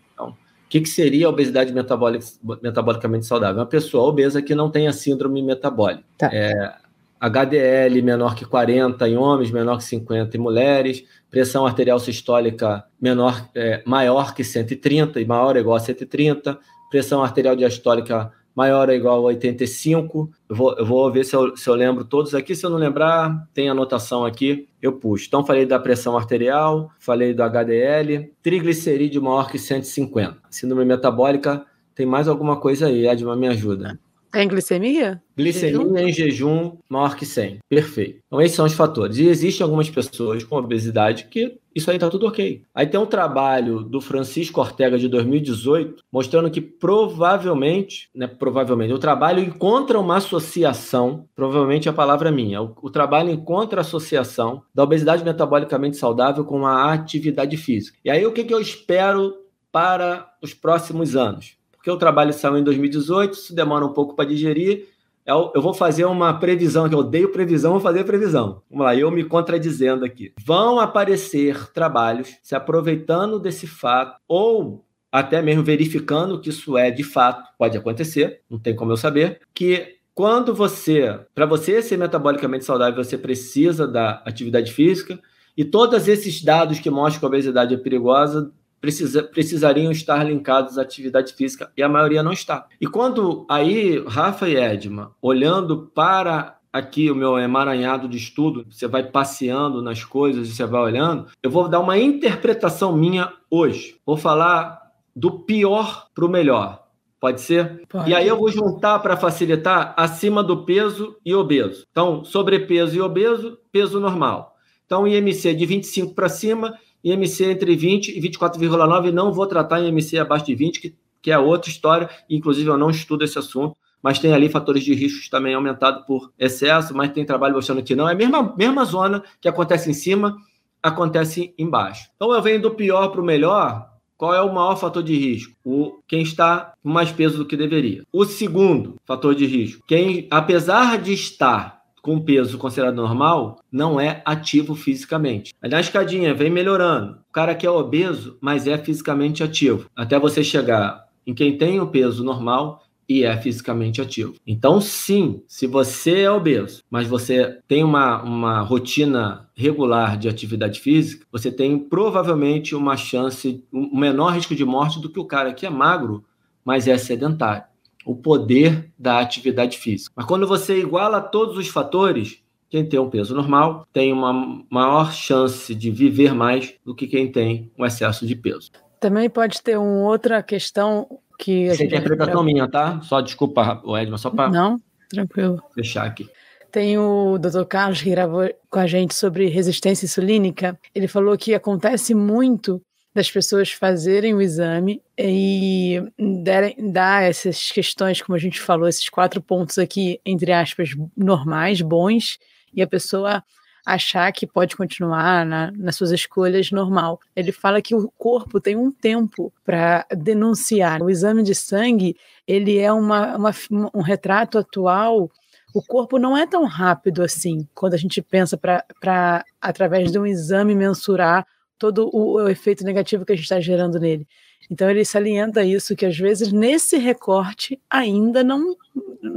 O 0.69 0.71
que, 0.71 0.81
que 0.81 0.89
seria 0.89 1.25
a 1.25 1.31
obesidade 1.31 1.73
metabólica, 1.73 2.23
metabolicamente 2.61 3.25
saudável? 3.25 3.59
Uma 3.59 3.65
pessoa 3.65 4.07
obesa 4.07 4.39
que 4.39 4.53
não 4.53 4.69
tenha 4.69 4.93
síndrome 4.93 5.41
metabólica. 5.41 6.03
Tá. 6.15 6.29
É, 6.31 6.75
HDL 7.19 8.03
menor 8.03 8.35
que 8.35 8.45
40 8.45 9.09
em 9.09 9.17
homens, 9.17 9.49
menor 9.49 9.77
que 9.77 9.83
50 9.85 10.37
em 10.37 10.39
mulheres, 10.39 11.03
pressão 11.31 11.65
arterial 11.65 11.97
sistólica 11.97 12.85
menor, 13.01 13.49
é, 13.55 13.81
maior 13.83 14.35
que 14.35 14.43
130 14.43 15.19
e 15.19 15.25
maior 15.25 15.55
ou 15.55 15.59
igual 15.59 15.75
a 15.75 15.79
130, 15.79 16.59
pressão 16.91 17.23
arterial 17.23 17.55
diastólica 17.55 18.31
maior 18.55 18.89
ou 18.89 18.95
igual 18.95 19.17
a 19.17 19.21
85. 19.21 20.29
Eu 20.49 20.55
vou, 20.55 20.77
eu 20.77 20.85
vou 20.85 21.11
ver 21.11 21.23
se 21.23 21.35
eu, 21.35 21.55
se 21.55 21.69
eu 21.69 21.75
lembro 21.75 22.03
todos 22.03 22.33
aqui. 22.35 22.55
Se 22.55 22.65
eu 22.65 22.69
não 22.69 22.77
lembrar, 22.77 23.47
tem 23.53 23.69
anotação 23.69 24.25
aqui, 24.25 24.67
eu 24.81 24.93
puxo. 24.93 25.25
Então, 25.27 25.45
falei 25.45 25.65
da 25.65 25.79
pressão 25.79 26.17
arterial, 26.17 26.91
falei 26.99 27.33
do 27.33 27.43
HDL, 27.43 28.31
triglicerídeo 28.41 29.21
maior 29.21 29.49
que 29.49 29.57
150. 29.57 30.37
Síndrome 30.49 30.85
metabólica, 30.85 31.65
tem 31.95 32.05
mais 32.05 32.27
alguma 32.27 32.57
coisa 32.57 32.87
aí, 32.87 33.07
Edma, 33.07 33.35
me 33.35 33.47
ajuda. 33.47 33.99
Tem 34.31 34.47
glicemia? 34.47 35.21
Glicemia 35.35 35.79
jejum? 35.79 35.97
em 35.97 36.13
jejum 36.13 36.77
maior 36.87 37.15
que 37.15 37.25
100. 37.25 37.59
Perfeito. 37.67 38.21
Então, 38.27 38.41
esses 38.41 38.55
são 38.55 38.65
os 38.65 38.73
fatores. 38.73 39.17
E 39.17 39.27
existem 39.27 39.63
algumas 39.63 39.89
pessoas 39.89 40.43
com 40.43 40.55
obesidade 40.55 41.25
que 41.25 41.57
isso 41.73 41.89
aí 41.89 41.97
está 41.97 42.09
tudo 42.09 42.27
ok. 42.27 42.63
Aí 42.73 42.85
tem 42.85 42.99
um 42.99 43.05
trabalho 43.05 43.81
do 43.83 44.01
Francisco 44.01 44.59
Ortega 44.59 44.97
de 44.97 45.07
2018 45.07 46.03
mostrando 46.11 46.51
que 46.51 46.61
provavelmente, 46.61 48.09
né, 48.13 48.27
provavelmente, 48.27 48.93
o 48.93 48.99
trabalho 48.99 49.41
encontra 49.41 49.99
uma 49.99 50.17
associação, 50.17 51.27
provavelmente 51.35 51.87
a 51.87 51.93
palavra 51.93 52.29
é 52.29 52.31
minha, 52.31 52.61
o, 52.61 52.75
o 52.81 52.89
trabalho 52.89 53.29
encontra 53.29 53.81
associação 53.81 54.63
da 54.73 54.83
obesidade 54.83 55.23
metabolicamente 55.23 55.97
saudável 55.97 56.43
com 56.43 56.65
a 56.65 56.91
atividade 56.93 57.55
física. 57.57 57.97
E 58.03 58.09
aí 58.09 58.25
o 58.25 58.33
que, 58.33 58.43
que 58.43 58.53
eu 58.53 58.59
espero 58.59 59.35
para 59.71 60.33
os 60.41 60.53
próximos 60.53 61.15
anos? 61.15 61.58
Porque 61.79 61.89
o 61.89 61.97
trabalho 61.97 62.33
saiu 62.33 62.57
em 62.57 62.63
2018, 62.63 63.33
isso 63.33 63.55
demora 63.55 63.85
um 63.85 63.93
pouco 63.93 64.13
para 64.13 64.27
digerir. 64.27 64.89
Eu, 65.25 65.49
eu, 65.55 65.61
vou 65.61 65.73
fazer 65.73 66.03
uma 66.03 66.33
previsão, 66.33 66.89
que 66.89 66.95
eu 66.95 66.99
odeio 66.99 67.31
previsão, 67.31 67.71
vou 67.71 67.79
fazer 67.79 68.03
previsão. 68.03 68.61
Vamos 68.69 68.85
lá, 68.85 68.95
eu 68.95 69.09
me 69.09 69.23
contradizendo 69.23 70.03
aqui. 70.03 70.33
Vão 70.45 70.77
aparecer 70.77 71.71
trabalhos 71.71 72.35
se 72.43 72.53
aproveitando 72.53 73.39
desse 73.39 73.65
fato, 73.65 74.19
ou 74.27 74.83
até 75.09 75.41
mesmo 75.41 75.63
verificando 75.63 76.39
que 76.41 76.49
isso 76.49 76.77
é 76.77 76.91
de 76.91 77.03
fato, 77.03 77.49
pode 77.57 77.77
acontecer, 77.77 78.41
não 78.49 78.59
tem 78.59 78.75
como 78.75 78.91
eu 78.91 78.97
saber, 78.97 79.39
que 79.53 79.95
quando 80.13 80.53
você, 80.53 81.17
para 81.33 81.45
você 81.45 81.81
ser 81.81 81.97
metabolicamente 81.97 82.65
saudável, 82.65 83.01
você 83.01 83.17
precisa 83.17 83.87
da 83.87 84.21
atividade 84.25 84.73
física, 84.73 85.17
e 85.55 85.63
todos 85.63 86.09
esses 86.09 86.43
dados 86.43 86.79
que 86.79 86.89
mostram 86.89 87.19
que 87.19 87.25
a 87.25 87.29
obesidade 87.29 87.73
é 87.73 87.77
perigosa 87.77 88.51
precisa, 88.79 89.23
precisariam 89.23 89.91
estar 89.91 90.23
linkados 90.23 90.77
à 90.77 90.81
atividade 90.81 91.33
física 91.33 91.71
e 91.75 91.83
a 91.83 91.89
maioria 91.89 92.23
não 92.23 92.33
está. 92.33 92.67
E 92.79 92.87
quando 92.87 93.45
aí, 93.49 94.03
Rafa 94.07 94.47
e 94.47 94.55
Edma, 94.55 95.15
olhando 95.21 95.91
para 95.93 96.57
aqui 96.71 97.09
o 97.09 97.15
meu 97.15 97.37
emaranhado 97.37 98.07
de 98.07 98.17
estudo, 98.17 98.65
você 98.69 98.87
vai 98.87 99.03
passeando 99.03 99.81
nas 99.81 100.03
coisas 100.03 100.47
e 100.47 100.51
você 100.51 100.65
vai 100.65 100.81
olhando, 100.81 101.27
eu 101.41 101.49
vou 101.49 101.67
dar 101.67 101.79
uma 101.79 101.97
interpretação 101.97 102.95
minha 102.95 103.33
hoje. 103.49 103.97
Vou 104.05 104.17
falar 104.17 104.79
do 105.15 105.39
pior 105.39 106.07
para 106.13 106.25
o 106.25 106.29
melhor. 106.29 106.83
Pode 107.19 107.41
ser? 107.41 107.83
Pode. 107.89 108.09
E 108.09 108.15
aí 108.15 108.27
eu 108.27 108.37
vou 108.37 108.49
juntar 108.49 108.99
para 108.99 109.17
facilitar 109.17 109.93
acima 109.97 110.41
do 110.41 110.63
peso 110.63 111.17
e 111.25 111.35
obeso. 111.35 111.85
Então, 111.91 112.23
sobrepeso 112.23 112.95
e 112.95 113.01
obeso, 113.01 113.57
peso 113.71 113.99
normal. 113.99 114.55
Então, 114.85 115.05
IMC 115.05 115.53
de 115.53 115.65
25 115.65 116.15
para 116.15 116.29
cima 116.29 116.75
IMC 117.03 117.45
entre 117.45 117.75
20 117.75 118.17
e 118.17 118.21
24,9, 118.21 119.11
não 119.11 119.31
vou 119.31 119.47
tratar 119.47 119.81
IMC 119.81 120.17
abaixo 120.17 120.45
de 120.45 120.55
20, 120.55 120.81
que, 120.81 120.95
que 121.21 121.31
é 121.31 121.37
outra 121.37 121.69
história, 121.69 122.09
inclusive 122.29 122.69
eu 122.69 122.77
não 122.77 122.89
estudo 122.89 123.23
esse 123.23 123.37
assunto, 123.37 123.75
mas 124.01 124.19
tem 124.19 124.33
ali 124.33 124.49
fatores 124.49 124.83
de 124.83 124.93
riscos 124.93 125.29
também 125.29 125.53
aumentado 125.53 126.05
por 126.05 126.31
excesso, 126.39 126.95
mas 126.95 127.11
tem 127.11 127.25
trabalho 127.25 127.55
mostrando 127.55 127.83
que 127.83 127.95
não. 127.95 128.07
É 128.07 128.13
a 128.13 128.15
mesma, 128.15 128.55
mesma 128.57 128.85
zona 128.85 129.23
que 129.41 129.47
acontece 129.47 129.89
em 129.89 129.93
cima, 129.93 130.37
acontece 130.81 131.53
embaixo. 131.57 132.09
Então 132.15 132.33
eu 132.33 132.41
venho 132.41 132.61
do 132.61 132.71
pior 132.71 133.09
para 133.09 133.21
o 133.21 133.25
melhor. 133.25 133.89
Qual 134.17 134.33
é 134.33 134.41
o 134.41 134.53
maior 134.53 134.75
fator 134.75 135.01
de 135.01 135.15
risco? 135.15 135.53
O 135.63 136.01
quem 136.05 136.21
está 136.21 136.73
com 136.83 136.89
mais 136.89 137.11
peso 137.11 137.37
do 137.37 137.45
que 137.45 137.55
deveria. 137.55 138.03
O 138.11 138.25
segundo 138.25 138.95
fator 139.05 139.33
de 139.33 139.45
risco, 139.45 139.83
quem 139.87 140.27
apesar 140.29 140.97
de 140.97 141.13
estar 141.13 141.78
com 142.01 142.19
peso 142.19 142.57
considerado 142.57 142.95
normal 142.95 143.59
não 143.71 143.99
é 143.99 144.21
ativo 144.25 144.75
fisicamente. 144.75 145.53
Aí 145.61 145.69
na 145.69 145.79
escadinha 145.79 146.33
vem 146.33 146.49
melhorando. 146.49 147.19
O 147.29 147.33
cara 147.33 147.55
que 147.55 147.65
é 147.65 147.69
obeso, 147.69 148.37
mas 148.41 148.67
é 148.67 148.77
fisicamente 148.77 149.43
ativo. 149.43 149.89
Até 149.95 150.19
você 150.19 150.43
chegar 150.43 151.05
em 151.25 151.33
quem 151.33 151.57
tem 151.57 151.79
o 151.79 151.87
peso 151.87 152.23
normal 152.23 152.83
e 153.07 153.23
é 153.23 153.35
fisicamente 153.35 153.99
ativo. 154.01 154.35
Então, 154.45 154.79
sim, 154.79 155.41
se 155.47 155.65
você 155.65 156.21
é 156.21 156.31
obeso, 156.31 156.83
mas 156.91 157.07
você 157.07 157.59
tem 157.67 157.83
uma, 157.83 158.21
uma 158.21 158.61
rotina 158.61 159.49
regular 159.55 160.15
de 160.15 160.29
atividade 160.29 160.79
física, 160.79 161.25
você 161.31 161.51
tem 161.51 161.79
provavelmente 161.79 162.75
uma 162.75 162.95
chance, 162.95 163.65
um 163.73 163.97
menor 163.97 164.33
risco 164.33 164.53
de 164.53 164.63
morte 164.63 165.01
do 165.01 165.09
que 165.09 165.19
o 165.19 165.25
cara 165.25 165.53
que 165.53 165.65
é 165.65 165.69
magro, 165.71 166.23
mas 166.63 166.87
é 166.87 166.97
sedentário 166.99 167.63
o 168.05 168.15
poder 168.15 168.91
da 168.97 169.19
atividade 169.19 169.77
física. 169.77 170.13
Mas 170.15 170.25
quando 170.25 170.47
você 170.47 170.79
iguala 170.79 171.21
todos 171.21 171.57
os 171.57 171.67
fatores, 171.67 172.41
quem 172.69 172.87
tem 172.87 172.99
um 172.99 173.09
peso 173.09 173.35
normal 173.35 173.85
tem 173.91 174.13
uma 174.13 174.63
maior 174.69 175.11
chance 175.11 175.73
de 175.73 175.89
viver 175.89 176.33
mais 176.33 176.75
do 176.85 176.95
que 176.95 177.07
quem 177.07 177.31
tem 177.31 177.71
um 177.77 177.85
excesso 177.85 178.25
de 178.25 178.35
peso. 178.35 178.71
Também 178.99 179.29
pode 179.29 179.61
ter 179.61 179.77
uma 179.77 180.07
outra 180.09 180.43
questão 180.43 181.19
que. 181.37 181.67
Essa 181.67 181.83
é 181.83 181.85
interpretação 181.85 182.43
minha, 182.43 182.67
tá? 182.69 182.99
Só 183.01 183.21
desculpa, 183.21 183.81
Edma, 183.99 184.17
só 184.17 184.29
para. 184.29 184.49
Não, 184.49 184.79
tranquilo. 185.09 185.61
Fechar 185.73 186.05
aqui. 186.05 186.29
Tem 186.71 186.97
o 186.99 187.39
Dr. 187.39 187.63
Carlos 187.67 188.01
que 188.01 188.11
gravou 188.11 188.47
com 188.69 188.79
a 188.79 188.85
gente 188.85 189.15
sobre 189.15 189.47
resistência 189.47 190.05
insulínica. 190.05 190.77
Ele 190.93 191.07
falou 191.07 191.35
que 191.35 191.55
acontece 191.55 192.13
muito 192.13 192.79
das 193.13 193.29
pessoas 193.29 193.71
fazerem 193.71 194.33
o 194.33 194.41
exame 194.41 195.01
e 195.17 196.01
derem, 196.17 196.75
dar 196.91 197.23
essas 197.23 197.71
questões, 197.71 198.21
como 198.21 198.35
a 198.35 198.39
gente 198.39 198.61
falou, 198.61 198.87
esses 198.87 199.09
quatro 199.09 199.41
pontos 199.41 199.77
aqui, 199.77 200.19
entre 200.25 200.51
aspas, 200.51 200.89
normais, 201.17 201.81
bons, 201.81 202.37
e 202.73 202.81
a 202.81 202.87
pessoa 202.87 203.43
achar 203.85 204.31
que 204.31 204.45
pode 204.45 204.75
continuar 204.75 205.45
na, 205.45 205.71
nas 205.71 205.95
suas 205.95 206.11
escolhas 206.11 206.69
normal. 206.69 207.19
Ele 207.35 207.51
fala 207.51 207.81
que 207.81 207.95
o 207.95 208.11
corpo 208.17 208.59
tem 208.59 208.75
um 208.75 208.91
tempo 208.91 209.51
para 209.65 210.05
denunciar. 210.15 211.01
O 211.01 211.09
exame 211.09 211.41
de 211.41 211.55
sangue 211.55 212.15
ele 212.47 212.77
é 212.77 212.93
uma, 212.93 213.35
uma, 213.35 213.51
um 213.93 214.01
retrato 214.01 214.59
atual 214.59 215.31
o 215.73 215.83
corpo 215.83 216.17
não 216.17 216.35
é 216.35 216.47
tão 216.47 216.65
rápido 216.65 217.21
assim 217.21 217.67
quando 217.75 217.93
a 217.93 217.97
gente 217.97 218.21
pensa 218.21 218.57
para, 218.57 219.45
através 219.61 220.11
de 220.11 220.17
um 220.17 220.25
exame, 220.25 220.73
mensurar 220.73 221.45
todo 221.79 222.09
o, 222.13 222.33
o 222.33 222.49
efeito 222.49 222.83
negativo 222.83 223.25
que 223.25 223.31
a 223.31 223.35
gente 223.35 223.45
está 223.45 223.59
gerando 223.59 223.99
nele. 223.99 224.27
Então 224.69 224.89
ele 224.89 225.03
salienta 225.03 225.63
isso 225.63 225.95
que 225.95 226.05
às 226.05 226.17
vezes 226.17 226.51
nesse 226.51 226.97
recorte 226.97 227.81
ainda 227.89 228.43
não 228.43 228.75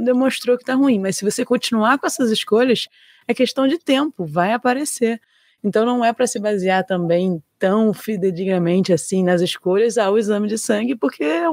demonstrou 0.03 0.57
que 0.57 0.63
está 0.63 0.75
ruim, 0.75 0.99
mas 0.99 1.15
se 1.15 1.25
você 1.25 1.43
continuar 1.43 1.97
com 1.97 2.05
essas 2.05 2.29
escolhas, 2.29 2.87
é 3.27 3.33
questão 3.33 3.67
de 3.67 3.79
tempo, 3.79 4.25
vai 4.25 4.51
aparecer. 4.51 5.19
Então 5.63 5.85
não 5.85 6.03
é 6.03 6.11
para 6.11 6.27
se 6.27 6.39
basear 6.39 6.85
também 6.85 7.41
tão 7.57 7.93
fidedignamente 7.93 8.91
assim 8.91 9.23
nas 9.23 9.41
escolhas 9.41 9.97
ao 9.97 10.17
exame 10.17 10.47
de 10.47 10.57
sangue, 10.57 10.95
porque 10.95 11.23
é 11.23 11.47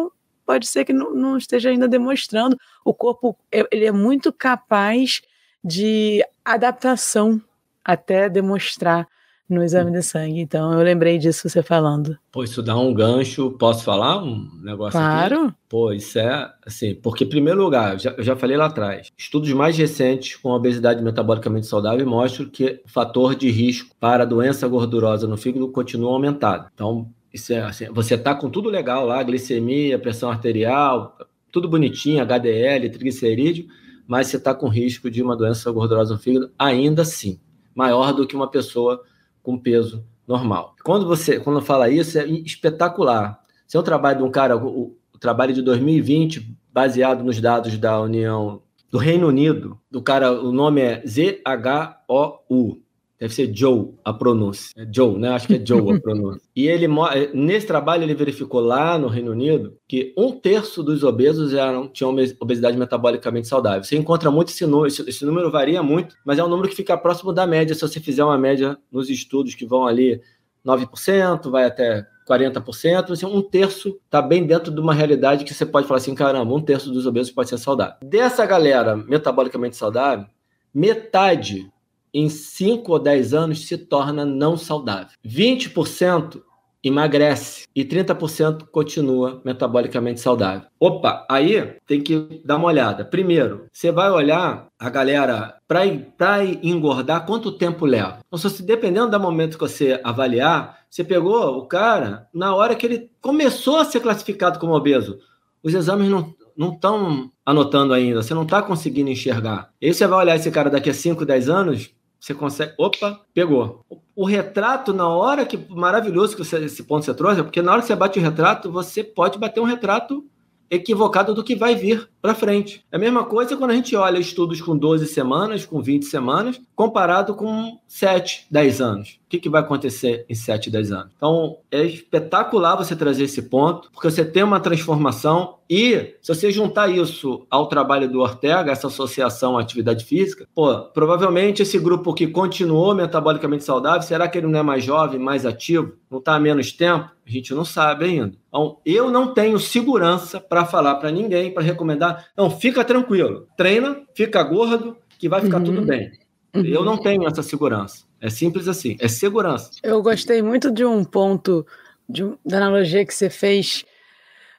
pode 0.44 0.66
ser 0.66 0.84
que 0.84 0.92
não, 0.92 1.14
não 1.14 1.36
esteja 1.36 1.70
ainda 1.70 1.86
demonstrando. 1.86 2.58
O 2.84 2.92
corpo 2.92 3.38
é, 3.52 3.64
ele 3.70 3.84
é 3.84 3.92
muito 3.92 4.32
capaz 4.32 5.22
de 5.62 6.24
adaptação 6.44 7.40
até 7.84 8.28
demonstrar 8.28 9.06
no 9.50 9.62
exame 9.62 9.90
de 9.90 10.02
sangue. 10.02 10.40
Então, 10.40 10.72
eu 10.72 10.82
lembrei 10.82 11.18
disso 11.18 11.48
você 11.48 11.62
falando. 11.62 12.16
Pô, 12.32 12.44
isso 12.44 12.62
dá 12.62 12.76
um 12.76 12.94
gancho. 12.94 13.50
Posso 13.58 13.84
falar 13.84 14.22
um 14.22 14.48
negócio 14.62 14.98
claro. 14.98 15.44
Aqui? 15.46 15.54
Pô, 15.68 15.92
isso 15.92 16.18
é 16.18 16.50
assim, 16.64 16.94
porque, 16.94 17.24
em 17.24 17.28
primeiro 17.28 17.62
lugar, 17.62 17.98
já, 17.98 18.10
eu 18.16 18.22
já 18.22 18.36
falei 18.36 18.56
lá 18.56 18.66
atrás, 18.66 19.08
estudos 19.16 19.52
mais 19.52 19.76
recentes 19.76 20.36
com 20.36 20.50
obesidade 20.50 21.02
metabolicamente 21.02 21.66
saudável 21.66 22.06
mostram 22.06 22.48
que 22.48 22.80
o 22.84 22.88
fator 22.88 23.34
de 23.34 23.50
risco 23.50 23.94
para 23.98 24.24
doença 24.24 24.66
gordurosa 24.66 25.26
no 25.26 25.36
fígado 25.36 25.68
continua 25.68 26.12
aumentado. 26.12 26.68
Então, 26.72 27.08
isso 27.32 27.52
é 27.52 27.60
assim, 27.62 27.86
você 27.92 28.18
tá 28.18 28.34
com 28.34 28.50
tudo 28.50 28.68
legal 28.68 29.06
lá, 29.06 29.22
glicemia, 29.22 29.98
pressão 29.98 30.30
arterial, 30.30 31.16
tudo 31.52 31.68
bonitinho, 31.68 32.22
HDL, 32.22 32.90
triglicerídeo, 32.90 33.66
mas 34.06 34.26
você 34.26 34.36
está 34.36 34.52
com 34.52 34.68
risco 34.68 35.10
de 35.10 35.22
uma 35.22 35.36
doença 35.36 35.70
gordurosa 35.70 36.14
no 36.14 36.20
fígado 36.20 36.50
ainda 36.58 37.02
assim, 37.02 37.38
maior 37.74 38.12
do 38.12 38.26
que 38.26 38.34
uma 38.34 38.50
pessoa 38.50 39.02
com 39.42 39.58
peso 39.58 40.04
normal. 40.26 40.74
Quando 40.84 41.06
você 41.06 41.40
quando 41.40 41.60
fala 41.60 41.90
isso, 41.90 42.18
é 42.18 42.26
espetacular. 42.26 43.40
Se 43.66 43.76
é 43.76 43.80
um 43.80 43.84
trabalho 43.84 44.18
de 44.18 44.24
um 44.24 44.30
cara, 44.30 44.56
o, 44.56 44.96
o 45.12 45.18
trabalho 45.18 45.52
de 45.52 45.62
2020, 45.62 46.56
baseado 46.72 47.24
nos 47.24 47.40
dados 47.40 47.76
da 47.78 48.00
União 48.00 48.62
do 48.90 48.98
Reino 48.98 49.28
Unido, 49.28 49.78
do 49.90 50.02
cara, 50.02 50.32
o 50.32 50.50
nome 50.50 50.80
é 50.80 51.02
Z-H-O-U. 51.06 52.82
Deve 53.20 53.34
ser 53.34 53.54
Joe 53.54 53.90
a 54.02 54.14
pronúncia. 54.14 54.72
É 54.74 54.86
Joe, 54.90 55.18
né? 55.18 55.28
Acho 55.28 55.46
que 55.46 55.54
é 55.56 55.62
Joe 55.64 55.94
a 55.96 56.00
pronúncia. 56.00 56.40
e 56.56 56.66
ele 56.66 56.86
nesse 57.34 57.66
trabalho 57.66 58.02
ele 58.02 58.14
verificou 58.14 58.60
lá 58.60 58.98
no 58.98 59.08
Reino 59.08 59.32
Unido 59.32 59.76
que 59.86 60.14
um 60.16 60.32
terço 60.32 60.82
dos 60.82 61.04
obesos 61.04 61.52
eram, 61.52 61.86
tinham 61.86 62.16
obesidade 62.40 62.78
metabolicamente 62.78 63.46
saudável. 63.46 63.84
Você 63.84 63.96
encontra 63.96 64.30
muito 64.30 64.48
esse 64.48 64.64
número, 64.64 64.88
esse 64.88 65.24
número 65.26 65.50
varia 65.50 65.82
muito, 65.82 66.16
mas 66.24 66.38
é 66.38 66.44
um 66.44 66.48
número 66.48 66.68
que 66.68 66.74
fica 66.74 66.96
próximo 66.96 67.30
da 67.30 67.46
média. 67.46 67.74
Se 67.74 67.82
você 67.82 68.00
fizer 68.00 68.24
uma 68.24 68.38
média 68.38 68.78
nos 68.90 69.10
estudos 69.10 69.54
que 69.54 69.66
vão 69.66 69.86
ali 69.86 70.22
9%, 70.64 71.50
vai 71.50 71.64
até 71.64 72.06
40%, 72.26 73.10
assim, 73.10 73.26
um 73.26 73.42
terço 73.42 73.98
está 74.04 74.22
bem 74.22 74.46
dentro 74.46 74.72
de 74.72 74.80
uma 74.80 74.94
realidade 74.94 75.44
que 75.44 75.52
você 75.52 75.66
pode 75.66 75.86
falar 75.86 75.98
assim, 75.98 76.14
caramba, 76.14 76.54
um 76.54 76.60
terço 76.60 76.90
dos 76.90 77.06
obesos 77.06 77.32
pode 77.32 77.50
ser 77.50 77.58
saudável. 77.58 77.96
Dessa 78.02 78.46
galera 78.46 78.96
metabolicamente 78.96 79.76
saudável, 79.76 80.26
metade 80.72 81.70
em 82.12 82.28
5 82.28 82.92
ou 82.92 82.98
10 82.98 83.34
anos 83.34 83.66
se 83.66 83.76
torna 83.76 84.24
não 84.24 84.56
saudável. 84.56 85.08
20% 85.26 86.42
emagrece 86.82 87.66
e 87.74 87.84
30% 87.84 88.66
continua 88.70 89.40
metabolicamente 89.44 90.20
saudável. 90.20 90.62
Opa, 90.78 91.26
aí 91.28 91.76
tem 91.86 92.00
que 92.00 92.40
dar 92.44 92.56
uma 92.56 92.68
olhada. 92.68 93.04
Primeiro, 93.04 93.66
você 93.70 93.92
vai 93.92 94.10
olhar 94.10 94.66
a 94.78 94.90
galera 94.90 95.56
para 95.68 96.44
engordar 96.62 97.26
quanto 97.26 97.52
tempo 97.52 97.84
leva. 97.84 98.18
Então, 98.26 98.38
se 98.38 98.62
dependendo 98.62 99.10
do 99.10 99.20
momento 99.20 99.58
que 99.58 99.68
você 99.68 100.00
avaliar, 100.02 100.80
você 100.88 101.04
pegou 101.04 101.58
o 101.58 101.66
cara 101.66 102.28
na 102.32 102.54
hora 102.54 102.74
que 102.74 102.86
ele 102.86 103.10
começou 103.20 103.76
a 103.78 103.84
ser 103.84 104.00
classificado 104.00 104.58
como 104.58 104.74
obeso. 104.74 105.18
Os 105.62 105.74
exames 105.74 106.08
não 106.08 106.34
não 106.56 106.74
estão 106.74 107.30
anotando 107.44 107.94
ainda, 107.94 108.22
você 108.22 108.34
não 108.34 108.42
está 108.42 108.60
conseguindo 108.60 109.08
enxergar. 109.08 109.70
E 109.80 109.86
aí 109.86 109.94
você 109.94 110.06
vai 110.06 110.18
olhar 110.18 110.36
esse 110.36 110.50
cara 110.50 110.68
daqui 110.68 110.90
a 110.90 110.94
5, 110.94 111.24
10 111.24 111.48
anos, 111.48 111.90
você 112.20 112.34
consegue. 112.34 112.74
Opa, 112.76 113.20
pegou. 113.32 113.84
O, 114.14 114.26
retrato, 114.26 114.92
na 114.92 115.08
hora 115.08 115.46
que. 115.46 115.56
Maravilhoso 115.56 116.36
que 116.36 116.44
você, 116.44 116.58
esse 116.64 116.82
ponto 116.82 117.04
você 117.04 117.14
trouxe, 117.14 117.42
porque 117.42 117.62
na 117.62 117.72
hora 117.72 117.80
que 117.80 117.86
você 117.86 117.96
bate 117.96 118.18
o 118.18 118.22
retrato, 118.22 118.70
você 118.70 119.02
pode 119.02 119.38
bater 119.38 119.60
um 119.60 119.64
retrato 119.64 120.24
equivocado 120.70 121.34
do 121.34 121.42
que 121.42 121.56
vai 121.56 121.74
vir 121.74 122.08
para 122.20 122.34
frente. 122.34 122.84
É 122.90 122.96
a 122.96 122.98
mesma 122.98 123.24
coisa 123.24 123.56
quando 123.56 123.70
a 123.70 123.74
gente 123.74 123.96
olha 123.96 124.18
estudos 124.18 124.60
com 124.60 124.76
12 124.76 125.06
semanas, 125.06 125.64
com 125.64 125.80
20 125.80 126.04
semanas, 126.04 126.60
comparado 126.74 127.34
com 127.34 127.78
7, 127.86 128.46
10 128.50 128.80
anos. 128.80 129.20
O 129.26 129.30
que, 129.30 129.38
que 129.38 129.48
vai 129.48 129.60
acontecer 129.60 130.24
em 130.28 130.34
7, 130.34 130.70
10 130.70 130.92
anos? 130.92 131.12
Então, 131.16 131.58
é 131.70 131.84
espetacular 131.84 132.76
você 132.76 132.96
trazer 132.96 133.24
esse 133.24 133.42
ponto, 133.42 133.90
porque 133.92 134.10
você 134.10 134.24
tem 134.24 134.42
uma 134.42 134.60
transformação 134.60 135.60
e 135.70 136.16
se 136.20 136.34
você 136.34 136.50
juntar 136.50 136.88
isso 136.88 137.46
ao 137.48 137.68
trabalho 137.68 138.10
do 138.10 138.18
Ortega, 138.18 138.72
essa 138.72 138.88
associação 138.88 139.56
à 139.56 139.60
atividade 139.60 140.04
física, 140.04 140.48
pô, 140.52 140.80
provavelmente 140.86 141.62
esse 141.62 141.78
grupo 141.78 142.12
que 142.12 142.26
continuou 142.26 142.92
metabolicamente 142.92 143.62
saudável, 143.62 144.02
será 144.02 144.26
que 144.26 144.36
ele 144.36 144.48
não 144.48 144.58
é 144.58 144.62
mais 144.64 144.82
jovem, 144.82 145.20
mais 145.20 145.46
ativo, 145.46 145.92
não 146.10 146.18
está 146.18 146.34
há 146.34 146.40
menos 146.40 146.72
tempo? 146.72 147.08
A 147.24 147.30
gente 147.30 147.54
não 147.54 147.64
sabe 147.64 148.06
ainda. 148.06 148.36
Então, 148.48 148.78
eu 148.84 149.08
não 149.12 149.32
tenho 149.32 149.60
segurança 149.60 150.40
para 150.40 150.64
falar 150.64 150.96
para 150.96 151.12
ninguém, 151.12 151.54
para 151.54 151.62
recomendar. 151.62 152.09
Não, 152.36 152.50
fica 152.50 152.84
tranquilo, 152.84 153.46
treina, 153.56 154.02
fica 154.14 154.42
gordo, 154.42 154.96
que 155.18 155.28
vai 155.28 155.40
ficar 155.40 155.58
uhum. 155.58 155.64
tudo 155.64 155.82
bem. 155.82 156.10
Uhum. 156.54 156.64
Eu 156.64 156.84
não 156.84 156.96
tenho 156.96 157.26
essa 157.26 157.42
segurança. 157.42 158.04
É 158.20 158.28
simples 158.28 158.68
assim, 158.68 158.96
é 159.00 159.08
segurança. 159.08 159.70
Eu 159.82 160.02
gostei 160.02 160.42
muito 160.42 160.70
de 160.70 160.84
um 160.84 161.04
ponto 161.04 161.66
de, 162.08 162.24
da 162.44 162.58
analogia 162.58 163.04
que 163.06 163.14
você 163.14 163.30
fez 163.30 163.84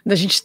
da 0.05 0.15
gente 0.15 0.43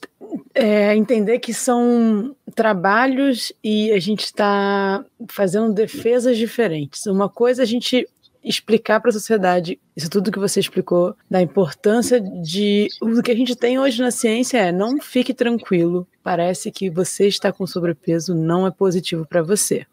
é, 0.54 0.94
entender 0.94 1.38
que 1.38 1.54
são 1.54 2.36
trabalhos 2.54 3.52
e 3.64 3.90
a 3.92 3.98
gente 3.98 4.24
está 4.24 5.04
fazendo 5.30 5.72
defesas 5.72 6.36
diferentes. 6.36 7.07
Uma 7.07 7.28
coisa 7.28 7.62
a 7.62 7.66
gente 7.66 8.07
explicar 8.49 9.01
para 9.01 9.11
a 9.11 9.12
sociedade 9.12 9.78
isso 9.97 10.09
tudo 10.09 10.30
que 10.30 10.38
você 10.38 10.61
explicou 10.61 11.16
da 11.30 11.42
importância 11.42 12.20
de 12.20 12.88
o 13.01 13.22
que 13.22 13.30
a 13.30 13.34
gente 13.34 13.57
tem 13.57 13.78
hoje 13.78 14.01
na 14.01 14.11
ciência 14.11 14.59
é 14.59 14.72
não 14.72 15.01
fique 15.01 15.34
tranquilo. 15.34 16.07
Parece 16.22 16.70
que 16.70 16.88
você 16.88 17.26
está 17.26 17.53
com 17.53 17.66
sobrepeso 17.66 18.34
não 18.34 18.66
é 18.66 18.70
positivo 18.70 19.26
para 19.26 19.42
você. 19.42 19.86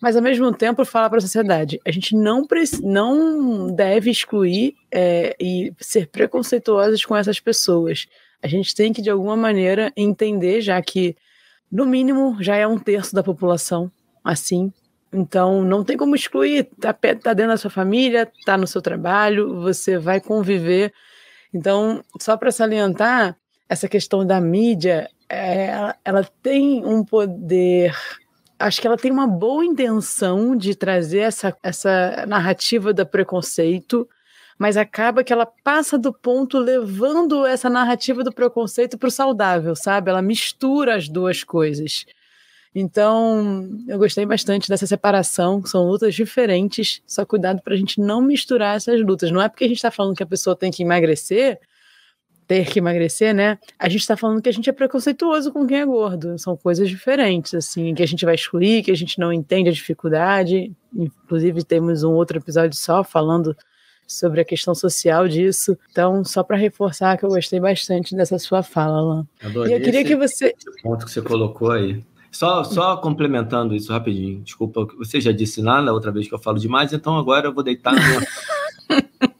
Mas 0.00 0.16
ao 0.16 0.22
mesmo 0.22 0.52
tempo 0.52 0.84
falar 0.84 1.08
para 1.08 1.18
a 1.18 1.22
sociedade, 1.22 1.80
a 1.84 1.90
gente 1.90 2.14
não 2.14 2.46
não 2.82 3.74
deve 3.74 4.10
excluir 4.10 4.74
é, 4.92 5.34
e 5.40 5.72
ser 5.80 6.08
preconceituosos 6.08 7.04
com 7.04 7.16
essas 7.16 7.40
pessoas 7.40 8.06
a 8.44 8.46
gente 8.46 8.74
tem 8.74 8.92
que, 8.92 9.00
de 9.00 9.08
alguma 9.08 9.34
maneira, 9.34 9.90
entender, 9.96 10.60
já 10.60 10.80
que, 10.82 11.16
no 11.72 11.86
mínimo, 11.86 12.36
já 12.42 12.54
é 12.54 12.66
um 12.66 12.78
terço 12.78 13.14
da 13.14 13.22
população 13.22 13.90
assim. 14.22 14.70
Então, 15.14 15.62
não 15.62 15.84
tem 15.84 15.96
como 15.96 16.16
excluir. 16.16 16.64
Tá, 16.80 16.92
tá 16.92 17.32
dentro 17.32 17.52
da 17.52 17.56
sua 17.56 17.70
família, 17.70 18.30
tá 18.44 18.58
no 18.58 18.66
seu 18.66 18.82
trabalho, 18.82 19.60
você 19.60 19.96
vai 19.96 20.20
conviver. 20.20 20.92
Então, 21.54 22.02
só 22.20 22.36
para 22.36 22.50
salientar, 22.50 23.36
essa 23.68 23.88
questão 23.88 24.26
da 24.26 24.40
mídia, 24.40 25.08
é, 25.28 25.66
ela, 25.66 25.96
ela 26.04 26.28
tem 26.42 26.84
um 26.84 27.04
poder 27.04 27.94
acho 28.58 28.80
que 28.80 28.86
ela 28.86 28.96
tem 28.96 29.10
uma 29.10 29.26
boa 29.26 29.64
intenção 29.64 30.56
de 30.56 30.74
trazer 30.74 31.20
essa, 31.20 31.54
essa 31.62 32.24
narrativa 32.26 32.92
do 32.92 33.04
preconceito, 33.04 34.08
mas 34.58 34.76
acaba 34.76 35.24
que 35.24 35.32
ela 35.32 35.46
passa 35.46 35.98
do 35.98 36.12
ponto 36.12 36.58
levando 36.58 37.44
essa 37.44 37.68
narrativa 37.68 38.22
do 38.22 38.32
preconceito 38.32 38.96
para 38.96 39.08
o 39.08 39.10
saudável, 39.10 39.74
sabe? 39.74 40.10
Ela 40.10 40.22
mistura 40.22 40.96
as 40.96 41.08
duas 41.08 41.42
coisas. 41.42 42.06
Então, 42.74 43.68
eu 43.86 43.98
gostei 43.98 44.26
bastante 44.26 44.68
dessa 44.68 44.86
separação, 44.86 45.64
são 45.64 45.84
lutas 45.84 46.14
diferentes, 46.14 47.00
só 47.06 47.24
cuidado 47.24 47.62
para 47.62 47.74
a 47.74 47.76
gente 47.76 48.00
não 48.00 48.20
misturar 48.20 48.76
essas 48.76 49.00
lutas. 49.00 49.30
Não 49.30 49.40
é 49.40 49.48
porque 49.48 49.64
a 49.64 49.68
gente 49.68 49.76
está 49.76 49.92
falando 49.92 50.16
que 50.16 50.22
a 50.24 50.26
pessoa 50.26 50.56
tem 50.56 50.72
que 50.72 50.82
emagrecer, 50.82 51.60
ter 52.48 52.66
que 52.66 52.80
emagrecer, 52.80 53.32
né? 53.32 53.58
A 53.78 53.88
gente 53.88 54.00
está 54.00 54.16
falando 54.16 54.42
que 54.42 54.48
a 54.48 54.52
gente 54.52 54.68
é 54.68 54.72
preconceituoso 54.72 55.52
com 55.52 55.66
quem 55.66 55.80
é 55.80 55.86
gordo. 55.86 56.36
São 56.36 56.56
coisas 56.56 56.88
diferentes, 56.88 57.54
assim, 57.54 57.94
que 57.94 58.02
a 58.02 58.06
gente 58.06 58.24
vai 58.24 58.34
excluir, 58.34 58.82
que 58.82 58.90
a 58.90 58.96
gente 58.96 59.20
não 59.20 59.32
entende 59.32 59.68
a 59.70 59.72
dificuldade. 59.72 60.72
Inclusive, 60.92 61.62
temos 61.62 62.02
um 62.02 62.12
outro 62.12 62.38
episódio 62.38 62.76
só 62.76 63.04
falando 63.04 63.56
sobre 64.06 64.40
a 64.40 64.44
questão 64.44 64.74
social 64.74 65.28
disso. 65.28 65.78
Então, 65.90 66.24
só 66.24 66.42
para 66.42 66.56
reforçar 66.56 67.16
que 67.16 67.24
eu 67.24 67.30
gostei 67.30 67.60
bastante 67.60 68.14
dessa 68.16 68.38
sua 68.38 68.62
fala, 68.62 68.98
Alain. 68.98 69.28
Adorei 69.42 69.72
e 69.72 69.76
eu 69.76 69.80
queria 69.80 70.00
esse, 70.00 70.08
que 70.08 70.16
você. 70.16 70.46
Esse 70.46 70.82
ponto 70.82 71.04
que 71.04 71.10
você 71.10 71.22
colocou 71.22 71.70
aí. 71.70 72.04
Só, 72.34 72.64
só 72.64 72.96
complementando 72.96 73.76
isso 73.76 73.92
rapidinho. 73.92 74.40
Desculpa, 74.40 74.86
você 74.98 75.20
já 75.20 75.30
disse 75.30 75.62
nada 75.62 75.92
outra 75.92 76.10
vez 76.10 76.26
que 76.26 76.34
eu 76.34 76.38
falo 76.38 76.58
demais, 76.58 76.92
então 76.92 77.16
agora 77.16 77.46
eu 77.46 77.54
vou 77.54 77.62
deitar. 77.62 77.94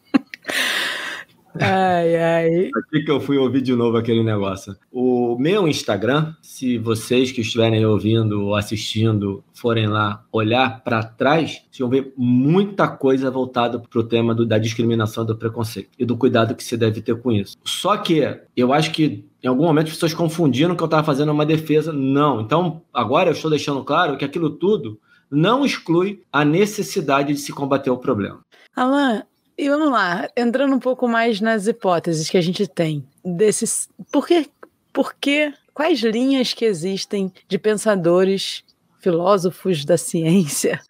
Ai, 1.59 2.15
ai. 2.15 2.69
Aqui 2.75 3.03
que 3.03 3.11
eu 3.11 3.19
fui 3.19 3.37
ouvir 3.37 3.61
de 3.61 3.73
novo 3.73 3.97
aquele 3.97 4.23
negócio. 4.23 4.75
O 4.91 5.37
meu 5.37 5.67
Instagram, 5.67 6.33
se 6.41 6.77
vocês 6.77 7.31
que 7.31 7.41
estiverem 7.41 7.85
ouvindo 7.85 8.45
ou 8.45 8.55
assistindo 8.55 9.43
forem 9.53 9.87
lá 9.87 10.23
olhar 10.31 10.83
para 10.83 11.03
trás, 11.03 11.61
vocês 11.71 11.79
vão 11.79 11.89
ver 11.89 12.13
muita 12.17 12.87
coisa 12.87 13.31
voltada 13.31 13.79
para 13.79 13.99
o 13.99 14.03
tema 14.03 14.35
do, 14.35 14.45
da 14.45 14.57
discriminação 14.57 15.23
e 15.23 15.27
do 15.27 15.37
preconceito 15.37 15.89
e 15.97 16.05
do 16.05 16.17
cuidado 16.17 16.55
que 16.55 16.63
se 16.63 16.75
deve 16.75 17.01
ter 17.01 17.15
com 17.21 17.31
isso. 17.31 17.55
Só 17.63 17.95
que 17.97 18.37
eu 18.55 18.73
acho 18.73 18.91
que 18.91 19.25
em 19.41 19.47
algum 19.47 19.65
momento 19.65 19.87
as 19.87 19.93
pessoas 19.93 20.13
confundiram 20.13 20.75
que 20.75 20.83
eu 20.83 20.85
estava 20.85 21.03
fazendo 21.03 21.31
uma 21.31 21.45
defesa. 21.45 21.93
Não. 21.93 22.41
Então, 22.41 22.81
agora 22.93 23.29
eu 23.29 23.33
estou 23.33 23.49
deixando 23.49 23.83
claro 23.83 24.17
que 24.17 24.25
aquilo 24.25 24.49
tudo 24.49 24.99
não 25.29 25.65
exclui 25.65 26.23
a 26.31 26.43
necessidade 26.43 27.33
de 27.33 27.39
se 27.39 27.51
combater 27.51 27.89
o 27.89 27.97
problema. 27.97 28.39
Alan, 28.75 29.23
e 29.57 29.69
vamos 29.69 29.89
lá, 29.89 30.29
entrando 30.35 30.75
um 30.75 30.79
pouco 30.79 31.07
mais 31.07 31.39
nas 31.39 31.65
hipóteses 31.65 32.29
que 32.29 32.37
a 32.37 32.41
gente 32.41 32.67
tem 32.67 33.05
desses. 33.23 33.87
Por 34.11 34.27
que, 34.27 34.49
por 34.91 35.15
que 35.15 35.53
quais 35.73 36.01
linhas 36.01 36.53
que 36.53 36.65
existem 36.65 37.31
de 37.47 37.57
pensadores, 37.57 38.63
filósofos 38.99 39.85
da 39.85 39.97
ciência, 39.97 40.81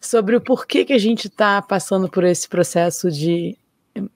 sobre 0.00 0.36
o 0.36 0.40
porquê 0.40 0.84
que 0.84 0.92
a 0.92 0.98
gente 0.98 1.26
está 1.26 1.60
passando 1.60 2.08
por 2.08 2.24
esse 2.24 2.48
processo 2.48 3.10
de 3.10 3.58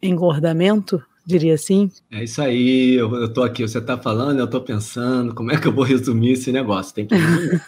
engordamento, 0.02 1.02
diria 1.26 1.54
assim? 1.54 1.90
É 2.10 2.24
isso 2.24 2.40
aí, 2.40 2.94
eu, 2.94 3.26
estou 3.26 3.44
aqui, 3.44 3.60
você 3.60 3.78
está 3.78 3.98
falando, 3.98 4.38
eu 4.38 4.46
estou 4.46 4.62
pensando, 4.62 5.34
como 5.34 5.52
é 5.52 5.60
que 5.60 5.68
eu 5.68 5.72
vou 5.72 5.84
resumir 5.84 6.32
esse 6.32 6.50
negócio? 6.50 6.94
Tem 6.94 7.06
que 7.06 7.14
resumir. 7.14 7.62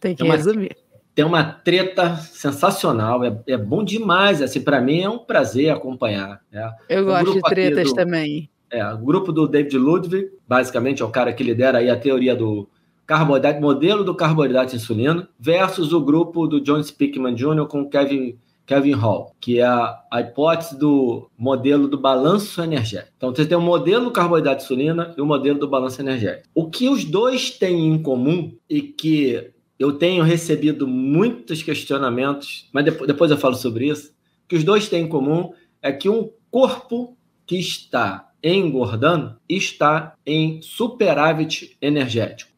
Tem 0.00 0.14
que 0.14 0.22
resumir 0.22 0.76
tem 1.20 1.26
uma 1.26 1.44
treta 1.44 2.16
sensacional, 2.16 3.22
é, 3.22 3.38
é 3.46 3.56
bom 3.58 3.84
demais. 3.84 4.40
Assim, 4.40 4.62
para 4.62 4.80
mim 4.80 5.00
é 5.00 5.08
um 5.08 5.18
prazer 5.18 5.68
acompanhar. 5.68 6.40
Né? 6.50 6.72
Eu 6.88 7.04
gosto 7.04 7.34
de 7.34 7.42
tretas 7.42 7.90
do, 7.90 7.94
também. 7.94 8.48
É, 8.70 8.82
o 8.90 8.96
grupo 8.96 9.30
do 9.30 9.46
David 9.46 9.76
Ludwig, 9.76 10.30
basicamente, 10.48 11.02
é 11.02 11.04
o 11.04 11.10
cara 11.10 11.30
que 11.34 11.44
lidera 11.44 11.76
aí 11.76 11.90
a 11.90 11.96
teoria 11.98 12.34
do 12.34 12.66
carboidrato, 13.04 13.60
modelo 13.60 14.02
do 14.02 14.14
carboidrato 14.14 14.74
insulino, 14.74 15.28
versus 15.38 15.92
o 15.92 16.00
grupo 16.00 16.46
do 16.46 16.58
John 16.58 16.82
Spickman 16.82 17.34
Jr. 17.34 17.66
com 17.66 17.86
Kevin, 17.86 18.38
Kevin 18.64 18.92
Hall, 18.92 19.34
que 19.38 19.58
é 19.58 19.64
a, 19.64 20.00
a 20.10 20.22
hipótese 20.22 20.78
do 20.78 21.28
modelo 21.36 21.86
do 21.86 21.98
balanço 21.98 22.62
energético. 22.62 23.12
Então, 23.18 23.34
você 23.34 23.44
tem 23.44 23.58
o 23.58 23.60
modelo 23.60 24.06
do 24.06 24.10
carboidrato 24.10 24.64
insulina 24.64 25.12
e 25.18 25.20
o 25.20 25.26
modelo 25.26 25.58
do 25.58 25.68
balanço 25.68 26.00
energético. 26.00 26.48
O 26.54 26.70
que 26.70 26.88
os 26.88 27.04
dois 27.04 27.50
têm 27.50 27.88
em 27.88 28.02
comum 28.02 28.56
e 28.70 28.80
que 28.80 29.52
eu 29.80 29.94
tenho 29.94 30.22
recebido 30.22 30.86
muitos 30.86 31.62
questionamentos, 31.62 32.68
mas 32.70 32.84
depois, 32.84 33.06
depois 33.08 33.30
eu 33.30 33.38
falo 33.38 33.54
sobre 33.54 33.88
isso. 33.88 34.14
que 34.46 34.54
os 34.54 34.62
dois 34.62 34.88
têm 34.90 35.04
em 35.04 35.08
comum 35.08 35.54
é 35.80 35.90
que 35.90 36.06
um 36.06 36.30
corpo 36.50 37.16
que 37.46 37.56
está 37.56 38.28
engordando 38.44 39.36
está 39.48 40.14
em 40.26 40.60
superávit 40.60 41.78
energético. 41.80 42.52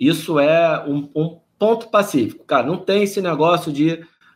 Isso 0.00 0.38
é 0.38 0.82
um, 0.86 1.10
um 1.14 1.38
ponto 1.58 1.88
pacífico. 1.88 2.44
Cara, 2.44 2.66
não 2.66 2.78
tem 2.78 3.02
esse 3.02 3.20
negócio 3.20 3.70
de 3.70 3.92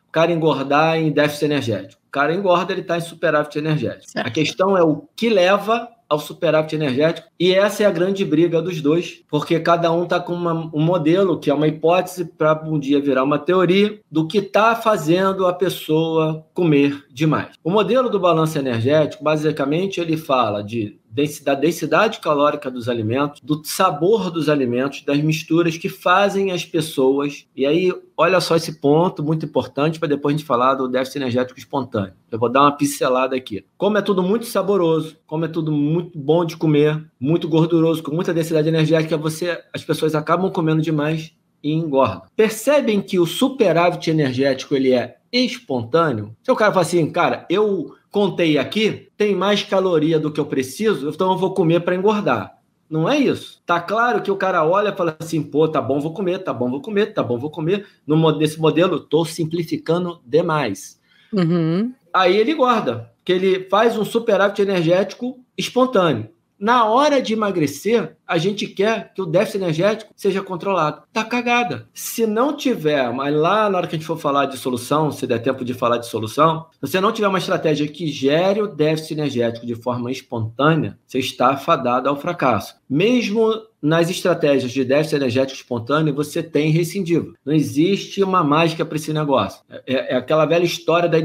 o 0.09 0.13
cara 0.13 0.31
engordar 0.31 0.99
em 0.99 1.11
déficit 1.11 1.47
energético. 1.47 2.03
O 2.07 2.11
cara 2.11 2.35
engorda, 2.35 2.73
ele 2.73 2.83
está 2.83 2.99
em 2.99 3.01
superávit 3.01 3.57
energético. 3.57 4.11
Certo. 4.11 4.27
A 4.27 4.31
questão 4.31 4.77
é 4.77 4.83
o 4.83 5.09
que 5.17 5.31
leva 5.31 5.89
ao 6.11 6.19
superávit 6.19 6.75
energético. 6.75 7.29
E 7.39 7.55
essa 7.55 7.85
é 7.85 7.87
a 7.87 7.91
grande 7.91 8.25
briga 8.25 8.61
dos 8.61 8.83
dois, 8.83 9.23
porque 9.31 9.61
cada 9.61 9.93
um 9.93 10.03
está 10.03 10.19
com 10.19 10.35
uma, 10.35 10.69
um 10.75 10.83
modelo, 10.83 11.39
que 11.39 11.49
é 11.49 11.55
uma 11.55 11.69
hipótese, 11.69 12.25
para 12.25 12.61
um 12.69 12.79
dia 12.79 13.01
virar 13.01 13.23
uma 13.23 13.39
teoria 13.39 14.01
do 14.11 14.27
que 14.27 14.39
está 14.39 14.75
fazendo 14.75 15.47
a 15.47 15.53
pessoa 15.53 16.45
comer 16.53 17.07
demais. 17.11 17.55
O 17.63 17.71
modelo 17.71 18.11
do 18.11 18.19
balanço 18.19 18.59
energético, 18.59 19.23
basicamente, 19.23 20.01
ele 20.01 20.17
fala 20.17 20.63
de 20.63 21.00
da 21.43 21.55
densidade 21.55 22.21
calórica 22.21 22.71
dos 22.71 22.89
alimentos, 22.89 23.41
do 23.43 23.61
sabor 23.65 24.31
dos 24.31 24.49
alimentos, 24.49 25.03
das 25.03 25.21
misturas 25.21 25.77
que 25.77 25.89
fazem 25.89 26.53
as 26.53 26.65
pessoas. 26.65 27.47
E 27.57 27.67
aí, 27.67 27.93
olha 28.17 28.41
só 28.41 28.57
esse 28.57 28.81
ponto 28.81 29.23
muito 29.23 29.45
importante 29.45 29.99
para 29.99 30.09
depois 30.09 30.35
a 30.35 30.39
gente 30.39 30.47
falar 30.47 30.75
do 30.75 30.89
déficit 30.89 31.19
energético 31.19 31.59
espontâneo. 31.59 32.15
Eu 32.31 32.39
vou 32.39 32.49
dar 32.49 32.63
uma 32.63 32.77
pincelada 32.77 33.35
aqui. 33.35 33.65
Como 33.77 33.99
é 33.99 34.03
tudo 34.03 34.23
muito 34.23 34.47
saboroso, 34.47 35.17
como 35.27 35.45
é 35.45 35.49
tudo 35.49 35.73
muito 35.73 36.19
bom 36.19 36.45
de 36.45 36.57
comer, 36.57 37.05
muito 37.19 37.49
gorduroso, 37.49 38.03
com 38.03 38.15
muita 38.15 38.33
densidade 38.33 38.69
energética, 38.69 39.17
você 39.17 39.63
as 39.75 39.85
pessoas 39.85 40.15
acabam 40.15 40.51
comendo 40.51 40.81
demais 40.81 41.35
e 41.63 41.73
engordam. 41.73 42.23
Percebem 42.37 43.01
que 43.01 43.19
o 43.19 43.27
superávit 43.27 44.11
energético 44.11 44.75
ele 44.75 44.93
é 44.93 45.17
espontâneo? 45.33 46.35
Se 46.43 46.51
o 46.51 46.57
cara 46.57 46.73
fala 46.73 46.85
assim, 46.85 47.11
cara, 47.11 47.47
eu 47.49 47.95
contei 48.11 48.59
aqui, 48.59 49.09
tem 49.17 49.35
mais 49.35 49.63
caloria 49.63 50.19
do 50.19 50.33
que 50.33 50.41
eu 50.41 50.47
preciso, 50.47 51.09
então 51.09 51.33
eu 51.33 51.39
vou 51.39 51.55
comer 51.55 51.81
para 51.81 51.95
engordar. 51.95 52.59
Não 52.89 53.09
é 53.09 53.17
isso. 53.17 53.63
Tá 53.65 53.81
claro 53.81 54.21
que 54.21 54.33
o 54.33 54.37
cara 54.37 54.67
olha 54.67 54.89
e 54.89 54.97
fala 54.97 55.17
assim, 55.21 55.41
pô, 55.41 55.69
tá 55.69 55.81
bom, 55.81 56.01
vou 56.01 56.13
comer, 56.13 56.41
tá 56.41 56.53
bom, 56.53 56.69
vou 56.69 56.83
comer, 56.83 57.15
tá 57.15 57.23
bom, 57.23 57.39
vou 57.39 57.51
comer. 57.51 57.87
No, 58.05 58.37
nesse 58.37 58.59
modelo, 58.59 58.99
tô 58.99 59.25
simplificando 59.25 60.21
demais. 60.27 61.01
Uhum. 61.33 61.95
Aí 62.13 62.37
ele 62.37 62.51
engorda, 62.51 63.13
que 63.25 63.33
ele 63.33 63.69
faz 63.69 63.97
um 63.97 64.05
superávit 64.05 64.61
energético 64.61 65.39
espontâneo. 65.57 66.31
Na 66.59 66.85
hora 66.85 67.23
de 67.23 67.33
emagrecer, 67.33 68.17
a 68.31 68.39
gente 68.39 68.69
quer 68.69 69.13
que 69.13 69.21
o 69.21 69.27
déficit 69.27 69.59
energético 69.59 70.13
seja 70.15 70.41
controlado. 70.41 71.03
Tá 71.13 71.25
cagada. 71.25 71.89
Se 71.93 72.29
não 72.29 72.57
tiver, 72.57 73.13
mas 73.13 73.35
lá 73.35 73.69
na 73.69 73.77
hora 73.77 73.89
que 73.89 73.97
a 73.97 73.99
gente 73.99 74.07
for 74.07 74.17
falar 74.17 74.47
de 74.47 74.57
solução, 74.57 75.11
se 75.11 75.27
der 75.27 75.41
tempo 75.41 75.65
de 75.65 75.75
falar 75.75 75.99
de 75.99 76.07
solução, 76.07 76.67
se 76.71 76.81
você 76.81 77.01
não 77.01 77.11
tiver 77.11 77.27
uma 77.27 77.39
estratégia 77.39 77.89
que 77.89 78.07
gere 78.07 78.63
o 78.63 78.69
déficit 78.69 79.15
energético 79.15 79.67
de 79.67 79.75
forma 79.75 80.13
espontânea, 80.13 80.97
você 81.05 81.19
está 81.19 81.57
fadado 81.57 82.09
ao 82.09 82.17
fracasso. 82.17 82.77
Mesmo 82.89 83.53
nas 83.83 84.11
estratégias 84.11 84.73
de 84.73 84.85
déficit 84.85 85.17
energético 85.17 85.59
espontâneo, 85.59 86.15
você 86.15 86.43
tem 86.43 86.71
rescindível. 86.71 87.35
Não 87.45 87.53
existe 87.53 88.23
uma 88.23 88.45
mágica 88.45 88.85
para 88.85 88.97
esse 88.97 89.13
negócio. 89.13 89.63
É, 89.87 90.15
é, 90.15 90.17
aquela 90.17 90.45
velha 90.45 90.65
história 90.65 91.09
da 91.09 91.19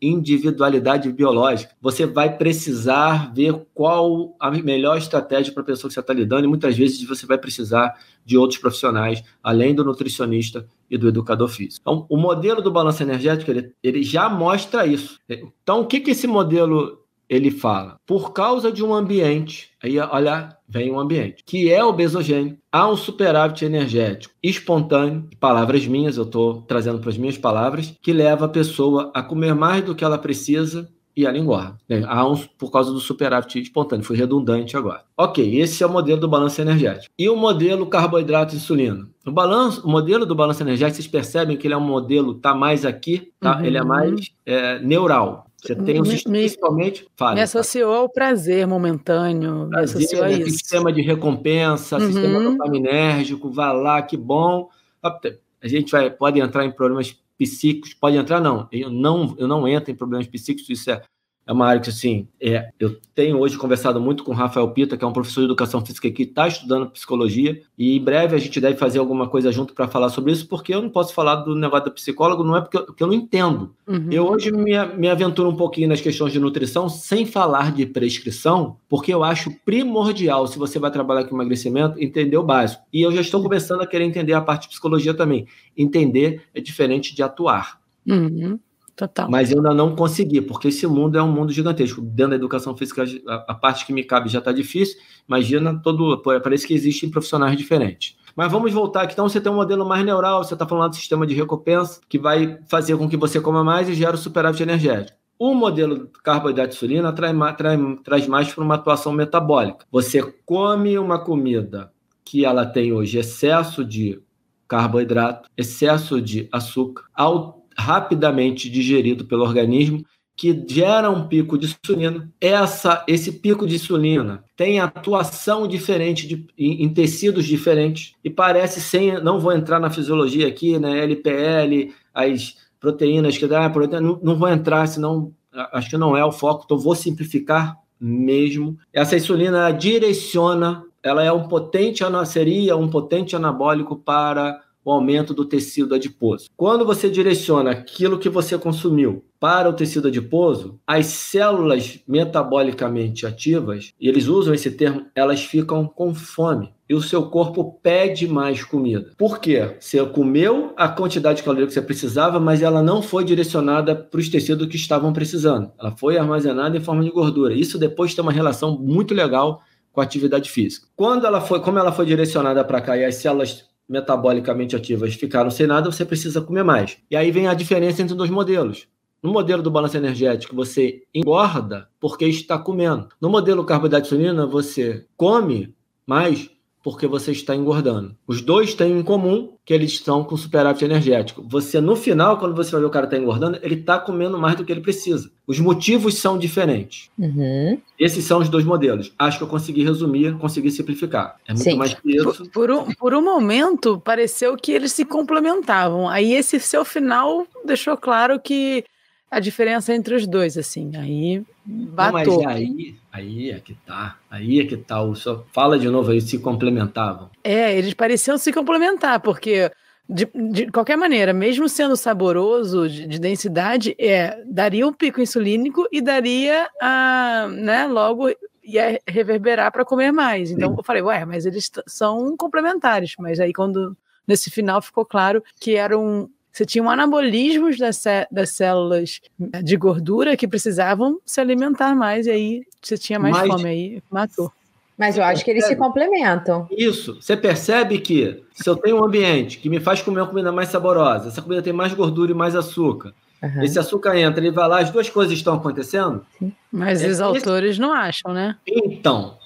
individualidade 0.00 1.12
biológica. 1.12 1.72
Você 1.80 2.04
vai 2.04 2.36
precisar 2.36 3.32
ver 3.32 3.54
qual 3.72 4.34
a 4.40 4.50
melhor 4.50 4.98
estratégia 4.98 5.52
para 5.52 5.62
a 5.62 5.66
pessoa 5.66 5.88
que 5.88 5.94
você 5.94 6.01
está 6.02 6.12
lidando, 6.12 6.44
e 6.44 6.48
muitas 6.48 6.76
vezes 6.76 7.02
você 7.02 7.26
vai 7.26 7.38
precisar 7.38 7.94
de 8.24 8.36
outros 8.36 8.60
profissionais, 8.60 9.22
além 9.42 9.74
do 9.74 9.84
nutricionista 9.84 10.66
e 10.90 10.96
do 10.96 11.08
educador 11.08 11.48
físico. 11.48 11.80
Então, 11.80 12.06
o 12.08 12.16
modelo 12.16 12.62
do 12.62 12.70
balanço 12.70 13.02
energético, 13.02 13.50
ele, 13.50 13.72
ele 13.82 14.02
já 14.02 14.28
mostra 14.28 14.86
isso. 14.86 15.18
Então, 15.28 15.80
o 15.80 15.86
que, 15.86 16.00
que 16.00 16.10
esse 16.10 16.26
modelo 16.26 17.02
ele 17.28 17.50
fala, 17.50 17.96
por 18.06 18.34
causa 18.34 18.70
de 18.70 18.84
um 18.84 18.92
ambiente, 18.92 19.70
aí 19.82 19.98
olha, 19.98 20.54
vem 20.68 20.92
um 20.92 21.00
ambiente, 21.00 21.42
que 21.46 21.72
é 21.72 21.82
obesogênico, 21.82 22.58
há 22.70 22.86
um 22.86 22.94
superávit 22.94 23.64
energético 23.64 24.34
espontâneo, 24.42 25.30
palavras 25.40 25.86
minhas, 25.86 26.18
eu 26.18 26.24
estou 26.24 26.60
trazendo 26.62 26.98
para 26.98 27.08
as 27.08 27.16
minhas 27.16 27.38
palavras, 27.38 27.94
que 28.02 28.12
leva 28.12 28.44
a 28.44 28.50
pessoa 28.50 29.10
a 29.14 29.22
comer 29.22 29.54
mais 29.54 29.82
do 29.82 29.94
que 29.94 30.04
ela 30.04 30.18
precisa 30.18 30.86
e 31.16 31.26
ela 31.26 31.36
engorda. 31.36 31.76
Há 32.06 32.26
um, 32.26 32.36
por 32.58 32.70
causa 32.70 32.90
do 32.90 33.00
superávit 33.00 33.60
espontâneo, 33.60 34.04
foi 34.04 34.16
redundante 34.16 34.76
agora. 34.76 35.04
Ok, 35.16 35.60
esse 35.60 35.82
é 35.82 35.86
o 35.86 35.92
modelo 35.92 36.20
do 36.20 36.28
balanço 36.28 36.60
energético. 36.60 37.12
E 37.18 37.28
o 37.28 37.36
modelo 37.36 37.86
carboidrato 37.86 38.54
e 38.54 38.56
insulina? 38.56 39.08
O, 39.26 39.30
balanço, 39.30 39.86
o 39.86 39.90
modelo 39.90 40.24
do 40.26 40.34
balanço 40.34 40.62
energético, 40.62 40.96
vocês 40.96 41.08
percebem 41.08 41.56
que 41.56 41.66
ele 41.66 41.74
é 41.74 41.76
um 41.76 41.80
modelo, 41.80 42.34
tá 42.34 42.54
mais 42.54 42.84
aqui, 42.84 43.32
tá? 43.38 43.58
Uhum. 43.58 43.64
Ele 43.64 43.78
é 43.78 43.84
mais 43.84 44.30
é, 44.46 44.78
neural. 44.80 45.46
Você 45.62 45.76
tem 45.76 46.00
um 46.00 46.04
sistema, 46.04 46.38
principalmente. 46.38 47.06
Fala, 47.14 47.34
me 47.36 47.42
associou 47.42 47.94
ao 47.94 48.08
prazer 48.08 48.66
momentâneo, 48.66 49.68
prazer, 49.68 49.96
me 49.96 50.04
associou 50.04 50.24
a 50.24 50.28
né? 50.28 50.34
isso. 50.38 50.50
Sistema 50.50 50.92
de 50.92 51.02
recompensa, 51.02 51.98
uhum. 51.98 52.06
sistema 52.06 52.42
dopaminérgico, 52.42 53.48
vai 53.48 53.76
lá, 53.76 54.02
que 54.02 54.16
bom. 54.16 54.68
A 55.00 55.68
gente 55.68 55.92
vai, 55.92 56.10
pode 56.10 56.40
entrar 56.40 56.64
em 56.64 56.72
problemas 56.72 57.16
psíquicos, 57.42 57.94
pode 57.94 58.16
entrar, 58.16 58.40
não. 58.40 58.68
Eu 58.70 58.90
não, 58.90 59.34
eu 59.38 59.48
não 59.48 59.66
entro 59.66 59.90
em 59.90 59.96
problemas 59.96 60.26
psíquicos, 60.26 60.70
isso 60.70 60.90
é 60.90 61.02
é 61.46 61.52
uma 61.52 61.66
área 61.66 61.80
que, 61.80 61.90
assim, 61.90 62.28
é, 62.40 62.70
eu 62.78 62.96
tenho 63.14 63.38
hoje 63.38 63.58
conversado 63.58 64.00
muito 64.00 64.22
com 64.22 64.30
o 64.30 64.34
Rafael 64.34 64.68
Pita, 64.70 64.96
que 64.96 65.04
é 65.04 65.06
um 65.06 65.12
professor 65.12 65.40
de 65.40 65.46
educação 65.46 65.84
física 65.84 66.10
que 66.10 66.22
está 66.22 66.46
estudando 66.46 66.88
psicologia, 66.90 67.60
e 67.76 67.96
em 67.96 68.02
breve 68.02 68.36
a 68.36 68.38
gente 68.38 68.60
deve 68.60 68.76
fazer 68.76 69.00
alguma 69.00 69.28
coisa 69.28 69.50
junto 69.50 69.74
para 69.74 69.88
falar 69.88 70.08
sobre 70.10 70.32
isso, 70.32 70.46
porque 70.46 70.72
eu 70.72 70.80
não 70.80 70.88
posso 70.88 71.12
falar 71.12 71.36
do 71.36 71.56
negócio 71.56 71.86
do 71.86 71.90
psicólogo, 71.92 72.44
não 72.44 72.56
é 72.56 72.60
porque 72.60 72.76
eu, 72.76 72.86
porque 72.86 73.02
eu 73.02 73.08
não 73.08 73.14
entendo. 73.14 73.74
Uhum. 73.86 74.06
Eu 74.10 74.28
hoje 74.28 74.52
me, 74.52 74.72
me 74.96 75.08
aventuro 75.08 75.50
um 75.50 75.56
pouquinho 75.56 75.88
nas 75.88 76.00
questões 76.00 76.32
de 76.32 76.38
nutrição, 76.38 76.88
sem 76.88 77.26
falar 77.26 77.72
de 77.72 77.86
prescrição, 77.86 78.76
porque 78.88 79.12
eu 79.12 79.24
acho 79.24 79.50
primordial, 79.64 80.46
se 80.46 80.58
você 80.58 80.78
vai 80.78 80.92
trabalhar 80.92 81.24
com 81.24 81.34
emagrecimento, 81.34 82.00
entender 82.00 82.36
o 82.36 82.44
básico. 82.44 82.84
E 82.92 83.02
eu 83.02 83.10
já 83.10 83.20
estou 83.20 83.42
começando 83.42 83.80
a 83.80 83.86
querer 83.86 84.04
entender 84.04 84.32
a 84.32 84.40
parte 84.40 84.62
de 84.62 84.68
psicologia 84.68 85.12
também. 85.12 85.46
Entender 85.76 86.42
é 86.54 86.60
diferente 86.60 87.14
de 87.14 87.22
atuar. 87.22 87.80
Uhum. 88.06 88.58
Total. 88.94 89.30
Mas 89.30 89.50
eu 89.50 89.58
ainda 89.58 89.72
não 89.72 89.96
consegui, 89.96 90.40
porque 90.40 90.68
esse 90.68 90.86
mundo 90.86 91.16
é 91.16 91.22
um 91.22 91.32
mundo 91.32 91.52
gigantesco. 91.52 92.00
Dentro 92.00 92.30
da 92.30 92.36
educação 92.36 92.76
física, 92.76 93.04
a, 93.26 93.54
parte 93.54 93.86
que 93.86 93.92
me 93.92 94.04
cabe 94.04 94.28
já 94.28 94.38
está 94.38 94.52
difícil. 94.52 94.98
Imagina 95.26 95.80
todo. 95.82 96.20
Parece 96.22 96.66
que 96.66 96.74
existem 96.74 97.10
profissionais 97.10 97.56
diferentes. 97.56 98.16
Mas 98.36 98.50
vamos 98.50 98.72
voltar 98.72 99.02
aqui. 99.02 99.12
Então, 99.12 99.28
você 99.28 99.40
tem 99.40 99.50
um 99.50 99.56
modelo 99.56 99.86
mais 99.86 100.04
neural, 100.04 100.42
você 100.44 100.54
está 100.54 100.66
falando 100.66 100.90
do 100.90 100.96
sistema 100.96 101.26
de 101.26 101.34
recompensa, 101.34 102.00
que 102.08 102.18
vai 102.18 102.58
fazer 102.68 102.96
com 102.96 103.08
que 103.08 103.16
você 103.16 103.40
coma 103.40 103.62
mais 103.64 103.88
e 103.88 103.94
gera 103.94 104.14
o 104.14 104.18
superávit 104.18 104.62
energético. 104.62 105.18
O 105.38 105.54
modelo 105.54 106.08
carboidrato 106.22 106.74
insulina 106.74 107.12
traz, 107.12 107.36
traz, 107.56 107.80
traz 108.04 108.26
mais 108.28 108.52
para 108.52 108.62
uma 108.62 108.76
atuação 108.76 109.12
metabólica. 109.12 109.84
Você 109.90 110.22
come 110.46 110.98
uma 110.98 111.18
comida 111.18 111.92
que 112.24 112.44
ela 112.44 112.64
tem 112.64 112.92
hoje 112.92 113.18
excesso 113.18 113.84
de 113.84 114.22
carboidrato, 114.68 115.50
excesso 115.56 116.20
de 116.20 116.48
açúcar, 116.52 117.04
ao, 117.14 117.61
rapidamente 117.76 118.70
digerido 118.70 119.24
pelo 119.24 119.42
organismo, 119.42 120.04
que 120.36 120.64
gera 120.66 121.10
um 121.10 121.28
pico 121.28 121.58
de 121.58 121.66
insulina. 121.66 122.32
Essa, 122.40 123.04
esse 123.06 123.32
pico 123.32 123.66
de 123.66 123.76
insulina 123.76 124.44
tem 124.56 124.80
atuação 124.80 125.68
diferente 125.68 126.26
de, 126.26 126.46
em, 126.58 126.84
em, 126.84 126.88
tecidos 126.88 127.44
diferentes 127.44 128.14
e 128.24 128.30
parece 128.30 128.80
sem, 128.80 129.22
não 129.22 129.38
vou 129.38 129.52
entrar 129.52 129.78
na 129.78 129.90
fisiologia 129.90 130.48
aqui, 130.48 130.78
né, 130.78 131.02
LPL, 131.04 131.92
as 132.14 132.56
proteínas 132.80 133.38
que 133.38 133.46
dá, 133.46 133.68
não, 134.00 134.18
não 134.22 134.36
vou 134.36 134.48
entrar, 134.48 134.86
senão 134.88 135.32
acho 135.72 135.90
que 135.90 135.98
não 135.98 136.16
é 136.16 136.24
o 136.24 136.32
foco, 136.32 136.62
então 136.64 136.78
vou 136.78 136.96
simplificar 136.96 137.76
mesmo. 138.00 138.76
Essa 138.92 139.16
insulina 139.16 139.70
direciona, 139.70 140.82
ela 141.02 141.22
é 141.22 141.30
um 141.30 141.46
potente, 141.46 142.02
seria 142.26 142.76
um 142.76 142.88
potente 142.88 143.36
anabólico 143.36 143.96
para 143.96 144.60
o 144.84 144.90
aumento 144.90 145.32
do 145.32 145.44
tecido 145.44 145.94
adiposo. 145.94 146.48
Quando 146.56 146.84
você 146.84 147.08
direciona 147.08 147.70
aquilo 147.70 148.18
que 148.18 148.28
você 148.28 148.58
consumiu 148.58 149.24
para 149.38 149.68
o 149.68 149.72
tecido 149.72 150.06
adiposo, 150.08 150.78
as 150.86 151.06
células 151.06 151.98
metabolicamente 152.06 153.26
ativas, 153.26 153.92
e 154.00 154.08
eles 154.08 154.28
usam 154.28 154.54
esse 154.54 154.70
termo, 154.70 155.06
elas 155.16 155.42
ficam 155.42 155.84
com 155.84 156.14
fome. 156.14 156.72
E 156.88 156.94
o 156.94 157.02
seu 157.02 157.24
corpo 157.24 157.80
pede 157.82 158.28
mais 158.28 158.62
comida. 158.62 159.10
Por 159.16 159.40
quê? 159.40 159.76
Você 159.80 160.04
comeu 160.06 160.72
a 160.76 160.88
quantidade 160.88 161.38
de 161.38 161.42
caloria 161.42 161.66
que 161.66 161.72
você 161.72 161.82
precisava, 161.82 162.38
mas 162.38 162.62
ela 162.62 162.82
não 162.82 163.02
foi 163.02 163.24
direcionada 163.24 163.96
para 163.96 164.20
os 164.20 164.28
tecidos 164.28 164.68
que 164.68 164.76
estavam 164.76 165.12
precisando. 165.12 165.72
Ela 165.80 165.90
foi 165.96 166.18
armazenada 166.18 166.76
em 166.76 166.80
forma 166.80 167.02
de 167.02 167.10
gordura. 167.10 167.54
Isso 167.54 167.78
depois 167.78 168.14
tem 168.14 168.22
uma 168.22 168.30
relação 168.30 168.78
muito 168.78 169.14
legal 169.14 169.60
com 169.90 170.00
a 170.00 170.04
atividade 170.04 170.50
física. 170.50 170.86
Quando 170.94 171.26
ela 171.26 171.40
foi, 171.40 171.60
como 171.60 171.78
ela 171.78 171.92
foi 171.92 172.06
direcionada 172.06 172.64
para 172.64 172.80
cá 172.80 172.96
e 172.96 173.04
as 173.04 173.16
células 173.16 173.64
metabolicamente 173.88 174.76
ativas 174.76 175.14
ficaram 175.14 175.50
sem 175.50 175.66
nada, 175.66 175.90
você 175.90 176.04
precisa 176.04 176.40
comer 176.40 176.62
mais. 176.62 176.98
E 177.10 177.16
aí 177.16 177.30
vem 177.30 177.46
a 177.46 177.54
diferença 177.54 178.02
entre 178.02 178.12
os 178.12 178.18
dois 178.18 178.30
modelos. 178.30 178.88
No 179.22 179.32
modelo 179.32 179.62
do 179.62 179.70
balanço 179.70 179.96
energético, 179.96 180.56
você 180.56 181.04
engorda 181.14 181.88
porque 182.00 182.24
está 182.24 182.58
comendo. 182.58 183.08
No 183.20 183.30
modelo 183.30 183.64
carboidrato 183.64 184.06
insulina, 184.06 184.46
você 184.46 185.06
come 185.16 185.74
mais 186.04 186.50
porque 186.82 187.06
você 187.06 187.32
está 187.32 187.54
engordando. 187.54 188.16
Os 188.26 188.40
dois 188.40 188.74
têm 188.74 188.98
em 188.98 189.02
comum 189.02 189.52
que 189.64 189.72
eles 189.72 189.92
estão 189.92 190.24
com 190.24 190.36
superávit 190.36 190.84
energético. 190.84 191.44
Você, 191.48 191.80
no 191.80 191.94
final, 191.94 192.38
quando 192.38 192.54
você 192.54 192.72
vai 192.72 192.80
ver 192.80 192.86
o 192.86 192.90
cara 192.90 193.06
está 193.06 193.16
engordando, 193.16 193.58
ele 193.62 193.76
está 193.76 193.98
comendo 193.98 194.38
mais 194.38 194.56
do 194.56 194.64
que 194.64 194.72
ele 194.72 194.80
precisa. 194.80 195.30
Os 195.46 195.60
motivos 195.60 196.18
são 196.18 196.36
diferentes. 196.36 197.08
Uhum. 197.16 197.78
Esses 197.98 198.24
são 198.24 198.40
os 198.40 198.48
dois 198.48 198.64
modelos. 198.64 199.12
Acho 199.18 199.38
que 199.38 199.44
eu 199.44 199.48
consegui 199.48 199.84
resumir, 199.84 200.36
consegui 200.38 200.70
simplificar. 200.70 201.36
É 201.46 201.52
muito 201.52 201.64
Sim. 201.64 201.76
mais 201.76 201.94
que 201.94 202.16
isso. 202.16 202.44
Por, 202.50 202.50
por, 202.50 202.70
um, 202.70 202.94
por 202.94 203.14
um 203.14 203.22
momento, 203.22 204.00
pareceu 204.00 204.56
que 204.56 204.72
eles 204.72 204.92
se 204.92 205.04
complementavam. 205.04 206.08
Aí 206.08 206.34
esse 206.34 206.58
seu 206.58 206.84
final 206.84 207.46
deixou 207.64 207.96
claro 207.96 208.40
que 208.40 208.84
a 209.32 209.40
diferença 209.40 209.94
entre 209.94 210.14
os 210.14 210.26
dois, 210.26 210.58
assim. 210.58 210.94
Aí 210.94 211.42
batou. 211.64 212.36
Não, 212.36 212.42
mas 212.42 212.54
aí, 212.54 212.94
aí 213.10 213.50
é 213.50 213.58
que 213.60 213.72
tá. 213.72 214.18
Aí 214.30 214.60
é 214.60 214.66
que 214.66 214.76
tá. 214.76 215.02
O 215.02 215.16
só 215.16 215.42
fala 215.54 215.78
de 215.78 215.88
novo 215.88 216.10
aí, 216.10 216.20
se 216.20 216.38
complementavam. 216.38 217.30
É, 217.42 217.74
eles 217.74 217.94
pareciam 217.94 218.36
se 218.36 218.52
complementar, 218.52 219.20
porque 219.20 219.72
de, 220.06 220.28
de 220.50 220.70
qualquer 220.70 220.98
maneira, 220.98 221.32
mesmo 221.32 221.66
sendo 221.66 221.96
saboroso 221.96 222.86
de, 222.86 223.06
de, 223.06 223.18
densidade, 223.18 223.96
é, 223.98 224.38
daria 224.44 224.86
um 224.86 224.92
pico 224.92 225.18
insulínico 225.18 225.88
e 225.90 226.02
daria 226.02 226.68
a, 226.78 227.48
né, 227.50 227.86
logo 227.86 228.28
ia 228.62 229.00
reverberar 229.08 229.72
para 229.72 229.82
comer 229.82 230.12
mais. 230.12 230.50
Então 230.50 230.72
Sim. 230.72 230.76
eu 230.76 230.84
falei, 230.84 231.00
ué, 231.00 231.24
mas 231.24 231.46
eles 231.46 231.70
são 231.86 232.36
complementares. 232.36 233.14
Mas 233.18 233.40
aí 233.40 233.54
quando 233.54 233.96
nesse 234.28 234.50
final 234.50 234.82
ficou 234.82 235.06
claro 235.06 235.42
que 235.58 235.74
eram 235.74 236.28
você 236.52 236.66
tinha 236.66 236.84
um 236.84 236.90
anabolismos 236.90 237.78
das, 237.78 238.04
das 238.30 238.50
células 238.50 239.20
de 239.38 239.76
gordura 239.76 240.36
que 240.36 240.46
precisavam 240.46 241.18
se 241.24 241.40
alimentar 241.40 241.94
mais, 241.94 242.26
e 242.26 242.30
aí 242.30 242.62
você 242.80 242.98
tinha 242.98 243.18
mais 243.18 243.34
Mas, 243.34 243.48
fome, 243.48 243.68
aí 243.68 244.02
matou. 244.10 244.52
Mas 244.98 245.16
eu 245.16 245.24
acho 245.24 245.42
que 245.44 245.50
eles 245.50 245.66
se 245.66 245.74
complementam. 245.74 246.68
Isso. 246.70 247.16
Você 247.20 247.36
percebe 247.36 247.98
que 247.98 248.42
se 248.52 248.68
eu 248.68 248.76
tenho 248.76 249.00
um 249.00 249.04
ambiente 249.04 249.58
que 249.58 249.68
me 249.68 249.80
faz 249.80 250.02
comer 250.02 250.20
uma 250.20 250.26
comida 250.26 250.52
mais 250.52 250.68
saborosa, 250.68 251.28
essa 251.28 251.40
comida 251.40 251.62
tem 251.62 251.72
mais 251.72 251.94
gordura 251.94 252.30
e 252.30 252.34
mais 252.34 252.54
açúcar, 252.54 253.14
uhum. 253.42 253.62
esse 253.62 253.78
açúcar 253.78 254.16
entra, 254.16 254.40
ele 254.44 254.54
vai 254.54 254.68
lá, 254.68 254.80
as 254.80 254.90
duas 254.90 255.08
coisas 255.08 255.34
estão 255.34 255.54
acontecendo. 255.54 256.24
Sim. 256.38 256.52
Mas 256.70 257.02
é, 257.02 257.08
os 257.08 257.20
autores 257.20 257.78
não 257.78 257.92
acham, 257.92 258.32
né? 258.32 258.56
Então, 258.66 259.38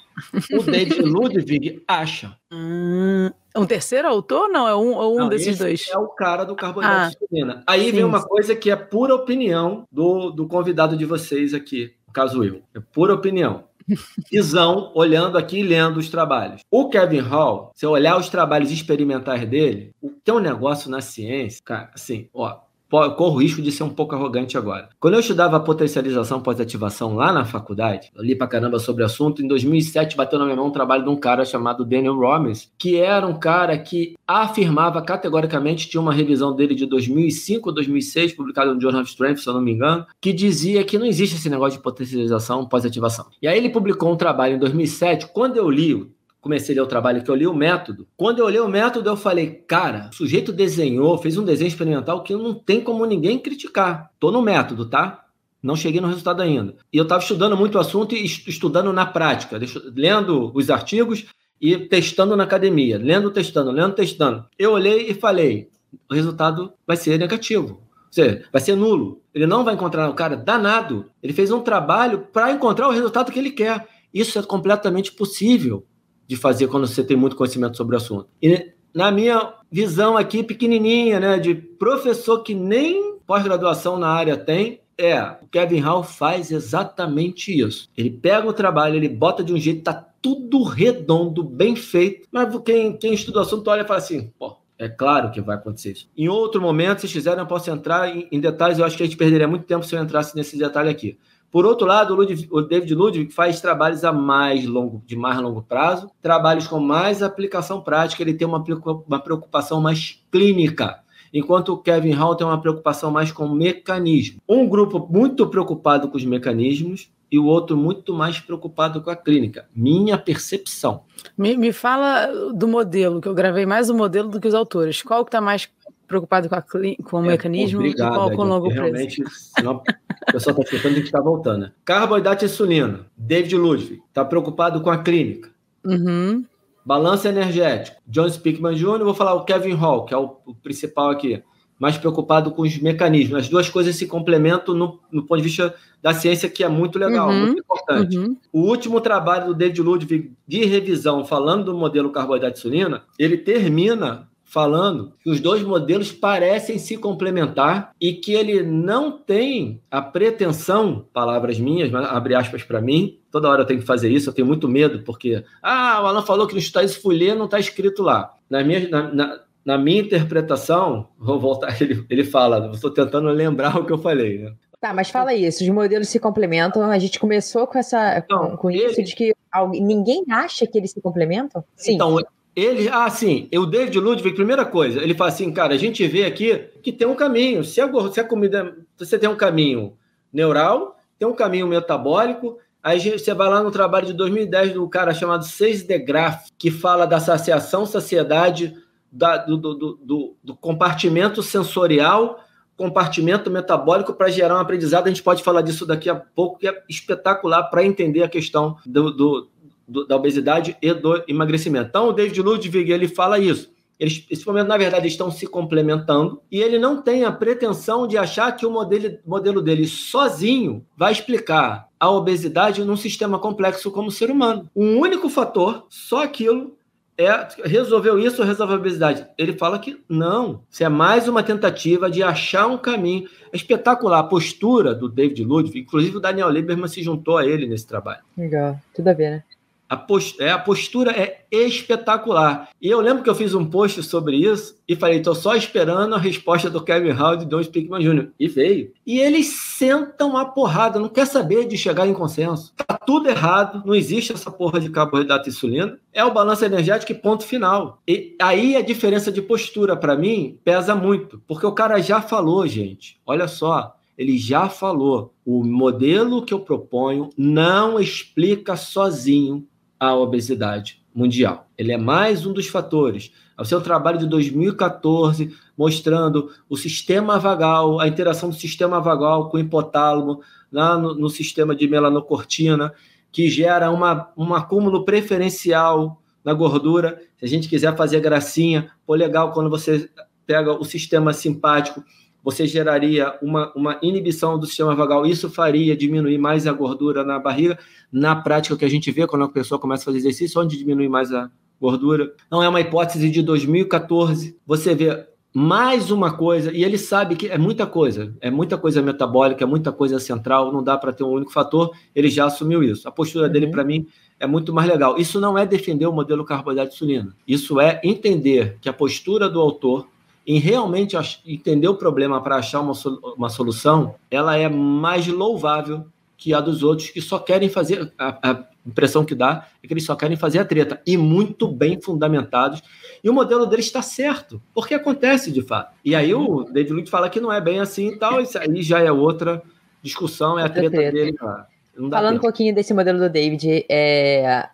o 0.51 0.63
David 0.63 1.01
Ludwig 1.01 1.81
acha. 1.87 2.35
Hum, 2.51 3.31
um 3.59 3.65
terceiro 3.65 4.07
autor? 4.07 4.49
Não, 4.49 4.67
é 4.67 4.75
um, 4.75 4.93
é 4.93 5.07
um 5.07 5.15
não, 5.15 5.29
desses 5.29 5.57
dois. 5.57 5.87
É 5.91 5.97
o 5.97 6.07
cara 6.07 6.43
do 6.43 6.55
carboidrato 6.55 6.95
ah, 6.95 7.09
de 7.09 7.15
insulina. 7.23 7.63
Aí 7.65 7.85
sim, 7.85 7.91
vem 7.91 8.03
uma 8.03 8.19
sim. 8.19 8.27
coisa 8.27 8.55
que 8.55 8.69
é 8.69 8.75
pura 8.75 9.15
opinião 9.15 9.87
do, 9.91 10.31
do 10.31 10.47
convidado 10.47 10.95
de 10.95 11.05
vocês 11.05 11.53
aqui, 11.53 11.93
no 12.07 12.13
caso 12.13 12.43
eu. 12.43 12.61
É 12.75 12.79
pura 12.79 13.13
opinião. 13.13 13.63
Visão, 14.31 14.91
olhando 14.93 15.37
aqui 15.37 15.59
e 15.59 15.63
lendo 15.63 15.97
os 15.97 16.09
trabalhos. 16.09 16.61
O 16.69 16.89
Kevin 16.89 17.19
Hall, 17.19 17.71
se 17.73 17.85
eu 17.85 17.91
olhar 17.91 18.17
os 18.17 18.29
trabalhos 18.29 18.71
experimentais 18.71 19.47
dele, 19.47 19.93
tem 20.23 20.33
um 20.33 20.39
negócio 20.39 20.89
na 20.89 20.99
ciência, 20.99 21.61
cara, 21.63 21.91
assim, 21.93 22.29
ó, 22.33 22.59
corro 22.89 23.35
o 23.35 23.41
risco 23.41 23.61
de 23.61 23.71
ser 23.71 23.83
um 23.83 23.89
pouco 23.89 24.15
arrogante 24.15 24.57
agora. 24.57 24.89
Quando 24.99 25.15
eu 25.15 25.19
estudava 25.19 25.59
potencialização 25.59 26.41
pós-ativação 26.41 27.15
lá 27.15 27.31
na 27.31 27.45
faculdade, 27.45 28.09
eu 28.15 28.23
li 28.23 28.35
pra 28.35 28.47
caramba 28.47 28.79
sobre 28.79 29.03
o 29.03 29.05
assunto, 29.05 29.43
em 29.43 29.47
2007 29.47 30.15
bateu 30.15 30.39
na 30.39 30.45
minha 30.45 30.57
mão 30.57 30.67
um 30.67 30.71
trabalho 30.71 31.03
de 31.03 31.09
um 31.09 31.15
cara 31.15 31.45
chamado 31.45 31.85
Daniel 31.85 32.15
Robbins, 32.15 32.71
que 32.77 32.97
era 32.97 33.25
um 33.27 33.37
cara 33.37 33.77
que 33.77 34.15
afirmava 34.27 35.01
categoricamente, 35.01 35.89
tinha 35.89 36.01
uma 36.01 36.13
revisão 36.13 36.55
dele 36.55 36.75
de 36.75 36.85
2005 36.85 37.69
ou 37.69 37.75
2006, 37.75 38.33
publicada 38.33 38.73
no 38.73 38.81
Journal 38.81 39.01
of 39.01 39.09
Strength, 39.09 39.37
se 39.37 39.47
eu 39.47 39.53
não 39.53 39.61
me 39.61 39.71
engano, 39.71 40.05
que 40.21 40.33
dizia 40.33 40.83
que 40.83 40.97
não 40.97 41.05
existe 41.05 41.35
esse 41.35 41.49
negócio 41.49 41.77
de 41.77 41.83
potencialização 41.83 42.65
pós-ativação. 42.65 43.27
E 43.41 43.47
aí 43.47 43.57
ele 43.57 43.69
publicou 43.69 44.11
um 44.11 44.17
trabalho 44.17 44.55
em 44.55 44.59
2007, 44.59 45.27
quando 45.33 45.57
eu 45.57 45.69
li 45.69 46.07
comecei 46.41 46.75
a 46.75 46.81
ler 46.81 46.85
o 46.85 46.89
trabalho 46.89 47.23
que 47.23 47.29
eu 47.29 47.35
li 47.35 47.47
o 47.47 47.53
método. 47.53 48.07
Quando 48.15 48.39
eu 48.39 48.49
li 48.49 48.59
o 48.59 48.67
método, 48.67 49.09
eu 49.09 49.17
falei, 49.17 49.63
cara, 49.67 50.09
o 50.11 50.15
sujeito 50.15 50.53
desenhou, 50.53 51.17
fez 51.17 51.37
um 51.37 51.43
desenho 51.43 51.67
experimental 51.67 52.23
que 52.23 52.33
não 52.33 52.53
tem 52.53 52.81
como 52.81 53.05
ninguém 53.05 53.39
criticar. 53.39 54.11
Tô 54.19 54.31
no 54.31 54.41
método, 54.41 54.85
tá? 54.89 55.25
Não 55.61 55.75
cheguei 55.75 55.99
no 55.99 56.07
resultado 56.07 56.41
ainda. 56.41 56.75
E 56.93 56.97
eu 56.97 57.03
estava 57.03 57.21
estudando 57.21 57.57
muito 57.57 57.75
o 57.75 57.79
assunto 57.79 58.15
e 58.15 58.23
estudando 58.23 58.93
na 58.93 59.05
prática, 59.05 59.59
lendo 59.95 60.51
os 60.53 60.69
artigos 60.69 61.25
e 61.59 61.77
testando 61.77 62.35
na 62.35 62.43
academia, 62.43 62.97
lendo, 62.97 63.31
testando, 63.31 63.71
lendo, 63.71 63.95
testando. 63.95 64.45
Eu 64.57 64.71
olhei 64.71 65.09
e 65.09 65.13
falei, 65.13 65.69
o 66.09 66.13
resultado 66.13 66.73
vai 66.85 66.95
ser 66.95 67.17
negativo. 67.17 67.81
Ou 68.07 68.13
seja, 68.13 68.45
vai 68.51 68.61
ser 68.61 68.75
nulo. 68.75 69.21
Ele 69.33 69.45
não 69.45 69.63
vai 69.63 69.73
encontrar 69.73 70.09
o 70.09 70.13
cara 70.13 70.37
danado. 70.37 71.09
Ele 71.21 71.33
fez 71.33 71.51
um 71.51 71.59
trabalho 71.59 72.27
para 72.31 72.51
encontrar 72.51 72.87
o 72.87 72.91
resultado 72.91 73.31
que 73.31 73.39
ele 73.39 73.51
quer. 73.51 73.87
Isso 74.13 74.39
é 74.39 74.43
completamente 74.43 75.11
possível 75.11 75.85
de 76.27 76.35
fazer 76.35 76.67
quando 76.67 76.87
você 76.87 77.03
tem 77.03 77.17
muito 77.17 77.35
conhecimento 77.35 77.77
sobre 77.77 77.95
o 77.95 77.97
assunto. 77.97 78.27
E 78.41 78.71
na 78.93 79.11
minha 79.11 79.53
visão 79.71 80.17
aqui 80.17 80.43
pequenininha, 80.43 81.19
né, 81.19 81.39
de 81.39 81.55
professor 81.55 82.41
que 82.43 82.53
nem 82.53 83.17
pós-graduação 83.25 83.97
na 83.97 84.09
área 84.09 84.37
tem, 84.37 84.81
é, 84.97 85.21
o 85.41 85.47
Kevin 85.51 85.79
Hall 85.79 86.03
faz 86.03 86.51
exatamente 86.51 87.57
isso. 87.57 87.89
Ele 87.95 88.09
pega 88.09 88.47
o 88.47 88.53
trabalho, 88.53 88.95
ele 88.95 89.09
bota 89.09 89.43
de 89.43 89.53
um 89.53 89.57
jeito, 89.57 89.83
tá 89.83 89.93
tudo 90.21 90.63
redondo, 90.63 91.43
bem 91.43 91.75
feito, 91.75 92.27
mas 92.31 92.49
quem, 92.65 92.97
quem 92.97 93.13
estuda 93.13 93.39
o 93.39 93.41
assunto 93.43 93.69
olha 93.69 93.81
e 93.81 93.87
fala 93.87 93.99
assim, 93.99 94.31
pô, 94.39 94.57
é 94.79 94.87
claro 94.89 95.31
que 95.31 95.41
vai 95.41 95.55
acontecer 95.55 95.91
isso. 95.91 96.09
Em 96.17 96.27
outro 96.27 96.61
momento, 96.61 97.01
se 97.01 97.07
quiserem, 97.07 97.39
eu 97.39 97.47
posso 97.47 97.69
entrar 97.69 98.15
em, 98.15 98.27
em 98.31 98.39
detalhes, 98.39 98.77
eu 98.77 98.85
acho 98.85 98.97
que 98.97 99.03
a 99.03 99.05
gente 99.05 99.17
perderia 99.17 99.47
muito 99.47 99.65
tempo 99.65 99.85
se 99.85 99.95
eu 99.95 100.01
entrasse 100.01 100.35
nesse 100.35 100.57
detalhe 100.57 100.89
aqui. 100.89 101.17
Por 101.51 101.65
outro 101.65 101.87
lado, 101.87 102.13
o, 102.13 102.17
Ludwig, 102.17 102.47
o 102.51 102.61
David 102.61 102.93
Ludwig 102.93 103.31
faz 103.31 103.61
trabalhos 103.61 104.03
a 104.03 104.11
mais 104.11 104.65
longo, 104.65 105.01
de 105.05 105.15
mais 105.15 105.39
longo 105.39 105.61
prazo, 105.61 106.09
trabalhos 106.21 106.67
com 106.67 106.79
mais 106.79 107.23
aplicação 107.23 107.81
prática, 107.81 108.21
ele 108.21 108.33
tem 108.33 108.47
uma, 108.47 108.63
uma 109.07 109.19
preocupação 109.19 109.81
mais 109.81 110.21
clínica, 110.31 110.99
enquanto 111.33 111.73
o 111.73 111.77
Kevin 111.77 112.11
Hall 112.11 112.35
tem 112.35 112.45
uma 112.45 112.59
preocupação 112.59 113.11
mais 113.11 113.31
com 113.31 113.47
mecanismo. 113.47 114.41
Um 114.47 114.67
grupo 114.67 115.07
muito 115.09 115.47
preocupado 115.47 116.09
com 116.09 116.17
os 116.17 116.25
mecanismos 116.25 117.09
e 117.31 117.37
o 117.37 117.45
outro 117.45 117.75
muito 117.75 118.13
mais 118.13 118.39
preocupado 118.39 119.01
com 119.01 119.09
a 119.09 119.15
clínica. 119.15 119.67
Minha 119.75 120.17
percepção. 120.17 121.01
Me, 121.37 121.57
me 121.57 121.73
fala 121.73 122.27
do 122.53 122.67
modelo, 122.67 123.19
que 123.19 123.27
eu 123.27 123.33
gravei 123.33 123.65
mais 123.65 123.89
o 123.89 123.93
modelo 123.93 124.29
do 124.29 124.39
que 124.39 124.47
os 124.47 124.53
autores. 124.53 125.01
Qual 125.01 125.25
que 125.25 125.29
está 125.29 125.41
mais 125.41 125.69
preocupado 126.07 126.47
com, 126.47 126.55
a, 126.55 126.61
com 126.61 127.21
o 127.21 127.25
é, 127.25 127.27
mecanismo 127.27 127.79
obrigado, 127.79 128.13
e 128.13 128.15
qual 128.15 128.31
com 128.31 128.41
o 128.41 128.45
longo 128.45 128.69
prazo? 128.69 128.81
Realmente, 128.81 129.23
senão 129.29 129.83
o 130.27 130.31
pessoal 130.31 130.55
está 130.59 130.63
escutando, 130.63 130.91
a 130.91 130.95
gente 130.95 131.05
está 131.05 131.21
voltando. 131.21 131.61
Né? 131.61 131.71
Carboidrato 131.83 132.45
e 132.45 132.47
insulina. 132.47 133.05
David 133.15 133.55
Ludwig 133.55 134.01
está 134.07 134.23
preocupado 134.23 134.81
com 134.81 134.89
a 134.89 134.97
clínica. 134.97 135.49
Uhum. 135.85 136.45
Balanço 136.85 137.27
energético. 137.27 138.01
John 138.07 138.29
Spickman 138.29 138.75
Jr., 138.75 139.03
vou 139.03 139.13
falar 139.13 139.33
o 139.33 139.43
Kevin 139.43 139.73
Hall, 139.73 140.05
que 140.05 140.13
é 140.13 140.17
o, 140.17 140.37
o 140.45 140.55
principal 140.55 141.09
aqui. 141.09 141.43
mais 141.77 141.97
preocupado 141.97 142.51
com 142.51 142.61
os 142.61 142.77
mecanismos. 142.79 143.39
As 143.39 143.49
duas 143.49 143.69
coisas 143.69 143.95
se 143.95 144.07
complementam 144.07 144.73
no, 144.73 144.99
no 145.11 145.23
ponto 145.23 145.37
de 145.37 145.43
vista 145.43 145.75
da 146.01 146.13
ciência, 146.13 146.49
que 146.49 146.63
é 146.63 146.69
muito 146.69 146.97
legal, 146.97 147.29
uhum, 147.29 147.47
muito 147.47 147.59
importante. 147.59 148.17
Uhum. 148.17 148.37
O 148.51 148.61
último 148.61 149.01
trabalho 149.01 149.47
do 149.47 149.53
David 149.53 149.81
Ludwig 149.81 150.31
de 150.47 150.65
revisão, 150.65 151.25
falando 151.25 151.65
do 151.65 151.77
modelo 151.77 152.11
carboidrato 152.11 152.57
insulina, 152.57 153.03
ele 153.19 153.37
termina 153.37 154.27
falando 154.47 155.11
que 155.21 155.29
os 155.29 155.41
dois 155.41 155.61
modelos 155.61 156.11
parecem 156.11 156.79
se 156.79 156.97
complementar 156.97 157.91
e 157.99 158.13
que 158.13 158.31
ele 158.31 158.63
não 158.63 159.11
tem 159.11 159.81
a 159.91 160.01
pretensão, 160.01 161.05
palavras 161.13 161.59
minhas, 161.59 161.93
abre 161.93 162.33
aspas 162.33 162.63
para 162.63 162.81
mim, 162.81 163.19
toda 163.29 163.49
hora 163.49 163.63
eu 163.63 163.65
tenho 163.65 163.81
que 163.81 163.85
fazer 163.85 164.09
isso, 164.09 164.29
eu 164.29 164.33
tenho 164.33 164.47
muito 164.47 164.69
medo, 164.69 165.03
porque, 165.03 165.43
ah, 165.61 166.01
o 166.01 166.07
Alan 166.07 166.21
falou 166.21 166.47
que 166.47 166.55
no 166.55 166.89
fui 167.01 167.17
ler, 167.17 167.35
não 167.35 167.45
está 167.45 167.59
escrito 167.59 168.01
lá. 168.01 168.33
Na 168.49 168.63
minha, 168.63 168.87
na, 168.87 169.13
na, 169.13 169.39
na, 169.65 169.77
minha 169.77 170.01
interpretação, 170.01 171.09
vou 171.19 171.37
voltar, 171.37 171.79
ele, 171.81 172.05
ele 172.09 172.23
fala, 172.23 172.71
estou 172.73 172.89
tentando 172.89 173.27
lembrar 173.27 173.77
o 173.77 173.85
que 173.85 173.91
eu 173.91 173.97
falei, 173.97 174.39
né? 174.39 174.53
Tá, 174.79 174.93
mas 174.93 175.09
fala 175.09 175.33
isso, 175.33 175.63
os 175.63 175.69
modelos 175.69 176.07
se 176.07 176.19
complementam. 176.19 176.83
A 176.83 176.99
gente 176.99 177.19
começou 177.19 177.65
com 177.65 177.79
essa 177.79 178.19
então, 178.19 178.51
com, 178.51 178.57
com 178.57 178.71
ele... 178.71 178.85
isso 178.85 179.03
de 179.03 179.15
que 179.15 179.33
ninguém 179.71 180.23
acha 180.29 180.67
que 180.67 180.77
eles 180.77 180.91
se 180.91 181.01
complementam? 181.01 181.63
Sim. 181.75 181.95
Então, 181.95 182.15
ele, 182.57 182.89
ah, 182.89 183.07
sim, 183.07 183.47
o 183.53 183.67
David 183.67 183.99
Ludwig, 183.99 184.33
primeira 184.33 184.65
coisa, 184.65 184.99
ele 184.99 185.13
fala 185.13 185.29
assim, 185.29 185.53
cara, 185.53 185.75
a 185.75 185.77
gente 185.77 186.07
vê 186.07 186.25
aqui 186.25 186.57
que 186.81 186.91
tem 186.91 187.07
um 187.07 187.13
caminho. 187.13 187.63
Se 187.63 187.79
a, 187.79 187.87
se 188.11 188.19
a 188.19 188.23
comida, 188.23 188.75
você 188.97 189.19
tem 189.19 189.29
um 189.29 189.35
caminho 189.35 189.95
neural, 190.33 190.97
tem 191.19 191.27
um 191.27 191.35
caminho 191.35 191.67
metabólico, 191.67 192.57
aí 192.81 192.99
você 193.11 193.31
vai 193.31 193.47
lá 193.47 193.61
no 193.61 193.69
trabalho 193.69 194.07
de 194.07 194.13
2010 194.13 194.73
do 194.73 194.89
cara 194.89 195.13
chamado 195.13 195.45
Seis 195.45 195.83
de 195.83 195.99
Graaf, 195.99 196.47
que 196.57 196.71
fala 196.71 197.05
da 197.05 197.19
saciação, 197.19 197.85
saciedade, 197.85 198.73
da, 199.11 199.37
do, 199.37 199.55
do, 199.55 199.75
do, 199.75 200.35
do 200.43 200.55
compartimento 200.55 201.43
sensorial, 201.43 202.39
compartimento 202.75 203.51
metabólico 203.51 204.15
para 204.15 204.29
gerar 204.29 204.55
um 204.55 204.61
aprendizado. 204.61 205.05
A 205.05 205.09
gente 205.09 205.21
pode 205.21 205.43
falar 205.43 205.61
disso 205.61 205.85
daqui 205.85 206.09
a 206.09 206.15
pouco, 206.15 206.57
que 206.57 206.67
é 206.67 206.83
espetacular 206.89 207.65
para 207.65 207.85
entender 207.85 208.23
a 208.23 208.29
questão 208.29 208.77
do, 208.83 209.11
do 209.11 209.47
do, 209.87 210.05
da 210.05 210.15
obesidade 210.15 210.75
e 210.81 210.93
do 210.93 211.23
emagrecimento. 211.27 211.89
Então, 211.89 212.09
o 212.09 212.13
David 212.13 212.41
Ludwig 212.41 212.91
ele 212.91 213.07
fala 213.07 213.39
isso. 213.39 213.71
Eles, 213.99 214.25
esse 214.29 214.45
momento, 214.45 214.67
na 214.67 214.77
verdade, 214.77 215.07
estão 215.07 215.31
se 215.31 215.47
complementando 215.47 216.39
e 216.51 216.61
ele 216.61 216.77
não 216.77 217.01
tem 217.01 217.25
a 217.25 217.31
pretensão 217.31 218.07
de 218.07 218.17
achar 218.17 218.51
que 218.51 218.65
o 218.65 218.71
modelo, 218.71 219.17
modelo 219.25 219.61
dele 219.61 219.87
sozinho 219.87 220.85
vai 220.95 221.11
explicar 221.11 221.87
a 221.99 222.11
obesidade 222.11 222.83
num 222.83 222.95
sistema 222.95 223.39
complexo 223.39 223.89
como 223.89 224.09
o 224.09 224.11
ser 224.11 224.29
humano. 224.29 224.69
Um 224.75 224.99
único 224.99 225.29
fator, 225.29 225.87
só 225.89 226.23
aquilo, 226.23 226.77
é 227.17 227.47
resolveu 227.65 228.19
isso 228.19 228.43
resolveu 228.43 228.75
a 228.75 228.79
obesidade? 228.79 229.25
Ele 229.35 229.53
fala 229.53 229.79
que 229.79 229.99
não. 230.07 230.61
Isso 230.69 230.83
é 230.83 230.89
mais 230.89 231.27
uma 231.27 231.41
tentativa 231.41 232.11
de 232.11 232.21
achar 232.21 232.67
um 232.67 232.77
caminho. 232.77 233.27
É 233.51 233.55
espetacular 233.55 234.19
a 234.19 234.23
postura 234.23 234.93
do 234.93 235.09
David 235.09 235.43
Ludwig, 235.43 235.79
inclusive 235.79 236.17
o 236.17 236.19
Daniel 236.19 236.49
Lieberman 236.49 236.87
se 236.87 237.01
juntou 237.01 237.37
a 237.37 237.45
ele 237.45 237.65
nesse 237.65 237.87
trabalho. 237.87 238.21
Legal, 238.37 238.79
tudo 238.93 239.07
a 239.07 239.13
ver, 239.13 239.31
né? 239.31 239.43
A, 239.89 239.95
post, 239.95 240.41
é, 240.41 240.51
a 240.51 240.59
postura 240.59 241.11
é 241.11 241.45
espetacular. 241.51 242.69
E 242.81 242.89
eu 242.89 242.99
lembro 242.99 243.23
que 243.23 243.29
eu 243.29 243.35
fiz 243.35 243.53
um 243.55 243.65
post 243.65 244.03
sobre 244.03 244.37
isso 244.37 244.77
e 244.87 244.95
falei, 244.95 245.17
estou 245.17 245.35
só 245.35 245.55
esperando 245.55 246.13
a 246.15 246.17
resposta 246.17 246.69
do 246.69 246.83
Kevin 246.83 247.11
Howard 247.11 247.43
e 247.43 247.47
do 247.47 247.63
Speakman 247.63 248.01
Jr. 248.01 248.29
E 248.39 248.47
veio. 248.47 248.91
E 249.05 249.19
eles 249.19 249.47
sentam 249.47 250.35
a 250.35 250.45
porrada, 250.45 250.99
não 250.99 251.09
quer 251.09 251.25
saber 251.25 251.67
de 251.67 251.77
chegar 251.77 252.07
em 252.07 252.13
consenso. 252.13 252.73
Tá 252.75 252.97
tudo 252.97 253.29
errado, 253.29 253.83
não 253.85 253.95
existe 253.95 254.33
essa 254.33 254.51
porra 254.51 254.79
de 254.79 254.89
carboidrato 254.89 255.47
e 255.47 255.51
insulina. 255.51 255.97
É 256.13 256.23
o 256.23 256.33
balanço 256.33 256.65
energético 256.65 257.11
e 257.11 257.15
ponto 257.15 257.45
final. 257.45 258.01
E 258.07 258.35
aí 258.41 258.75
a 258.75 258.81
diferença 258.81 259.31
de 259.31 259.41
postura, 259.41 259.95
para 259.95 260.17
mim, 260.17 260.59
pesa 260.63 260.95
muito. 260.95 261.41
Porque 261.47 261.65
o 261.65 261.71
cara 261.71 261.99
já 262.01 262.21
falou, 262.21 262.67
gente. 262.67 263.19
Olha 263.25 263.47
só, 263.47 263.95
ele 264.17 264.37
já 264.37 264.67
falou. 264.67 265.33
O 265.45 265.63
modelo 265.63 266.43
que 266.43 266.53
eu 266.53 266.59
proponho 266.59 267.29
não 267.37 267.99
explica 267.99 268.75
sozinho 268.75 269.65
a 269.99 270.15
obesidade 270.15 271.01
mundial. 271.13 271.67
Ele 271.77 271.91
é 271.91 271.97
mais 271.97 272.45
um 272.45 272.53
dos 272.53 272.67
fatores. 272.67 273.31
O 273.59 273.65
seu 273.65 273.81
trabalho 273.81 274.19
de 274.19 274.27
2014 274.27 275.55
mostrando 275.77 276.51
o 276.67 276.75
sistema 276.75 277.37
vagal, 277.37 277.99
a 277.99 278.07
interação 278.07 278.49
do 278.49 278.55
sistema 278.55 278.99
vagal 278.99 279.49
com 279.49 279.57
o 279.57 279.59
hipotálamo 279.59 280.41
lá 280.71 280.97
no, 280.97 281.13
no 281.13 281.29
sistema 281.29 281.75
de 281.75 281.87
melanocortina, 281.87 282.93
que 283.31 283.49
gera 283.49 283.91
uma, 283.91 284.31
um 284.35 284.53
acúmulo 284.55 285.05
preferencial 285.05 286.21
na 286.43 286.53
gordura. 286.53 287.21
Se 287.37 287.45
a 287.45 287.47
gente 287.47 287.69
quiser 287.69 287.95
fazer 287.95 288.19
gracinha, 288.19 288.89
pô, 289.05 289.13
legal 289.13 289.51
quando 289.51 289.69
você 289.69 290.09
pega 290.45 290.71
o 290.71 290.83
sistema 290.83 291.33
simpático 291.33 292.03
você 292.47 292.65
geraria 292.65 293.37
uma, 293.41 293.73
uma 293.75 293.99
inibição 294.01 294.57
do 294.57 294.65
sistema 294.65 294.95
vagal. 294.95 295.25
Isso 295.25 295.49
faria 295.49 295.97
diminuir 295.97 296.37
mais 296.37 296.65
a 296.65 296.71
gordura 296.71 297.21
na 297.21 297.37
barriga. 297.37 297.77
Na 298.09 298.37
prática, 298.37 298.73
o 298.73 298.77
que 298.77 298.85
a 298.85 298.89
gente 298.89 299.11
vê 299.11 299.27
quando 299.27 299.43
a 299.43 299.49
pessoa 299.49 299.77
começa 299.77 300.03
a 300.03 300.05
fazer 300.05 300.19
exercício, 300.19 300.61
onde 300.61 300.77
diminui 300.77 301.09
mais 301.09 301.33
a 301.33 301.51
gordura. 301.77 302.31
Não 302.49 302.63
é 302.63 302.69
uma 302.69 302.79
hipótese 302.79 303.29
de 303.29 303.41
2014. 303.41 304.57
Você 304.65 304.95
vê 304.95 305.27
mais 305.53 306.09
uma 306.09 306.37
coisa, 306.37 306.71
e 306.71 306.85
ele 306.85 306.97
sabe 306.97 307.35
que 307.35 307.47
é 307.47 307.57
muita 307.57 307.85
coisa, 307.85 308.33
é 308.39 308.49
muita 308.49 308.77
coisa 308.77 309.01
metabólica, 309.01 309.65
é 309.65 309.67
muita 309.67 309.91
coisa 309.91 310.17
central, 310.17 310.71
não 310.71 310.81
dá 310.81 310.97
para 310.97 311.11
ter 311.11 311.25
um 311.25 311.31
único 311.31 311.51
fator, 311.51 311.91
ele 312.15 312.29
já 312.29 312.45
assumiu 312.45 312.81
isso. 312.81 313.09
A 313.09 313.11
postura 313.11 313.47
uhum. 313.47 313.51
dele, 313.51 313.67
para 313.67 313.83
mim, 313.83 314.07
é 314.39 314.47
muito 314.47 314.73
mais 314.73 314.87
legal. 314.87 315.17
Isso 315.17 315.41
não 315.41 315.57
é 315.57 315.65
defender 315.65 316.05
o 316.05 316.13
modelo 316.13 316.45
carboidrato 316.45 316.93
insulina, 316.93 317.35
isso 317.45 317.81
é 317.81 317.99
entender 318.05 318.77
que 318.79 318.87
a 318.87 318.93
postura 318.93 319.49
do 319.49 319.59
autor 319.59 320.07
em 320.47 320.59
realmente 320.59 321.17
entender 321.45 321.89
o 321.89 321.95
problema 321.95 322.41
para 322.41 322.55
achar 322.55 322.79
uma, 322.79 322.93
uma 323.35 323.49
solução, 323.49 324.15
ela 324.31 324.55
é 324.55 324.69
mais 324.69 325.27
louvável 325.27 326.05
que 326.37 326.53
a 326.53 326.61
dos 326.61 326.83
outros 326.83 327.09
que 327.09 327.19
só 327.19 327.37
querem 327.37 327.67
fazer. 327.67 328.13
A, 328.17 328.51
a, 328.51 328.63
impressão 328.87 329.25
que 329.25 329.35
dá 329.35 329.67
é 329.83 329.87
que 329.87 329.93
eles 329.93 330.05
só 330.05 330.15
querem 330.15 330.37
fazer 330.37 330.59
a 330.59 330.65
treta, 330.65 331.01
e 331.05 331.17
muito 331.17 331.67
bem 331.67 331.99
fundamentados. 332.01 332.81
E 333.21 333.29
o 333.29 333.33
modelo 333.33 333.65
deles 333.65 333.85
está 333.85 334.01
certo, 334.01 334.61
porque 334.73 334.93
acontece 334.93 335.51
de 335.51 335.61
fato. 335.61 335.93
E 336.05 336.15
aí 336.15 336.33
o 336.33 336.63
David 336.63 336.93
Lynch 336.93 337.09
fala 337.09 337.29
que 337.29 337.41
não 337.41 337.51
é 337.51 337.59
bem 337.59 337.81
assim 337.81 338.13
e 338.13 338.17
tal, 338.17 338.39
isso 338.39 338.57
aí 338.57 338.81
já 338.81 339.01
é 339.01 339.11
outra 339.11 339.61
discussão, 340.01 340.57
é 340.57 340.63
a 340.63 340.69
treta, 340.69 340.95
treta. 340.95 341.11
dele. 341.11 341.37
Falando 341.37 342.11
tempo. 342.11 342.35
um 342.35 342.39
pouquinho 342.39 342.73
desse 342.73 342.93
modelo 342.93 343.19
do 343.19 343.29
David, 343.29 343.85
é, 343.89 344.69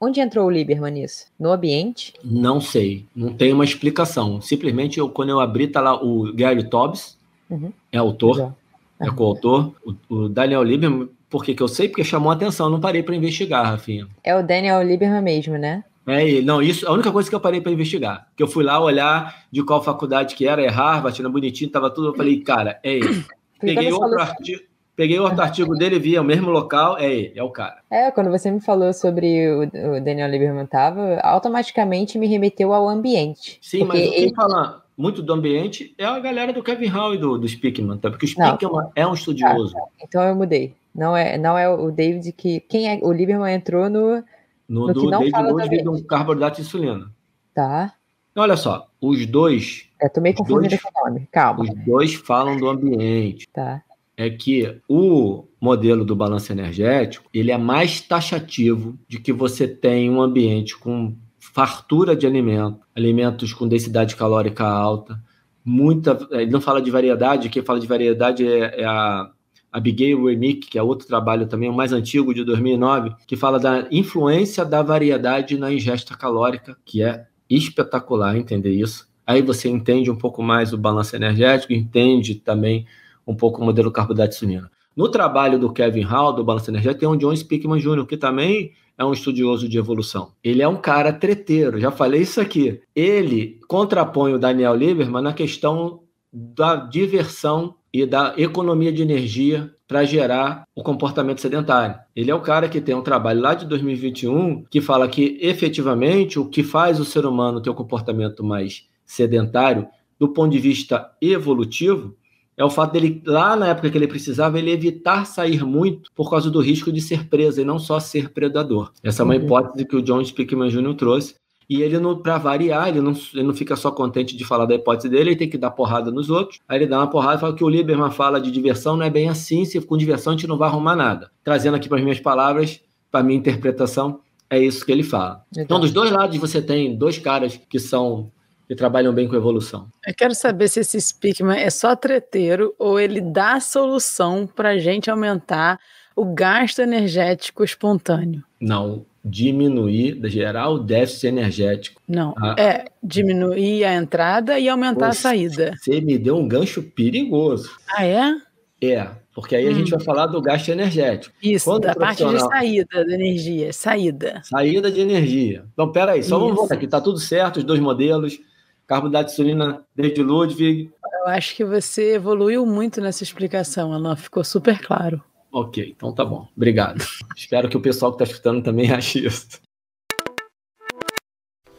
Onde 0.00 0.20
entrou 0.20 0.46
o 0.46 0.50
Lieberman 0.50 0.92
nisso? 0.92 1.26
No 1.38 1.50
ambiente? 1.50 2.12
Não 2.22 2.60
sei, 2.60 3.06
não 3.14 3.32
tem 3.32 3.52
uma 3.52 3.64
explicação. 3.64 4.40
Simplesmente, 4.40 4.98
eu, 4.98 5.08
quando 5.08 5.30
eu 5.30 5.40
abri, 5.40 5.68
tá 5.68 5.80
lá 5.80 6.02
o 6.02 6.32
Gary 6.34 6.64
Tobbs, 6.68 7.16
uhum. 7.48 7.72
é 7.90 7.96
autor, 7.96 8.38
uhum. 8.38 8.52
é 9.00 9.10
coautor. 9.10 9.72
O, 9.84 9.94
o, 10.14 10.28
Daniel 10.28 10.62
Lieberman, 10.62 11.08
por 11.30 11.42
que, 11.42 11.54
que 11.54 11.62
eu 11.62 11.68
sei? 11.68 11.88
Porque 11.88 12.04
chamou 12.04 12.30
a 12.30 12.34
atenção, 12.34 12.68
não 12.68 12.78
parei 12.78 13.02
para 13.02 13.16
investigar, 13.16 13.64
Rafinha. 13.64 14.06
É 14.22 14.36
o 14.36 14.46
Daniel 14.46 14.82
Lieberman 14.82 15.22
mesmo, 15.22 15.56
né? 15.56 15.82
É 16.06 16.28
ele. 16.28 16.46
Não, 16.46 16.62
isso 16.62 16.86
é 16.86 16.88
a 16.88 16.92
única 16.92 17.10
coisa 17.10 17.28
que 17.28 17.34
eu 17.34 17.40
parei 17.40 17.60
para 17.60 17.72
investigar. 17.72 18.28
Que 18.36 18.42
eu 18.42 18.46
fui 18.46 18.62
lá 18.62 18.78
olhar 18.78 19.44
de 19.50 19.62
qual 19.64 19.82
faculdade 19.82 20.34
que 20.34 20.46
era, 20.46 20.62
é 20.62 20.68
Harvard, 20.68 21.18
era 21.18 21.28
bonitinho, 21.28 21.70
tava 21.70 21.90
tudo. 21.90 22.08
Eu 22.08 22.14
falei, 22.14 22.40
cara, 22.44 22.78
é 22.82 22.94
ele. 22.94 23.24
Peguei 23.58 23.90
outro 23.90 24.20
artigo. 24.20 24.62
Peguei 24.96 25.20
outro 25.20 25.42
artigo 25.42 25.76
dele, 25.76 25.98
vi, 25.98 26.16
é 26.16 26.20
o 26.20 26.24
mesmo 26.24 26.50
local, 26.50 26.96
é 26.96 27.12
ele, 27.12 27.32
é 27.36 27.42
o 27.42 27.50
cara. 27.50 27.82
É, 27.90 28.10
quando 28.10 28.30
você 28.30 28.50
me 28.50 28.62
falou 28.62 28.94
sobre 28.94 29.46
o, 29.46 29.64
o 29.64 30.00
Daniel 30.00 30.30
Lieberman 30.30 30.64
tava, 30.64 31.20
automaticamente 31.20 32.18
me 32.18 32.26
remeteu 32.26 32.72
ao 32.72 32.88
ambiente. 32.88 33.58
Sim, 33.60 33.84
mas 33.84 34.00
quem 34.00 34.14
ele... 34.14 34.34
fala 34.34 34.82
muito 34.96 35.22
do 35.22 35.34
ambiente 35.34 35.94
é 35.98 36.06
a 36.06 36.18
galera 36.18 36.50
do 36.50 36.62
Kevin 36.62 36.86
Hall 36.86 37.14
e 37.14 37.18
do, 37.18 37.36
do 37.36 37.46
Speakman, 37.46 37.98
tá? 37.98 38.08
porque 38.08 38.24
o 38.24 38.28
Speakman 38.28 38.72
não. 38.72 38.92
é 38.96 39.06
um 39.06 39.12
estudioso. 39.12 39.76
Ah, 39.76 39.86
então 40.02 40.22
eu 40.22 40.34
mudei. 40.34 40.74
Não 40.94 41.14
é, 41.14 41.36
não 41.36 41.58
é 41.58 41.68
o 41.68 41.90
David 41.90 42.32
que. 42.32 42.60
Quem 42.60 42.88
é? 42.88 42.98
O 43.02 43.12
Lieberman 43.12 43.54
entrou 43.54 43.90
no. 43.90 44.24
No, 44.66 44.86
no 44.86 44.94
do 44.94 45.10
David 45.10 45.42
Ludwig 45.42 45.82
do 45.82 46.02
carboidrato 46.04 46.56
de 46.56 46.62
insulina. 46.62 47.10
Tá. 47.54 47.92
Olha 48.34 48.56
só, 48.56 48.88
os 48.98 49.26
dois. 49.26 49.90
É, 50.00 50.08
tô 50.08 50.22
meio 50.22 50.34
confundido 50.34 50.80
com 50.82 50.88
o 50.88 51.04
nome, 51.04 51.28
calma. 51.30 51.62
Os 51.62 51.70
dois 51.84 52.14
falam 52.14 52.56
do 52.56 52.66
ambiente. 52.66 53.46
Tá 53.52 53.82
é 54.16 54.30
que 54.30 54.80
o 54.88 55.44
modelo 55.60 56.04
do 56.04 56.16
balanço 56.16 56.50
energético 56.50 57.28
ele 57.34 57.50
é 57.50 57.58
mais 57.58 58.00
taxativo 58.00 58.98
de 59.06 59.20
que 59.20 59.32
você 59.32 59.68
tem 59.68 60.10
um 60.10 60.22
ambiente 60.22 60.76
com 60.76 61.14
fartura 61.38 62.16
de 62.16 62.26
alimento, 62.26 62.80
alimentos 62.94 63.52
com 63.52 63.68
densidade 63.68 64.16
calórica 64.16 64.64
alta, 64.64 65.20
muita. 65.64 66.18
Ele 66.30 66.50
não 66.50 66.60
fala 66.60 66.80
de 66.80 66.90
variedade, 66.90 67.48
quem 67.48 67.62
fala 67.62 67.80
de 67.80 67.86
variedade 67.86 68.46
é, 68.46 68.82
é 68.82 68.84
a 68.84 69.30
Abigail 69.72 70.24
Remick, 70.24 70.68
que 70.68 70.78
é 70.78 70.82
outro 70.82 71.06
trabalho 71.06 71.46
também, 71.46 71.68
o 71.68 71.74
mais 71.74 71.92
antigo, 71.92 72.32
de 72.32 72.44
2009, 72.44 73.14
que 73.26 73.36
fala 73.36 73.58
da 73.58 73.86
influência 73.90 74.64
da 74.64 74.82
variedade 74.82 75.58
na 75.58 75.72
ingesta 75.72 76.16
calórica, 76.16 76.76
que 76.84 77.02
é 77.02 77.26
espetacular 77.50 78.36
entender 78.36 78.72
isso. 78.72 79.06
Aí 79.26 79.42
você 79.42 79.68
entende 79.68 80.10
um 80.10 80.16
pouco 80.16 80.42
mais 80.42 80.72
o 80.72 80.78
balanço 80.78 81.16
energético, 81.16 81.72
entende 81.72 82.36
também 82.36 82.86
um 83.26 83.34
pouco 83.34 83.60
o 83.60 83.64
modelo 83.64 83.90
carboidrato 83.90 84.34
insulina. 84.34 84.70
No 84.96 85.10
trabalho 85.10 85.58
do 85.58 85.72
Kevin 85.72 86.02
Hall, 86.02 86.32
do 86.32 86.44
Balanço 86.44 86.70
Energético, 86.70 87.00
tem 87.00 87.08
um 87.08 87.16
John 87.16 87.36
Speakman 87.36 87.78
Jr., 87.78 88.06
que 88.06 88.16
também 88.16 88.72
é 88.96 89.04
um 89.04 89.12
estudioso 89.12 89.68
de 89.68 89.76
evolução. 89.76 90.32
Ele 90.42 90.62
é 90.62 90.68
um 90.68 90.76
cara 90.76 91.12
treteiro, 91.12 91.78
já 91.78 91.90
falei 91.90 92.22
isso 92.22 92.40
aqui. 92.40 92.80
Ele 92.94 93.60
contrapõe 93.68 94.32
o 94.32 94.38
Daniel 94.38 94.74
Lieberman 94.74 95.22
na 95.22 95.34
questão 95.34 96.00
da 96.32 96.76
diversão 96.76 97.74
e 97.92 98.06
da 98.06 98.34
economia 98.36 98.92
de 98.92 99.02
energia 99.02 99.70
para 99.86 100.04
gerar 100.04 100.64
o 100.74 100.82
comportamento 100.82 101.40
sedentário. 101.40 101.98
Ele 102.14 102.30
é 102.30 102.34
o 102.34 102.40
cara 102.40 102.68
que 102.68 102.80
tem 102.80 102.94
um 102.94 103.02
trabalho 103.02 103.40
lá 103.40 103.54
de 103.54 103.66
2021 103.66 104.64
que 104.64 104.80
fala 104.80 105.08
que 105.08 105.38
efetivamente 105.40 106.38
o 106.38 106.48
que 106.48 106.62
faz 106.62 106.98
o 106.98 107.04
ser 107.04 107.24
humano 107.24 107.60
ter 107.60 107.70
um 107.70 107.74
comportamento 107.74 108.42
mais 108.42 108.88
sedentário 109.04 109.86
do 110.18 110.28
ponto 110.32 110.50
de 110.50 110.58
vista 110.58 111.10
evolutivo 111.20 112.16
é 112.56 112.64
o 112.64 112.70
fato 112.70 112.92
dele, 112.92 113.22
lá 113.26 113.54
na 113.54 113.68
época 113.68 113.90
que 113.90 113.98
ele 113.98 114.08
precisava, 114.08 114.58
ele 114.58 114.70
evitar 114.70 115.26
sair 115.26 115.62
muito 115.64 116.10
por 116.14 116.30
causa 116.30 116.50
do 116.50 116.60
risco 116.60 116.90
de 116.90 117.00
ser 117.00 117.28
preso 117.28 117.60
e 117.60 117.64
não 117.64 117.78
só 117.78 118.00
ser 118.00 118.30
predador. 118.30 118.92
Essa 119.02 119.22
é 119.22 119.24
uma 119.24 119.34
uhum. 119.34 119.42
hipótese 119.44 119.84
que 119.84 119.96
o 119.96 120.02
John 120.02 120.24
Spickman 120.24 120.70
Jr. 120.70 120.94
trouxe. 120.94 121.34
E 121.68 121.82
ele, 121.82 121.98
para 122.22 122.38
variar, 122.38 122.88
ele 122.88 123.00
não, 123.00 123.12
ele 123.34 123.42
não 123.42 123.52
fica 123.52 123.74
só 123.74 123.90
contente 123.90 124.36
de 124.36 124.44
falar 124.44 124.66
da 124.66 124.74
hipótese 124.76 125.08
dele, 125.08 125.30
ele 125.30 125.36
tem 125.36 125.50
que 125.50 125.58
dar 125.58 125.72
porrada 125.72 126.12
nos 126.12 126.30
outros. 126.30 126.60
Aí 126.68 126.78
ele 126.78 126.86
dá 126.86 126.98
uma 126.98 127.10
porrada 127.10 127.36
e 127.36 127.40
fala 127.40 127.54
que 127.54 127.64
o 127.64 127.68
Lieberman 127.68 128.10
fala 128.10 128.40
de 128.40 128.52
diversão, 128.52 128.96
não 128.96 129.04
é 129.04 129.10
bem 129.10 129.28
assim, 129.28 129.64
se 129.64 129.80
com 129.80 129.96
diversão 129.96 130.32
a 130.32 130.36
gente 130.36 130.46
não 130.46 130.56
vai 130.56 130.68
arrumar 130.68 130.94
nada. 130.94 131.30
Trazendo 131.42 131.74
aqui 131.74 131.88
para 131.88 131.98
as 131.98 132.04
minhas 132.04 132.20
palavras, 132.20 132.80
para 133.10 133.20
a 133.20 133.22
minha 133.22 133.38
interpretação, 133.38 134.20
é 134.48 134.60
isso 134.60 134.86
que 134.86 134.92
ele 134.92 135.02
fala. 135.02 135.42
Então, 135.58 135.80
dos 135.80 135.90
dois 135.90 136.10
lados 136.10 136.36
você 136.38 136.62
tem 136.62 136.96
dois 136.96 137.18
caras 137.18 137.60
que 137.68 137.80
são 137.80 138.30
que 138.66 138.74
trabalham 138.74 139.12
bem 139.12 139.28
com 139.28 139.36
evolução. 139.36 139.88
Eu 140.06 140.14
quero 140.14 140.34
saber 140.34 140.68
se 140.68 140.80
esse 140.80 141.00
Speakman 141.00 141.58
é 141.58 141.70
só 141.70 141.94
treteiro 141.94 142.74
ou 142.78 142.98
ele 142.98 143.20
dá 143.20 143.60
solução 143.60 144.46
para 144.46 144.70
a 144.70 144.78
gente 144.78 145.10
aumentar 145.10 145.78
o 146.14 146.24
gasto 146.24 146.80
energético 146.80 147.62
espontâneo. 147.62 148.42
Não, 148.60 149.04
diminuir, 149.24 150.18
gerar 150.24 150.70
o 150.70 150.78
déficit 150.78 151.26
energético. 151.26 152.00
Não, 152.08 152.34
a... 152.38 152.54
é 152.58 152.86
diminuir 153.02 153.84
a 153.84 153.94
entrada 153.94 154.58
e 154.58 154.68
aumentar 154.68 155.08
a 155.08 155.12
saída. 155.12 155.74
Você 155.78 156.00
me 156.00 156.16
deu 156.18 156.36
um 156.36 156.48
gancho 156.48 156.82
perigoso. 156.82 157.70
Ah, 157.88 158.04
é? 158.04 158.34
É, 158.82 159.08
porque 159.34 159.56
aí 159.56 159.66
hum. 159.66 159.70
a 159.70 159.74
gente 159.74 159.94
hum. 159.94 159.96
vai 159.98 160.04
falar 160.04 160.26
do 160.26 160.40
gasto 160.40 160.68
energético. 160.68 161.34
Isso, 161.42 161.66
Quando 161.66 161.82
da 161.82 161.94
parte 161.94 162.24
de 162.24 162.38
saída 162.40 163.04
da 163.04 163.14
energia, 163.14 163.72
saída. 163.72 164.40
Saída 164.44 164.90
de 164.90 165.00
energia. 165.00 165.64
Então, 165.72 165.92
peraí, 165.92 166.22
só 166.22 166.36
Isso. 166.36 166.40
vamos 166.40 166.56
voltar 166.56 166.74
aqui, 166.74 166.86
tá 166.86 167.00
tudo 167.00 167.18
certo, 167.18 167.58
os 167.58 167.64
dois 167.64 167.80
modelos 167.80 168.38
carboidrato 168.86 169.26
de 169.26 169.32
insulina 169.32 169.84
desde 169.94 170.22
Ludwig. 170.22 170.90
Eu 171.22 171.28
acho 171.28 171.56
que 171.56 171.64
você 171.64 172.14
evoluiu 172.14 172.64
muito 172.64 173.00
nessa 173.00 173.22
explicação, 173.22 173.92
ela 173.92 174.16
ficou 174.16 174.44
super 174.44 174.78
claro. 174.80 175.22
Ok, 175.52 175.94
então 175.96 176.12
tá 176.12 176.24
bom. 176.24 176.46
Obrigado. 176.56 177.02
Espero 177.34 177.68
que 177.68 177.76
o 177.76 177.80
pessoal 177.80 178.12
que 178.12 178.22
está 178.22 178.32
escutando 178.32 178.62
também 178.62 178.90
ache 178.92 179.26
isso. 179.26 179.60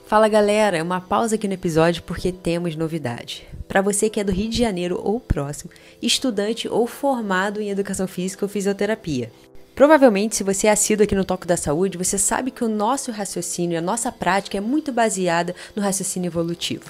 Fala 0.08 0.30
galera, 0.30 0.82
uma 0.82 1.02
pausa 1.02 1.36
aqui 1.36 1.50
no 1.50 1.54
episódio 1.54 2.02
porque 2.04 2.32
temos 2.32 2.78
novidade. 2.78 3.46
Para 3.68 3.82
você 3.82 4.10
que 4.10 4.22
é 4.22 4.24
do 4.24 4.32
Rio 4.32 4.50
de 4.50 4.58
Janeiro 4.58 5.02
ou 5.04 5.20
próximo, 5.20 5.70
estudante 6.02 6.66
ou 6.66 6.88
formado 6.88 7.62
em 7.62 7.70
educação 7.70 8.08
física 8.08 8.46
ou 8.46 8.50
fisioterapia. 8.50 9.30
Provavelmente, 9.78 10.36
se 10.36 10.44
você 10.44 10.66
é 10.66 10.72
assíduo 10.72 11.04
aqui 11.04 11.14
no 11.14 11.24
Toque 11.24 11.46
da 11.46 11.56
Saúde, 11.56 12.00
você 12.00 12.18
sabe 12.18 12.50
que 12.50 12.64
o 12.64 12.68
nosso 12.68 13.12
raciocínio, 13.12 13.78
a 13.78 13.82
nossa 13.82 14.12
prática 14.12 14.58
é 14.58 14.60
muito 14.60 14.92
baseada 14.92 15.54
no 15.76 15.84
raciocínio 15.84 16.30
evolutivo. 16.30 16.90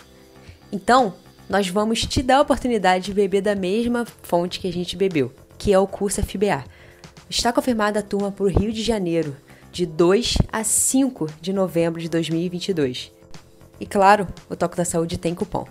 Então, 0.72 1.14
nós 1.50 1.68
vamos 1.68 2.06
te 2.06 2.24
dar 2.24 2.38
a 2.38 2.42
oportunidade 2.44 3.08
de 3.08 3.14
beber 3.14 3.42
da 3.42 3.56
mesma 3.56 4.06
fonte 4.24 4.62
que 4.62 4.70
a 4.70 4.72
gente 4.72 4.96
bebeu, 4.96 5.34
que 5.58 5.74
é 5.74 5.78
o 5.78 5.86
curso 5.86 6.24
FBA. 6.24 6.64
Está 7.30 7.52
confirmada 7.52 8.00
a 8.00 8.02
turma 8.02 8.32
para 8.32 8.46
o 8.46 8.50
Rio 8.50 8.72
de 8.72 8.82
Janeiro, 8.82 9.36
de 9.70 9.86
2 9.86 10.38
a 10.50 10.64
5 10.64 11.28
de 11.42 11.52
novembro 11.52 12.00
de 12.00 12.08
2022. 12.08 13.12
E 13.82 13.86
claro, 13.86 14.30
o 14.50 14.56
Toque 14.56 14.78
da 14.78 14.86
Saúde 14.86 15.18
tem 15.18 15.36
cupom. 15.36 15.68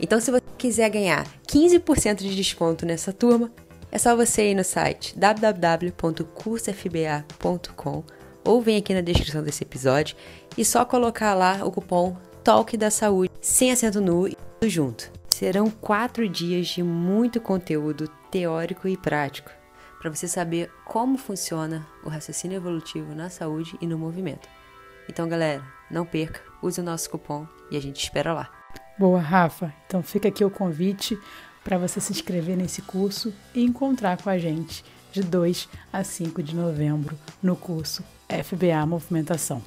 Então, 0.00 0.20
se 0.20 0.32
você 0.32 0.42
quiser 0.58 0.90
ganhar 0.90 1.28
15% 1.46 2.16
de 2.16 2.34
desconto 2.34 2.84
nessa 2.84 3.12
turma, 3.12 3.52
é 3.96 3.98
só 3.98 4.14
você 4.14 4.50
ir 4.50 4.54
no 4.54 4.62
site 4.62 5.18
www.cursofba.com 5.18 8.04
ou 8.44 8.60
vem 8.60 8.76
aqui 8.76 8.92
na 8.92 9.00
descrição 9.00 9.42
desse 9.42 9.64
episódio 9.64 10.14
e 10.54 10.62
só 10.66 10.84
colocar 10.84 11.32
lá 11.32 11.64
o 11.64 11.72
cupom 11.72 12.14
Talk 12.44 12.76
da 12.76 12.90
Saúde, 12.90 13.32
sem 13.40 13.72
acento 13.72 14.02
nu 14.02 14.28
e 14.28 14.36
tudo 14.36 14.68
junto. 14.68 15.10
Serão 15.30 15.70
quatro 15.70 16.28
dias 16.28 16.66
de 16.66 16.82
muito 16.82 17.40
conteúdo 17.40 18.06
teórico 18.30 18.86
e 18.86 18.98
prático 18.98 19.50
para 19.98 20.10
você 20.10 20.28
saber 20.28 20.70
como 20.84 21.16
funciona 21.16 21.86
o 22.04 22.10
raciocínio 22.10 22.56
evolutivo 22.56 23.14
na 23.14 23.30
saúde 23.30 23.78
e 23.80 23.86
no 23.86 23.96
movimento. 23.96 24.46
Então, 25.08 25.26
galera, 25.26 25.64
não 25.90 26.04
perca, 26.04 26.42
use 26.62 26.82
o 26.82 26.84
nosso 26.84 27.08
cupom 27.08 27.46
e 27.70 27.78
a 27.78 27.80
gente 27.80 28.02
espera 28.02 28.34
lá. 28.34 28.50
Boa, 28.98 29.20
Rafa. 29.20 29.72
Então 29.86 30.02
fica 30.02 30.28
aqui 30.28 30.44
o 30.44 30.50
convite 30.50 31.18
para 31.66 31.78
você 31.78 32.00
se 32.00 32.12
inscrever 32.12 32.56
nesse 32.56 32.80
curso 32.80 33.34
e 33.52 33.60
encontrar 33.60 34.22
com 34.22 34.30
a 34.30 34.38
gente 34.38 34.84
de 35.10 35.20
2 35.20 35.68
a 35.92 36.04
5 36.04 36.40
de 36.40 36.54
novembro 36.54 37.18
no 37.42 37.56
curso 37.56 38.04
FBA 38.28 38.86
Movimentação. 38.86 39.60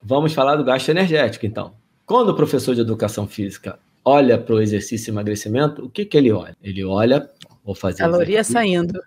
Vamos 0.00 0.32
falar 0.32 0.54
do 0.54 0.62
gasto 0.62 0.88
energético, 0.88 1.44
então. 1.44 1.74
Quando 2.06 2.28
o 2.28 2.36
professor 2.36 2.76
de 2.76 2.80
educação 2.80 3.26
física 3.26 3.76
olha 4.04 4.38
para 4.38 4.54
o 4.54 4.60
exercício 4.60 5.10
e 5.10 5.12
emagrecimento, 5.12 5.84
o 5.84 5.90
que, 5.90 6.04
que 6.04 6.16
ele 6.16 6.30
olha? 6.30 6.56
Ele 6.62 6.84
olha, 6.84 7.28
vou 7.64 7.74
fazer. 7.74 8.04
Caloria 8.04 8.44
saindo. 8.44 9.00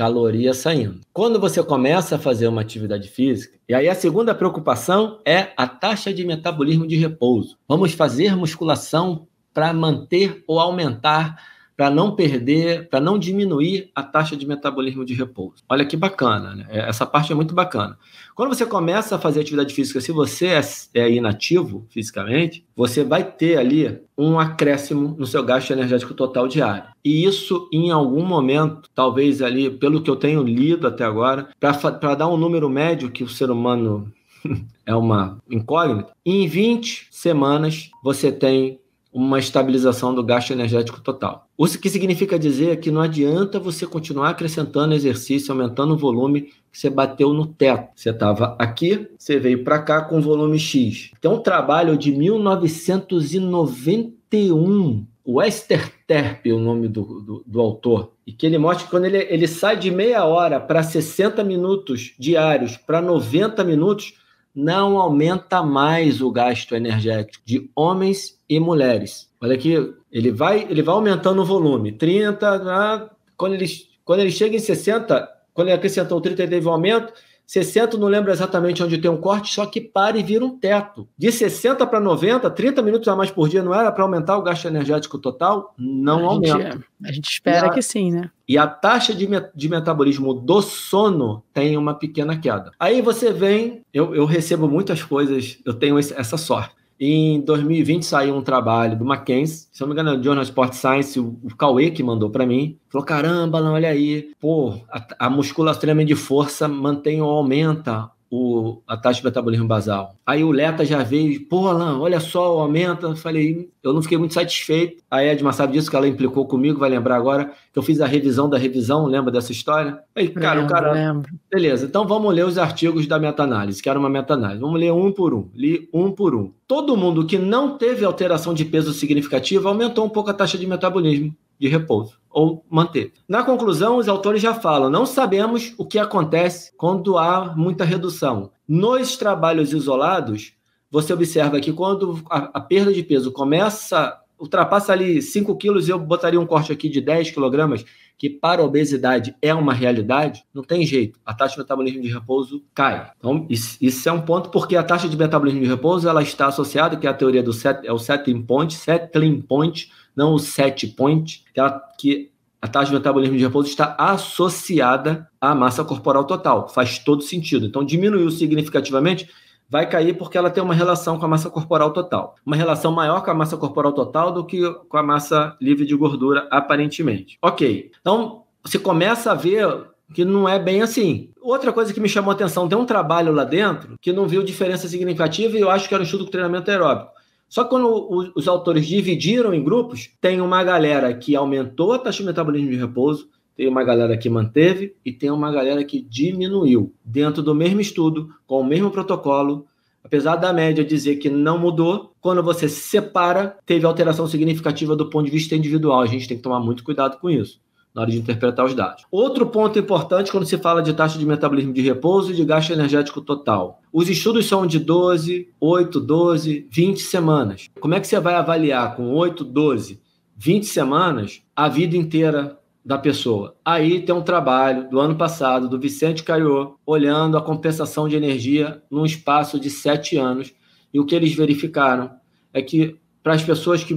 Caloria 0.00 0.54
saindo. 0.54 1.00
Quando 1.12 1.38
você 1.38 1.62
começa 1.62 2.16
a 2.16 2.18
fazer 2.18 2.48
uma 2.48 2.62
atividade 2.62 3.06
física, 3.06 3.58
e 3.68 3.74
aí 3.74 3.86
a 3.86 3.94
segunda 3.94 4.34
preocupação 4.34 5.20
é 5.26 5.52
a 5.54 5.68
taxa 5.68 6.10
de 6.10 6.24
metabolismo 6.24 6.86
de 6.86 6.96
repouso. 6.96 7.58
Vamos 7.68 7.92
fazer 7.92 8.34
musculação 8.34 9.28
para 9.52 9.74
manter 9.74 10.42
ou 10.46 10.58
aumentar 10.58 11.36
para 11.80 11.88
não 11.88 12.14
perder, 12.14 12.90
para 12.90 13.00
não 13.00 13.18
diminuir 13.18 13.90
a 13.94 14.02
taxa 14.02 14.36
de 14.36 14.46
metabolismo 14.46 15.02
de 15.02 15.14
repouso. 15.14 15.64
Olha 15.66 15.82
que 15.82 15.96
bacana, 15.96 16.54
né? 16.54 16.66
É, 16.68 16.80
essa 16.80 17.06
parte 17.06 17.32
é 17.32 17.34
muito 17.34 17.54
bacana. 17.54 17.98
Quando 18.34 18.54
você 18.54 18.66
começa 18.66 19.16
a 19.16 19.18
fazer 19.18 19.40
atividade 19.40 19.72
física, 19.72 19.98
se 19.98 20.12
você 20.12 20.48
é, 20.48 20.60
é 20.92 21.10
inativo 21.10 21.86
fisicamente, 21.88 22.66
você 22.76 23.02
vai 23.02 23.24
ter 23.24 23.56
ali 23.56 23.98
um 24.18 24.38
acréscimo 24.38 25.16
no 25.18 25.24
seu 25.24 25.42
gasto 25.42 25.70
energético 25.70 26.12
total 26.12 26.46
diário. 26.46 26.84
E 27.02 27.24
isso, 27.24 27.66
em 27.72 27.90
algum 27.90 28.26
momento, 28.26 28.90
talvez 28.94 29.40
ali, 29.40 29.70
pelo 29.70 30.02
que 30.02 30.10
eu 30.10 30.16
tenho 30.16 30.42
lido 30.42 30.86
até 30.86 31.02
agora, 31.02 31.48
para 31.58 32.14
dar 32.14 32.28
um 32.28 32.36
número 32.36 32.68
médio 32.68 33.10
que 33.10 33.24
o 33.24 33.28
ser 33.28 33.50
humano 33.50 34.12
é 34.84 34.94
uma 34.94 35.38
incógnita, 35.50 36.12
em 36.26 36.46
20 36.46 37.08
semanas 37.10 37.90
você 38.04 38.30
tem 38.30 38.79
uma 39.12 39.38
estabilização 39.38 40.14
do 40.14 40.22
gasto 40.22 40.52
energético 40.52 41.00
total. 41.00 41.48
O 41.56 41.66
que 41.66 41.90
significa 41.90 42.38
dizer 42.38 42.78
que 42.78 42.90
não 42.90 43.00
adianta 43.00 43.58
você 43.58 43.86
continuar 43.86 44.28
acrescentando 44.30 44.94
exercício, 44.94 45.52
aumentando 45.52 45.94
o 45.94 45.98
volume 45.98 46.52
que 46.70 46.78
você 46.78 46.88
bateu 46.88 47.34
no 47.34 47.46
teto. 47.46 47.88
Você 47.94 48.10
estava 48.10 48.54
aqui, 48.58 49.08
você 49.18 49.38
veio 49.38 49.64
para 49.64 49.82
cá 49.82 50.02
com 50.02 50.20
volume 50.20 50.58
X. 50.58 51.10
Tem 51.20 51.30
um 51.30 51.40
trabalho 51.40 51.96
de 51.96 52.12
1991, 52.12 55.06
o 55.24 55.42
Esther 55.42 55.92
Terp, 56.06 56.46
o 56.46 56.58
nome 56.58 56.88
do, 56.88 57.20
do, 57.20 57.44
do, 57.46 57.60
autor, 57.60 58.12
e 58.26 58.32
que 58.32 58.46
ele 58.46 58.58
mostra 58.58 58.84
que 58.84 58.90
quando 58.90 59.04
ele, 59.04 59.18
ele 59.28 59.46
sai 59.46 59.76
de 59.76 59.90
meia 59.90 60.24
hora 60.24 60.58
para 60.60 60.82
60 60.82 61.44
minutos 61.44 62.14
diários 62.18 62.76
para 62.76 63.02
90 63.02 63.62
minutos, 63.64 64.14
não 64.54 64.98
aumenta 64.98 65.62
mais 65.62 66.20
o 66.20 66.30
gasto 66.30 66.74
energético 66.74 67.44
de 67.44 67.70
homens 67.74 68.38
e 68.48 68.58
mulheres. 68.58 69.30
Olha 69.40 69.54
aqui, 69.54 69.94
ele 70.10 70.30
vai, 70.30 70.66
ele 70.68 70.82
vai 70.82 70.94
aumentando 70.94 71.42
o 71.42 71.44
volume. 71.44 71.92
30, 71.92 73.10
quando 73.36 73.54
ele, 73.54 73.66
quando 74.04 74.20
ele 74.20 74.30
chega 74.30 74.56
em 74.56 74.60
60, 74.60 75.28
quando 75.54 75.68
ele 75.68 75.76
acrescentou 75.76 76.20
30 76.20 76.42
e 76.42 76.48
teve 76.48 76.66
um 76.66 76.72
aumento, 76.72 77.12
60 77.50 77.98
não 77.98 78.06
lembro 78.06 78.30
exatamente 78.30 78.80
onde 78.80 78.96
tem 78.98 79.10
um 79.10 79.20
corte, 79.20 79.52
só 79.52 79.66
que 79.66 79.80
para 79.80 80.16
e 80.16 80.22
vira 80.22 80.44
um 80.44 80.56
teto. 80.56 81.08
De 81.18 81.32
60 81.32 81.84
para 81.84 81.98
90, 81.98 82.48
30 82.48 82.80
minutos 82.80 83.08
a 83.08 83.16
mais 83.16 83.28
por 83.28 83.48
dia 83.48 83.60
não 83.60 83.74
era 83.74 83.90
para 83.90 84.04
aumentar 84.04 84.38
o 84.38 84.42
gasto 84.42 84.66
energético 84.66 85.18
total? 85.18 85.74
Não 85.76 86.26
a 86.26 86.32
aumenta. 86.32 86.72
Gente, 86.72 86.84
a 87.04 87.12
gente 87.12 87.28
espera 87.28 87.66
a, 87.66 87.70
que 87.70 87.82
sim, 87.82 88.12
né? 88.12 88.30
E 88.50 88.58
a 88.58 88.66
taxa 88.66 89.14
de, 89.14 89.28
de 89.54 89.68
metabolismo 89.68 90.34
do 90.34 90.60
sono 90.60 91.44
tem 91.54 91.76
uma 91.76 91.94
pequena 91.94 92.36
queda. 92.36 92.72
Aí 92.80 93.00
você 93.00 93.32
vem, 93.32 93.82
eu, 93.94 94.12
eu 94.12 94.24
recebo 94.24 94.66
muitas 94.66 95.04
coisas, 95.04 95.60
eu 95.64 95.72
tenho 95.72 95.96
esse, 95.96 96.12
essa 96.14 96.36
sorte. 96.36 96.74
Em 96.98 97.40
2020 97.42 98.02
saiu 98.02 98.34
um 98.34 98.42
trabalho 98.42 98.98
do 98.98 99.04
Mackenzie, 99.04 99.68
se 99.70 99.80
não 99.80 99.86
me 99.86 99.92
engano, 99.92 100.10
é 100.10 100.18
o 100.18 100.22
Journal 100.24 100.42
Sport 100.42 100.72
Science, 100.72 101.20
o, 101.20 101.38
o 101.44 101.54
Cauê 101.54 101.92
que 101.92 102.02
mandou 102.02 102.28
para 102.28 102.44
mim. 102.44 102.76
Falou: 102.88 103.06
caramba, 103.06 103.60
não, 103.60 103.74
olha 103.74 103.88
aí, 103.88 104.32
pô, 104.40 104.80
a, 104.90 105.28
a 105.28 106.04
de 106.04 106.16
força 106.16 106.66
mantém 106.66 107.22
ou 107.22 107.30
aumenta 107.30 108.10
o, 108.30 108.80
a 108.86 108.96
taxa 108.96 109.20
de 109.20 109.26
metabolismo 109.26 109.66
basal. 109.66 110.14
Aí 110.24 110.44
o 110.44 110.52
Leta 110.52 110.84
já 110.84 111.02
veio, 111.02 111.44
pô, 111.48 111.66
Alan, 111.66 111.98
olha 111.98 112.20
só, 112.20 112.60
aumenta. 112.60 113.08
Eu 113.08 113.16
falei, 113.16 113.68
eu 113.82 113.92
não 113.92 114.00
fiquei 114.00 114.16
muito 114.16 114.34
satisfeito. 114.34 115.02
A 115.10 115.22
Edma 115.22 115.52
sabe 115.52 115.72
disso, 115.72 115.90
que 115.90 115.96
ela 115.96 116.06
implicou 116.06 116.46
comigo, 116.46 116.78
vai 116.78 116.88
lembrar 116.88 117.16
agora, 117.16 117.52
que 117.72 117.78
eu 117.78 117.82
fiz 117.82 118.00
a 118.00 118.06
revisão 118.06 118.48
da 118.48 118.56
revisão, 118.56 119.06
lembra 119.06 119.32
dessa 119.32 119.50
história? 119.50 119.98
Aí, 120.14 120.28
cara, 120.28 120.60
lembro, 120.60 120.66
o 120.66 120.68
cara. 120.72 120.92
Lembro. 120.92 121.32
Beleza, 121.50 121.86
então 121.86 122.06
vamos 122.06 122.32
ler 122.32 122.46
os 122.46 122.56
artigos 122.56 123.06
da 123.06 123.18
meta-análise, 123.18 123.82
que 123.82 123.88
era 123.88 123.98
uma 123.98 124.08
meta-análise. 124.08 124.60
Vamos 124.60 124.78
ler 124.78 124.92
um 124.92 125.10
por 125.10 125.34
um. 125.34 125.48
Li 125.52 125.88
um 125.92 126.12
por 126.12 126.34
um. 126.34 126.52
Todo 126.68 126.96
mundo 126.96 127.26
que 127.26 127.36
não 127.36 127.76
teve 127.76 128.04
alteração 128.04 128.54
de 128.54 128.64
peso 128.64 128.92
significativa 128.92 129.68
aumentou 129.68 130.04
um 130.04 130.08
pouco 130.08 130.30
a 130.30 130.34
taxa 130.34 130.56
de 130.56 130.66
metabolismo 130.66 131.34
de 131.58 131.68
repouso 131.68 132.19
ou 132.30 132.64
manteve. 132.70 133.12
Na 133.28 133.42
conclusão, 133.42 133.96
os 133.96 134.08
autores 134.08 134.40
já 134.40 134.54
falam: 134.54 134.88
não 134.88 135.04
sabemos 135.04 135.74
o 135.76 135.84
que 135.84 135.98
acontece 135.98 136.72
quando 136.76 137.18
há 137.18 137.54
muita 137.56 137.84
redução. 137.84 138.50
Nos 138.66 139.16
trabalhos 139.16 139.72
isolados, 139.72 140.52
você 140.90 141.12
observa 141.12 141.60
que 141.60 141.72
quando 141.72 142.22
a, 142.30 142.50
a 142.54 142.60
perda 142.60 142.92
de 142.92 143.02
peso 143.02 143.32
começa, 143.32 144.16
ultrapassa 144.40 144.92
ali 144.92 145.20
5 145.20 145.54
quilos, 145.56 145.88
eu 145.88 145.98
botaria 145.98 146.40
um 146.40 146.46
corte 146.46 146.72
aqui 146.72 146.88
de 146.88 147.00
10 147.00 147.30
quilogramas, 147.30 147.84
que 148.16 148.30
para 148.30 148.62
a 148.62 148.64
obesidade 148.64 149.34
é 149.40 149.54
uma 149.54 149.72
realidade, 149.72 150.44
não 150.52 150.62
tem 150.62 150.84
jeito. 150.86 151.18
A 151.24 151.34
taxa 151.34 151.54
de 151.54 151.60
metabolismo 151.60 152.02
de 152.02 152.08
repouso 152.08 152.62
cai. 152.74 153.10
Então, 153.18 153.46
isso, 153.48 153.76
isso 153.80 154.08
é 154.08 154.12
um 154.12 154.20
ponto, 154.20 154.50
porque 154.50 154.76
a 154.76 154.82
taxa 154.82 155.08
de 155.08 155.16
metabolismo 155.16 155.60
de 155.60 155.66
repouso 155.66 156.08
ela 156.08 156.22
está 156.22 156.46
associada, 156.46 156.96
que 156.96 157.06
é 157.06 157.10
a 157.10 157.14
teoria 157.14 157.42
do 157.42 157.52
set, 157.52 157.86
é 157.86 157.92
o 157.92 157.98
setting 157.98 158.42
point, 158.42 158.74
settling 158.74 159.40
point, 159.42 159.90
não 160.20 160.34
o 160.34 160.38
set 160.38 160.86
point, 160.88 161.42
que, 161.54 161.58
ela, 161.58 161.80
que 161.98 162.30
a 162.60 162.68
taxa 162.68 162.88
de 162.88 162.92
metabolismo 162.92 163.38
de 163.38 163.42
repouso 163.42 163.68
está 163.68 163.96
associada 163.98 165.26
à 165.40 165.54
massa 165.54 165.82
corporal 165.82 166.24
total. 166.24 166.68
Faz 166.68 166.98
todo 166.98 167.22
sentido. 167.22 167.64
Então, 167.64 167.82
diminuiu 167.82 168.30
significativamente, 168.30 169.30
vai 169.66 169.88
cair 169.88 170.18
porque 170.18 170.36
ela 170.36 170.50
tem 170.50 170.62
uma 170.62 170.74
relação 170.74 171.18
com 171.18 171.24
a 171.24 171.28
massa 171.28 171.48
corporal 171.48 171.90
total. 171.94 172.34
Uma 172.44 172.54
relação 172.54 172.92
maior 172.92 173.24
com 173.24 173.30
a 173.30 173.34
massa 173.34 173.56
corporal 173.56 173.94
total 173.94 174.30
do 174.30 174.44
que 174.44 174.60
com 174.90 174.98
a 174.98 175.02
massa 175.02 175.56
livre 175.58 175.86
de 175.86 175.96
gordura, 175.96 176.46
aparentemente. 176.50 177.38
Ok. 177.40 177.90
Então, 177.98 178.42
você 178.62 178.78
começa 178.78 179.32
a 179.32 179.34
ver 179.34 179.86
que 180.12 180.22
não 180.22 180.46
é 180.46 180.58
bem 180.58 180.82
assim. 180.82 181.30
Outra 181.40 181.72
coisa 181.72 181.94
que 181.94 182.00
me 182.00 182.08
chamou 182.10 182.32
atenção, 182.32 182.68
tem 182.68 182.76
um 182.76 182.84
trabalho 182.84 183.32
lá 183.32 183.44
dentro 183.44 183.96
que 184.02 184.12
não 184.12 184.28
viu 184.28 184.42
diferença 184.42 184.86
significativa 184.86 185.56
e 185.56 185.60
eu 185.60 185.70
acho 185.70 185.88
que 185.88 185.94
era 185.94 186.02
um 186.02 186.04
estudo 186.04 186.26
de 186.26 186.30
treinamento 186.30 186.70
aeróbico. 186.70 187.12
Só 187.50 187.64
que 187.64 187.70
quando 187.70 188.32
os 188.36 188.46
autores 188.46 188.86
dividiram 188.86 189.52
em 189.52 189.62
grupos, 189.62 190.08
tem 190.20 190.40
uma 190.40 190.62
galera 190.62 191.12
que 191.12 191.34
aumentou 191.34 191.92
a 191.92 191.98
taxa 191.98 192.18
de 192.18 192.26
metabolismo 192.26 192.70
de 192.70 192.76
repouso, 192.76 193.28
tem 193.56 193.66
uma 193.66 193.82
galera 193.82 194.16
que 194.16 194.30
manteve 194.30 194.94
e 195.04 195.12
tem 195.12 195.32
uma 195.32 195.50
galera 195.50 195.82
que 195.84 196.00
diminuiu. 196.00 196.94
Dentro 197.04 197.42
do 197.42 197.52
mesmo 197.52 197.80
estudo, 197.80 198.28
com 198.46 198.60
o 198.60 198.64
mesmo 198.64 198.88
protocolo, 198.92 199.66
apesar 200.04 200.36
da 200.36 200.52
média 200.52 200.84
dizer 200.84 201.16
que 201.16 201.28
não 201.28 201.58
mudou, 201.58 202.12
quando 202.20 202.40
você 202.40 202.68
se 202.68 202.82
separa, 202.82 203.58
teve 203.66 203.84
alteração 203.84 204.28
significativa 204.28 204.94
do 204.94 205.10
ponto 205.10 205.24
de 205.24 205.32
vista 205.32 205.56
individual. 205.56 206.02
A 206.02 206.06
gente 206.06 206.28
tem 206.28 206.36
que 206.36 206.42
tomar 206.44 206.60
muito 206.60 206.84
cuidado 206.84 207.18
com 207.18 207.28
isso 207.28 207.60
na 207.94 208.02
hora 208.02 208.10
de 208.10 208.18
interpretar 208.18 208.64
os 208.64 208.74
dados. 208.74 209.04
Outro 209.10 209.46
ponto 209.46 209.78
importante 209.78 210.30
quando 210.30 210.46
se 210.46 210.58
fala 210.58 210.82
de 210.82 210.92
taxa 210.92 211.18
de 211.18 211.26
metabolismo 211.26 211.72
de 211.72 211.80
repouso 211.80 212.32
e 212.32 212.36
de 212.36 212.44
gasto 212.44 212.72
energético 212.72 213.20
total. 213.20 213.80
Os 213.92 214.08
estudos 214.08 214.46
são 214.46 214.66
de 214.66 214.78
12, 214.78 215.48
8, 215.60 216.00
12, 216.00 216.68
20 216.70 217.00
semanas. 217.00 217.68
Como 217.80 217.94
é 217.94 218.00
que 218.00 218.06
você 218.06 218.20
vai 218.20 218.34
avaliar 218.34 218.94
com 218.96 219.12
8, 219.12 219.44
12, 219.44 220.00
20 220.36 220.66
semanas 220.66 221.42
a 221.54 221.68
vida 221.68 221.96
inteira 221.96 222.58
da 222.84 222.96
pessoa? 222.96 223.56
Aí 223.64 224.00
tem 224.00 224.14
um 224.14 224.22
trabalho 224.22 224.88
do 224.88 225.00
ano 225.00 225.16
passado 225.16 225.68
do 225.68 225.78
Vicente 225.78 226.22
Caiô 226.22 226.76
olhando 226.86 227.36
a 227.36 227.42
compensação 227.42 228.08
de 228.08 228.16
energia 228.16 228.82
num 228.90 229.04
espaço 229.04 229.58
de 229.58 229.68
7 229.68 230.16
anos. 230.16 230.52
E 230.94 231.00
o 231.00 231.04
que 231.04 231.14
eles 231.14 231.34
verificaram 231.34 232.10
é 232.52 232.62
que 232.62 232.96
para 233.22 233.34
as 233.34 233.42
pessoas 233.42 233.84
que 233.84 233.94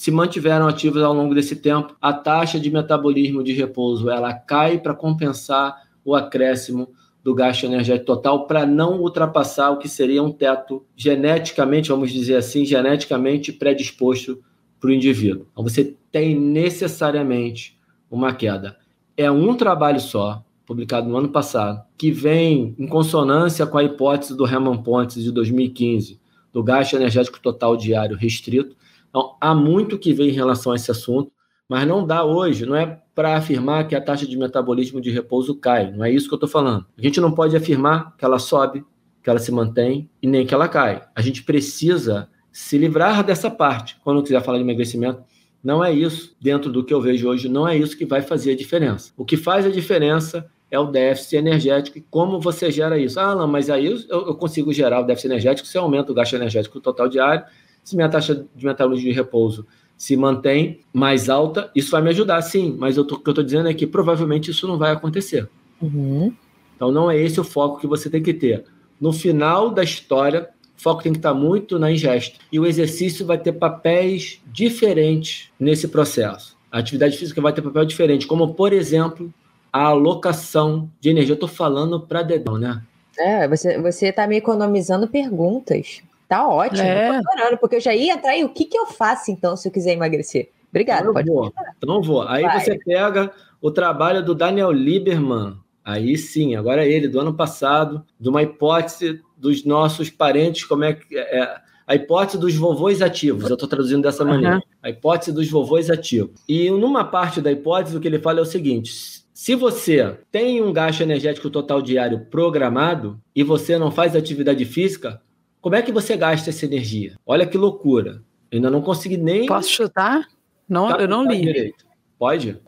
se 0.00 0.10
mantiveram 0.10 0.66
ativos 0.66 1.02
ao 1.02 1.12
longo 1.12 1.34
desse 1.34 1.54
tempo, 1.54 1.94
a 2.00 2.10
taxa 2.10 2.58
de 2.58 2.70
metabolismo 2.70 3.44
de 3.44 3.52
repouso 3.52 4.08
ela 4.08 4.32
cai 4.32 4.78
para 4.78 4.94
compensar 4.94 5.76
o 6.02 6.14
acréscimo 6.14 6.88
do 7.22 7.34
gasto 7.34 7.64
energético 7.64 8.06
total 8.06 8.46
para 8.46 8.64
não 8.64 8.98
ultrapassar 9.02 9.68
o 9.68 9.76
que 9.76 9.90
seria 9.90 10.22
um 10.22 10.32
teto 10.32 10.86
geneticamente, 10.96 11.90
vamos 11.90 12.10
dizer 12.12 12.36
assim, 12.36 12.64
geneticamente 12.64 13.52
predisposto 13.52 14.42
para 14.80 14.88
o 14.88 14.90
indivíduo. 14.90 15.46
Então 15.52 15.62
você 15.62 15.94
tem 16.10 16.34
necessariamente 16.34 17.78
uma 18.10 18.32
queda. 18.32 18.78
É 19.14 19.30
um 19.30 19.54
trabalho 19.54 20.00
só, 20.00 20.42
publicado 20.64 21.10
no 21.10 21.18
ano 21.18 21.28
passado, 21.28 21.84
que 21.98 22.10
vem 22.10 22.74
em 22.78 22.86
consonância 22.86 23.66
com 23.66 23.76
a 23.76 23.84
hipótese 23.84 24.34
do 24.34 24.46
Herman 24.46 24.82
Pontes 24.82 25.22
de 25.22 25.30
2015, 25.30 26.18
do 26.50 26.64
gasto 26.64 26.96
energético 26.96 27.38
total 27.38 27.76
diário 27.76 28.16
restrito, 28.16 28.79
então, 29.10 29.36
há 29.40 29.54
muito 29.54 29.98
que 29.98 30.14
ver 30.14 30.28
em 30.28 30.32
relação 30.32 30.72
a 30.72 30.76
esse 30.76 30.90
assunto, 30.90 31.30
mas 31.68 31.86
não 31.86 32.06
dá 32.06 32.24
hoje, 32.24 32.64
não 32.64 32.74
é 32.74 33.00
para 33.14 33.36
afirmar 33.36 33.86
que 33.86 33.94
a 33.94 34.00
taxa 34.00 34.26
de 34.26 34.36
metabolismo 34.36 35.00
de 35.00 35.10
repouso 35.10 35.54
cai, 35.54 35.90
não 35.90 36.04
é 36.04 36.10
isso 36.10 36.26
que 36.26 36.34
eu 36.34 36.36
estou 36.36 36.48
falando. 36.48 36.86
A 36.96 37.02
gente 37.02 37.20
não 37.20 37.30
pode 37.30 37.56
afirmar 37.56 38.16
que 38.16 38.24
ela 38.24 38.38
sobe, 38.38 38.84
que 39.22 39.28
ela 39.28 39.38
se 39.38 39.52
mantém 39.52 40.08
e 40.22 40.26
nem 40.26 40.46
que 40.46 40.54
ela 40.54 40.68
cai. 40.68 41.02
A 41.14 41.20
gente 41.20 41.42
precisa 41.42 42.28
se 42.50 42.78
livrar 42.78 43.22
dessa 43.22 43.50
parte. 43.50 43.96
Quando 44.02 44.22
quiser 44.22 44.42
falar 44.42 44.58
de 44.58 44.64
emagrecimento, 44.64 45.22
não 45.62 45.84
é 45.84 45.92
isso, 45.92 46.34
dentro 46.40 46.72
do 46.72 46.82
que 46.82 46.94
eu 46.94 47.00
vejo 47.00 47.28
hoje, 47.28 47.48
não 47.48 47.68
é 47.68 47.76
isso 47.76 47.96
que 47.96 48.06
vai 48.06 48.22
fazer 48.22 48.52
a 48.52 48.56
diferença. 48.56 49.12
O 49.16 49.24
que 49.24 49.36
faz 49.36 49.66
a 49.66 49.70
diferença 49.70 50.50
é 50.70 50.78
o 50.78 50.86
déficit 50.86 51.36
energético 51.36 51.98
e 51.98 52.00
como 52.00 52.40
você 52.40 52.70
gera 52.70 52.98
isso. 52.98 53.20
Ah, 53.20 53.34
não, 53.34 53.46
mas 53.46 53.68
aí 53.68 53.86
eu, 54.08 54.34
consigo 54.36 54.72
gerar 54.72 55.00
o 55.00 55.04
déficit 55.04 55.26
energético 55.26 55.68
se 55.68 55.76
eu 55.76 55.82
aumento 55.82 56.10
o 56.10 56.14
gasto 56.14 56.34
energético 56.34 56.80
total 56.80 57.08
diário 57.08 57.44
se 57.84 57.96
minha 57.96 58.08
taxa 58.08 58.46
de 58.54 58.66
metabolismo 58.66 59.08
de 59.08 59.14
repouso 59.14 59.66
se 60.00 60.16
mantém 60.16 60.80
mais 60.94 61.28
alta, 61.28 61.70
isso 61.74 61.90
vai 61.90 62.00
me 62.00 62.08
ajudar, 62.08 62.40
sim. 62.40 62.74
Mas 62.78 62.96
eu 62.96 63.04
tô, 63.04 63.16
o 63.16 63.18
que 63.18 63.28
eu 63.28 63.32
estou 63.32 63.44
dizendo 63.44 63.68
é 63.68 63.74
que 63.74 63.86
provavelmente 63.86 64.50
isso 64.50 64.66
não 64.66 64.78
vai 64.78 64.92
acontecer. 64.92 65.46
Uhum. 65.80 66.32
Então 66.74 66.90
não 66.90 67.10
é 67.10 67.18
esse 67.18 67.38
o 67.38 67.44
foco 67.44 67.78
que 67.78 67.86
você 67.86 68.08
tem 68.08 68.22
que 68.22 68.32
ter. 68.32 68.64
No 68.98 69.12
final 69.12 69.70
da 69.70 69.84
história, 69.84 70.48
o 70.78 70.82
foco 70.82 71.02
tem 71.02 71.12
que 71.12 71.18
estar 71.18 71.34
muito 71.34 71.78
na 71.78 71.92
ingesta. 71.92 72.38
E 72.50 72.58
o 72.58 72.64
exercício 72.64 73.26
vai 73.26 73.36
ter 73.36 73.52
papéis 73.52 74.40
diferentes 74.46 75.50
nesse 75.60 75.86
processo. 75.86 76.56
A 76.72 76.78
atividade 76.78 77.18
física 77.18 77.42
vai 77.42 77.52
ter 77.52 77.60
papel 77.60 77.84
diferente, 77.84 78.26
como, 78.26 78.54
por 78.54 78.72
exemplo, 78.72 79.30
a 79.70 79.84
alocação 79.84 80.90
de 80.98 81.10
energia. 81.10 81.32
Eu 81.32 81.34
estou 81.34 81.48
falando 81.48 82.00
para 82.00 82.22
dedão, 82.22 82.56
né? 82.56 82.82
É, 83.18 83.46
você 83.46 84.06
está 84.06 84.26
me 84.26 84.36
economizando 84.36 85.06
perguntas. 85.06 86.02
Tá 86.30 86.46
ótimo, 86.46 86.86
é. 86.86 87.08
adorando, 87.08 87.58
porque 87.58 87.74
eu 87.74 87.80
já 87.80 87.92
ia 87.92 88.12
entrar 88.12 88.36
em 88.36 88.44
o 88.44 88.48
que, 88.48 88.64
que 88.64 88.78
eu 88.78 88.86
faço 88.86 89.32
então 89.32 89.56
se 89.56 89.66
eu 89.66 89.72
quiser 89.72 89.94
emagrecer. 89.94 90.50
Obrigada, 90.70 91.00
então 91.00 91.12
pode 91.12 91.28
vou. 91.28 91.52
Então 91.76 92.00
vou. 92.00 92.22
Aí 92.22 92.44
Vai. 92.44 92.60
você 92.60 92.78
pega 92.78 93.32
o 93.60 93.68
trabalho 93.68 94.24
do 94.24 94.32
Daniel 94.32 94.70
Lieberman, 94.70 95.56
aí 95.84 96.16
sim, 96.16 96.54
agora 96.54 96.86
é 96.86 96.88
ele, 96.88 97.08
do 97.08 97.18
ano 97.18 97.34
passado, 97.34 98.06
de 98.18 98.28
uma 98.28 98.44
hipótese 98.44 99.20
dos 99.36 99.64
nossos 99.64 100.08
parentes, 100.08 100.64
como 100.64 100.84
é 100.84 100.92
que 100.92 101.18
é, 101.18 101.40
é 101.40 101.56
a 101.84 101.96
hipótese 101.96 102.38
dos 102.38 102.54
vovôs 102.54 103.02
ativos, 103.02 103.50
eu 103.50 103.54
estou 103.54 103.68
traduzindo 103.68 104.02
dessa 104.02 104.24
maneira, 104.24 104.54
uhum. 104.54 104.62
a 104.80 104.88
hipótese 104.88 105.32
dos 105.32 105.50
vovôs 105.50 105.90
ativos. 105.90 106.40
E 106.48 106.70
numa 106.70 107.02
parte 107.02 107.40
da 107.40 107.50
hipótese, 107.50 107.96
o 107.96 108.00
que 108.00 108.06
ele 108.06 108.20
fala 108.20 108.38
é 108.38 108.42
o 108.42 108.46
seguinte: 108.46 108.92
se 109.34 109.56
você 109.56 110.16
tem 110.30 110.62
um 110.62 110.72
gasto 110.72 111.00
energético 111.00 111.50
total 111.50 111.82
diário 111.82 112.26
programado 112.30 113.20
e 113.34 113.42
você 113.42 113.76
não 113.76 113.90
faz 113.90 114.14
atividade 114.14 114.64
física, 114.64 115.20
como 115.60 115.74
é 115.74 115.82
que 115.82 115.92
você 115.92 116.16
gasta 116.16 116.50
essa 116.50 116.64
energia? 116.64 117.16
Olha 117.26 117.46
que 117.46 117.58
loucura. 117.58 118.22
Eu 118.50 118.56
ainda 118.56 118.70
não 118.70 118.82
consegui 118.82 119.16
nem. 119.16 119.46
Posso 119.46 119.70
chutar? 119.70 120.26
Não, 120.68 120.88
tá, 120.88 120.96
eu 120.96 121.08
não 121.08 121.24
li. 121.24 121.40
Direito. 121.42 121.84
Pode? 122.18 122.60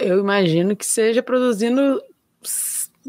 Eu 0.00 0.20
imagino 0.20 0.76
que 0.76 0.86
seja 0.86 1.22
produzindo 1.22 2.00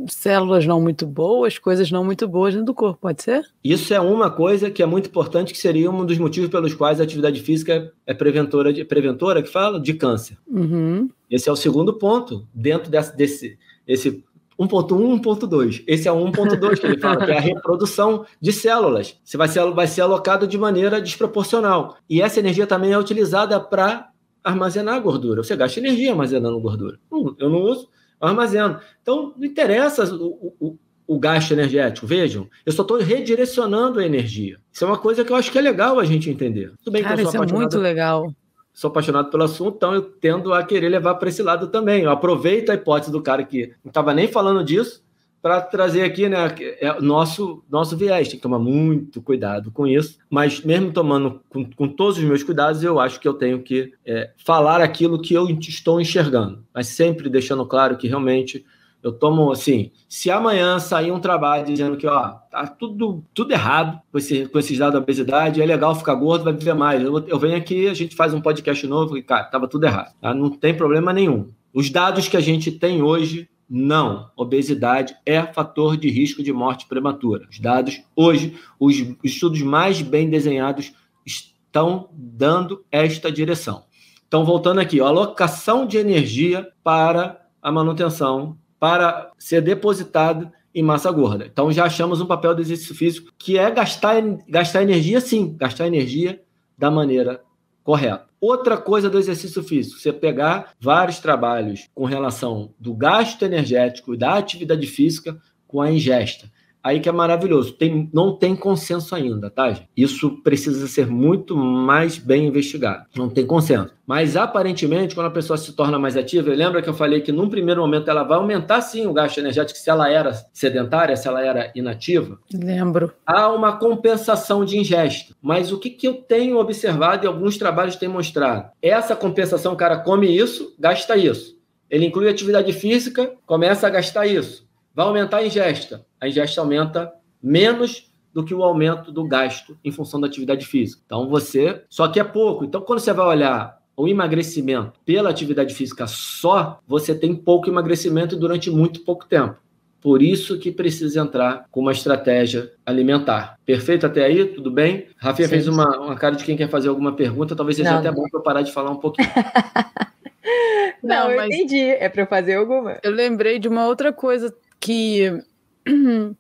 células 0.08 0.66
não 0.66 0.82
muito 0.82 1.06
boas, 1.06 1.60
coisas 1.60 1.92
não 1.92 2.04
muito 2.04 2.28
boas 2.28 2.54
dentro 2.54 2.66
do 2.68 2.74
corpo, 2.74 3.00
pode 3.00 3.22
ser? 3.22 3.46
Isso 3.64 3.94
é 3.94 4.00
uma 4.00 4.32
coisa 4.32 4.72
que 4.72 4.82
é 4.82 4.86
muito 4.86 5.08
importante, 5.08 5.54
que 5.54 5.60
seria 5.60 5.92
um 5.92 6.06
dos 6.06 6.18
motivos 6.18 6.50
pelos 6.50 6.74
quais 6.74 7.00
a 7.00 7.04
atividade 7.04 7.40
física 7.42 7.94
é 8.06 8.14
preventora, 8.14 8.74
de, 8.74 8.84
preventora 8.84 9.44
que 9.44 9.50
fala, 9.50 9.80
de 9.80 9.94
câncer. 9.94 10.38
Uhum. 10.48 11.10
Esse 11.30 11.48
é 11.48 11.52
o 11.52 11.56
segundo 11.56 11.94
ponto, 11.94 12.48
dentro 12.54 12.90
desse, 12.90 13.16
desse 13.16 13.60
esse 13.86 14.24
1.1, 14.68 15.22
1.2. 15.22 15.84
Esse 15.88 16.08
é 16.08 16.12
o 16.12 16.18
1.2 16.26 16.80
que 16.80 16.86
ele 16.86 17.00
fala, 17.00 17.26
que 17.26 17.32
é 17.32 17.38
a 17.38 17.42
reprodução 17.42 18.26
de 18.40 18.52
células. 18.52 19.20
Você 19.24 19.38
vai 19.38 19.48
ser, 19.48 19.64
vai 19.72 19.88
ser 19.88 20.02
alocado 20.02 20.48
de 20.48 20.58
maneira 20.58 21.02
desproporcional. 21.02 21.98
E 22.10 22.22
essa 22.22 22.40
energia 22.40 22.68
também 22.68 22.92
é 22.92 22.98
utilizada 22.98 23.60
para 23.60 24.10
armazenar 24.44 25.02
gordura. 25.02 25.44
Você 25.44 25.56
gasta 25.56 25.80
energia 25.80 26.12
armazenando 26.12 26.60
gordura. 26.60 27.00
Eu 27.40 27.50
não 27.50 27.62
uso, 27.62 27.90
eu 28.22 28.28
armazeno. 28.28 28.80
Então, 29.02 29.34
não 29.38 29.46
interessa 29.46 30.04
o, 30.16 30.54
o, 30.60 30.78
o 31.08 31.20
gasto 31.20 31.52
energético. 31.52 32.08
Vejam, 32.08 32.48
eu 32.66 32.72
só 32.72 32.82
estou 32.82 32.98
redirecionando 32.98 34.00
a 34.00 34.06
energia. 34.06 34.60
Isso 34.72 34.84
é 34.84 34.88
uma 34.88 34.98
coisa 34.98 35.24
que 35.24 35.32
eu 35.32 35.36
acho 35.36 35.52
que 35.52 35.58
é 35.58 35.62
legal 35.62 36.00
a 36.00 36.06
gente 36.06 36.30
entender. 36.30 36.74
Tudo 36.84 36.94
bem 36.94 37.04
Cara, 37.04 37.16
que 37.16 37.22
eu 37.22 37.32
sou 37.32 37.44
isso 37.44 37.56
é 37.56 37.58
muito 37.58 37.78
legal 37.78 38.34
sou 38.74 38.90
apaixonado 38.90 39.30
pelo 39.30 39.44
assunto, 39.44 39.76
então 39.76 39.94
eu 39.94 40.02
tendo 40.02 40.54
a 40.54 40.64
querer 40.64 40.90
levar 40.90 41.16
para 41.16 41.30
esse 41.30 41.44
lado 41.44 41.68
também. 41.68 42.04
Eu 42.04 42.12
aproveito 42.12 42.70
a 42.70 42.74
hipótese 42.74 43.12
do 43.12 43.22
cara 43.22 43.44
que 43.44 43.74
não 43.84 43.90
estava 43.90 44.14
nem 44.14 44.28
falando 44.28 44.64
disso, 44.64 45.04
para 45.44 45.60
trazer 45.60 46.04
aqui, 46.04 46.30
né? 46.30 46.38
É 46.80 47.02
nosso, 47.02 47.62
nosso 47.70 47.98
viés, 47.98 48.30
tem 48.30 48.38
que 48.38 48.42
tomar 48.42 48.60
muito 48.60 49.22
cuidado 49.22 49.72
com 49.72 49.86
isso. 49.86 50.18
Mas 50.30 50.62
mesmo 50.62 50.94
tomando 50.94 51.42
com, 51.50 51.70
com 51.70 51.86
todos 51.86 52.18
os 52.18 52.24
meus 52.24 52.42
cuidados, 52.44 52.82
eu 52.82 52.98
acho 52.98 53.20
que 53.20 53.28
eu 53.28 53.34
tenho 53.34 53.62
que 53.62 53.92
é, 54.06 54.32
falar 54.38 54.80
aquilo 54.80 55.22
que 55.22 55.34
eu 55.34 55.50
estou 55.50 56.00
enxergando. 56.00 56.64
Mas 56.74 56.88
sempre 56.88 57.30
deixando 57.30 57.66
claro 57.66 57.98
que 57.98 58.08
realmente 58.08 58.66
eu 59.04 59.12
tomo 59.12 59.52
assim, 59.52 59.92
se 60.08 60.32
amanhã 60.32 60.80
sair 60.80 61.12
um 61.12 61.20
trabalho 61.20 61.66
dizendo 61.66 61.98
que 61.98 62.08
ó, 62.08 62.30
tá 62.50 62.66
tudo, 62.66 63.22
tudo 63.34 63.52
errado 63.52 64.02
com, 64.10 64.18
esse, 64.18 64.48
com 64.48 64.58
esses 64.58 64.78
dados 64.78 64.94
da 64.94 65.00
obesidade, 65.00 65.62
é 65.62 65.66
legal 65.66 65.94
ficar 65.94 66.16
gordo, 66.16 66.46
vai 66.46 66.54
viver 66.54 66.74
mais. 66.74 67.04
Eu, 67.04 67.20
eu 67.28 67.38
venho 67.38 67.58
aqui, 67.58 67.90
a 67.90 67.94
gente 67.94 68.16
faz 68.16 68.34
um 68.34 68.40
podcast 68.40 68.88
novo 68.88 69.18
e, 69.18 69.22
cara, 69.22 69.44
tava 69.44 69.68
tudo 69.68 69.86
errado. 69.86 70.14
Tá? 70.22 70.34
Não 70.34 70.50
tem 70.50 70.74
problema 70.74 71.12
nenhum. 71.12 71.50
Os 71.74 71.90
dados 71.90 72.30
que 72.30 72.38
a 72.38 72.40
gente 72.40 72.72
tem 72.72 73.02
hoje, 73.02 73.50
não. 73.70 74.30
Obesidade 74.38 75.14
é 75.26 75.44
fator 75.44 75.98
de 75.98 76.10
risco 76.10 76.42
de 76.42 76.54
morte 76.54 76.88
prematura. 76.88 77.46
Os 77.52 77.60
dados 77.60 78.02
hoje, 78.16 78.58
os 78.80 78.96
estudos 79.22 79.62
mais 79.62 80.02
bem 80.02 80.30
desenhados 80.30 80.94
estão 81.26 82.08
dando 82.14 82.86
esta 82.90 83.30
direção. 83.30 83.84
Então, 84.26 84.46
voltando 84.46 84.80
aqui, 84.80 85.02
a 85.02 85.06
alocação 85.08 85.86
de 85.86 85.98
energia 85.98 86.70
para 86.82 87.42
a 87.62 87.72
manutenção 87.72 88.58
para 88.84 89.32
ser 89.40 89.62
depositado 89.62 90.52
em 90.76 90.84
massa 90.84 91.10
gorda. 91.10 91.46
Então 91.46 91.72
já 91.72 91.86
achamos 91.86 92.20
um 92.20 92.26
papel 92.26 92.54
do 92.54 92.62
exercício 92.62 92.94
físico 92.94 93.32
que 93.38 93.58
é 93.58 93.72
gastar, 93.72 94.22
gastar 94.46 94.84
energia, 94.84 95.22
sim, 95.22 95.56
gastar 95.56 95.88
energia 95.88 96.44
da 96.78 96.92
maneira 96.92 97.42
correta. 97.82 98.26
Outra 98.42 98.76
coisa 98.76 99.10
do 99.10 99.18
exercício 99.18 99.64
físico, 99.64 100.02
você 100.02 100.12
pegar 100.12 100.74
vários 100.82 101.20
trabalhos 101.20 101.88
com 101.96 102.04
relação 102.04 102.74
do 102.78 102.94
gasto 102.94 103.44
energético 103.46 104.14
e 104.14 104.18
da 104.18 104.34
atividade 104.34 104.86
física 104.86 105.40
com 105.66 105.80
a 105.80 105.90
ingesta 105.90 106.52
aí 106.84 107.00
que 107.00 107.08
é 107.08 107.12
maravilhoso. 107.12 107.74
Tem, 107.74 108.10
não 108.14 108.36
tem 108.36 108.56
consenso 108.56 109.16
ainda, 109.16 109.50
tá, 109.50 109.72
gente? 109.72 109.88
Isso 109.96 110.42
precisa 110.44 110.86
ser 110.88 111.08
muito 111.08 111.56
mais 111.56 112.18
bem 112.18 112.48
investigado. 112.48 113.06
Não 113.16 113.30
tem 113.30 113.46
consenso. 113.46 113.94
Mas 114.06 114.36
aparentemente, 114.36 115.16
quando 115.16 115.28
a 115.28 115.32
pessoa 115.32 115.56
se 115.56 115.72
torna 115.72 115.98
mais 115.98 116.18
ativa, 116.18 116.50
lembra 116.52 116.82
que 116.82 116.90
eu 116.90 116.94
falei 116.94 117.22
que 117.22 117.32
num 117.32 117.50
primeiro 117.50 117.82
momento 117.82 118.10
ela 118.10 118.24
vai 118.24 118.38
aumentar 118.38 118.82
sim 118.82 119.08
o 119.08 119.14
gasto 119.14 119.38
energético 119.38 119.80
se 119.80 119.90
ela 119.90 120.10
era 120.10 120.34
sedentária, 120.52 121.16
se 121.16 121.26
ela 121.26 121.42
era 121.42 121.72
inativa? 121.74 122.38
Lembro. 122.54 123.14
Há 123.26 123.48
uma 123.50 123.78
compensação 123.78 124.66
de 124.66 124.78
ingesta. 124.78 125.34
Mas 125.42 125.72
o 125.72 125.80
que, 125.80 125.90
que 125.90 126.08
eu 126.08 126.16
tenho 126.16 126.58
observado 126.58 127.26
e 127.26 127.28
alguns 127.28 127.58
trabalhos 127.58 127.96
têm 127.96 128.10
mostrado? 128.10 128.72
Essa 128.82 129.16
compensação, 129.16 129.72
o 129.72 129.78
cara 129.78 130.00
come 130.00 130.28
isso, 130.28 130.76
gasta 130.78 131.16
isso. 131.16 131.58
Ele 131.90 132.08
inclui 132.08 132.28
atividade 132.28 132.74
física, 132.74 133.34
começa 133.46 133.86
a 133.86 133.90
gastar 133.90 134.26
isso. 134.26 134.63
Vai 134.94 135.06
aumentar 135.06 135.38
a 135.38 135.46
ingesta 135.46 136.06
a 136.24 136.28
ingesta 136.28 136.62
aumenta 136.62 137.12
menos 137.42 138.10
do 138.34 138.46
que 138.46 138.54
o 138.54 138.64
aumento 138.64 139.12
do 139.12 139.28
gasto 139.28 139.78
em 139.84 139.92
função 139.92 140.22
da 140.22 140.26
atividade 140.26 140.66
física. 140.66 141.04
Então 141.06 141.28
você, 141.28 141.84
só 141.90 142.08
que 142.08 142.18
é 142.18 142.24
pouco. 142.24 142.64
Então 142.64 142.80
quando 142.80 143.00
você 143.00 143.12
vai 143.12 143.28
olhar 143.28 143.78
o 143.96 144.08
emagrecimento 144.08 145.00
pela 145.06 145.30
atividade 145.30 145.76
física 145.76 146.08
só, 146.08 146.80
você 146.88 147.14
tem 147.14 147.36
pouco 147.36 147.70
emagrecimento 147.70 148.38
durante 148.38 148.72
muito 148.72 149.02
pouco 149.02 149.26
tempo. 149.26 149.58
Por 150.00 150.22
isso 150.22 150.58
que 150.58 150.72
precisa 150.72 151.20
entrar 151.22 151.66
com 151.70 151.82
uma 151.82 151.92
estratégia 151.92 152.72
alimentar. 152.86 153.60
Perfeito 153.66 154.06
até 154.06 154.24
aí? 154.24 154.46
Tudo 154.46 154.72
bem? 154.72 155.08
Rafinha 155.18 155.48
Sim. 155.48 155.54
fez 155.54 155.68
uma, 155.68 156.00
uma 156.00 156.16
cara 156.16 156.36
de 156.36 156.46
quem 156.46 156.56
quer 156.56 156.70
fazer 156.70 156.88
alguma 156.88 157.14
pergunta. 157.14 157.56
Talvez 157.56 157.76
seja 157.76 157.92
não, 157.92 158.00
até 158.00 158.10
não. 158.10 158.16
bom 158.16 158.24
para 158.30 158.40
eu 158.40 158.44
parar 158.44 158.62
de 158.62 158.72
falar 158.72 158.92
um 158.92 158.98
pouquinho. 158.98 159.30
não, 161.02 161.30
não, 161.30 161.32
eu 161.32 161.46
entendi. 161.46 161.82
É 161.82 162.10
para 162.10 162.26
fazer 162.26 162.56
alguma. 162.56 163.00
Eu 163.04 163.12
lembrei 163.12 163.60
de 163.60 163.68
uma 163.68 163.88
outra 163.88 164.12
coisa 164.12 164.54
que 164.80 165.42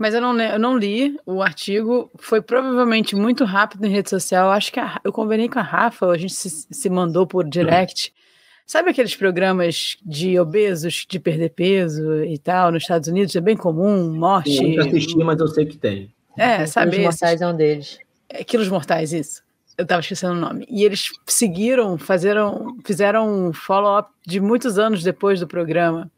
Mas 0.00 0.14
eu 0.14 0.20
não, 0.22 0.40
eu 0.40 0.58
não 0.58 0.78
li 0.78 1.14
o 1.26 1.42
artigo, 1.42 2.10
foi 2.18 2.40
provavelmente 2.40 3.14
muito 3.14 3.44
rápido 3.44 3.84
em 3.84 3.90
rede 3.90 4.08
social. 4.08 4.50
Acho 4.50 4.72
que 4.72 4.80
a, 4.80 4.98
eu 5.04 5.12
convenei 5.12 5.46
com 5.46 5.58
a 5.58 5.62
Rafa, 5.62 6.06
a 6.06 6.16
gente 6.16 6.32
se, 6.32 6.48
se 6.70 6.88
mandou 6.88 7.26
por 7.26 7.46
direct. 7.46 8.10
Sabe 8.66 8.88
aqueles 8.88 9.14
programas 9.14 9.98
de 10.02 10.40
obesos, 10.40 11.04
de 11.06 11.20
perder 11.20 11.50
peso 11.50 12.24
e 12.24 12.38
tal, 12.38 12.72
nos 12.72 12.84
Estados 12.84 13.08
Unidos? 13.08 13.36
É 13.36 13.42
bem 13.42 13.58
comum, 13.58 14.10
morte. 14.10 14.56
Eu 14.56 14.70
nunca 14.70 14.86
assisti, 14.86 15.18
mas 15.18 15.38
eu 15.38 15.48
sei 15.48 15.66
que 15.66 15.76
tem. 15.76 16.10
É, 16.34 16.64
sabe? 16.64 16.92
Quilos 16.92 17.04
Mortais 17.04 17.42
é 17.42 17.46
um 17.46 17.54
deles. 17.54 17.98
É, 18.26 18.42
quilos 18.42 18.68
Mortais, 18.70 19.12
isso. 19.12 19.42
Eu 19.80 19.84
estava 19.84 20.02
esquecendo 20.02 20.34
o 20.34 20.36
nome. 20.36 20.66
E 20.68 20.84
eles 20.84 21.08
seguiram, 21.26 21.96
fizeram, 21.96 22.76
fizeram 22.84 23.48
um 23.48 23.52
follow-up 23.52 24.10
de 24.26 24.38
muitos 24.38 24.78
anos 24.78 25.02
depois 25.02 25.40
do 25.40 25.46
programa. 25.46 26.10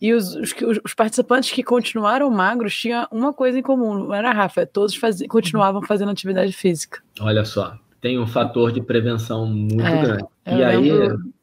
E 0.00 0.12
os, 0.12 0.36
os, 0.36 0.54
os, 0.84 0.94
participantes 0.94 1.50
que 1.50 1.64
continuaram 1.64 2.30
magros 2.30 2.76
tinham 2.76 3.08
uma 3.10 3.32
coisa 3.32 3.58
em 3.58 3.62
comum, 3.62 3.94
não 3.94 4.14
era 4.14 4.30
Rafa, 4.30 4.64
todos 4.64 4.94
faz, 4.94 5.20
continuavam 5.26 5.82
fazendo 5.82 6.12
atividade 6.12 6.52
física. 6.52 7.00
Olha 7.20 7.44
só, 7.44 7.76
tem 8.00 8.16
um 8.16 8.26
fator 8.26 8.70
de 8.70 8.80
prevenção 8.80 9.44
muito 9.44 9.80
é, 9.80 10.02
grande. 10.02 10.24
E 10.46 10.62
aí 10.62 10.90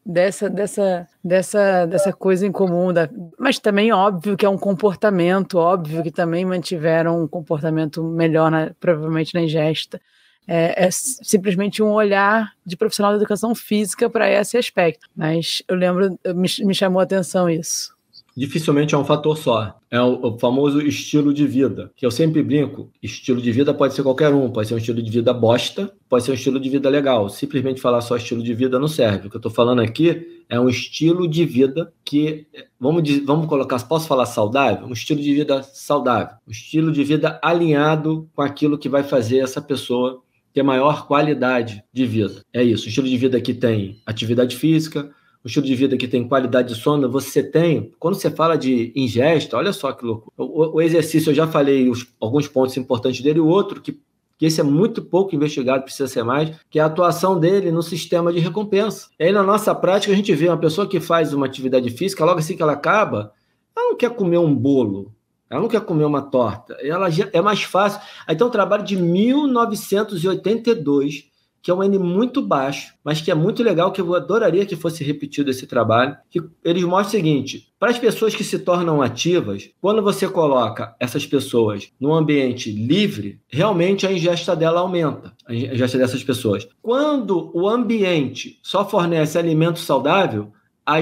dessa 0.04 0.48
dessa 0.48 1.06
dessa 1.22 1.84
dessa 1.84 2.12
coisa 2.14 2.46
em 2.46 2.52
comum, 2.52 2.94
da, 2.94 3.10
mas 3.38 3.58
também 3.58 3.92
óbvio 3.92 4.38
que 4.38 4.46
é 4.46 4.48
um 4.48 4.56
comportamento, 4.56 5.58
óbvio 5.58 6.02
que 6.02 6.10
também 6.10 6.46
mantiveram 6.46 7.22
um 7.22 7.28
comportamento 7.28 8.02
melhor, 8.02 8.50
na, 8.50 8.70
provavelmente 8.80 9.34
na 9.34 9.42
ingesta. 9.42 10.00
É, 10.48 10.86
é, 10.86 10.88
simplesmente 10.90 11.82
um 11.82 11.90
olhar 11.90 12.52
de 12.64 12.76
profissional 12.76 13.12
de 13.12 13.18
educação 13.18 13.54
física 13.54 14.08
para 14.08 14.30
esse 14.30 14.56
aspecto. 14.56 15.08
Mas 15.14 15.62
eu 15.66 15.76
lembro, 15.76 16.18
me, 16.34 16.48
me 16.64 16.74
chamou 16.74 17.00
a 17.00 17.02
atenção 17.02 17.50
isso 17.50 17.96
dificilmente 18.36 18.94
é 18.94 18.98
um 18.98 19.04
fator 19.04 19.36
só. 19.36 19.74
É 19.90 20.00
o, 20.00 20.36
famoso 20.38 20.80
estilo 20.82 21.32
de 21.32 21.46
vida, 21.46 21.90
que 21.96 22.04
eu 22.04 22.10
sempre 22.10 22.42
brinco. 22.42 22.90
Estilo 23.02 23.40
de 23.40 23.50
vida 23.50 23.72
pode 23.72 23.94
ser 23.94 24.02
qualquer 24.02 24.34
um, 24.34 24.50
pode 24.50 24.68
ser 24.68 24.74
um 24.74 24.78
estilo 24.78 25.00
de 25.00 25.10
vida 25.10 25.32
bosta, 25.32 25.90
pode 26.08 26.24
ser 26.24 26.32
um 26.32 26.34
estilo 26.34 26.60
de 26.60 26.68
vida 26.68 26.88
legal. 26.90 27.28
Simplesmente 27.30 27.80
falar 27.80 28.02
só 28.02 28.16
estilo 28.16 28.42
de 28.42 28.52
vida 28.52 28.78
não 28.78 28.88
serve. 28.88 29.28
O 29.28 29.30
que 29.30 29.36
eu 29.36 29.38
estou 29.38 29.50
falando 29.50 29.80
aqui 29.80 30.44
é 30.48 30.60
um 30.60 30.68
estilo 30.68 31.26
de 31.26 31.46
vida 31.46 31.92
que, 32.04 32.46
vamos, 32.78 33.02
vamos 33.24 33.46
colocar, 33.46 33.82
posso 33.88 34.06
falar 34.06 34.26
saudável? 34.26 34.86
Um 34.86 34.92
estilo 34.92 35.22
de 35.22 35.32
vida 35.32 35.62
saudável. 35.62 36.36
Um 36.46 36.50
estilo 36.50 36.92
de 36.92 37.02
vida 37.02 37.38
alinhado 37.42 38.28
com 38.34 38.42
aquilo 38.42 38.76
que 38.76 38.88
vai 38.88 39.02
fazer 39.02 39.38
essa 39.38 39.62
pessoa 39.62 40.22
ter 40.56 40.62
maior 40.62 41.06
qualidade 41.06 41.84
de 41.92 42.06
vida. 42.06 42.40
É 42.50 42.62
isso. 42.62 42.86
Um 42.86 42.88
estilo 42.88 43.06
de 43.06 43.16
vida 43.18 43.38
que 43.42 43.52
tem 43.52 44.00
atividade 44.06 44.56
física, 44.56 45.10
um 45.44 45.46
estilo 45.46 45.66
de 45.66 45.74
vida 45.74 45.98
que 45.98 46.08
tem 46.08 46.26
qualidade 46.26 46.68
de 46.72 46.80
sono, 46.80 47.10
você 47.10 47.42
tem. 47.42 47.92
Quando 47.98 48.14
você 48.14 48.30
fala 48.30 48.56
de 48.56 48.90
ingesta, 48.96 49.58
olha 49.58 49.70
só 49.70 49.92
que 49.92 50.02
louco. 50.02 50.32
O, 50.34 50.76
o 50.76 50.80
exercício, 50.80 51.28
eu 51.28 51.34
já 51.34 51.46
falei 51.46 51.90
os, 51.90 52.06
alguns 52.18 52.48
pontos 52.48 52.74
importantes 52.78 53.20
dele, 53.20 53.38
o 53.38 53.46
outro, 53.46 53.82
que, 53.82 54.00
que 54.38 54.46
esse 54.46 54.58
é 54.58 54.64
muito 54.64 55.02
pouco 55.02 55.36
investigado, 55.36 55.82
precisa 55.82 56.08
ser 56.08 56.22
mais, 56.22 56.50
que 56.70 56.78
é 56.78 56.82
a 56.82 56.86
atuação 56.86 57.38
dele 57.38 57.70
no 57.70 57.82
sistema 57.82 58.32
de 58.32 58.38
recompensa. 58.38 59.10
E 59.20 59.24
aí, 59.24 59.32
na 59.32 59.42
nossa 59.42 59.74
prática, 59.74 60.10
a 60.10 60.16
gente 60.16 60.34
vê 60.34 60.48
uma 60.48 60.56
pessoa 60.56 60.88
que 60.88 61.00
faz 61.00 61.34
uma 61.34 61.44
atividade 61.44 61.90
física, 61.90 62.24
logo 62.24 62.38
assim 62.38 62.56
que 62.56 62.62
ela 62.62 62.72
acaba, 62.72 63.30
ela 63.76 63.90
não 63.90 63.96
quer 63.98 64.08
comer 64.08 64.38
um 64.38 64.54
bolo, 64.54 65.12
ela 65.48 65.60
não 65.60 65.68
quer 65.68 65.80
comer 65.80 66.04
uma 66.04 66.22
torta. 66.22 66.76
Ela 66.80 67.08
é 67.32 67.40
mais 67.40 67.62
fácil. 67.62 68.00
Aí 68.26 68.34
tem 68.34 68.44
um 68.46 68.50
trabalho 68.50 68.84
de 68.84 68.96
1982 68.96 71.30
que 71.66 71.70
é 71.72 71.74
um 71.74 71.82
N 71.82 71.98
muito 71.98 72.40
baixo, 72.40 72.94
mas 73.02 73.20
que 73.20 73.28
é 73.28 73.34
muito 73.34 73.60
legal, 73.60 73.90
que 73.90 74.00
eu 74.00 74.14
adoraria 74.14 74.64
que 74.64 74.76
fosse 74.76 75.02
repetido 75.02 75.50
esse 75.50 75.66
trabalho, 75.66 76.16
que 76.30 76.40
eles 76.62 76.84
mostram 76.84 77.08
o 77.08 77.10
seguinte, 77.10 77.72
para 77.76 77.90
as 77.90 77.98
pessoas 77.98 78.36
que 78.36 78.44
se 78.44 78.60
tornam 78.60 79.02
ativas, 79.02 79.68
quando 79.80 80.00
você 80.00 80.28
coloca 80.28 80.94
essas 81.00 81.26
pessoas 81.26 81.90
num 81.98 82.14
ambiente 82.14 82.70
livre, 82.70 83.40
realmente 83.48 84.06
a 84.06 84.12
ingesta 84.12 84.54
dela 84.54 84.78
aumenta, 84.78 85.32
a 85.44 85.52
ingesta 85.52 85.98
dessas 85.98 86.22
pessoas. 86.22 86.68
Quando 86.80 87.50
o 87.52 87.68
ambiente 87.68 88.60
só 88.62 88.88
fornece 88.88 89.36
alimento 89.36 89.80
saudável, 89.80 90.52
a, 90.86 91.00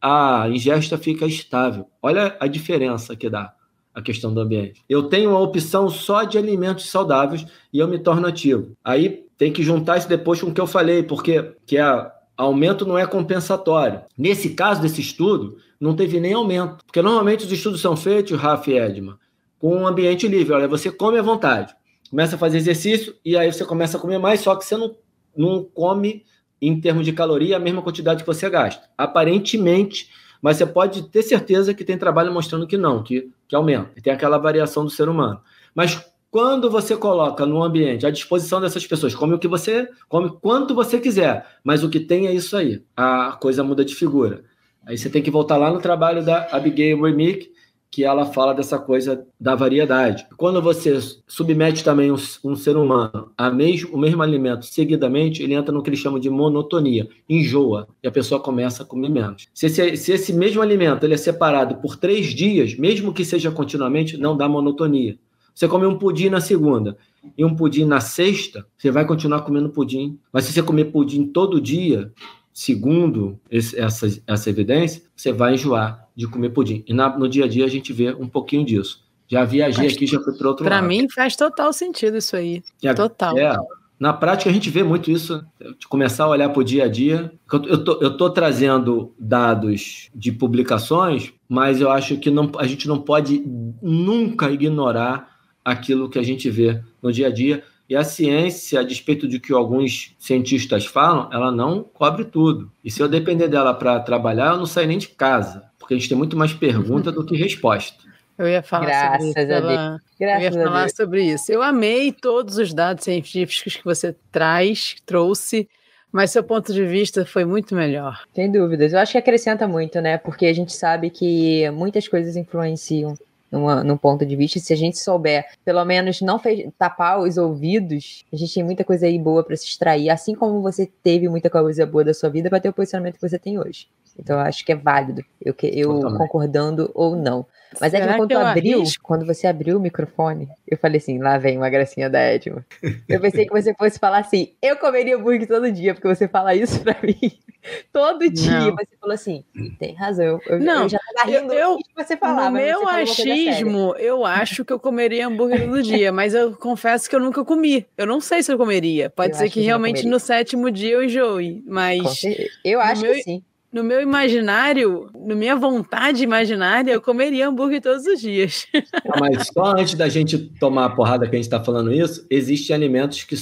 a 0.00 0.48
ingesta 0.48 0.96
fica 0.96 1.26
estável. 1.26 1.88
Olha 2.00 2.36
a 2.38 2.46
diferença 2.46 3.16
que 3.16 3.28
dá 3.28 3.52
a 3.98 4.02
questão 4.02 4.32
do 4.32 4.40
ambiente. 4.40 4.80
Eu 4.88 5.04
tenho 5.04 5.34
a 5.34 5.40
opção 5.40 5.88
só 5.88 6.22
de 6.22 6.38
alimentos 6.38 6.88
saudáveis 6.88 7.44
e 7.72 7.80
eu 7.80 7.88
me 7.88 7.98
torno 7.98 8.28
ativo. 8.28 8.76
Aí 8.84 9.24
tem 9.36 9.52
que 9.52 9.62
juntar 9.62 9.98
isso 9.98 10.08
depois 10.08 10.40
com 10.40 10.50
o 10.50 10.54
que 10.54 10.60
eu 10.60 10.68
falei, 10.68 11.02
porque 11.02 11.52
que 11.66 11.76
é 11.76 12.10
aumento 12.36 12.86
não 12.86 12.96
é 12.96 13.04
compensatório. 13.04 14.02
Nesse 14.16 14.50
caso 14.50 14.80
desse 14.80 15.00
estudo, 15.00 15.56
não 15.80 15.96
teve 15.96 16.20
nem 16.20 16.32
aumento, 16.32 16.84
porque 16.84 17.02
normalmente 17.02 17.44
os 17.44 17.50
estudos 17.50 17.80
são 17.80 17.96
feitos, 17.96 18.38
Rafa 18.38 18.70
e 18.70 18.78
Edman, 18.78 19.16
com 19.58 19.74
um 19.74 19.86
ambiente 19.86 20.28
livre. 20.28 20.54
Olha, 20.54 20.68
você 20.68 20.92
come 20.92 21.18
à 21.18 21.22
vontade, 21.22 21.74
começa 22.08 22.36
a 22.36 22.38
fazer 22.38 22.58
exercício 22.58 23.16
e 23.24 23.36
aí 23.36 23.52
você 23.52 23.64
começa 23.64 23.98
a 23.98 24.00
comer 24.00 24.18
mais, 24.18 24.40
só 24.40 24.54
que 24.54 24.64
você 24.64 24.76
não, 24.76 24.94
não 25.36 25.64
come 25.64 26.22
em 26.62 26.80
termos 26.80 27.04
de 27.04 27.12
caloria 27.12 27.56
a 27.56 27.60
mesma 27.60 27.82
quantidade 27.82 28.22
que 28.22 28.26
você 28.26 28.48
gasta. 28.48 28.88
Aparentemente, 28.96 30.08
mas 30.40 30.56
você 30.56 30.66
pode 30.66 31.02
ter 31.08 31.22
certeza 31.22 31.74
que 31.74 31.84
tem 31.84 31.98
trabalho 31.98 32.32
mostrando 32.32 32.66
que 32.66 32.76
não, 32.76 33.02
que, 33.02 33.30
que 33.46 33.54
aumenta. 33.54 33.90
Tem 34.02 34.12
aquela 34.12 34.38
variação 34.38 34.84
do 34.84 34.90
ser 34.90 35.08
humano. 35.08 35.40
Mas 35.74 36.04
quando 36.30 36.70
você 36.70 36.96
coloca 36.96 37.46
no 37.46 37.62
ambiente 37.62 38.06
à 38.06 38.10
disposição 38.10 38.60
dessas 38.60 38.86
pessoas, 38.86 39.14
come 39.14 39.34
o 39.34 39.38
que 39.38 39.48
você, 39.48 39.88
come 40.08 40.30
quanto 40.42 40.74
você 40.74 40.98
quiser, 41.00 41.46
mas 41.64 41.82
o 41.82 41.88
que 41.88 42.00
tem 42.00 42.26
é 42.26 42.32
isso 42.34 42.56
aí. 42.56 42.82
A 42.96 43.36
coisa 43.40 43.64
muda 43.64 43.84
de 43.84 43.94
figura. 43.94 44.44
Aí 44.86 44.96
você 44.96 45.08
tem 45.10 45.22
que 45.22 45.30
voltar 45.30 45.56
lá 45.56 45.70
no 45.70 45.80
trabalho 45.80 46.24
da 46.24 46.48
Abigail 46.52 47.00
Remick, 47.02 47.50
que 47.98 48.04
ela 48.04 48.26
fala 48.26 48.54
dessa 48.54 48.78
coisa 48.78 49.26
da 49.40 49.56
variedade. 49.56 50.24
Quando 50.36 50.62
você 50.62 50.96
submete 51.26 51.82
também 51.82 52.12
um, 52.12 52.16
um 52.44 52.54
ser 52.54 52.76
humano 52.76 53.32
a 53.36 53.50
mesmo, 53.50 53.92
o 53.92 53.98
mesmo 53.98 54.22
alimento 54.22 54.66
seguidamente, 54.66 55.42
ele 55.42 55.54
entra 55.54 55.74
no 55.74 55.82
que 55.82 55.90
eles 55.90 55.98
chamam 55.98 56.20
de 56.20 56.30
monotonia, 56.30 57.08
enjoa, 57.28 57.88
e 58.00 58.06
a 58.06 58.12
pessoa 58.12 58.40
começa 58.40 58.84
a 58.84 58.86
comer 58.86 59.08
menos. 59.08 59.48
Se 59.52 59.66
esse, 59.66 59.96
se 59.96 60.12
esse 60.12 60.32
mesmo 60.32 60.62
alimento 60.62 61.02
ele 61.02 61.14
é 61.14 61.16
separado 61.16 61.78
por 61.78 61.96
três 61.96 62.26
dias, 62.26 62.76
mesmo 62.76 63.12
que 63.12 63.24
seja 63.24 63.50
continuamente, 63.50 64.16
não 64.16 64.36
dá 64.36 64.48
monotonia. 64.48 65.18
Você 65.52 65.66
come 65.66 65.84
um 65.84 65.98
pudim 65.98 66.28
na 66.28 66.40
segunda 66.40 66.96
e 67.36 67.44
um 67.44 67.52
pudim 67.52 67.84
na 67.84 67.98
sexta, 67.98 68.64
você 68.76 68.92
vai 68.92 69.04
continuar 69.04 69.42
comendo 69.42 69.70
pudim. 69.70 70.20
Mas 70.32 70.44
se 70.44 70.52
você 70.52 70.62
comer 70.62 70.84
pudim 70.92 71.26
todo 71.26 71.60
dia, 71.60 72.12
segundo 72.52 73.40
esse, 73.50 73.76
essa, 73.76 74.06
essa 74.24 74.50
evidência, 74.50 75.02
você 75.16 75.32
vai 75.32 75.54
enjoar 75.54 76.07
de 76.18 76.26
comer 76.26 76.48
pudim. 76.48 76.82
E 76.84 76.92
na, 76.92 77.16
no 77.16 77.28
dia 77.28 77.44
a 77.44 77.48
dia 77.48 77.64
a 77.64 77.68
gente 77.68 77.92
vê 77.92 78.12
um 78.12 78.26
pouquinho 78.26 78.66
disso. 78.66 79.04
Já 79.28 79.44
viajei 79.44 79.84
faz, 79.84 79.94
aqui, 79.94 80.04
já 80.04 80.20
fui 80.20 80.36
para 80.36 80.48
outro 80.48 80.64
pra 80.64 80.74
lado. 80.74 80.84
Para 80.84 80.88
mim 80.88 81.08
faz 81.08 81.36
total 81.36 81.72
sentido 81.72 82.16
isso 82.16 82.34
aí. 82.34 82.60
É, 82.82 82.92
total. 82.92 83.38
É, 83.38 83.56
na 84.00 84.12
prática 84.12 84.50
a 84.50 84.52
gente 84.52 84.68
vê 84.68 84.82
muito 84.82 85.12
isso, 85.12 85.46
de 85.78 85.86
começar 85.86 86.24
a 86.24 86.28
olhar 86.28 86.48
para 86.48 86.58
o 86.58 86.64
dia 86.64 86.86
a 86.86 86.88
dia. 86.88 87.30
Eu 87.52 87.84
tô, 87.84 88.00
eu 88.02 88.16
tô 88.16 88.30
trazendo 88.30 89.14
dados 89.16 90.10
de 90.12 90.32
publicações, 90.32 91.32
mas 91.48 91.80
eu 91.80 91.88
acho 91.88 92.16
que 92.16 92.32
não, 92.32 92.50
a 92.58 92.66
gente 92.66 92.88
não 92.88 93.00
pode 93.00 93.40
nunca 93.80 94.50
ignorar 94.50 95.38
aquilo 95.64 96.08
que 96.08 96.18
a 96.18 96.22
gente 96.24 96.50
vê 96.50 96.82
no 97.00 97.12
dia 97.12 97.28
a 97.28 97.30
dia. 97.30 97.62
E 97.88 97.94
a 97.94 98.02
ciência, 98.02 98.80
a 98.80 98.82
despeito 98.82 99.28
de 99.28 99.38
que 99.38 99.52
alguns 99.52 100.16
cientistas 100.18 100.84
falam, 100.84 101.28
ela 101.32 101.52
não 101.52 101.84
cobre 101.84 102.24
tudo. 102.24 102.72
E 102.84 102.90
se 102.90 103.00
eu 103.00 103.08
depender 103.08 103.46
dela 103.46 103.72
para 103.72 104.00
trabalhar, 104.00 104.52
eu 104.52 104.58
não 104.58 104.66
saio 104.66 104.88
nem 104.88 104.98
de 104.98 105.08
casa, 105.08 105.67
porque 105.88 105.94
a 105.94 105.96
gente 105.96 106.08
tem 106.10 106.18
muito 106.18 106.36
mais 106.36 106.52
pergunta 106.52 107.10
do 107.10 107.24
que 107.24 107.34
resposta. 107.34 108.04
Eu 108.36 108.46
ia 108.46 108.62
falar 108.62 108.86
Graças 108.86 109.26
sobre 109.26 109.42
isso. 109.42 109.52
Ela... 109.52 110.00
Graças 110.20 110.44
eu 110.44 110.60
ia 110.60 110.66
falar 110.66 110.90
sobre 110.90 111.22
isso. 111.22 111.52
Eu 111.52 111.62
amei 111.62 112.12
todos 112.12 112.58
os 112.58 112.74
dados 112.74 113.04
científicos 113.04 113.74
que 113.74 113.84
você 113.84 114.14
traz, 114.30 114.96
trouxe, 115.06 115.66
mas 116.12 116.30
seu 116.30 116.44
ponto 116.44 116.74
de 116.74 116.84
vista 116.84 117.24
foi 117.24 117.46
muito 117.46 117.74
melhor. 117.74 118.22
Sem 118.34 118.52
dúvidas. 118.52 118.92
Eu 118.92 118.98
acho 118.98 119.12
que 119.12 119.18
acrescenta 119.18 119.66
muito, 119.66 119.98
né? 120.02 120.18
Porque 120.18 120.44
a 120.44 120.52
gente 120.52 120.74
sabe 120.74 121.08
que 121.08 121.68
muitas 121.70 122.06
coisas 122.06 122.36
influenciam 122.36 123.14
numa, 123.50 123.82
num 123.82 123.96
ponto 123.96 124.26
de 124.26 124.36
vista. 124.36 124.60
Se 124.60 124.74
a 124.74 124.76
gente 124.76 124.98
souber, 124.98 125.46
pelo 125.64 125.82
menos 125.86 126.20
não 126.20 126.38
fez, 126.38 126.68
tapar 126.78 127.18
os 127.18 127.38
ouvidos, 127.38 128.24
a 128.30 128.36
gente 128.36 128.52
tem 128.52 128.62
muita 128.62 128.84
coisa 128.84 129.06
aí 129.06 129.18
boa 129.18 129.42
para 129.42 129.56
se 129.56 129.66
extrair, 129.66 130.10
assim 130.10 130.34
como 130.34 130.60
você 130.60 130.86
teve 131.02 131.30
muita 131.30 131.48
coisa 131.48 131.86
boa 131.86 132.04
da 132.04 132.12
sua 132.12 132.28
vida 132.28 132.50
para 132.50 132.60
ter 132.60 132.68
o 132.68 132.74
posicionamento 132.74 133.14
que 133.14 133.26
você 133.26 133.38
tem 133.38 133.58
hoje. 133.58 133.88
Então 134.18 134.36
eu 134.36 134.42
acho 134.42 134.64
que 134.64 134.72
é 134.72 134.76
válido, 134.76 135.24
eu, 135.40 135.54
eu 135.62 136.00
concordando 136.16 136.90
ou 136.94 137.14
não. 137.14 137.46
Mas 137.80 137.92
é 137.94 138.00
que 138.00 138.16
quando 138.16 138.32
abriu, 138.36 138.78
arrisco? 138.78 139.04
quando 139.04 139.26
você 139.26 139.46
abriu 139.46 139.76
o 139.76 139.80
microfone, 139.80 140.48
eu 140.66 140.76
falei 140.78 140.98
assim, 140.98 141.18
lá 141.18 141.36
vem 141.38 141.56
uma 141.58 141.68
gracinha 141.68 142.08
da 142.08 142.18
Edma. 142.18 142.64
Eu 143.08 143.20
pensei 143.20 143.46
que 143.46 143.52
você 143.52 143.74
fosse 143.74 143.98
falar 143.98 144.18
assim, 144.18 144.54
eu 144.62 144.76
comeria 144.76 145.16
hambúrguer 145.16 145.46
todo 145.46 145.70
dia, 145.70 145.94
porque 145.94 146.08
você 146.08 146.26
fala 146.26 146.54
isso 146.54 146.80
pra 146.80 146.96
mim 147.02 147.38
todo 147.92 148.28
dia. 148.30 148.50
Não. 148.50 148.76
Você 148.76 148.96
falou 148.98 149.14
assim, 149.14 149.44
tem 149.78 149.94
razão. 149.94 150.40
Eu, 150.46 150.58
não, 150.58 150.84
eu 150.84 150.88
já 150.88 150.98
tava 151.14 151.30
rindo 151.30 151.52
eu, 151.52 151.76
que 151.76 151.94
você 151.94 152.16
falava. 152.16 152.50
No 152.50 152.56
meu 152.56 152.88
achismo, 152.88 153.94
eu 153.98 154.24
acho 154.24 154.64
que 154.64 154.72
eu 154.72 154.80
comeria 154.80 155.26
hambúrguer 155.26 155.64
todo 155.64 155.82
dia, 155.82 156.10
mas 156.10 156.34
eu 156.34 156.56
confesso 156.56 157.08
que 157.08 157.14
eu 157.14 157.20
nunca 157.20 157.44
comi. 157.44 157.86
Eu 157.96 158.06
não 158.06 158.20
sei 158.20 158.42
se 158.42 158.50
eu 158.50 158.56
comeria. 158.56 159.10
Pode 159.10 159.32
eu 159.32 159.38
ser 159.38 159.44
que, 159.44 159.60
que 159.60 159.60
realmente 159.60 160.06
no 160.06 160.18
sétimo 160.18 160.70
dia 160.70 160.94
eu 160.94 161.04
enjoe, 161.04 161.62
mas... 161.66 162.22
Eu 162.64 162.80
acho 162.80 163.02
meu... 163.02 163.12
que 163.12 163.22
sim 163.22 163.42
no 163.72 163.84
meu 163.84 164.00
imaginário, 164.00 165.10
na 165.14 165.34
minha 165.34 165.54
vontade 165.54 166.22
imaginária, 166.22 166.92
eu 166.92 167.00
comeria 167.00 167.48
hambúrguer 167.48 167.82
todos 167.82 168.06
os 168.06 168.20
dias. 168.20 168.66
Não, 168.74 169.20
mas 169.20 169.48
só 169.52 169.76
antes 169.76 169.94
da 169.94 170.08
gente 170.08 170.38
tomar 170.38 170.86
a 170.86 170.90
porrada 170.90 171.28
que 171.28 171.34
a 171.34 171.38
gente 171.38 171.44
está 171.44 171.62
falando 171.62 171.92
isso, 171.92 172.26
existem 172.30 172.74
alimentos 172.74 173.24
que 173.24 173.36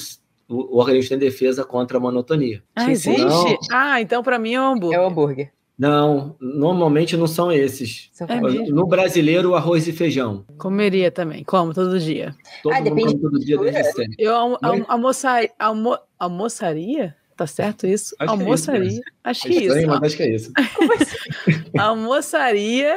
o 0.48 0.78
organismo 0.78 1.10
tem 1.10 1.18
defesa 1.18 1.64
contra 1.64 1.98
a 1.98 2.00
monotonia. 2.00 2.62
Ah, 2.74 2.90
existe? 2.90 3.24
Não... 3.24 3.58
Ah, 3.70 4.00
então 4.00 4.22
para 4.22 4.38
mim 4.38 4.54
é 4.54 4.60
um 4.60 4.72
hambúrguer. 4.72 4.98
É 4.98 5.02
o 5.02 5.06
hambúrguer. 5.06 5.52
Não, 5.78 6.34
normalmente 6.40 7.18
não 7.18 7.26
são 7.26 7.52
esses. 7.52 8.10
É 8.26 8.40
no 8.70 8.86
brasileiro, 8.86 9.54
arroz 9.54 9.86
e 9.86 9.92
feijão. 9.92 10.44
Comeria 10.56 11.10
também, 11.10 11.44
como 11.44 11.74
todo 11.74 12.00
dia. 12.00 12.34
Todo 12.62 12.72
ah, 12.72 12.80
mundo 12.80 12.96
come 12.96 13.18
todo 13.18 13.38
dia 13.38 13.58
desde 13.58 13.92
sempre. 13.92 14.16
Eu 14.18 14.34
almo 14.34 14.58
almoçar, 14.88 15.46
almo 15.58 15.98
almoçaria? 16.18 17.14
Tá 17.36 17.46
certo 17.46 17.86
isso? 17.86 18.16
Acho 18.18 18.30
almoçaria. 18.30 18.80
Que 18.80 18.86
é 18.86 18.90
isso, 18.90 19.02
acho 19.22 19.42
que 19.42 19.48
é 19.48 19.64
isso. 19.64 19.86
Mas 19.86 20.02
acho 20.02 20.16
que 20.16 20.22
é 20.22 20.34
isso. 20.34 20.52
almoçaria. 21.78 22.96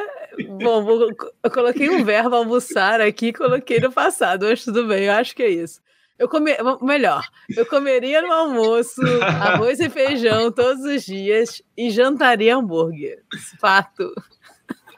Bom, 0.64 0.84
vou, 0.84 1.10
eu 1.44 1.52
coloquei 1.52 1.90
um 1.90 2.06
verbo 2.06 2.36
almoçar 2.38 3.02
aqui, 3.02 3.34
coloquei 3.34 3.82
no 3.82 3.91
passado, 3.91 4.45
mas 4.45 4.64
tudo 4.64 4.88
bem, 4.88 5.06
eu 5.06 5.14
acho 5.14 5.36
que 5.36 5.44
é 5.44 5.49
isso. 5.49 5.82
Eu 6.18 6.30
comer, 6.30 6.57
melhor, 6.82 7.26
eu 7.56 7.66
comeria 7.66 8.22
no 8.22 8.32
almoço 8.32 9.02
arroz 9.22 9.80
e 9.80 9.90
feijão 9.90 10.52
todos 10.52 10.84
os 10.84 11.03
dias 11.03 11.61
e 11.78 11.90
jantaria 11.90 12.56
hambúrguer. 12.56 13.22
Fato. 13.60 14.14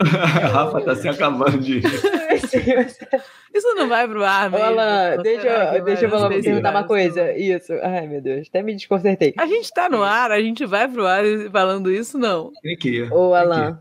Rafa 0.52 0.82
tá 0.82 0.96
se 0.96 1.08
acabando 1.08 1.58
de. 1.60 1.82
Isso 3.54 3.76
não 3.76 3.90
vai 3.90 4.08
pro 4.08 4.24
ar, 4.24 4.50
mesmo. 4.50 4.66
Olá, 4.66 5.16
deixa, 5.18 5.48
eu, 5.48 5.84
deixa 5.84 6.06
eu 6.06 6.30
perguntar 6.30 6.72
uma 6.72 6.84
coisa. 6.84 7.34
Isso. 7.34 7.74
Ai, 7.82 8.08
meu 8.08 8.22
Deus, 8.22 8.48
até 8.48 8.64
me 8.64 8.74
desconcertei. 8.74 9.34
A 9.38 9.46
gente 9.46 9.72
tá 9.72 9.90
no 9.90 10.02
ar, 10.02 10.32
a 10.32 10.42
gente 10.42 10.66
vai 10.66 10.88
pro 10.88 11.06
ar 11.06 11.24
falando 11.52 11.92
isso, 11.92 12.18
não. 12.18 12.52
Que 12.80 13.04
Ô, 13.12 13.34
Alan. 13.34 13.80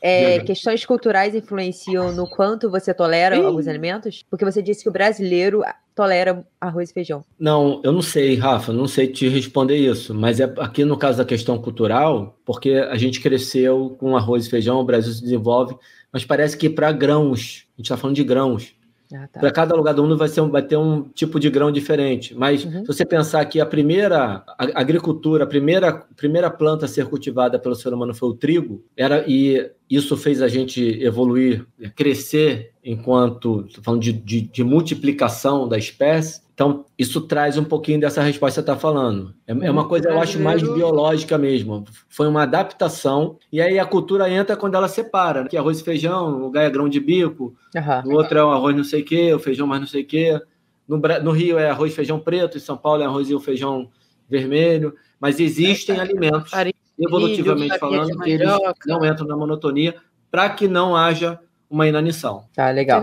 É, 0.00 0.38
questões 0.40 0.84
culturais 0.86 1.34
influenciam 1.34 2.12
no 2.12 2.28
quanto 2.28 2.70
você 2.70 2.94
tolera 2.94 3.36
Ih. 3.36 3.44
alguns 3.44 3.66
alimentos? 3.66 4.24
Porque 4.30 4.44
você 4.44 4.62
disse 4.62 4.84
que 4.84 4.88
o 4.88 4.92
brasileiro 4.92 5.62
tolera 5.98 6.46
arroz 6.60 6.90
e 6.90 6.92
feijão. 6.92 7.24
Não, 7.36 7.80
eu 7.82 7.90
não 7.90 8.02
sei, 8.02 8.36
Rafa, 8.36 8.72
não 8.72 8.86
sei 8.86 9.08
te 9.08 9.28
responder 9.28 9.76
isso, 9.76 10.14
mas 10.14 10.38
é 10.38 10.44
aqui 10.58 10.84
no 10.84 10.96
caso 10.96 11.18
da 11.18 11.24
questão 11.24 11.58
cultural, 11.58 12.38
porque 12.44 12.74
a 12.74 12.96
gente 12.96 13.20
cresceu 13.20 13.96
com 13.98 14.16
arroz 14.16 14.46
e 14.46 14.50
feijão, 14.50 14.78
o 14.78 14.84
Brasil 14.84 15.12
se 15.12 15.20
desenvolve, 15.20 15.76
mas 16.12 16.24
parece 16.24 16.56
que 16.56 16.70
para 16.70 16.92
grãos, 16.92 17.66
a 17.74 17.80
gente 17.80 17.86
está 17.86 17.96
falando 17.96 18.14
de 18.14 18.22
grãos, 18.22 18.76
ah, 19.14 19.26
tá. 19.26 19.40
Para 19.40 19.50
cada 19.50 19.74
lugar 19.74 19.94
do 19.94 20.02
mundo 20.02 20.18
vai, 20.18 20.28
ser 20.28 20.42
um, 20.42 20.50
vai 20.50 20.62
ter 20.62 20.76
um 20.76 21.02
tipo 21.02 21.40
de 21.40 21.48
grão 21.48 21.72
diferente. 21.72 22.34
Mas 22.34 22.64
uhum. 22.64 22.80
se 22.80 22.86
você 22.86 23.06
pensar 23.06 23.44
que 23.46 23.60
a 23.60 23.66
primeira 23.66 24.44
agricultura, 24.74 25.44
a 25.44 25.46
primeira, 25.46 25.92
primeira 26.16 26.50
planta 26.50 26.84
a 26.84 26.88
ser 26.88 27.06
cultivada 27.06 27.58
pelo 27.58 27.74
ser 27.74 27.92
humano 27.92 28.14
foi 28.14 28.28
o 28.28 28.34
trigo, 28.34 28.84
era, 28.96 29.24
e 29.26 29.70
isso 29.88 30.16
fez 30.16 30.42
a 30.42 30.48
gente 30.48 30.82
evoluir, 31.02 31.66
crescer 31.96 32.72
enquanto, 32.84 33.66
falando 33.82 34.02
de, 34.02 34.12
de, 34.12 34.42
de 34.42 34.62
multiplicação 34.62 35.66
da 35.66 35.78
espécie, 35.78 36.42
então, 36.58 36.86
isso 36.98 37.20
traz 37.20 37.56
um 37.56 37.62
pouquinho 37.62 38.00
dessa 38.00 38.20
resposta 38.20 38.60
que 38.60 38.66
você 38.66 38.72
está 38.72 38.76
falando. 38.76 39.32
É, 39.46 39.52
é, 39.52 39.70
uma 39.70 39.86
coisa, 39.86 40.08
eu 40.08 40.18
acho, 40.18 40.40
mais 40.40 40.60
biológica 40.60 41.38
mesmo. 41.38 41.84
Foi 42.08 42.26
uma 42.26 42.42
adaptação. 42.42 43.38
E 43.52 43.62
aí 43.62 43.78
a 43.78 43.86
cultura 43.86 44.28
entra 44.28 44.56
quando 44.56 44.74
ela 44.74 44.88
separa. 44.88 45.44
Né? 45.44 45.48
Que 45.50 45.56
arroz 45.56 45.78
e 45.78 45.84
feijão, 45.84 46.34
o 46.34 46.38
lugar 46.40 46.64
é 46.64 46.70
grão 46.70 46.88
de 46.88 46.98
bico, 46.98 47.54
uhum. 47.76 48.12
o 48.12 48.16
outro 48.16 48.36
é 48.36 48.44
um 48.44 48.50
arroz 48.50 48.76
não 48.76 48.82
sei 48.82 49.02
o 49.02 49.04
quê, 49.04 49.32
o 49.32 49.38
feijão 49.38 49.68
mais 49.68 49.80
não 49.80 49.86
sei 49.86 50.02
o 50.02 50.04
quê. 50.04 50.40
No, 50.88 50.98
no 50.98 51.30
Rio 51.30 51.60
é 51.60 51.70
arroz 51.70 51.92
e 51.92 51.94
feijão 51.94 52.18
preto, 52.18 52.56
em 52.56 52.60
São 52.60 52.76
Paulo 52.76 53.04
é 53.04 53.06
arroz 53.06 53.30
e 53.30 53.38
feijão 53.38 53.88
vermelho. 54.28 54.96
Mas 55.20 55.38
existem 55.38 55.96
é, 55.96 56.00
alimentos, 56.00 56.50
evolutivamente 56.98 57.78
falando, 57.78 58.18
que 58.18 58.30
eles 58.30 58.48
não 58.84 59.04
entram 59.04 59.28
na 59.28 59.36
monotonia 59.36 59.94
para 60.28 60.50
que 60.50 60.66
não 60.66 60.96
haja 60.96 61.38
uma 61.70 61.86
inanição. 61.86 62.46
Tá, 62.52 62.68
legal 62.72 63.00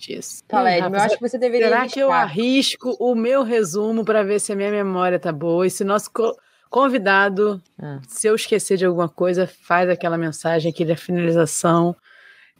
disso. 0.00 0.42
Tá, 0.48 0.62
Ledman, 0.62 0.98
eu 0.98 1.04
acho 1.04 1.16
que 1.16 1.20
você 1.20 1.38
deveria. 1.38 1.68
Será 1.68 1.88
que 1.88 2.00
eu 2.00 2.10
arrisco 2.10 2.96
o 2.98 3.14
meu 3.14 3.42
resumo 3.42 4.04
para 4.04 4.22
ver 4.22 4.40
se 4.40 4.52
a 4.52 4.56
minha 4.56 4.70
memória 4.70 5.18
tá 5.18 5.32
boa? 5.32 5.66
E 5.66 5.70
se 5.70 5.84
nosso 5.84 6.10
convidado, 6.70 7.62
ah. 7.78 8.00
se 8.08 8.26
eu 8.26 8.34
esquecer 8.34 8.76
de 8.76 8.86
alguma 8.86 9.08
coisa, 9.08 9.46
faz 9.46 9.88
aquela 9.90 10.16
mensagem, 10.16 10.70
aquela 10.70 10.96
finalização. 10.96 11.94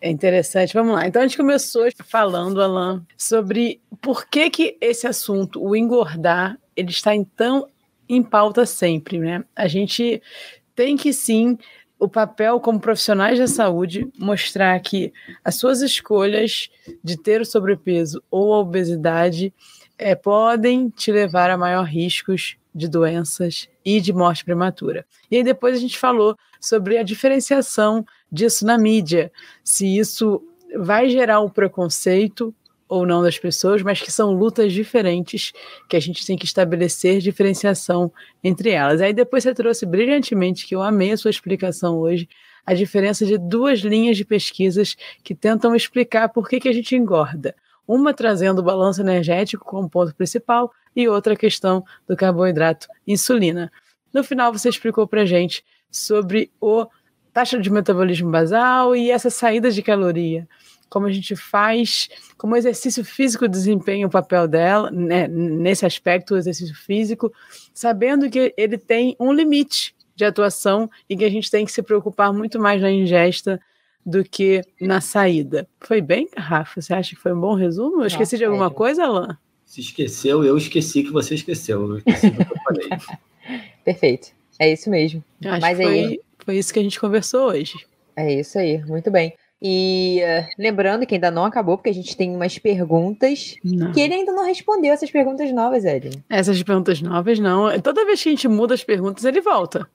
É 0.01 0.11
interessante. 0.11 0.75
Vamos 0.75 0.95
lá. 0.95 1.07
Então 1.07 1.23
a 1.23 1.27
gente 1.27 1.37
começou 1.37 1.87
falando, 2.07 2.63
Alan, 2.63 3.05
sobre 3.17 3.81
por 4.01 4.27
que 4.27 4.49
que 4.51 4.79
esse 4.81 5.07
assunto, 5.07 5.63
o 5.63 5.77
engordar, 5.77 6.59
ele 6.75 6.91
está 6.91 7.15
em 7.15 7.25
tão 7.25 7.69
em 8.09 8.23
pauta 8.23 8.67
sempre, 8.67 9.19
né? 9.19 9.45
A 9.55 9.69
gente 9.69 10.21
tem 10.75 10.97
que 10.97 11.13
sim 11.13 11.57
o 12.01 12.09
papel 12.09 12.59
como 12.59 12.81
profissionais 12.81 13.39
da 13.39 13.47
saúde 13.47 14.09
mostrar 14.19 14.81
que 14.81 15.13
as 15.45 15.57
suas 15.57 15.83
escolhas 15.83 16.71
de 17.05 17.17
ter 17.17 17.43
o 17.43 17.45
sobrepeso 17.45 18.23
ou 18.31 18.55
a 18.55 18.61
obesidade 18.61 19.53
é, 19.99 20.15
podem 20.15 20.89
te 20.89 21.13
levar 21.13 21.51
a 21.51 21.59
maior 21.59 21.85
riscos 21.85 22.57
de 22.75 22.89
doenças 22.89 23.69
e 23.85 24.01
de 24.01 24.15
morte 24.15 24.45
prematura. 24.45 25.05
E 25.31 25.37
aí 25.37 25.45
depois 25.45 25.77
a 25.77 25.81
gente 25.81 25.99
falou 25.99 26.37
sobre 26.59 26.97
a 26.97 27.03
diferenciação 27.03 28.05
disso 28.33 28.65
na 28.65 28.79
mídia, 28.79 29.31
se 29.63 29.99
isso 29.99 30.43
vai 30.79 31.11
gerar 31.11 31.41
o 31.41 31.51
preconceito 31.51 32.55
ou 32.91 33.07
não 33.07 33.23
das 33.23 33.39
pessoas, 33.39 33.83
mas 33.83 34.03
que 34.03 34.11
são 34.11 34.33
lutas 34.33 34.73
diferentes 34.73 35.53
que 35.89 35.97
a 35.97 36.01
gente 36.01 36.27
tem 36.27 36.37
que 36.37 36.45
estabelecer 36.45 37.21
diferenciação 37.21 38.13
entre 38.43 38.71
elas. 38.71 39.01
Aí 39.01 39.13
depois 39.13 39.45
você 39.45 39.55
trouxe 39.55 39.87
brilhantemente, 39.87 40.67
que 40.67 40.75
eu 40.75 40.83
amei 40.83 41.13
a 41.13 41.17
sua 41.17 41.31
explicação 41.31 42.01
hoje, 42.01 42.29
a 42.67 42.75
diferença 42.75 43.25
de 43.25 43.39
duas 43.39 43.79
linhas 43.79 44.17
de 44.17 44.25
pesquisas 44.25 44.97
que 45.23 45.37
tentam 45.37 45.75
explicar 45.75 46.31
por 46.31 46.49
que, 46.49 46.59
que 46.59 46.69
a 46.69 46.73
gente 46.73 46.97
engorda. 46.97 47.55
Uma 47.87 48.13
trazendo 48.13 48.59
o 48.59 48.65
balanço 48.65 49.01
energético 49.01 49.65
como 49.65 49.89
ponto 49.89 50.13
principal 50.15 50.73
e 50.95 51.09
outra 51.09 51.35
a 51.35 51.37
questão 51.37 51.85
do 52.09 52.17
carboidrato 52.17 52.89
insulina. 53.07 53.71
No 54.13 54.25
final, 54.25 54.53
você 54.53 54.69
explicou 54.69 55.07
para 55.07 55.25
gente 55.25 55.65
sobre 55.93 56.51
o 56.61 56.87
taxa 57.33 57.57
de 57.57 57.71
metabolismo 57.71 58.31
basal 58.33 58.97
e 58.97 59.13
essa 59.13 59.31
saída 59.31 59.71
de 59.71 59.81
caloria 59.81 60.49
como 60.91 61.07
a 61.07 61.13
gente 61.13 61.37
faz, 61.37 62.11
como 62.37 62.55
o 62.55 62.57
exercício 62.57 63.05
físico 63.05 63.49
desempenha 63.49 64.07
o 64.07 64.11
papel 64.11 64.49
dela, 64.49 64.91
né, 64.91 65.29
nesse 65.29 65.87
aspecto, 65.87 66.35
o 66.35 66.37
exercício 66.37 66.75
físico, 66.75 67.33
sabendo 67.73 68.29
que 68.29 68.53
ele 68.57 68.77
tem 68.77 69.17
um 69.19 69.33
limite 69.33 69.95
de 70.17 70.25
atuação 70.25 70.91
e 71.09 71.17
que 71.17 71.25
a 71.25 71.31
gente 71.31 71.51
tem 71.51 71.65
que 71.65 71.73
se 71.73 71.83
preocupar 71.83 72.33
muito 72.33 72.59
mais 72.59 72.83
na 72.83 72.91
ingesta 72.91 73.61
do 74.05 74.25
que 74.25 74.63
na 74.81 75.01
saída. 75.01 75.69
Foi 75.81 76.01
bem, 76.01 76.29
Rafa? 76.37 76.81
Você 76.81 76.93
acha 76.93 77.15
que 77.15 77.23
foi 77.23 77.33
um 77.33 77.41
bom 77.41 77.55
resumo? 77.55 78.03
Eu 78.03 78.07
esqueci 78.07 78.37
de 78.37 78.45
alguma 78.45 78.71
coisa, 78.71 79.05
Alain? 79.05 79.37
Se 79.65 79.81
esqueceu, 79.81 80.45
eu 80.45 80.57
esqueci 80.57 81.05
que 81.05 81.13
você 81.13 81.37
esqueceu. 81.37 81.89
Eu 81.89 81.99
esqueci 81.99 82.31
que 82.31 82.43
eu 82.43 82.57
falei. 82.65 82.89
Perfeito. 83.85 84.33
É 84.59 84.73
isso 84.73 84.91
mesmo. 84.91 85.23
Acho 85.45 85.61
Mas 85.61 85.77
foi, 85.77 85.87
aí... 85.87 86.21
foi 86.45 86.59
isso 86.59 86.73
que 86.73 86.81
a 86.81 86.83
gente 86.83 86.99
conversou 86.99 87.51
hoje. 87.51 87.75
É 88.17 88.41
isso 88.41 88.59
aí, 88.59 88.85
muito 88.85 89.11
bem. 89.11 89.33
E 89.63 90.23
uh, 90.23 90.47
lembrando 90.59 91.05
que 91.07 91.15
ainda 91.15 91.31
não 91.31 91.45
acabou, 91.45 91.77
porque 91.77 91.91
a 91.91 91.95
gente 91.95 92.17
tem 92.17 92.35
umas 92.35 92.59
perguntas 92.59 93.57
não. 93.63 93.93
que 93.93 94.01
ele 94.01 94.15
ainda 94.15 94.33
não 94.33 94.47
respondeu 94.47 94.93
essas 94.93 95.11
perguntas 95.11 95.53
novas, 95.53 95.85
Ed. 95.85 96.11
Essas 96.31 96.63
perguntas 96.63 97.03
novas, 97.03 97.39
não. 97.39 97.79
Toda 97.81 98.07
vez 98.07 98.23
que 98.23 98.31
a 98.31 98.33
gente 98.33 98.49
muda 98.49 98.73
as 98.73 98.83
perguntas, 98.83 99.25
ele 99.25 99.41
volta. 99.41 99.87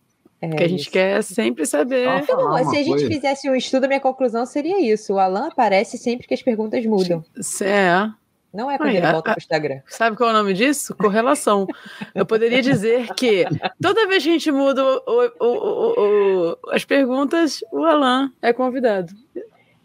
É 0.42 0.48
porque 0.48 0.64
a 0.64 0.70
gente 0.70 0.90
quer 0.92 1.24
sempre 1.24 1.66
saber. 1.66 2.08
Então, 2.22 2.58
se 2.70 2.78
a 2.78 2.84
gente 2.84 2.90
coisa. 2.90 3.08
fizesse 3.08 3.50
um 3.50 3.56
estudo, 3.56 3.88
minha 3.88 4.00
conclusão 4.00 4.46
seria 4.46 4.80
isso. 4.80 5.14
O 5.14 5.20
Alan 5.20 5.48
aparece 5.48 5.98
sempre 5.98 6.28
que 6.28 6.34
as 6.34 6.44
perguntas 6.44 6.86
mudam. 6.86 7.24
É. 7.62 8.10
Não 8.54 8.72
é 8.72 8.78
quando 8.78 8.90
Ai, 8.90 8.98
ele 8.98 9.08
volta 9.08 9.32
para 9.32 9.38
o 9.38 9.42
Instagram. 9.42 9.82
Sabe 9.88 10.16
qual 10.16 10.30
é 10.30 10.34
o 10.34 10.36
nome 10.38 10.54
disso? 10.54 10.96
Correlação. 10.96 11.68
Eu 12.14 12.26
poderia 12.26 12.62
dizer 12.62 13.14
que 13.16 13.46
toda 13.82 14.08
vez 14.08 14.24
que 14.24 14.30
a 14.30 14.34
gente 14.34 14.52
muda 14.52 14.82
o, 14.82 15.32
o, 15.42 16.52
o, 16.52 16.58
as 16.72 16.86
perguntas, 16.86 17.62
o 17.72 17.84
Alan 17.84 18.32
é 18.42 18.54
convidado. 18.54 19.14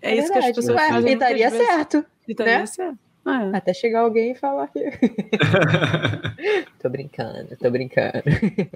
É, 0.03 0.13
é 0.13 0.19
isso 0.19 0.33
verdade. 0.33 0.41
que 0.41 0.51
as 0.51 0.57
pessoas 0.57 0.81
Ué, 0.81 0.89
fazem. 0.89 1.13
E 1.13 1.17
daria 1.17 1.51
certo. 1.51 2.05
E 2.27 2.35
daria 2.35 2.59
né? 2.61 2.67
certo. 2.67 2.99
Ah, 3.25 3.45
é. 3.45 3.57
Até 3.57 3.75
chegar 3.75 4.01
alguém 4.01 4.33
e 4.33 4.35
falar 4.35 4.69
que. 4.69 4.81
tô 6.81 6.89
brincando, 6.89 7.57
tô 7.59 7.71
brincando. 7.71 8.23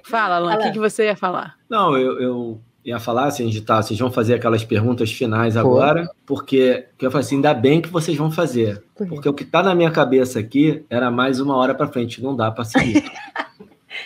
Fala, 0.03 0.35
Alan, 0.35 0.55
o 0.55 0.59
que, 0.59 0.71
que 0.71 0.79
você 0.79 1.05
ia 1.05 1.15
falar? 1.15 1.57
Não, 1.67 1.97
eu, 1.97 2.21
eu 2.21 2.61
ia 2.85 2.99
falar 2.99 3.25
assim, 3.25 3.49
de 3.49 3.61
tá, 3.61 3.81
vocês 3.81 3.99
vão 3.99 4.11
fazer 4.11 4.35
aquelas 4.35 4.63
perguntas 4.63 5.11
finais 5.11 5.57
agora, 5.57 6.07
porque 6.25 6.85
que 6.97 7.05
eu 7.05 7.09
falei 7.09 7.25
assim, 7.25 7.37
ainda 7.37 7.53
bem 7.53 7.81
que 7.81 7.89
vocês 7.89 8.15
vão 8.15 8.31
fazer. 8.31 8.83
Porque 8.95 9.27
o 9.27 9.33
que 9.33 9.43
tá 9.43 9.63
na 9.63 9.73
minha 9.73 9.89
cabeça 9.89 10.39
aqui 10.39 10.85
era 10.89 11.09
mais 11.09 11.39
uma 11.39 11.55
hora 11.55 11.73
para 11.73 11.87
frente, 11.87 12.21
não 12.21 12.35
dá 12.35 12.51
para 12.51 12.63
seguir. 12.63 13.03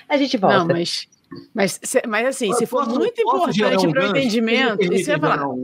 A 0.07 0.17
gente 0.17 0.37
volta. 0.37 0.59
Não, 0.59 0.67
mas 0.67 1.07
mas, 1.53 1.80
mas 2.07 2.27
assim, 2.27 2.53
se 2.53 2.65
for 2.65 2.85
posso, 2.85 2.97
muito 2.97 3.22
importante 3.22 3.88
um 3.88 3.91
para 3.91 4.06
o 4.06 4.07
entendimento, 4.10 4.93
isso 4.93 5.11
é 5.11 5.19
falar. 5.19 5.47
Um 5.47 5.64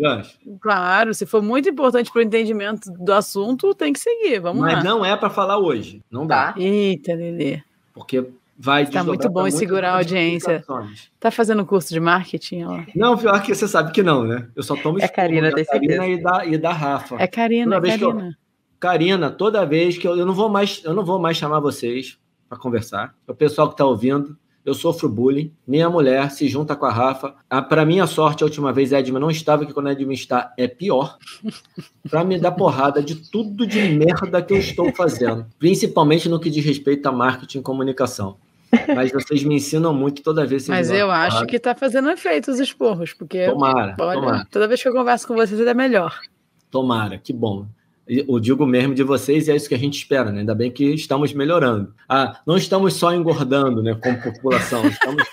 claro, 0.59 1.13
se 1.13 1.25
for 1.25 1.41
muito 1.41 1.69
importante 1.69 2.11
para 2.11 2.19
o 2.19 2.23
entendimento 2.23 2.91
do 2.91 3.13
assunto, 3.13 3.73
tem 3.73 3.91
que 3.93 3.99
seguir. 3.99 4.39
Vamos 4.39 4.61
mas 4.61 4.75
lá. 4.75 4.83
não 4.83 5.05
é 5.05 5.15
para 5.15 5.29
falar 5.29 5.57
hoje. 5.57 6.01
Não 6.09 6.27
dá. 6.27 6.53
Eita, 6.57 7.13
Lelê. 7.13 7.61
Porque 7.93 8.25
vai 8.57 8.83
Está 8.83 9.03
muito 9.03 9.29
bom 9.29 9.47
em 9.47 9.51
segurar 9.51 9.91
a 9.91 9.97
audiência. 9.97 10.63
Tá 11.19 11.31
fazendo 11.31 11.65
curso 11.65 11.93
de 11.93 11.99
marketing? 11.99 12.63
Ó. 12.63 12.83
Não, 12.95 13.17
pior 13.17 13.41
que 13.41 13.53
você 13.53 13.67
sabe 13.67 13.91
que 13.91 14.03
não, 14.03 14.23
né? 14.23 14.47
Eu 14.55 14.63
só 14.63 14.75
tomo 14.75 15.01
É 15.01 15.07
Karina, 15.07 15.51
da 15.51 15.65
Karina 15.65 16.07
e 16.07 16.21
da, 16.21 16.45
e 16.45 16.57
da 16.57 16.71
Rafa. 16.71 17.15
É 17.19 17.27
Karina, 17.27 17.75
toda 17.75 17.87
é 17.87 17.97
Karina. 17.97 18.27
Eu, 18.27 18.45
Karina, 18.79 19.31
toda 19.31 19.65
vez 19.65 19.97
que 19.97 20.07
eu, 20.07 20.15
eu 20.15 20.25
não 20.25 20.33
vou 20.33 20.49
mais, 20.49 20.81
eu 20.83 20.93
não 20.93 21.03
vou 21.03 21.19
mais 21.19 21.37
chamar 21.37 21.59
vocês 21.59 22.17
para 22.47 22.57
conversar. 22.57 23.15
O 23.27 23.33
pessoal 23.33 23.67
que 23.67 23.73
está 23.73 23.85
ouvindo, 23.85 24.37
eu 24.65 24.73
sofro 24.73 25.07
bullying. 25.07 25.53
Minha 25.67 25.89
mulher 25.89 26.31
se 26.31 26.47
junta 26.47 26.75
com 26.75 26.85
a 26.85 26.91
Rafa. 26.91 27.35
Ah, 27.47 27.61
Para 27.61 27.85
minha 27.85 28.07
sorte, 28.07 28.43
a 28.43 28.47
última 28.47 28.73
vez 28.73 28.91
Edma 28.91 29.19
não 29.19 29.29
estava, 29.29 29.65
que 29.65 29.73
quando 29.73 29.87
a 29.87 29.91
Edma 29.91 30.11
está 30.11 30.51
é 30.57 30.67
pior. 30.67 31.17
Para 32.09 32.23
me 32.23 32.39
dar 32.39 32.51
porrada 32.51 33.01
de 33.01 33.15
tudo 33.15 33.67
de 33.67 33.79
merda 33.89 34.41
que 34.41 34.53
eu 34.53 34.57
estou 34.57 34.91
fazendo. 34.93 35.45
Principalmente 35.59 36.27
no 36.27 36.39
que 36.39 36.49
diz 36.49 36.65
respeito 36.65 37.05
a 37.05 37.11
marketing 37.11 37.59
e 37.59 37.61
comunicação. 37.61 38.37
Mas 38.93 39.11
vocês 39.11 39.43
me 39.43 39.55
ensinam 39.55 39.93
muito 39.93 40.23
toda 40.23 40.45
vez. 40.45 40.67
Mas 40.67 40.89
eu 40.89 41.09
acho 41.11 41.45
que 41.45 41.55
está 41.55 41.75
fazendo 41.75 42.09
efeito 42.09 42.51
os 42.51 42.59
esporros, 42.59 43.13
porque 43.13 43.45
tomara, 43.45 43.95
olha, 43.99 44.19
tomara. 44.19 44.47
toda 44.51 44.67
vez 44.67 44.81
que 44.81 44.89
eu 44.89 44.93
converso 44.93 45.27
com 45.27 45.35
vocês 45.35 45.61
é 45.61 45.73
melhor. 45.73 46.19
Tomara, 46.69 47.17
que 47.17 47.31
bom 47.31 47.67
eu 48.07 48.39
digo 48.39 48.65
mesmo 48.65 48.93
de 48.93 49.03
vocês, 49.03 49.47
e 49.47 49.51
é 49.51 49.55
isso 49.55 49.67
que 49.67 49.75
a 49.75 49.79
gente 49.79 49.97
espera, 49.97 50.31
né? 50.31 50.39
Ainda 50.39 50.53
bem 50.53 50.71
que 50.71 50.83
estamos 50.93 51.33
melhorando. 51.33 51.93
Ah, 52.07 52.39
não 52.45 52.55
estamos 52.55 52.93
só 52.93 53.13
engordando, 53.13 53.81
né, 53.81 53.95
como 53.95 54.21
população, 54.21 54.85
estamos 54.87 55.23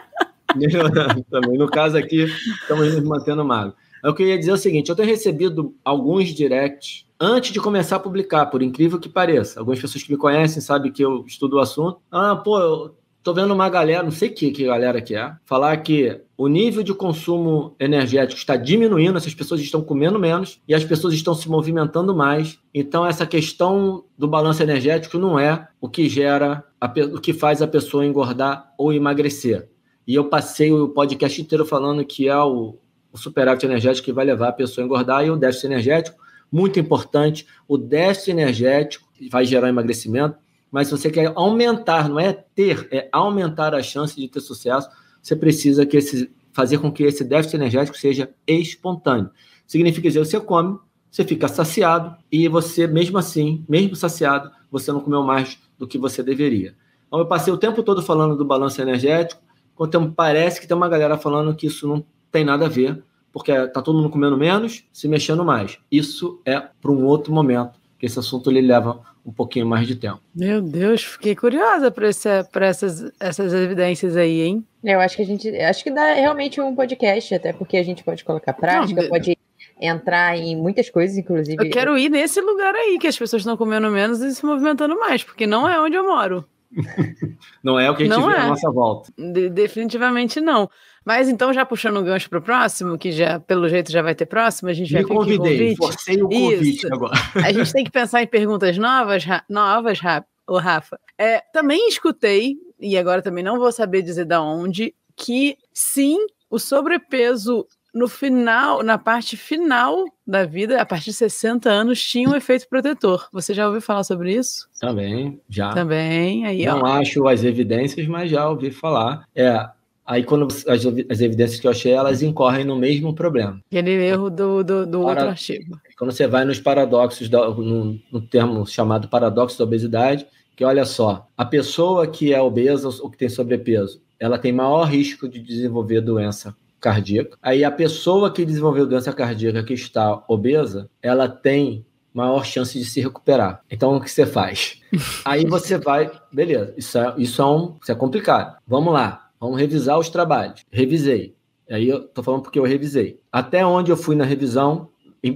melhorando 0.56 1.24
também. 1.30 1.58
No 1.58 1.68
caso 1.68 1.96
aqui, 1.96 2.24
estamos 2.62 2.94
nos 2.94 3.04
mantendo 3.04 3.44
magro. 3.44 3.74
Eu 4.02 4.14
queria 4.14 4.38
dizer 4.38 4.52
o 4.52 4.56
seguinte: 4.56 4.88
eu 4.88 4.96
tenho 4.96 5.08
recebido 5.08 5.74
alguns 5.84 6.30
directs 6.30 7.06
antes 7.20 7.52
de 7.52 7.60
começar 7.60 7.96
a 7.96 8.00
publicar, 8.00 8.46
por 8.46 8.62
incrível 8.62 8.98
que 8.98 9.08
pareça. 9.08 9.60
Algumas 9.60 9.80
pessoas 9.80 10.02
que 10.02 10.10
me 10.10 10.18
conhecem 10.18 10.60
sabem 10.60 10.90
que 10.90 11.04
eu 11.04 11.24
estudo 11.26 11.56
o 11.56 11.60
assunto. 11.60 12.00
Ah, 12.10 12.34
pô, 12.34 12.58
eu 12.58 12.96
Tô 13.22 13.32
vendo 13.32 13.54
uma 13.54 13.68
galera, 13.68 14.02
não 14.02 14.10
sei 14.10 14.30
que, 14.30 14.50
que 14.50 14.64
galera 14.64 15.00
que 15.00 15.14
é, 15.14 15.32
falar 15.44 15.76
que 15.76 16.20
o 16.36 16.48
nível 16.48 16.82
de 16.82 16.92
consumo 16.92 17.76
energético 17.78 18.36
está 18.36 18.56
diminuindo, 18.56 19.16
essas 19.16 19.32
pessoas 19.32 19.60
estão 19.60 19.80
comendo 19.80 20.18
menos 20.18 20.60
e 20.66 20.74
as 20.74 20.82
pessoas 20.82 21.14
estão 21.14 21.32
se 21.32 21.48
movimentando 21.48 22.16
mais. 22.16 22.58
Então, 22.74 23.06
essa 23.06 23.24
questão 23.24 24.04
do 24.18 24.26
balanço 24.26 24.60
energético 24.60 25.18
não 25.18 25.38
é 25.38 25.68
o 25.80 25.88
que 25.88 26.08
gera, 26.08 26.64
a, 26.80 26.86
o 27.14 27.20
que 27.20 27.32
faz 27.32 27.62
a 27.62 27.68
pessoa 27.68 28.04
engordar 28.04 28.74
ou 28.76 28.92
emagrecer. 28.92 29.68
E 30.04 30.16
eu 30.16 30.24
passei 30.24 30.72
o 30.72 30.88
podcast 30.88 31.40
inteiro 31.40 31.64
falando 31.64 32.04
que 32.04 32.26
é 32.26 32.36
o, 32.36 32.76
o 33.12 33.16
superávit 33.16 33.64
energético 33.64 34.06
que 34.06 34.12
vai 34.12 34.24
levar 34.24 34.48
a 34.48 34.52
pessoa 34.52 34.84
a 34.84 34.86
engordar 34.86 35.24
e 35.24 35.30
o 35.30 35.36
déficit 35.36 35.66
energético, 35.66 36.20
muito 36.50 36.80
importante. 36.80 37.46
O 37.68 37.78
déficit 37.78 38.32
energético 38.32 39.08
vai 39.30 39.44
gerar 39.44 39.68
emagrecimento 39.68 40.36
mas 40.72 40.88
se 40.88 40.96
você 40.96 41.10
quer 41.10 41.30
aumentar, 41.36 42.08
não 42.08 42.18
é 42.18 42.32
ter, 42.32 42.88
é 42.90 43.06
aumentar 43.12 43.74
a 43.74 43.82
chance 43.82 44.18
de 44.18 44.26
ter 44.26 44.40
sucesso, 44.40 44.88
você 45.20 45.36
precisa 45.36 45.84
que 45.84 45.98
esse, 45.98 46.32
fazer 46.50 46.78
com 46.78 46.90
que 46.90 47.04
esse 47.04 47.22
déficit 47.22 47.56
energético 47.56 47.96
seja 47.96 48.30
espontâneo. 48.46 49.30
Significa 49.66 50.08
dizer, 50.08 50.20
você 50.20 50.40
come, 50.40 50.78
você 51.10 51.24
fica 51.24 51.46
saciado 51.46 52.16
e 52.32 52.48
você, 52.48 52.86
mesmo 52.86 53.18
assim, 53.18 53.62
mesmo 53.68 53.94
saciado, 53.94 54.50
você 54.70 54.90
não 54.90 55.00
comeu 55.00 55.22
mais 55.22 55.58
do 55.78 55.86
que 55.86 55.98
você 55.98 56.22
deveria. 56.22 56.74
Então, 57.06 57.20
eu 57.20 57.26
passei 57.26 57.52
o 57.52 57.58
tempo 57.58 57.82
todo 57.82 58.02
falando 58.02 58.34
do 58.34 58.44
balanço 58.44 58.80
energético, 58.80 59.42
quando 59.74 60.10
parece 60.12 60.58
que 60.58 60.66
tem 60.66 60.76
uma 60.76 60.88
galera 60.88 61.18
falando 61.18 61.54
que 61.54 61.66
isso 61.66 61.86
não 61.86 62.02
tem 62.30 62.44
nada 62.44 62.64
a 62.64 62.68
ver, 62.68 63.04
porque 63.30 63.52
está 63.52 63.82
todo 63.82 63.96
mundo 63.96 64.08
comendo 64.08 64.38
menos, 64.38 64.84
se 64.90 65.06
mexendo 65.06 65.44
mais. 65.44 65.78
Isso 65.90 66.40
é 66.46 66.58
para 66.58 66.90
um 66.90 67.04
outro 67.04 67.32
momento, 67.32 67.78
que 67.98 68.06
esse 68.06 68.18
assunto 68.18 68.50
ele 68.50 68.62
leva 68.62 69.00
um 69.24 69.32
pouquinho 69.32 69.66
mais 69.66 69.86
de 69.86 69.94
tempo. 69.94 70.20
Meu 70.34 70.60
Deus, 70.60 71.02
fiquei 71.04 71.34
curiosa 71.34 71.90
para 71.90 72.08
essa, 72.08 72.48
essas, 72.54 73.12
essas 73.20 73.54
evidências 73.54 74.16
aí, 74.16 74.42
hein? 74.42 74.64
Eu 74.82 75.00
acho 75.00 75.16
que 75.16 75.22
a 75.22 75.26
gente. 75.26 75.48
Acho 75.56 75.84
que 75.84 75.90
dá 75.90 76.14
realmente 76.14 76.60
um 76.60 76.74
podcast, 76.74 77.34
até 77.34 77.52
porque 77.52 77.76
a 77.76 77.82
gente 77.82 78.02
pode 78.02 78.24
colocar 78.24 78.52
prática, 78.52 79.02
Não, 79.02 79.08
pode 79.08 79.38
entrar 79.80 80.36
em 80.36 80.56
muitas 80.56 80.90
coisas, 80.90 81.16
inclusive. 81.16 81.64
Eu 81.64 81.70
quero 81.70 81.96
ir 81.96 82.08
nesse 82.08 82.40
lugar 82.40 82.74
aí, 82.74 82.98
que 82.98 83.06
as 83.06 83.16
pessoas 83.16 83.42
estão 83.42 83.56
comendo 83.56 83.90
menos 83.90 84.20
e 84.20 84.34
se 84.34 84.44
movimentando 84.44 84.98
mais, 84.98 85.22
porque 85.22 85.46
não 85.46 85.68
é 85.68 85.80
onde 85.80 85.96
eu 85.96 86.04
moro. 86.04 86.44
não 87.62 87.78
é 87.78 87.90
o 87.90 87.94
que 87.94 88.04
a 88.04 88.06
gente 88.06 88.16
não 88.16 88.28
vê 88.28 88.34
é. 88.34 88.40
à 88.40 88.46
nossa 88.46 88.70
volta. 88.70 89.12
De, 89.16 89.50
definitivamente 89.50 90.40
não. 90.40 90.68
Mas 91.04 91.28
então, 91.28 91.52
já 91.52 91.64
puxando 91.64 91.96
o 91.96 92.02
gancho 92.02 92.30
para 92.30 92.38
o 92.38 92.42
próximo, 92.42 92.96
que 92.96 93.10
já, 93.10 93.40
pelo 93.40 93.68
jeito, 93.68 93.90
já 93.90 94.02
vai 94.02 94.14
ter 94.14 94.26
próximo, 94.26 94.68
a 94.68 94.72
gente 94.72 94.92
Me 94.92 95.02
vai 95.02 95.16
convidei, 95.16 95.76
forcei 95.76 96.22
o 96.22 96.28
convite 96.28 96.84
Isso. 96.84 96.94
agora. 96.94 97.14
A 97.34 97.52
gente 97.52 97.72
tem 97.72 97.84
que 97.84 97.90
pensar 97.90 98.22
em 98.22 98.26
perguntas 98.26 98.78
novas, 98.78 99.24
novas, 99.48 99.98
o 100.46 100.58
Rafa. 100.58 100.98
É, 101.18 101.42
também 101.52 101.88
escutei, 101.88 102.56
e 102.80 102.96
agora 102.96 103.22
também 103.22 103.42
não 103.42 103.58
vou 103.58 103.72
saber 103.72 104.02
dizer 104.02 104.24
da 104.24 104.40
onde, 104.42 104.94
que 105.16 105.56
sim, 105.72 106.18
o 106.48 106.58
sobrepeso 106.58 107.66
no 107.94 108.08
final, 108.08 108.82
na 108.82 108.96
parte 108.96 109.36
final 109.36 110.04
da 110.26 110.46
vida, 110.46 110.80
a 110.80 110.86
partir 110.86 111.06
de 111.06 111.12
60 111.12 111.68
anos, 111.68 112.02
tinha 112.02 112.28
um 112.28 112.34
efeito 112.34 112.66
protetor. 112.68 113.28
Você 113.32 113.52
já 113.52 113.66
ouviu 113.66 113.82
falar 113.82 114.02
sobre 114.02 114.34
isso? 114.34 114.66
Também, 114.80 115.40
já. 115.48 115.74
Também, 115.74 116.46
aí 116.46 116.64
Não 116.64 116.80
ó. 116.80 116.86
acho 116.86 117.26
as 117.28 117.44
evidências, 117.44 118.06
mas 118.06 118.30
já 118.30 118.48
ouvi 118.48 118.70
falar. 118.70 119.26
É, 119.34 119.68
Aí, 120.04 120.24
quando 120.24 120.46
as, 120.46 120.66
as, 120.66 121.20
evidências 121.20 121.60
que 121.60 121.66
eu 121.66 121.70
achei, 121.70 121.92
elas 121.92 122.22
incorrem 122.22 122.64
no 122.64 122.76
mesmo 122.76 123.14
problema. 123.14 123.60
Aquele 123.66 123.90
erro 123.90 124.28
do, 124.28 124.64
do, 124.64 124.86
do 124.86 125.00
Para, 125.00 125.10
outro 125.10 125.28
artigo. 125.28 125.78
Quando 125.96 126.12
você 126.12 126.26
vai 126.26 126.44
nos 126.44 126.58
paradoxos, 126.58 127.28
da, 127.28 127.48
no, 127.48 128.00
no, 128.10 128.20
termo 128.20 128.66
chamado 128.66 129.08
paradoxo 129.08 129.58
da 129.58 129.64
obesidade, 129.64 130.26
que 130.56 130.64
olha 130.64 130.84
só, 130.84 131.26
a 131.36 131.44
pessoa 131.44 132.06
que 132.06 132.34
é 132.34 132.40
obesa 132.40 132.88
ou 132.88 133.10
que 133.10 133.16
tem 133.16 133.28
sobrepeso, 133.28 134.02
ela 134.18 134.38
tem 134.38 134.52
maior 134.52 134.84
risco 134.84 135.28
de 135.28 135.40
desenvolver 135.40 136.00
doença 136.00 136.54
cardíaca. 136.80 137.38
Aí 137.40 137.62
a 137.62 137.70
pessoa 137.70 138.30
que 138.32 138.44
desenvolveu 138.44 138.86
doença 138.86 139.12
cardíaca 139.12 139.62
que 139.62 139.72
está 139.72 140.22
obesa, 140.26 140.90
ela 141.00 141.28
tem 141.28 141.86
maior 142.12 142.44
chance 142.44 142.78
de 142.78 142.84
se 142.84 143.00
recuperar. 143.00 143.62
Então, 143.70 143.96
o 143.96 144.00
que 144.00 144.10
você 144.10 144.26
faz? 144.26 144.80
Aí 145.24 145.46
você 145.46 145.78
vai, 145.78 146.10
beleza, 146.30 146.74
isso 146.76 146.98
é, 146.98 147.14
isso 147.16 147.40
é, 147.40 147.46
um, 147.46 147.76
isso 147.80 147.90
é 147.90 147.94
complicado. 147.94 148.58
Vamos 148.66 148.92
lá, 148.92 149.30
vamos 149.42 149.58
revisar 149.58 149.98
os 149.98 150.08
trabalhos. 150.08 150.64
Revisei. 150.70 151.34
Aí 151.68 151.88
eu 151.88 152.04
tô 152.04 152.22
falando 152.22 152.42
porque 152.42 152.60
eu 152.60 152.64
revisei. 152.64 153.18
Até 153.30 153.66
onde 153.66 153.90
eu 153.90 153.96
fui 153.96 154.14
na 154.14 154.24
revisão, 154.24 154.88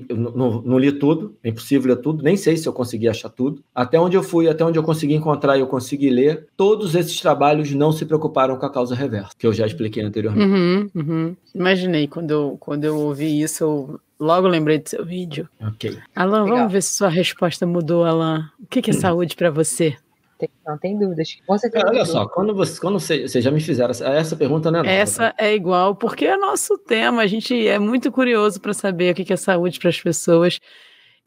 não, 0.09 0.63
não, 0.63 0.79
li 0.79 0.93
tudo, 0.93 1.37
é 1.43 1.49
impossível 1.49 1.95
ler 1.95 2.01
tudo, 2.01 2.23
nem 2.23 2.37
sei 2.37 2.57
se 2.57 2.69
eu 2.69 2.73
consegui 2.73 3.09
achar 3.09 3.29
tudo. 3.29 3.65
Até 3.75 3.99
onde 3.99 4.17
eu 4.17 4.23
fui, 4.23 4.49
até 4.49 4.65
onde 4.65 4.79
eu 4.79 4.83
consegui 4.83 5.15
encontrar 5.15 5.57
e 5.57 5.61
eu 5.61 5.67
consegui 5.67 6.09
ler, 6.09 6.47
todos 6.57 6.95
esses 6.95 7.21
trabalhos 7.21 7.73
não 7.73 7.91
se 7.91 8.05
preocuparam 8.05 8.57
com 8.57 8.67
a 8.67 8.73
causa 8.73 8.95
reversa, 8.95 9.33
que 9.37 9.47
eu 9.47 9.53
já 9.53 9.67
expliquei 9.67 10.03
anteriormente. 10.05 10.53
Uhum, 10.53 10.91
uhum. 10.95 11.37
Imaginei, 11.53 12.07
quando 12.07 12.31
eu, 12.31 12.57
quando 12.61 12.85
eu 12.85 12.97
ouvi 12.99 13.41
isso, 13.41 13.65
eu 13.65 14.01
logo 14.21 14.47
lembrei 14.47 14.79
do 14.79 14.89
seu 14.89 15.05
vídeo. 15.05 15.49
Ok. 15.61 15.99
Alan, 16.15 16.45
Legal. 16.45 16.59
vamos 16.59 16.73
ver 16.73 16.83
se 16.83 16.95
sua 16.95 17.09
resposta 17.09 17.67
mudou, 17.67 18.05
Alan. 18.05 18.51
O 18.61 18.67
que, 18.67 18.83
que 18.83 18.91
é 18.91 18.95
hum. 18.95 19.01
saúde 19.01 19.35
para 19.35 19.51
você? 19.51 19.97
Tem, 20.39 20.51
não 20.67 20.77
tem 20.77 20.99
dúvidas. 20.99 21.39
Com 21.47 21.57
certeza. 21.57 21.87
olha 21.89 22.05
só, 22.05 22.27
quando 22.29 22.55
você, 22.55 22.81
quando 22.81 23.01
você, 23.01 23.27
você 23.27 23.41
já 23.41 23.51
me 23.51 23.61
fizeram 23.61 23.91
essa, 23.91 24.07
essa 24.07 24.37
pergunta, 24.37 24.71
né? 24.71 24.83
Essa 24.85 25.35
é 25.39 25.55
igual, 25.55 25.95
porque 25.95 26.27
é 26.27 26.37
nosso 26.37 26.77
tema. 26.79 27.23
A 27.23 27.27
gente 27.27 27.67
é 27.67 27.79
muito 27.79 28.13
curioso 28.13 28.61
para 28.61 28.75
saber 28.75 29.13
o 29.13 29.15
que 29.15 29.33
é 29.33 29.37
saúde 29.37 29.79
para 29.79 29.89
as 29.89 30.01
pessoas. 30.01 30.59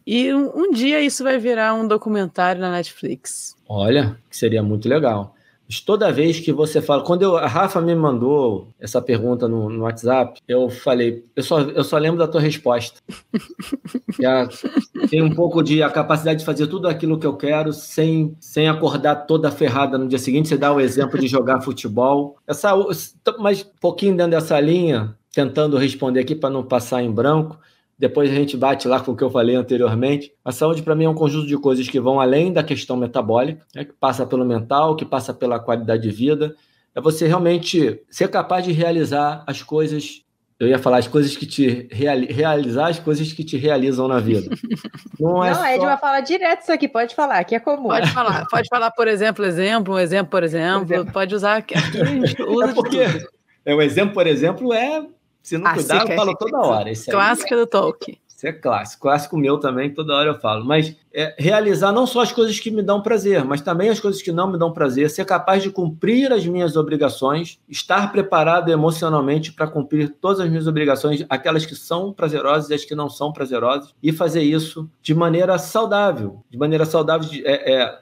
E 0.06 0.34
um, 0.34 0.52
um, 0.56 0.72
dia 0.72 1.02
isso 1.02 1.23
vai 1.23 1.38
virar 1.38 1.73
um 1.73 1.88
documentário 1.88 2.61
na 2.61 2.72
Netflix. 2.72 3.56
Olha, 3.68 4.18
que 4.30 4.38
seria 4.38 4.61
muito 4.61 4.88
legal 4.88 5.36
toda 5.85 6.11
vez 6.11 6.39
que 6.39 6.51
você 6.51 6.81
fala. 6.81 7.03
Quando 7.03 7.21
eu, 7.21 7.37
a 7.37 7.45
Rafa 7.45 7.79
me 7.79 7.93
mandou 7.93 8.73
essa 8.79 8.99
pergunta 8.99 9.47
no, 9.47 9.69
no 9.69 9.83
WhatsApp, 9.83 10.41
eu 10.47 10.69
falei, 10.69 11.23
eu 11.35 11.43
só, 11.43 11.61
eu 11.61 11.83
só 11.83 11.97
lembro 11.97 12.17
da 12.17 12.27
tua 12.27 12.41
resposta. 12.41 12.99
tem 15.09 15.21
um 15.21 15.35
pouco 15.35 15.61
de 15.61 15.83
a 15.83 15.89
capacidade 15.89 16.39
de 16.39 16.45
fazer 16.45 16.65
tudo 16.67 16.87
aquilo 16.87 17.19
que 17.19 17.27
eu 17.27 17.37
quero 17.37 17.71
sem, 17.71 18.35
sem 18.39 18.67
acordar 18.67 19.27
toda 19.27 19.51
ferrada 19.51 19.97
no 19.97 20.07
dia 20.07 20.17
seguinte. 20.17 20.49
Você 20.49 20.57
dá 20.57 20.73
o 20.73 20.79
exemplo 20.79 21.19
de 21.19 21.27
jogar 21.27 21.61
futebol. 21.61 22.37
Essa, 22.47 22.73
mas 23.37 23.61
um 23.61 23.79
pouquinho 23.79 24.17
dentro 24.17 24.31
dessa 24.31 24.59
linha, 24.59 25.15
tentando 25.31 25.77
responder 25.77 26.21
aqui 26.21 26.33
para 26.33 26.49
não 26.49 26.63
passar 26.63 27.03
em 27.03 27.11
branco 27.11 27.59
depois 27.99 28.31
a 28.31 28.34
gente 28.34 28.55
bate 28.55 28.88
lá 28.88 29.01
com 29.01 29.11
o 29.11 29.15
que 29.15 29.23
eu 29.23 29.30
falei 29.30 29.57
anteriormente. 29.57 30.31
A 30.43 30.53
saúde, 30.53 30.81
para 30.81 30.95
mim, 30.95 31.03
é 31.03 31.09
um 31.09 31.13
conjunto 31.13 31.45
de 31.45 31.57
coisas 31.57 31.89
que 31.89 31.99
vão 31.99 32.21
além 32.21 32.53
da 32.53 32.63
questão 32.63 32.95
metabólica, 32.95 33.65
né, 33.76 33.84
que 33.84 33.91
passa 33.91 34.26
pelo 34.26 34.45
mental, 34.45 34.95
que 34.95 35.03
passa 35.03 35.34
pela 35.34 35.59
qualidade 35.59 36.03
de 36.03 36.09
vida. 36.09 36.55
É 36.95 37.01
você 37.01 37.27
realmente 37.27 38.01
ser 38.09 38.30
capaz 38.30 38.63
de 38.63 38.71
realizar 38.71 39.43
as 39.45 39.61
coisas. 39.61 40.23
Eu 40.57 40.69
ia 40.69 40.80
falar 40.80 40.97
as 40.97 41.07
coisas 41.07 41.35
que 41.35 41.45
te 41.45 41.89
reali 41.91 42.31
realizar 42.31 42.88
as 42.88 42.99
coisas 42.99 43.34
que 43.34 43.43
te 43.43 43.57
realizam 43.57 44.07
na 44.07 44.19
vida. 44.19 44.49
Não, 45.19 45.43
é 45.43 45.49
Não 45.49 45.55
só... 45.57 45.63
a 45.63 45.76
Ed 45.76 45.85
vai 45.85 45.97
falar 45.97 46.21
direto 46.21 46.61
isso 46.61 46.71
aqui, 46.71 46.88
pode 46.88 47.13
falar, 47.13 47.43
que 47.43 47.53
é 47.53 47.59
comum. 47.59 47.89
Pode 47.89 48.11
falar, 48.11 48.45
pode 48.51 48.69
falar, 48.69 48.91
por 48.91 49.09
exemplo, 49.09 49.43
exemplo, 49.43 49.95
um 49.95 49.99
exemplo, 49.99 50.31
por 50.31 50.43
exemplo, 50.43 50.88
por 50.88 50.93
exemplo. 50.93 51.13
pode 51.13 51.35
usar 51.35 51.57
aqui, 51.57 51.77
aqui 51.77 52.01
a 52.01 52.05
gente 52.05 52.41
usa 52.43 52.71
é 52.71 52.73
porque, 52.73 53.05
é, 53.65 53.76
o 53.76 53.81
exemplo, 53.81 54.13
por 54.13 54.26
exemplo, 54.26 54.73
é 54.73 55.05
se 55.41 55.57
não 55.57 55.74
cuidar, 55.74 56.10
eu 56.10 56.16
falo 56.16 56.36
toda 56.36 56.57
hora. 56.60 56.90
É, 56.90 56.94
do 57.56 57.68
Tolkien. 57.68 58.20
Isso 58.40 58.48
é 58.48 58.53
clássico. 58.53 59.02
Clássico 59.02 59.38
meu 59.38 59.57
também, 59.57 59.94
toda 59.94 60.16
hora 60.16 60.30
eu 60.30 60.40
falo. 60.40 60.64
Mas 60.64 60.95
é, 61.14 61.36
realizar 61.38 61.91
não 61.91 62.07
só 62.07 62.22
as 62.22 62.32
coisas 62.32 62.57
que 62.57 62.72
me 62.72 62.82
dão 62.82 63.02
prazer, 63.02 63.44
mas 63.44 63.60
também 63.60 63.90
as 63.90 63.99
coisas 63.99 64.22
que 64.22 64.32
não 64.32 64.49
me 64.49 64.57
dão 64.57 64.72
prazer. 64.72 65.10
Ser 65.10 65.26
capaz 65.26 65.61
de 65.61 65.70
cumprir 65.70 66.32
as 66.32 66.45
minhas 66.45 66.78
obrigações, 66.78 67.60
estar 67.68 68.14
preparado 68.14 68.72
emocionalmente 68.72 69.52
para 69.52 69.68
cumprir 69.68 70.16
todas 70.22 70.40
as 70.40 70.49
minhas 70.49 70.68
obrigações, 70.68 71.26
aquelas 71.30 71.66
que 71.66 71.76
são 71.76 72.14
prazerosas 72.14 72.70
e 72.70 72.76
as 72.76 72.86
que 72.86 72.95
não 72.95 73.10
são 73.10 73.34
prazerosas, 73.34 73.94
e 74.02 74.14
fazer 74.14 74.41
isso 74.41 74.90
de 75.02 75.14
maneira 75.14 75.57
saudável. 75.57 76.41
De 76.49 76.57
maneira 76.57 76.86
saudável, 76.86 77.28
de, 77.28 77.45
é, 77.45 77.74
é 77.74 77.99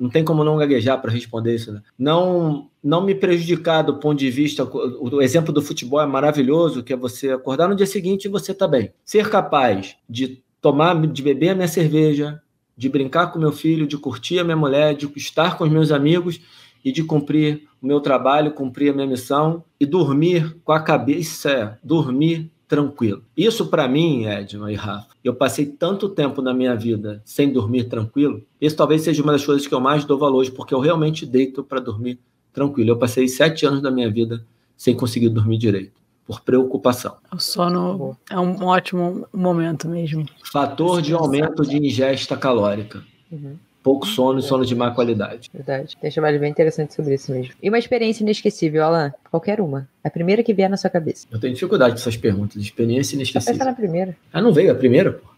não 0.00 0.08
tem 0.08 0.24
como 0.24 0.42
não 0.42 0.56
gaguejar 0.56 0.98
para 0.98 1.12
responder 1.12 1.54
isso. 1.54 1.70
Né? 1.70 1.82
Não, 1.98 2.70
não 2.82 3.04
me 3.04 3.14
prejudicar 3.14 3.82
do 3.82 3.98
ponto 3.98 4.18
de 4.18 4.30
vista. 4.30 4.64
O 4.64 5.20
exemplo 5.20 5.52
do 5.52 5.60
futebol 5.60 6.00
é 6.00 6.06
maravilhoso, 6.06 6.82
que 6.82 6.94
é 6.94 6.96
você 6.96 7.30
acordar 7.30 7.68
no 7.68 7.76
dia 7.76 7.86
seguinte 7.86 8.24
e 8.24 8.28
você 8.28 8.54
tá 8.54 8.66
bem. 8.66 8.94
Ser 9.04 9.28
capaz 9.28 9.96
de 10.08 10.42
tomar, 10.58 10.98
de 11.06 11.22
beber 11.22 11.50
a 11.50 11.54
minha 11.54 11.68
cerveja, 11.68 12.40
de 12.74 12.88
brincar 12.88 13.26
com 13.26 13.38
meu 13.38 13.52
filho, 13.52 13.86
de 13.86 13.98
curtir 13.98 14.38
a 14.38 14.44
minha 14.44 14.56
mulher, 14.56 14.94
de 14.94 15.10
estar 15.14 15.58
com 15.58 15.64
os 15.64 15.70
meus 15.70 15.92
amigos 15.92 16.40
e 16.82 16.90
de 16.90 17.04
cumprir 17.04 17.68
o 17.82 17.86
meu 17.86 18.00
trabalho, 18.00 18.52
cumprir 18.52 18.90
a 18.90 18.94
minha 18.94 19.06
missão 19.06 19.62
e 19.78 19.84
dormir 19.84 20.56
com 20.64 20.72
a 20.72 20.80
cabeça, 20.80 21.78
dormir 21.84 22.50
tranquilo. 22.70 23.24
Isso 23.36 23.66
para 23.66 23.88
mim, 23.88 24.26
Edna 24.26 24.70
e 24.70 24.76
Rafa, 24.76 25.08
eu 25.24 25.34
passei 25.34 25.66
tanto 25.66 26.08
tempo 26.08 26.40
na 26.40 26.54
minha 26.54 26.76
vida 26.76 27.20
sem 27.24 27.52
dormir 27.52 27.88
tranquilo. 27.88 28.46
Isso 28.60 28.76
talvez 28.76 29.02
seja 29.02 29.20
uma 29.24 29.32
das 29.32 29.44
coisas 29.44 29.66
que 29.66 29.74
eu 29.74 29.80
mais 29.80 30.04
dou 30.04 30.16
valor 30.16 30.38
hoje, 30.38 30.52
porque 30.52 30.72
eu 30.72 30.78
realmente 30.78 31.26
deito 31.26 31.64
para 31.64 31.80
dormir 31.80 32.20
tranquilo. 32.52 32.90
Eu 32.90 32.96
passei 32.96 33.26
sete 33.26 33.66
anos 33.66 33.82
da 33.82 33.90
minha 33.90 34.08
vida 34.08 34.46
sem 34.76 34.96
conseguir 34.96 35.30
dormir 35.30 35.58
direito, 35.58 36.00
por 36.24 36.42
preocupação. 36.42 37.16
O 37.34 37.40
sono 37.40 38.16
é 38.30 38.38
um 38.38 38.64
ótimo 38.64 39.26
momento 39.32 39.88
mesmo. 39.88 40.24
Fator 40.52 41.02
de 41.02 41.12
aumento 41.12 41.64
de 41.64 41.76
ingesta 41.76 42.36
calórica. 42.36 43.02
Uhum 43.32 43.56
pouco 43.82 44.06
sono 44.06 44.38
e 44.38 44.42
sono 44.42 44.64
de 44.64 44.74
má 44.74 44.90
qualidade. 44.90 45.50
Verdade. 45.52 45.96
Tem 46.00 46.10
chamado 46.10 46.38
bem 46.38 46.50
interessante 46.50 46.94
sobre 46.94 47.14
isso 47.14 47.32
mesmo. 47.32 47.54
E 47.62 47.68
uma 47.68 47.78
experiência 47.78 48.22
inesquecível, 48.22 48.84
Alan? 48.84 49.12
Qualquer 49.30 49.60
uma. 49.60 49.88
A 50.02 50.10
primeira 50.10 50.42
que 50.42 50.54
vier 50.54 50.68
na 50.68 50.76
sua 50.76 50.90
cabeça. 50.90 51.26
Eu 51.30 51.40
tenho 51.40 51.54
dificuldade 51.54 51.94
com 51.94 52.00
essas 52.00 52.16
perguntas. 52.16 52.60
Experiência 52.60 53.14
inesquecível. 53.14 53.54
Pensa 53.54 53.64
na 53.64 53.74
primeira. 53.74 54.16
Ah, 54.32 54.40
não 54.40 54.52
veio 54.52 54.72
a 54.72 54.74
primeira, 54.74 55.12
pô? 55.12 55.28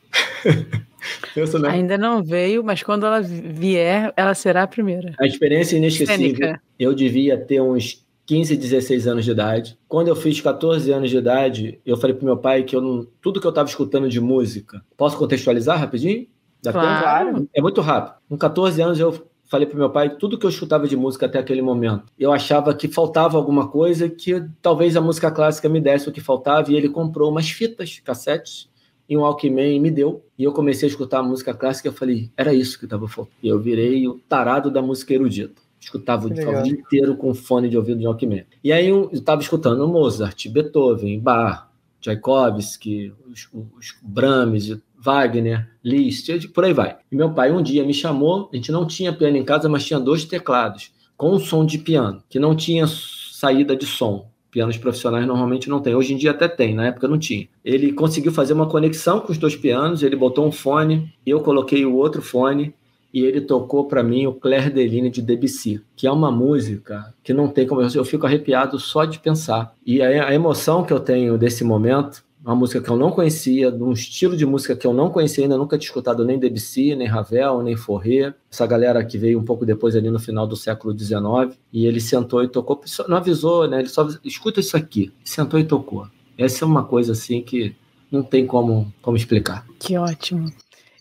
Pensa, 1.34 1.58
né? 1.58 1.68
Ainda 1.70 1.98
não 1.98 2.22
veio, 2.22 2.62
mas 2.62 2.82
quando 2.82 3.06
ela 3.06 3.20
vier, 3.20 4.12
ela 4.16 4.34
será 4.34 4.62
a 4.62 4.66
primeira. 4.66 5.14
A 5.18 5.26
experiência 5.26 5.76
inesquecível. 5.76 6.16
Cênica. 6.16 6.62
Eu 6.78 6.94
devia 6.94 7.36
ter 7.36 7.60
uns 7.60 8.04
15, 8.26 8.56
16 8.56 9.06
anos 9.06 9.24
de 9.24 9.30
idade. 9.30 9.78
Quando 9.88 10.08
eu 10.08 10.16
fiz 10.16 10.40
14 10.40 10.90
anos 10.92 11.10
de 11.10 11.16
idade, 11.16 11.80
eu 11.84 11.96
falei 11.96 12.14
pro 12.14 12.24
meu 12.24 12.36
pai 12.36 12.62
que 12.62 12.76
eu 12.76 12.80
não, 12.80 13.06
tudo 13.20 13.40
que 13.40 13.46
eu 13.46 13.50
estava 13.50 13.68
escutando 13.68 14.08
de 14.08 14.20
música. 14.20 14.82
Posso 14.96 15.16
contextualizar 15.16 15.78
rapidinho? 15.78 16.26
Dá 16.62 16.72
claro. 16.72 17.34
Tempo? 17.34 17.50
É 17.52 17.60
muito 17.60 17.80
rápido. 17.80 18.14
Com 18.28 18.38
14 18.38 18.80
anos 18.80 19.00
eu 19.00 19.26
falei 19.46 19.66
para 19.66 19.78
meu 19.78 19.90
pai 19.90 20.16
tudo 20.16 20.38
que 20.38 20.46
eu 20.46 20.50
escutava 20.50 20.88
de 20.88 20.96
música 20.96 21.26
até 21.26 21.38
aquele 21.38 21.60
momento. 21.60 22.04
Eu 22.18 22.32
achava 22.32 22.74
que 22.74 22.88
faltava 22.88 23.36
alguma 23.36 23.68
coisa 23.68 24.08
que 24.08 24.42
talvez 24.62 24.96
a 24.96 25.00
música 25.00 25.30
clássica 25.30 25.68
me 25.68 25.80
desse 25.80 26.08
o 26.08 26.12
que 26.12 26.20
faltava 26.20 26.70
e 26.72 26.76
ele 26.76 26.88
comprou 26.88 27.30
umas 27.30 27.50
fitas, 27.50 28.00
cassetes 28.02 28.70
e 29.08 29.16
um 29.16 29.20
Walkman 29.20 29.76
e 29.76 29.80
me 29.80 29.90
deu. 29.90 30.24
E 30.38 30.44
eu 30.44 30.52
comecei 30.52 30.88
a 30.88 30.90
escutar 30.90 31.18
a 31.18 31.22
música 31.22 31.52
clássica 31.52 31.88
e 31.88 31.90
eu 31.90 31.94
falei, 31.94 32.30
era 32.36 32.54
isso 32.54 32.78
que 32.78 32.86
estava 32.86 33.06
faltando. 33.06 33.36
E 33.42 33.48
eu 33.48 33.60
virei 33.60 34.08
o 34.08 34.18
tarado 34.28 34.70
da 34.70 34.80
música 34.80 35.12
erudita. 35.12 35.60
Escutava 35.78 36.28
o 36.28 36.30
dia 36.30 36.44
inteiro 36.68 37.16
com 37.16 37.34
fone 37.34 37.68
de 37.68 37.76
ouvido 37.76 37.98
de 37.98 38.06
Walkman. 38.06 38.46
E 38.62 38.72
aí 38.72 38.88
eu 38.88 39.10
estava 39.12 39.42
escutando 39.42 39.86
Mozart, 39.88 40.48
Beethoven, 40.48 41.18
Bach, 41.18 41.66
Tchaikovsky, 42.00 43.12
os, 43.30 43.48
os 43.52 43.96
Brahms, 44.00 44.78
Wagner, 45.02 45.68
Liszt, 45.84 46.48
por 46.54 46.64
aí 46.64 46.72
vai. 46.72 46.96
E 47.10 47.16
meu 47.16 47.32
pai 47.32 47.50
um 47.50 47.60
dia 47.60 47.84
me 47.84 47.92
chamou, 47.92 48.48
a 48.52 48.56
gente 48.56 48.70
não 48.70 48.86
tinha 48.86 49.12
piano 49.12 49.36
em 49.36 49.44
casa, 49.44 49.68
mas 49.68 49.84
tinha 49.84 49.98
dois 49.98 50.24
teclados 50.24 50.92
com 51.16 51.32
um 51.32 51.38
som 51.38 51.66
de 51.66 51.78
piano, 51.78 52.22
que 52.28 52.38
não 52.38 52.54
tinha 52.54 52.86
saída 52.86 53.74
de 53.74 53.84
som. 53.84 54.26
Pianos 54.50 54.76
profissionais 54.76 55.26
normalmente 55.26 55.68
não 55.68 55.80
tem. 55.80 55.94
Hoje 55.94 56.12
em 56.12 56.16
dia 56.16 56.30
até 56.30 56.46
tem, 56.46 56.74
na 56.74 56.86
época 56.86 57.08
não 57.08 57.18
tinha. 57.18 57.48
Ele 57.64 57.92
conseguiu 57.92 58.30
fazer 58.30 58.52
uma 58.52 58.68
conexão 58.68 59.20
com 59.20 59.32
os 59.32 59.38
dois 59.38 59.56
pianos, 59.56 60.02
ele 60.02 60.14
botou 60.14 60.46
um 60.46 60.52
fone, 60.52 61.12
eu 61.26 61.40
coloquei 61.40 61.84
o 61.86 61.94
outro 61.94 62.20
fone 62.20 62.74
e 63.12 63.22
ele 63.22 63.40
tocou 63.40 63.86
para 63.86 64.02
mim 64.02 64.26
o 64.26 64.32
Claire 64.32 64.70
de 64.70 64.86
Lune 64.86 65.10
de 65.10 65.20
Debussy, 65.20 65.80
que 65.96 66.06
é 66.06 66.12
uma 66.12 66.30
música 66.30 67.12
que 67.22 67.32
não 67.32 67.48
tem 67.48 67.66
como 67.66 67.80
eu 67.80 68.04
fico 68.04 68.26
arrepiado 68.26 68.78
só 68.78 69.04
de 69.04 69.18
pensar. 69.18 69.74
E 69.84 70.00
a 70.02 70.34
emoção 70.34 70.84
que 70.84 70.92
eu 70.92 71.00
tenho 71.00 71.36
desse 71.36 71.64
momento 71.64 72.22
uma 72.44 72.56
música 72.56 72.80
que 72.80 72.90
eu 72.90 72.96
não 72.96 73.10
conhecia, 73.10 73.70
de 73.70 73.82
um 73.82 73.92
estilo 73.92 74.36
de 74.36 74.44
música 74.44 74.74
que 74.74 74.86
eu 74.86 74.92
não 74.92 75.10
conhecia, 75.10 75.44
ainda 75.44 75.56
nunca 75.56 75.78
tinha 75.78 75.88
escutado 75.88 76.24
nem 76.24 76.38
Debussy, 76.38 76.96
nem 76.96 77.06
Ravel, 77.06 77.62
nem 77.62 77.76
Forré. 77.76 78.34
Essa 78.50 78.66
galera 78.66 79.04
que 79.04 79.16
veio 79.16 79.38
um 79.38 79.44
pouco 79.44 79.64
depois 79.64 79.94
ali 79.94 80.10
no 80.10 80.18
final 80.18 80.46
do 80.46 80.56
século 80.56 80.98
XIX, 80.98 81.56
e 81.72 81.86
ele 81.86 82.00
sentou 82.00 82.42
e 82.42 82.48
tocou, 82.48 82.80
não 83.08 83.16
avisou, 83.16 83.68
né? 83.68 83.78
Ele 83.78 83.88
só 83.88 84.08
escuta 84.24 84.60
isso 84.60 84.76
aqui, 84.76 85.12
sentou 85.24 85.58
e 85.60 85.64
tocou. 85.64 86.06
Essa 86.36 86.64
é 86.64 86.66
uma 86.66 86.84
coisa 86.84 87.12
assim 87.12 87.40
que 87.42 87.74
não 88.10 88.22
tem 88.22 88.46
como, 88.46 88.92
como 89.00 89.16
explicar. 89.16 89.64
Que 89.78 89.96
ótimo. 89.96 90.52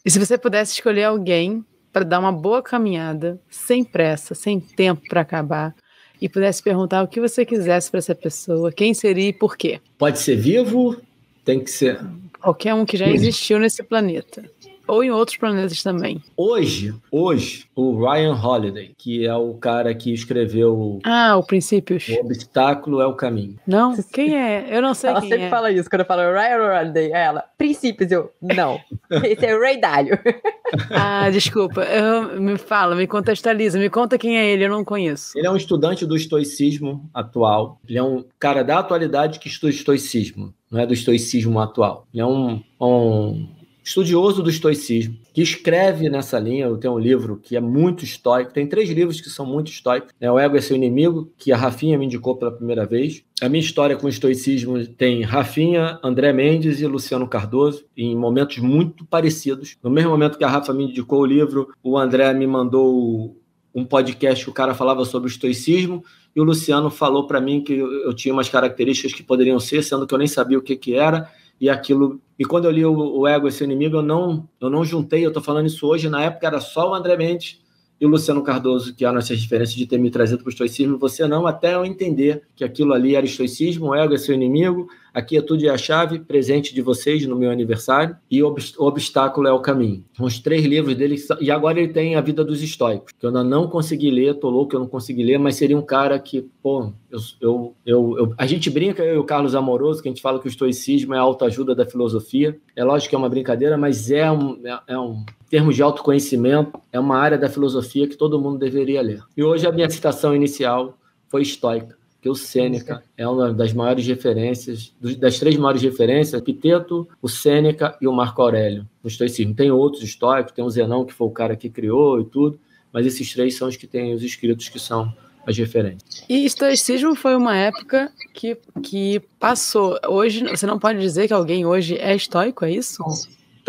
E 0.05 0.11
se 0.11 0.19
você 0.19 0.38
pudesse 0.38 0.73
escolher 0.73 1.05
alguém 1.05 1.65
para 1.91 2.05
dar 2.05 2.19
uma 2.19 2.31
boa 2.31 2.61
caminhada, 2.61 3.39
sem 3.49 3.84
pressa, 3.84 4.35
sem 4.35 4.59
tempo 4.59 5.01
para 5.09 5.22
acabar, 5.22 5.76
e 6.22 6.30
pudesse 6.30 6.61
perguntar 6.61 7.01
o 7.01 7.07
que 7.07 7.19
você 7.19 7.43
quisesse 7.43 7.89
para 7.89 7.97
essa 7.97 8.13
pessoa, 8.13 8.72
quem 8.72 8.93
seria 8.93 9.30
e 9.30 9.34
por 9.34 9.57
quê? 9.57 9.81
Pode 9.97 10.19
ser 10.19 10.35
vivo, 10.35 10.95
tem 11.43 11.59
que 11.59 11.72
ser. 11.72 11.99
Qualquer 12.39 12.73
um 12.73 12.85
que 12.85 12.97
já 12.97 13.07
existiu 13.07 13.59
nesse 13.59 13.84
planeta. 13.84 14.43
ou 14.88 15.03
em 15.03 15.11
outros 15.11 15.38
planetas 15.38 15.81
também. 15.81 16.22
Hoje, 16.35 16.93
hoje, 17.09 17.65
o 17.76 18.03
Ryan 18.03 18.34
Holiday, 18.34 18.93
que 18.97 19.26
é 19.26 19.34
o 19.34 19.53
cara 19.53 19.93
que 19.95 20.11
escreveu. 20.13 20.99
Ah, 21.05 21.38
o 21.38 21.43
Princípios. 21.43 22.09
O 22.09 22.26
obstáculo 22.26 22.99
é 22.99 23.05
o 23.05 23.13
caminho. 23.13 23.55
Não? 23.65 23.95
Quem 24.11 24.35
é? 24.35 24.68
Eu 24.69 24.81
não 24.81 24.93
sei 24.93 25.11
ela 25.11 25.22
quem 25.22 25.30
sempre 25.30 25.45
é. 25.45 25.49
fala 25.49 25.72
isso 25.72 25.89
quando 25.89 26.01
eu 26.01 26.05
falo 26.05 26.22
Ryan 26.34 26.80
Holiday. 26.80 27.11
Ela, 27.11 27.45
princípios, 27.57 28.11
eu, 28.11 28.31
não. 28.41 28.81
Esse 29.23 29.45
é 29.45 29.55
o 29.55 29.61
Ray 29.61 29.80
Dalio. 29.80 30.18
Ah, 30.89 31.30
desculpa. 31.30 31.84
Eu, 31.84 32.41
me 32.41 32.57
fala, 32.57 32.95
me 32.95 33.05
contextualiza, 33.05 33.77
me 33.77 33.89
conta 33.89 34.18
quem 34.18 34.38
é 34.38 34.49
ele, 34.49 34.63
eu 34.63 34.69
não 34.69 34.85
conheço. 34.85 35.38
Ele 35.38 35.45
é 35.45 35.51
um 35.51 35.57
estudante 35.57 36.05
do 36.05 36.15
estoicismo 36.15 37.09
atual. 37.13 37.77
Ele 37.85 37.97
é 37.97 38.03
um 38.03 38.23
cara 38.39 38.63
da 38.63 38.80
atualidade 38.80 39.39
que 39.39 39.49
estuda 39.49 39.73
estoicismo, 39.73 40.53
não 40.72 40.80
é 40.80 40.85
do 40.85 40.93
estoicismo 40.93 41.60
atual. 41.60 42.07
É 42.15 42.26
um, 42.26 42.64
um 42.80 43.48
estudioso 43.84 44.41
do 44.41 44.49
estoicismo, 44.49 45.18
que 45.34 45.41
escreve 45.41 46.10
nessa 46.10 46.39
linha. 46.39 46.65
Eu 46.65 46.77
tenho 46.77 46.93
um 46.93 46.99
livro 46.99 47.39
que 47.41 47.57
é 47.57 47.60
muito 47.60 48.06
estoico. 48.06 48.53
Tem 48.53 48.68
três 48.68 48.89
livros 48.89 49.19
que 49.19 49.30
são 49.30 49.45
muito 49.45 49.72
estoicos. 49.72 50.14
É 50.19 50.31
O 50.31 50.39
Ego 50.39 50.56
é 50.56 50.61
Seu 50.61 50.76
Inimigo, 50.76 51.31
que 51.38 51.52
a 51.52 51.57
Rafinha 51.57 51.98
me 51.98 52.06
indicou 52.06 52.35
pela 52.35 52.52
primeira 52.52 52.85
vez. 52.85 53.23
A 53.41 53.49
minha 53.49 53.64
história 53.64 53.95
com 53.98 54.06
o 54.06 54.10
estoicismo 54.10 54.85
tem 54.85 55.23
Rafinha, 55.23 55.99
André 56.03 56.31
Mendes 56.31 56.80
e 56.80 56.88
Luciano 56.88 57.27
Cardoso, 57.27 57.85
em 57.98 58.15
momentos 58.15 58.60
muito 58.60 59.03
parecidos. 59.06 59.76
No 59.84 59.89
mesmo 59.89 60.11
momento 60.11 60.38
que 60.38 60.43
a 60.43 60.49
Rafa 60.49 60.73
me 60.73 60.85
indicou 60.85 61.22
o 61.22 61.26
livro, 61.26 61.69
o 61.84 61.98
André 61.98 62.34
me 62.34 62.45
mandou 62.45 63.35
um 63.73 63.85
podcast 63.85 64.43
que 64.43 64.49
o 64.49 64.53
cara 64.53 64.73
falava 64.73 65.06
sobre 65.06 65.27
o 65.27 65.31
estoicismo 65.31 66.03
e 66.35 66.39
o 66.39 66.43
Luciano 66.43 66.89
falou 66.89 67.27
para 67.27 67.41
mim 67.41 67.61
que 67.61 67.73
eu 67.73 68.13
tinha 68.13 68.33
umas 68.33 68.47
características 68.47 69.13
que 69.13 69.23
poderiam 69.23 69.59
ser, 69.59 69.83
sendo 69.83 70.07
que 70.07 70.13
eu 70.13 70.17
nem 70.17 70.27
sabia 70.27 70.57
o 70.57 70.61
que, 70.61 70.75
que 70.75 70.95
era 70.95 71.29
e 71.59 71.69
aquilo. 71.69 72.21
E 72.39 72.45
quando 72.45 72.65
eu 72.65 72.71
li 72.71 72.85
o, 72.85 72.93
o 72.93 73.27
Ego 73.27 73.47
esse 73.47 73.63
inimigo, 73.63 73.97
eu 73.97 74.01
não, 74.01 74.47
eu 74.59 74.69
não 74.69 74.83
juntei. 74.83 75.23
Eu 75.23 75.29
estou 75.29 75.43
falando 75.43 75.67
isso 75.67 75.85
hoje. 75.85 76.09
Na 76.09 76.23
época 76.23 76.47
era 76.47 76.59
só 76.59 76.89
o 76.89 76.93
André 76.93 77.17
Mendes 77.17 77.61
e 78.01 78.05
o 78.05 78.09
Luciano 78.09 78.41
Cardoso, 78.41 78.95
que 78.95 79.05
eram 79.05 79.19
essas 79.19 79.39
diferenças 79.39 79.75
de 79.75 79.85
ter 79.85 79.99
me 79.99 80.09
trazido 80.09 80.39
para 80.39 80.49
o 80.49 80.51
estoicismo. 80.51 80.97
Você 80.97 81.27
não, 81.27 81.45
até 81.45 81.75
eu 81.75 81.85
entender 81.85 82.41
que 82.55 82.63
aquilo 82.63 82.93
ali 82.93 83.15
era 83.15 83.23
estoicismo, 83.23 83.89
o 83.89 83.95
ego 83.95 84.15
é 84.15 84.17
seu 84.17 84.33
inimigo. 84.33 84.87
Aqui 85.13 85.37
é 85.37 85.41
tudo 85.41 85.61
e 85.61 85.69
a 85.69 85.77
chave, 85.77 86.19
presente 86.19 86.73
de 86.73 86.81
vocês 86.81 87.27
no 87.27 87.35
meu 87.35 87.51
aniversário, 87.51 88.15
e 88.29 88.41
o 88.41 88.55
obstáculo 88.79 89.45
é 89.45 89.51
o 89.51 89.59
caminho. 89.59 90.03
Os 90.19 90.39
três 90.39 90.65
livros 90.65 90.95
dele, 90.95 91.17
e 91.39 91.51
agora 91.51 91.79
ele 91.79 91.91
tem 91.91 92.15
A 92.15 92.21
Vida 92.21 92.43
dos 92.43 92.63
Estoicos, 92.63 93.13
que 93.19 93.25
eu 93.25 93.29
ainda 93.29 93.43
não 93.43 93.67
consegui 93.67 94.09
ler, 94.09 94.35
tô 94.35 94.49
louco 94.49 94.73
eu 94.73 94.79
não 94.79 94.87
consegui 94.87 95.23
ler, 95.23 95.37
mas 95.37 95.57
seria 95.57 95.77
um 95.77 95.81
cara 95.81 96.17
que, 96.17 96.49
pô, 96.63 96.93
eu, 97.11 97.19
eu, 97.41 97.75
eu, 97.85 98.17
eu 98.17 98.33
a 98.37 98.47
gente 98.47 98.69
brinca, 98.69 99.03
eu 99.03 99.15
e 99.15 99.17
o 99.17 99.25
Carlos 99.25 99.53
Amoroso, 99.53 100.01
que 100.01 100.07
a 100.07 100.11
gente 100.11 100.21
fala 100.21 100.39
que 100.39 100.47
o 100.47 100.49
estoicismo 100.49 101.13
é 101.13 101.17
a 101.17 101.21
autoajuda 101.21 101.75
da 101.75 101.85
filosofia. 101.85 102.57
É 102.73 102.83
lógico 102.83 103.09
que 103.09 103.15
é 103.15 103.17
uma 103.17 103.29
brincadeira, 103.29 103.77
mas 103.77 104.09
é 104.09 104.31
um, 104.31 104.65
é, 104.65 104.79
é 104.87 104.97
um 104.97 105.25
termos 105.51 105.75
de 105.75 105.83
autoconhecimento, 105.83 106.79
é 106.93 106.99
uma 106.99 107.17
área 107.17 107.37
da 107.37 107.49
filosofia 107.49 108.07
que 108.07 108.15
todo 108.15 108.39
mundo 108.39 108.57
deveria 108.57 109.01
ler. 109.01 109.21
E 109.35 109.43
hoje 109.43 109.67
a 109.67 109.71
minha 109.71 109.89
citação 109.89 110.33
inicial 110.33 110.97
foi 111.29 111.41
estoica 111.41 111.99
que 112.21 112.29
o 112.29 112.35
Sêneca 112.35 113.03
é 113.17 113.27
uma 113.27 113.51
das 113.51 113.73
maiores 113.73 114.05
referências, 114.05 114.93
das 115.17 115.39
três 115.39 115.57
maiores 115.57 115.81
referências, 115.81 116.39
Epiteto, 116.39 117.07
o 117.19 117.27
Sêneca 117.27 117.97
e 117.99 118.07
o 118.07 118.13
Marco 118.13 118.41
Aurélio, 118.43 118.87
no 119.03 119.09
estoicismo. 119.09 119.55
Tem 119.55 119.71
outros 119.71 120.03
históricos, 120.03 120.53
tem 120.53 120.63
o 120.63 120.69
Zenão, 120.69 121.03
que 121.03 121.13
foi 121.13 121.27
o 121.27 121.31
cara 121.31 121.55
que 121.55 121.67
criou 121.67 122.21
e 122.21 122.25
tudo, 122.25 122.59
mas 122.93 123.07
esses 123.07 123.33
três 123.33 123.57
são 123.57 123.67
os 123.67 123.75
que 123.75 123.87
têm 123.87 124.13
os 124.13 124.21
escritos 124.21 124.69
que 124.69 124.79
são 124.79 125.11
as 125.47 125.57
referências. 125.57 126.23
E 126.29 126.45
estoicismo 126.45 127.15
foi 127.15 127.35
uma 127.35 127.57
época 127.57 128.11
que, 128.35 128.55
que 128.83 129.19
passou. 129.39 129.97
Hoje, 130.07 130.47
você 130.47 130.67
não 130.67 130.77
pode 130.77 130.99
dizer 130.99 131.27
que 131.27 131.33
alguém 131.33 131.65
hoje 131.65 131.97
é 131.97 132.15
estoico, 132.15 132.63
é 132.63 132.71
isso? 132.71 133.03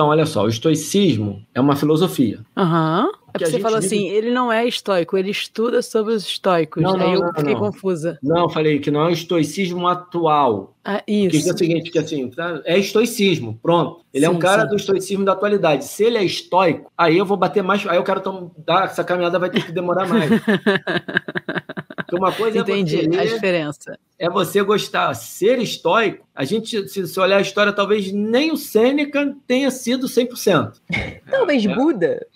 Então, 0.02 0.10
olha 0.10 0.26
só, 0.26 0.42
o 0.42 0.48
estoicismo 0.48 1.46
é 1.54 1.60
uma 1.60 1.76
filosofia. 1.76 2.40
Aham. 2.56 3.04
Uhum. 3.04 3.22
É 3.34 3.46
você 3.46 3.60
falou 3.60 3.80
vive... 3.80 3.94
assim, 3.94 4.08
ele 4.08 4.30
não 4.30 4.52
é 4.52 4.66
estoico, 4.66 5.16
ele 5.16 5.30
estuda 5.30 5.80
sobre 5.80 6.12
os 6.12 6.24
estoicos. 6.26 6.82
Não, 6.82 6.96
não, 6.96 7.06
Aí 7.06 7.14
eu 7.14 7.20
não, 7.20 7.32
fiquei 7.32 7.54
não. 7.54 7.60
confusa. 7.60 8.18
Não, 8.22 8.48
falei 8.50 8.78
que 8.78 8.90
não 8.90 9.02
é 9.02 9.06
o 9.06 9.10
estoicismo 9.10 9.86
atual. 9.86 10.74
Ah, 10.84 11.02
isso. 11.06 11.42
Que 11.42 11.48
é 11.48 11.54
o 11.54 11.56
seguinte, 11.56 11.90
que 11.90 11.98
assim, 11.98 12.30
é 12.64 12.78
estoicismo, 12.78 13.58
pronto. 13.62 14.04
Ele 14.12 14.26
sim, 14.26 14.32
é 14.32 14.34
um 14.34 14.38
cara 14.38 14.64
sim. 14.64 14.68
do 14.68 14.76
estoicismo 14.76 15.24
da 15.24 15.32
atualidade. 15.32 15.84
Se 15.84 16.04
ele 16.04 16.18
é 16.18 16.24
estoico, 16.24 16.90
aí 16.98 17.16
eu 17.16 17.24
vou 17.24 17.36
bater 17.36 17.62
mais, 17.62 17.86
aí 17.86 17.96
eu 17.96 18.04
quero 18.04 18.50
dar, 18.58 18.84
essa 18.86 19.04
caminhada 19.04 19.38
vai 19.38 19.48
ter 19.48 19.64
que 19.64 19.72
demorar 19.72 20.06
mais. 20.06 20.28
Porque 22.12 22.16
uma 22.16 22.32
coisa 22.32 22.58
Entendi 22.58 23.00
é 23.00 23.08
você 23.08 23.18
a 23.18 23.24
diferença. 23.24 23.98
É 24.18 24.28
você 24.28 24.62
gostar. 24.62 25.14
Ser 25.14 25.58
estoico, 25.58 26.26
a 26.34 26.44
gente, 26.44 26.86
se, 26.88 27.06
se 27.06 27.20
olhar 27.20 27.38
a 27.38 27.40
história, 27.40 27.72
talvez 27.72 28.12
nem 28.12 28.52
o 28.52 28.56
Sêneca 28.56 29.34
tenha 29.46 29.70
sido 29.70 30.06
100%. 30.06 30.74
Talvez 31.30 31.64
é, 31.64 31.74
Buda. 31.74 32.26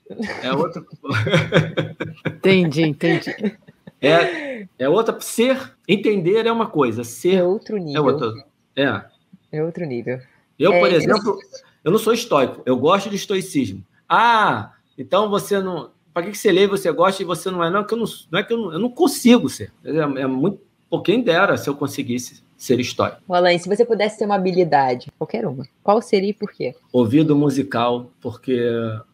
É 0.42 0.52
outro. 0.52 0.86
entendi, 2.26 2.82
entendi. 2.84 3.34
É, 4.00 4.66
é 4.78 4.88
outra. 4.88 5.20
Ser, 5.20 5.74
entender 5.86 6.46
é 6.46 6.52
uma 6.52 6.66
coisa. 6.66 7.04
Ser 7.04 7.34
é 7.34 7.44
outro 7.44 7.76
nível. 7.76 7.96
É 7.96 8.12
outro. 8.12 8.44
É. 8.74 9.02
É 9.52 9.62
outro 9.62 9.84
nível. 9.84 10.18
Eu, 10.58 10.72
é, 10.72 10.80
por 10.80 10.90
exemplo, 10.90 11.38
eu 11.84 11.92
não 11.92 11.98
sou 11.98 12.14
estoico. 12.14 12.62
Eu 12.64 12.78
gosto 12.78 13.10
de 13.10 13.16
estoicismo. 13.16 13.84
Ah, 14.08 14.72
então 14.96 15.28
você 15.28 15.60
não. 15.60 15.90
Para 16.16 16.30
que 16.30 16.38
você 16.38 16.50
lê 16.50 16.66
você 16.66 16.90
gosta 16.90 17.22
e 17.22 17.26
você 17.26 17.50
não 17.50 17.62
é? 17.62 17.68
Não, 17.68 17.84
que 17.84 17.92
eu 17.92 17.98
não, 17.98 18.06
não 18.32 18.38
é 18.38 18.42
que 18.42 18.50
eu 18.50 18.56
não, 18.56 18.72
eu 18.72 18.78
não 18.78 18.88
consigo 18.88 19.50
ser. 19.50 19.70
É, 19.84 19.98
é 19.98 20.26
muito. 20.26 20.58
Quem 21.04 21.22
dera 21.22 21.58
se 21.58 21.68
eu 21.68 21.74
conseguisse 21.74 22.42
ser 22.56 22.80
estoico. 22.80 23.18
Alain, 23.28 23.58
se 23.58 23.68
você 23.68 23.84
pudesse 23.84 24.18
ter 24.18 24.24
uma 24.24 24.36
habilidade, 24.36 25.12
qualquer 25.18 25.46
uma, 25.46 25.66
qual 25.82 26.00
seria 26.00 26.30
e 26.30 26.32
por 26.32 26.50
quê? 26.50 26.74
Ouvido 26.90 27.36
musical, 27.36 28.10
porque 28.18 28.58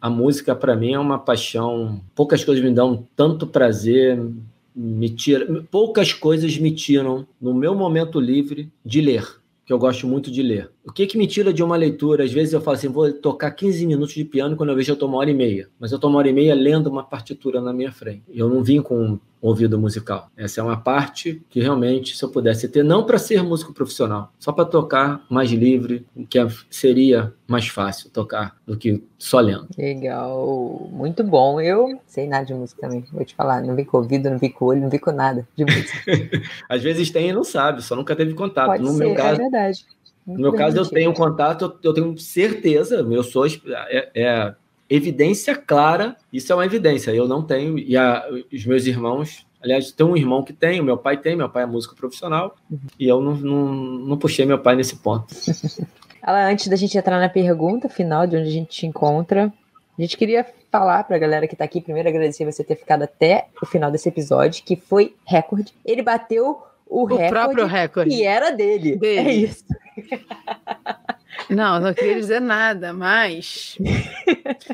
a 0.00 0.08
música 0.08 0.54
para 0.54 0.76
mim 0.76 0.92
é 0.92 0.98
uma 1.00 1.18
paixão. 1.18 2.00
Poucas 2.14 2.44
coisas 2.44 2.62
me 2.62 2.70
dão 2.70 3.04
tanto 3.16 3.48
prazer, 3.48 4.24
me 4.72 5.08
tira, 5.08 5.64
poucas 5.72 6.12
coisas 6.12 6.56
me 6.56 6.70
tiram 6.70 7.26
no 7.40 7.52
meu 7.52 7.74
momento 7.74 8.20
livre 8.20 8.70
de 8.84 9.00
ler, 9.00 9.26
que 9.72 9.74
eu 9.74 9.78
gosto 9.78 10.06
muito 10.06 10.30
de 10.30 10.42
ler. 10.42 10.70
O 10.84 10.92
que 10.92 11.06
que 11.06 11.16
me 11.16 11.26
tira 11.26 11.50
de 11.50 11.62
uma 11.62 11.76
leitura? 11.76 12.24
Às 12.24 12.32
vezes 12.32 12.52
eu 12.52 12.60
falo 12.60 12.76
assim, 12.76 12.88
vou 12.88 13.10
tocar 13.10 13.50
15 13.50 13.86
minutos 13.86 14.14
de 14.14 14.22
piano 14.22 14.54
quando 14.54 14.68
eu 14.68 14.76
vejo 14.76 14.92
eu 14.92 14.96
tô 14.96 15.06
uma 15.06 15.16
hora 15.16 15.30
e 15.30 15.34
meia, 15.34 15.70
mas 15.80 15.92
eu 15.92 15.98
tô 15.98 16.08
uma 16.08 16.18
hora 16.18 16.28
e 16.28 16.32
meia 16.32 16.54
lendo 16.54 16.88
uma 16.88 17.02
partitura 17.02 17.58
na 17.58 17.72
minha 17.72 17.90
frente. 17.90 18.22
Eu 18.28 18.50
não 18.50 18.62
vim 18.62 18.82
com 18.82 19.18
ouvido 19.42 19.76
musical. 19.76 20.30
Essa 20.36 20.60
é 20.60 20.62
uma 20.62 20.76
parte 20.76 21.42
que 21.50 21.60
realmente, 21.60 22.16
se 22.16 22.24
eu 22.24 22.28
pudesse 22.28 22.68
ter, 22.68 22.84
não 22.84 23.04
para 23.04 23.18
ser 23.18 23.42
músico 23.42 23.74
profissional, 23.74 24.32
só 24.38 24.52
para 24.52 24.64
tocar 24.64 25.26
mais 25.28 25.50
livre, 25.50 26.06
que 26.30 26.38
seria 26.70 27.34
mais 27.48 27.66
fácil 27.66 28.08
tocar 28.08 28.56
do 28.64 28.76
que 28.76 29.02
só 29.18 29.40
lendo. 29.40 29.66
Legal, 29.76 30.88
muito 30.92 31.24
bom. 31.24 31.60
Eu 31.60 32.00
sei 32.06 32.28
nada 32.28 32.46
de 32.46 32.54
música 32.54 32.82
também, 32.82 33.04
vou 33.12 33.24
te 33.24 33.34
falar. 33.34 33.60
Não 33.62 33.74
vi 33.74 33.84
com 33.84 33.96
ouvido, 33.96 34.30
não 34.30 34.38
vi 34.38 34.48
com 34.48 34.66
olho, 34.66 34.80
não 34.80 34.88
vi 34.88 35.00
com 35.00 35.10
nada 35.10 35.46
de 35.56 35.64
música. 35.64 36.00
Às 36.68 36.82
vezes 36.82 37.10
tem 37.10 37.28
e 37.28 37.32
não 37.32 37.42
sabe, 37.42 37.82
só 37.82 37.96
nunca 37.96 38.14
teve 38.14 38.32
contato. 38.34 38.68
Pode 38.68 38.82
no 38.84 38.92
ser, 38.92 39.06
meu 39.06 39.14
caso, 39.16 39.40
é 39.40 39.42
verdade. 39.42 39.84
Muito 40.24 40.38
no 40.38 40.50
meu 40.50 40.52
caso, 40.52 40.76
eu 40.76 40.86
tenho 40.86 41.12
contato, 41.12 41.78
eu 41.82 41.92
tenho 41.92 42.16
certeza, 42.16 43.04
eu 43.10 43.24
sou 43.24 43.44
é, 43.44 44.10
é 44.14 44.54
evidência 44.94 45.54
clara, 45.56 46.16
isso 46.32 46.52
é 46.52 46.54
uma 46.54 46.64
evidência, 46.64 47.10
eu 47.12 47.26
não 47.26 47.42
tenho, 47.42 47.78
e 47.78 47.96
a, 47.96 48.24
os 48.52 48.66
meus 48.66 48.86
irmãos, 48.86 49.46
aliás, 49.62 49.90
tem 49.92 50.06
um 50.06 50.16
irmão 50.16 50.42
que 50.42 50.52
tem, 50.52 50.80
o 50.80 50.84
meu 50.84 50.98
pai 50.98 51.16
tem, 51.16 51.36
meu 51.36 51.48
pai 51.48 51.62
é 51.62 51.66
músico 51.66 51.96
profissional, 51.96 52.56
uhum. 52.70 52.78
e 52.98 53.08
eu 53.08 53.20
não, 53.20 53.34
não, 53.34 53.74
não 53.74 54.18
puxei 54.18 54.44
meu 54.44 54.58
pai 54.58 54.76
nesse 54.76 54.96
ponto. 54.96 55.34
Antes 56.24 56.68
da 56.68 56.76
gente 56.76 56.96
entrar 56.96 57.18
na 57.18 57.28
pergunta 57.28 57.88
final, 57.88 58.26
de 58.26 58.36
onde 58.36 58.48
a 58.48 58.52
gente 58.52 58.70
te 58.70 58.86
encontra, 58.86 59.52
a 59.98 60.02
gente 60.02 60.16
queria 60.16 60.46
falar 60.70 61.04
para 61.04 61.16
a 61.16 61.18
galera 61.18 61.48
que 61.48 61.54
está 61.54 61.64
aqui, 61.64 61.80
primeiro 61.80 62.08
agradecer 62.08 62.44
você 62.44 62.62
ter 62.62 62.76
ficado 62.76 63.02
até 63.02 63.48
o 63.60 63.66
final 63.66 63.90
desse 63.90 64.08
episódio, 64.08 64.62
que 64.64 64.76
foi 64.76 65.14
recorde. 65.26 65.72
Ele 65.84 66.00
bateu 66.00 66.62
o, 66.86 67.02
o 67.02 67.04
recorde, 67.04 67.28
próprio 67.30 67.66
recorde 67.66 68.10
que 68.10 68.24
era 68.24 68.50
dele. 68.50 68.96
dele. 68.96 69.28
É 69.28 69.32
isso. 69.32 69.64
Não, 71.48 71.80
não 71.80 71.94
queria 71.94 72.16
dizer 72.16 72.40
nada, 72.40 72.92
mas. 72.92 73.78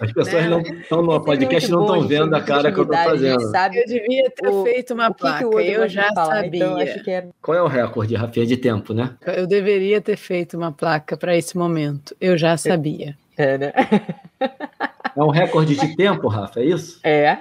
As 0.01 0.13
pessoas 0.13 0.45
né? 0.45 0.49
não 0.49 0.61
estão 0.61 1.03
no 1.03 1.21
podcast, 1.23 1.71
não 1.71 1.83
estão 1.83 2.09
vendo 2.09 2.35
a 2.35 2.41
cara 2.41 2.73
que 2.73 2.79
eu 2.79 2.85
estou 2.85 2.99
fazendo. 2.99 3.51
Sabe 3.51 3.81
eu 3.81 3.87
devia 3.87 4.31
ter 4.31 4.49
o, 4.49 4.65
feito 4.65 4.95
uma 4.95 5.13
placa, 5.13 5.45
eu 5.45 5.89
já 5.89 6.09
falar, 6.15 6.43
sabia. 6.43 6.65
Então 6.65 6.79
era... 6.81 7.29
Qual 7.41 7.57
é 7.57 7.63
o 7.63 7.67
recorde, 7.67 8.15
Rafinha, 8.15 8.47
de 8.47 8.57
tempo, 8.57 8.93
né? 8.93 9.15
Eu 9.27 9.47
deveria 9.47 10.01
ter 10.01 10.17
feito 10.17 10.57
uma 10.57 10.73
placa 10.73 11.17
para 11.17 11.37
esse 11.37 11.57
momento. 11.57 12.17
Eu 12.21 12.37
já 12.37 12.57
sabia. 12.57 13.17
É, 13.37 13.59
né? 13.59 13.73
É 15.19 15.23
um 15.25 15.31
recorde 15.31 15.75
de 15.75 15.97
tempo, 15.97 16.29
Rafa, 16.29 16.61
é 16.61 16.65
isso? 16.67 17.01
É. 17.03 17.39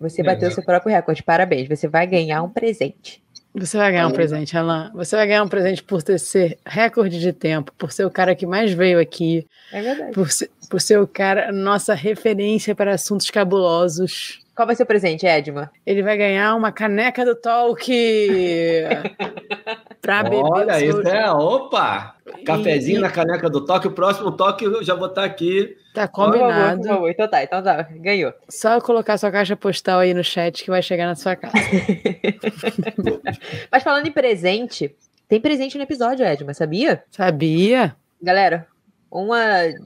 Você 0.00 0.22
bateu 0.22 0.48
é. 0.48 0.50
seu 0.50 0.64
próprio 0.64 0.90
recorde. 0.90 1.22
Parabéns. 1.22 1.68
Você 1.68 1.86
vai 1.86 2.06
ganhar 2.06 2.42
um 2.42 2.48
presente. 2.48 3.22
Você 3.54 3.76
vai 3.76 3.90
ganhar 3.90 4.06
um 4.06 4.12
presente, 4.12 4.56
Alan. 4.56 4.90
Você 4.94 5.16
vai 5.16 5.26
ganhar 5.26 5.42
um 5.42 5.48
presente 5.48 5.82
por 5.82 6.02
ter 6.02 6.18
ser 6.18 6.58
recorde 6.64 7.18
de 7.18 7.32
tempo, 7.32 7.72
por 7.76 7.90
ser 7.92 8.04
o 8.04 8.10
cara 8.10 8.34
que 8.34 8.46
mais 8.46 8.72
veio 8.72 9.00
aqui. 9.00 9.46
É 9.72 9.82
verdade. 9.82 10.12
Por 10.12 10.30
ser, 10.30 10.50
por 10.68 10.80
ser 10.80 11.00
o 11.00 11.06
cara, 11.06 11.50
nossa 11.50 11.94
referência 11.94 12.74
para 12.74 12.94
assuntos 12.94 13.30
cabulosos. 13.30 14.40
Qual 14.58 14.66
vai 14.66 14.74
ser 14.74 14.82
o 14.82 14.86
presente, 14.86 15.24
Edma? 15.24 15.70
Ele 15.86 16.02
vai 16.02 16.16
ganhar 16.16 16.52
uma 16.56 16.72
caneca 16.72 17.24
do 17.24 17.36
Talk. 17.36 17.86
pra 20.02 20.24
beber. 20.24 20.42
Olha, 20.42 20.84
isso 20.84 21.00
é. 21.02 21.30
Opa! 21.30 22.16
Cafezinho 22.44 22.98
e, 22.98 23.00
na 23.00 23.08
caneca 23.08 23.48
do 23.48 23.64
toque. 23.64 23.86
O 23.86 23.92
próximo 23.92 24.32
toque 24.32 24.64
eu 24.64 24.82
já 24.82 24.96
vou 24.96 25.06
estar 25.06 25.20
tá 25.20 25.26
aqui. 25.28 25.76
Tá 25.94 26.08
combinado. 26.08 26.80
Por 26.80 26.88
favor, 26.88 27.08
Então 27.08 27.28
tá, 27.28 27.44
então 27.44 27.62
tá. 27.62 27.82
Ganhou. 27.84 28.34
Só 28.48 28.80
colocar 28.80 29.16
sua 29.16 29.30
caixa 29.30 29.54
postal 29.54 30.00
aí 30.00 30.12
no 30.12 30.24
chat 30.24 30.64
que 30.64 30.70
vai 30.70 30.82
chegar 30.82 31.06
na 31.06 31.14
sua 31.14 31.36
casa. 31.36 31.54
Mas 33.70 33.84
falando 33.84 34.08
em 34.08 34.12
presente, 34.12 34.92
tem 35.28 35.40
presente 35.40 35.78
no 35.78 35.84
episódio, 35.84 36.26
Edma, 36.26 36.52
sabia? 36.52 37.04
Sabia. 37.12 37.94
Galera, 38.20 38.66
uma 39.08 39.38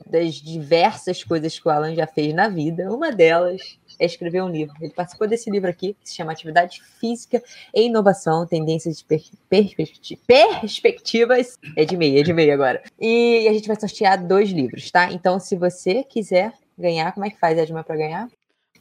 das 0.06 0.36
diversas 0.36 1.22
coisas 1.22 1.58
que 1.58 1.68
o 1.68 1.70
Alan 1.70 1.94
já 1.94 2.06
fez 2.06 2.34
na 2.34 2.48
vida, 2.48 2.90
uma 2.90 3.12
delas 3.12 3.78
é 4.02 4.06
escrever 4.06 4.42
um 4.42 4.48
livro. 4.48 4.74
Ele 4.80 4.92
participou 4.92 5.28
desse 5.28 5.48
livro 5.48 5.70
aqui, 5.70 5.96
que 6.02 6.08
se 6.08 6.16
chama 6.16 6.32
Atividade 6.32 6.82
Física 6.98 7.40
e 7.72 7.82
Inovação, 7.82 8.44
Tendências 8.44 8.98
de 8.98 9.04
per 9.04 9.22
perspecti 9.48 10.18
Perspectivas. 10.26 11.58
É 11.76 11.84
de 11.84 11.96
meia, 11.96 12.20
é 12.20 12.22
de 12.22 12.32
meia 12.32 12.52
agora. 12.52 12.82
E 13.00 13.46
a 13.48 13.52
gente 13.52 13.68
vai 13.68 13.78
sortear 13.78 14.26
dois 14.26 14.50
livros, 14.50 14.90
tá? 14.90 15.12
Então, 15.12 15.38
se 15.38 15.54
você 15.54 16.02
quiser 16.02 16.52
ganhar, 16.76 17.12
como 17.12 17.24
é 17.24 17.30
que 17.30 17.38
faz, 17.38 17.56
Edma, 17.56 17.84
para 17.84 17.96
ganhar? 17.96 18.28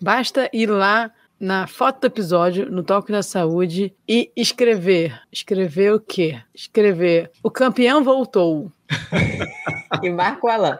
Basta 0.02 0.49
ir 0.52 0.68
lá 0.68 1.11
na 1.39 1.68
foto 1.68 2.02
do 2.02 2.07
episódio, 2.07 2.72
no 2.72 2.84
Toque 2.84 3.11
da 3.11 3.22
Saúde, 3.22 3.93
e 4.07 4.31
escrever. 4.35 5.22
Escrever 5.31 5.93
o 5.93 5.99
quê? 5.99 6.41
Escrever. 6.53 7.30
O 7.43 7.52
campeão 7.52 8.03
voltou. 8.03 8.72
e 10.02 10.10
marca 10.10 10.48
o 10.48 10.49
Alan. 10.49 10.80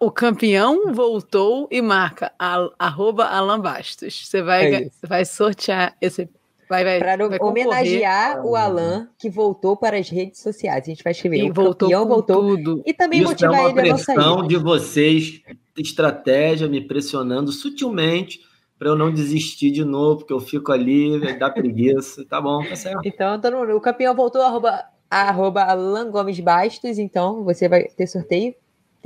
O 0.00 0.10
campeão 0.10 0.92
voltou 0.92 1.66
e 1.70 1.80
marca 1.80 2.30
a, 2.38 2.68
arroba 2.78 3.24
Alan 3.24 3.60
Bastos. 3.60 4.26
Você 4.26 4.42
vai, 4.42 4.74
é 4.74 4.90
vai 5.06 5.24
sortear 5.24 5.96
esse. 6.00 6.28
Vai, 6.68 6.84
vai, 6.84 6.98
para 6.98 7.28
vai 7.28 7.38
homenagear 7.40 8.44
o 8.44 8.56
Alan 8.56 9.08
que 9.18 9.30
voltou 9.30 9.76
para 9.76 9.96
as 9.96 10.10
redes 10.10 10.40
sociais. 10.40 10.82
A 10.82 10.90
gente 10.90 11.02
vai 11.02 11.12
escrever. 11.12 11.38
E 11.38 11.50
o 11.50 11.54
voltou 11.54 11.88
campeão 11.88 12.06
voltou. 12.06 12.56
Tudo. 12.56 12.82
E 12.84 12.92
também 12.92 13.20
Isso 13.20 13.30
motivar 13.30 13.54
é 13.54 13.60
uma 13.60 13.80
ele 13.80 13.90
a 13.90 13.92
não 13.92 13.98
sair. 13.98 14.48
de 14.48 14.56
vocês, 14.56 15.40
estratégia, 15.78 16.68
me 16.68 16.80
pressionando 16.80 17.50
sutilmente 17.52 18.40
para 18.78 18.88
eu 18.88 18.96
não 18.96 19.10
desistir 19.10 19.70
de 19.70 19.84
novo, 19.84 20.18
porque 20.18 20.32
eu 20.32 20.40
fico 20.40 20.72
ali, 20.72 21.38
dá 21.38 21.48
preguiça. 21.48 22.26
Tá 22.26 22.40
bom, 22.40 22.62
tá 22.68 22.76
certo. 22.76 23.00
Então, 23.04 23.40
o 23.74 23.80
campeão 23.80 24.14
voltou, 24.14 24.42
arroba, 24.42 24.84
arroba 25.10 25.62
Alan 25.62 26.10
Gomes 26.10 26.38
Bastos, 26.40 26.98
então 26.98 27.42
você 27.44 27.68
vai 27.68 27.84
ter 27.84 28.06
sorteio. 28.06 28.54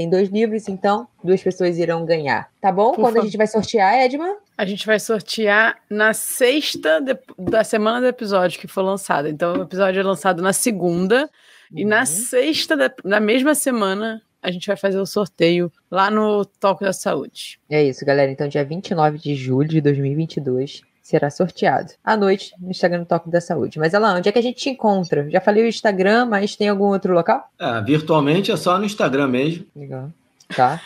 Tem 0.00 0.08
dois 0.08 0.30
livros, 0.30 0.66
então 0.66 1.06
duas 1.22 1.42
pessoas 1.42 1.76
irão 1.76 2.06
ganhar. 2.06 2.50
Tá 2.58 2.72
bom? 2.72 2.92
Por 2.92 3.02
Quando 3.02 3.16
favor. 3.16 3.20
a 3.20 3.24
gente 3.26 3.36
vai 3.36 3.46
sortear, 3.46 3.96
Edma? 3.96 4.34
A 4.56 4.64
gente 4.64 4.86
vai 4.86 4.98
sortear 4.98 5.76
na 5.90 6.14
sexta 6.14 7.02
de, 7.02 7.18
da 7.38 7.62
semana 7.62 8.00
do 8.00 8.06
episódio 8.06 8.58
que 8.58 8.66
foi 8.66 8.82
lançado. 8.82 9.28
Então, 9.28 9.58
o 9.58 9.62
episódio 9.64 10.00
é 10.00 10.02
lançado 10.02 10.40
na 10.40 10.54
segunda. 10.54 11.28
Uhum. 11.70 11.80
E 11.80 11.84
na 11.84 12.00
uhum. 12.00 12.06
sexta 12.06 12.74
da, 12.78 12.90
na 13.04 13.20
mesma 13.20 13.54
semana 13.54 14.22
a 14.42 14.50
gente 14.50 14.66
vai 14.66 14.76
fazer 14.78 14.98
o 14.98 15.04
sorteio 15.04 15.70
lá 15.90 16.10
no 16.10 16.46
Toque 16.46 16.82
da 16.82 16.94
Saúde. 16.94 17.60
É 17.68 17.84
isso, 17.84 18.02
galera. 18.02 18.32
Então, 18.32 18.48
dia 18.48 18.64
29 18.64 19.18
de 19.18 19.34
julho 19.34 19.68
de 19.68 19.82
2022 19.82 20.80
será 21.10 21.28
sorteado 21.30 21.92
à 22.04 22.16
noite 22.16 22.54
no 22.58 22.70
Instagram 22.70 23.00
do 23.00 23.06
Toque 23.06 23.28
da 23.28 23.40
Saúde. 23.40 23.78
Mas, 23.78 23.94
Alain, 23.94 24.18
onde 24.18 24.28
é 24.28 24.32
que 24.32 24.38
a 24.38 24.42
gente 24.42 24.56
te 24.56 24.70
encontra? 24.70 25.28
Já 25.28 25.40
falei 25.40 25.64
o 25.64 25.68
Instagram, 25.68 26.26
mas 26.26 26.54
tem 26.54 26.68
algum 26.68 26.86
outro 26.86 27.12
local? 27.12 27.48
É, 27.58 27.82
virtualmente 27.82 28.52
é 28.52 28.56
só 28.56 28.78
no 28.78 28.84
Instagram 28.84 29.28
mesmo. 29.28 29.66
Legal. 29.74 30.10
Tá. 30.54 30.80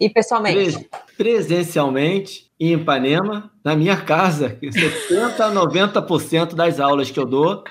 E 0.00 0.08
pessoalmente? 0.08 0.56
Pres... 0.56 0.88
Presencialmente, 1.16 2.48
em 2.58 2.74
Ipanema, 2.74 3.50
na 3.68 3.76
minha 3.76 3.96
casa. 3.96 4.56
70% 4.62 5.40
a 5.40 5.52
90% 5.52 6.54
das 6.54 6.80
aulas 6.80 7.10
que 7.10 7.20
eu 7.20 7.26
dou 7.26 7.62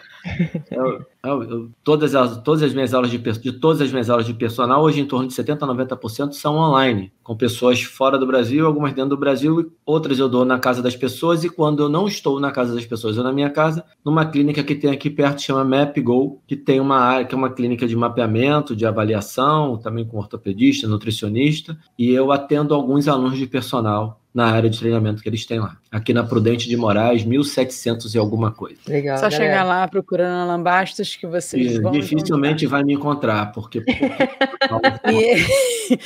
eu, 0.72 1.06
eu, 1.24 1.44
eu, 1.44 1.72
todas, 1.84 2.16
as, 2.16 2.42
todas 2.42 2.64
as 2.64 2.74
minhas 2.74 2.94
aulas 2.94 3.10
de, 3.10 3.18
de 3.18 3.52
todas 3.54 3.82
as 3.82 3.92
minhas 3.92 4.10
aulas 4.10 4.26
de 4.26 4.34
personal, 4.34 4.84
hoje 4.84 5.00
em 5.00 5.06
torno 5.06 5.28
de 5.28 5.34
70% 5.34 5.64
a 5.64 5.96
90% 5.96 6.34
são 6.34 6.56
online, 6.56 7.12
com 7.24 7.36
pessoas 7.36 7.82
fora 7.82 8.18
do 8.18 8.28
Brasil, 8.28 8.66
algumas 8.66 8.94
dentro 8.94 9.12
do 9.12 9.18
Brasil, 9.18 9.72
outras 9.86 10.20
eu 10.20 10.28
dou 10.28 10.44
na 10.46 10.60
casa 10.60 10.82
das 10.82 10.96
pessoas, 10.96 11.44
e 11.44 11.50
quando 11.50 11.84
eu 11.84 11.90
não 11.90 12.08
estou 12.08 12.40
na 12.40 12.52
casa 12.52 12.74
das 12.74 12.86
pessoas 12.86 13.18
ou 13.18 13.24
na 13.24 13.32
minha 13.32 13.50
casa, 13.50 13.84
numa 14.04 14.26
clínica 14.26 14.64
que 14.64 14.76
tem 14.76 14.92
aqui 14.92 15.10
perto, 15.10 15.42
chama 15.42 15.64
MapGo, 15.64 16.42
que 16.48 16.56
tem 16.56 16.80
uma 16.80 16.98
área, 16.98 17.26
que 17.26 17.34
é 17.34 17.38
uma 17.38 17.50
clínica 17.52 17.88
de 17.88 17.96
mapeamento, 17.96 18.76
de 18.76 18.86
avaliação, 18.86 19.78
também 19.78 20.06
com 20.06 20.18
ortopedista, 20.18 20.88
nutricionista, 20.88 21.78
e 21.98 22.12
eu 22.12 22.32
atendo 22.32 22.74
alguns 22.74 23.08
alunos 23.08 23.38
de 23.38 23.48
personal 23.48 24.22
na 24.34 24.52
área 24.52 24.70
de 24.70 24.78
treinamento 24.78 25.24
que 25.24 25.30
eles 25.30 25.46
têm 25.46 25.60
lá. 25.60 25.78
Aqui 25.90 26.14
na 26.14 26.24
Prudente 26.24 26.68
de 26.68 26.76
Moraes, 26.76 27.24
1700 27.24 28.14
e 28.14 28.18
alguma 28.18 28.52
coisa. 28.52 28.78
Legal. 28.88 29.18
Só 29.18 29.30
galera. 29.30 29.44
chegar 29.44 29.64
lá 29.64 29.88
procurando 29.88 30.50
Alan 30.50 30.62
Bastos 30.62 31.16
que 31.16 31.26
vocês 31.26 31.76
e, 31.76 31.80
vão 31.80 31.94
Dificilmente 31.94 32.66
encontrar. 32.66 32.78
vai 32.78 32.84
me 32.84 32.94
encontrar, 32.94 33.52
porque... 33.54 33.84
e, 35.10 35.98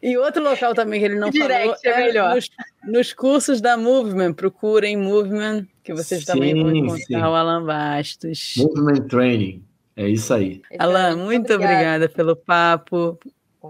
e, 0.10 0.16
outro 0.16 0.42
local 0.42 0.72
também 0.72 1.00
que 1.00 1.06
ele 1.06 1.18
não 1.18 1.30
Direct, 1.30 1.58
falou 1.58 1.76
é, 1.84 1.88
é 1.88 2.06
melhor. 2.06 2.34
Nos, 2.36 2.50
nos, 2.84 3.12
cursos 3.12 3.60
da 3.60 3.76
Movement, 3.76 4.34
procurem 4.34 4.96
Movement, 4.96 5.66
que 5.82 5.92
vocês 5.92 6.20
sim, 6.20 6.26
também 6.26 6.54
vão 6.54 6.72
encontrar 6.72 7.04
sim. 7.04 7.16
o 7.16 7.34
Alan 7.34 7.64
Bastos. 7.64 8.54
Movement 8.56 9.08
Training, 9.08 9.64
é 9.96 10.08
isso 10.08 10.32
aí. 10.32 10.62
Alan, 10.78 11.16
muito 11.16 11.52
obrigada, 11.52 11.74
obrigada 11.74 12.08
pelo 12.08 12.36
papo, 12.36 13.18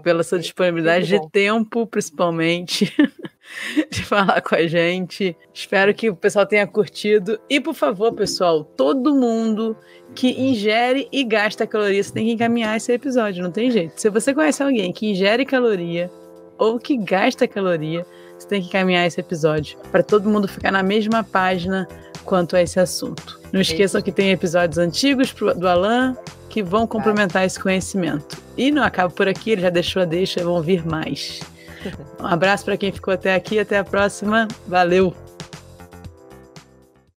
pela 0.03 0.23
sua 0.23 0.39
disponibilidade 0.39 1.07
de 1.07 1.29
tempo, 1.31 1.85
principalmente. 1.87 2.93
de 3.89 4.03
falar 4.03 4.41
com 4.41 4.55
a 4.55 4.67
gente. 4.67 5.35
Espero 5.53 5.93
que 5.93 6.09
o 6.09 6.15
pessoal 6.15 6.45
tenha 6.45 6.65
curtido. 6.65 7.39
E, 7.49 7.59
por 7.59 7.73
favor, 7.73 8.13
pessoal, 8.13 8.63
todo 8.63 9.15
mundo 9.15 9.77
que 10.13 10.29
ingere 10.29 11.07
e 11.11 11.23
gasta 11.23 11.67
caloria, 11.67 12.03
você 12.03 12.13
tem 12.13 12.25
que 12.25 12.31
encaminhar 12.31 12.75
esse 12.77 12.91
episódio, 12.91 13.43
não 13.43 13.51
tem 13.51 13.69
jeito. 13.69 13.99
Se 13.99 14.09
você 14.09 14.33
conhece 14.33 14.63
alguém 14.63 14.91
que 14.91 15.07
ingere 15.11 15.45
caloria 15.45 16.09
ou 16.57 16.79
que 16.79 16.97
gasta 16.97 17.47
caloria, 17.47 18.05
você 18.37 18.47
tem 18.47 18.61
que 18.61 18.67
encaminhar 18.67 19.05
esse 19.05 19.19
episódio 19.19 19.77
para 19.91 20.03
todo 20.03 20.29
mundo 20.29 20.47
ficar 20.47 20.71
na 20.71 20.83
mesma 20.83 21.23
página 21.23 21.87
quanto 22.23 22.55
a 22.55 22.61
esse 22.61 22.79
assunto. 22.79 23.39
Não 23.51 23.61
esqueçam 23.61 24.01
que 24.01 24.11
tem 24.11 24.31
episódios 24.31 24.77
antigos 24.77 25.33
do 25.33 25.67
Alan 25.67 26.17
que 26.55 26.63
vão 26.63 26.87
complementar 26.87 27.45
esse 27.45 27.59
conhecimento. 27.59 28.41
E 28.57 28.71
não 28.71 28.81
acaba 28.81 29.09
por 29.09 29.27
aqui, 29.27 29.51
ele 29.51 29.61
já 29.61 29.69
deixou 29.69 30.01
a 30.01 30.05
deixa, 30.05 30.41
vão 30.41 30.61
vir 30.61 30.85
mais. 30.85 31.41
Um 32.19 32.25
abraço 32.25 32.65
para 32.65 32.77
quem 32.77 32.91
ficou 32.91 33.13
até 33.13 33.35
aqui, 33.35 33.59
até 33.59 33.77
a 33.77 33.83
próxima. 33.83 34.47
Valeu! 34.65 35.24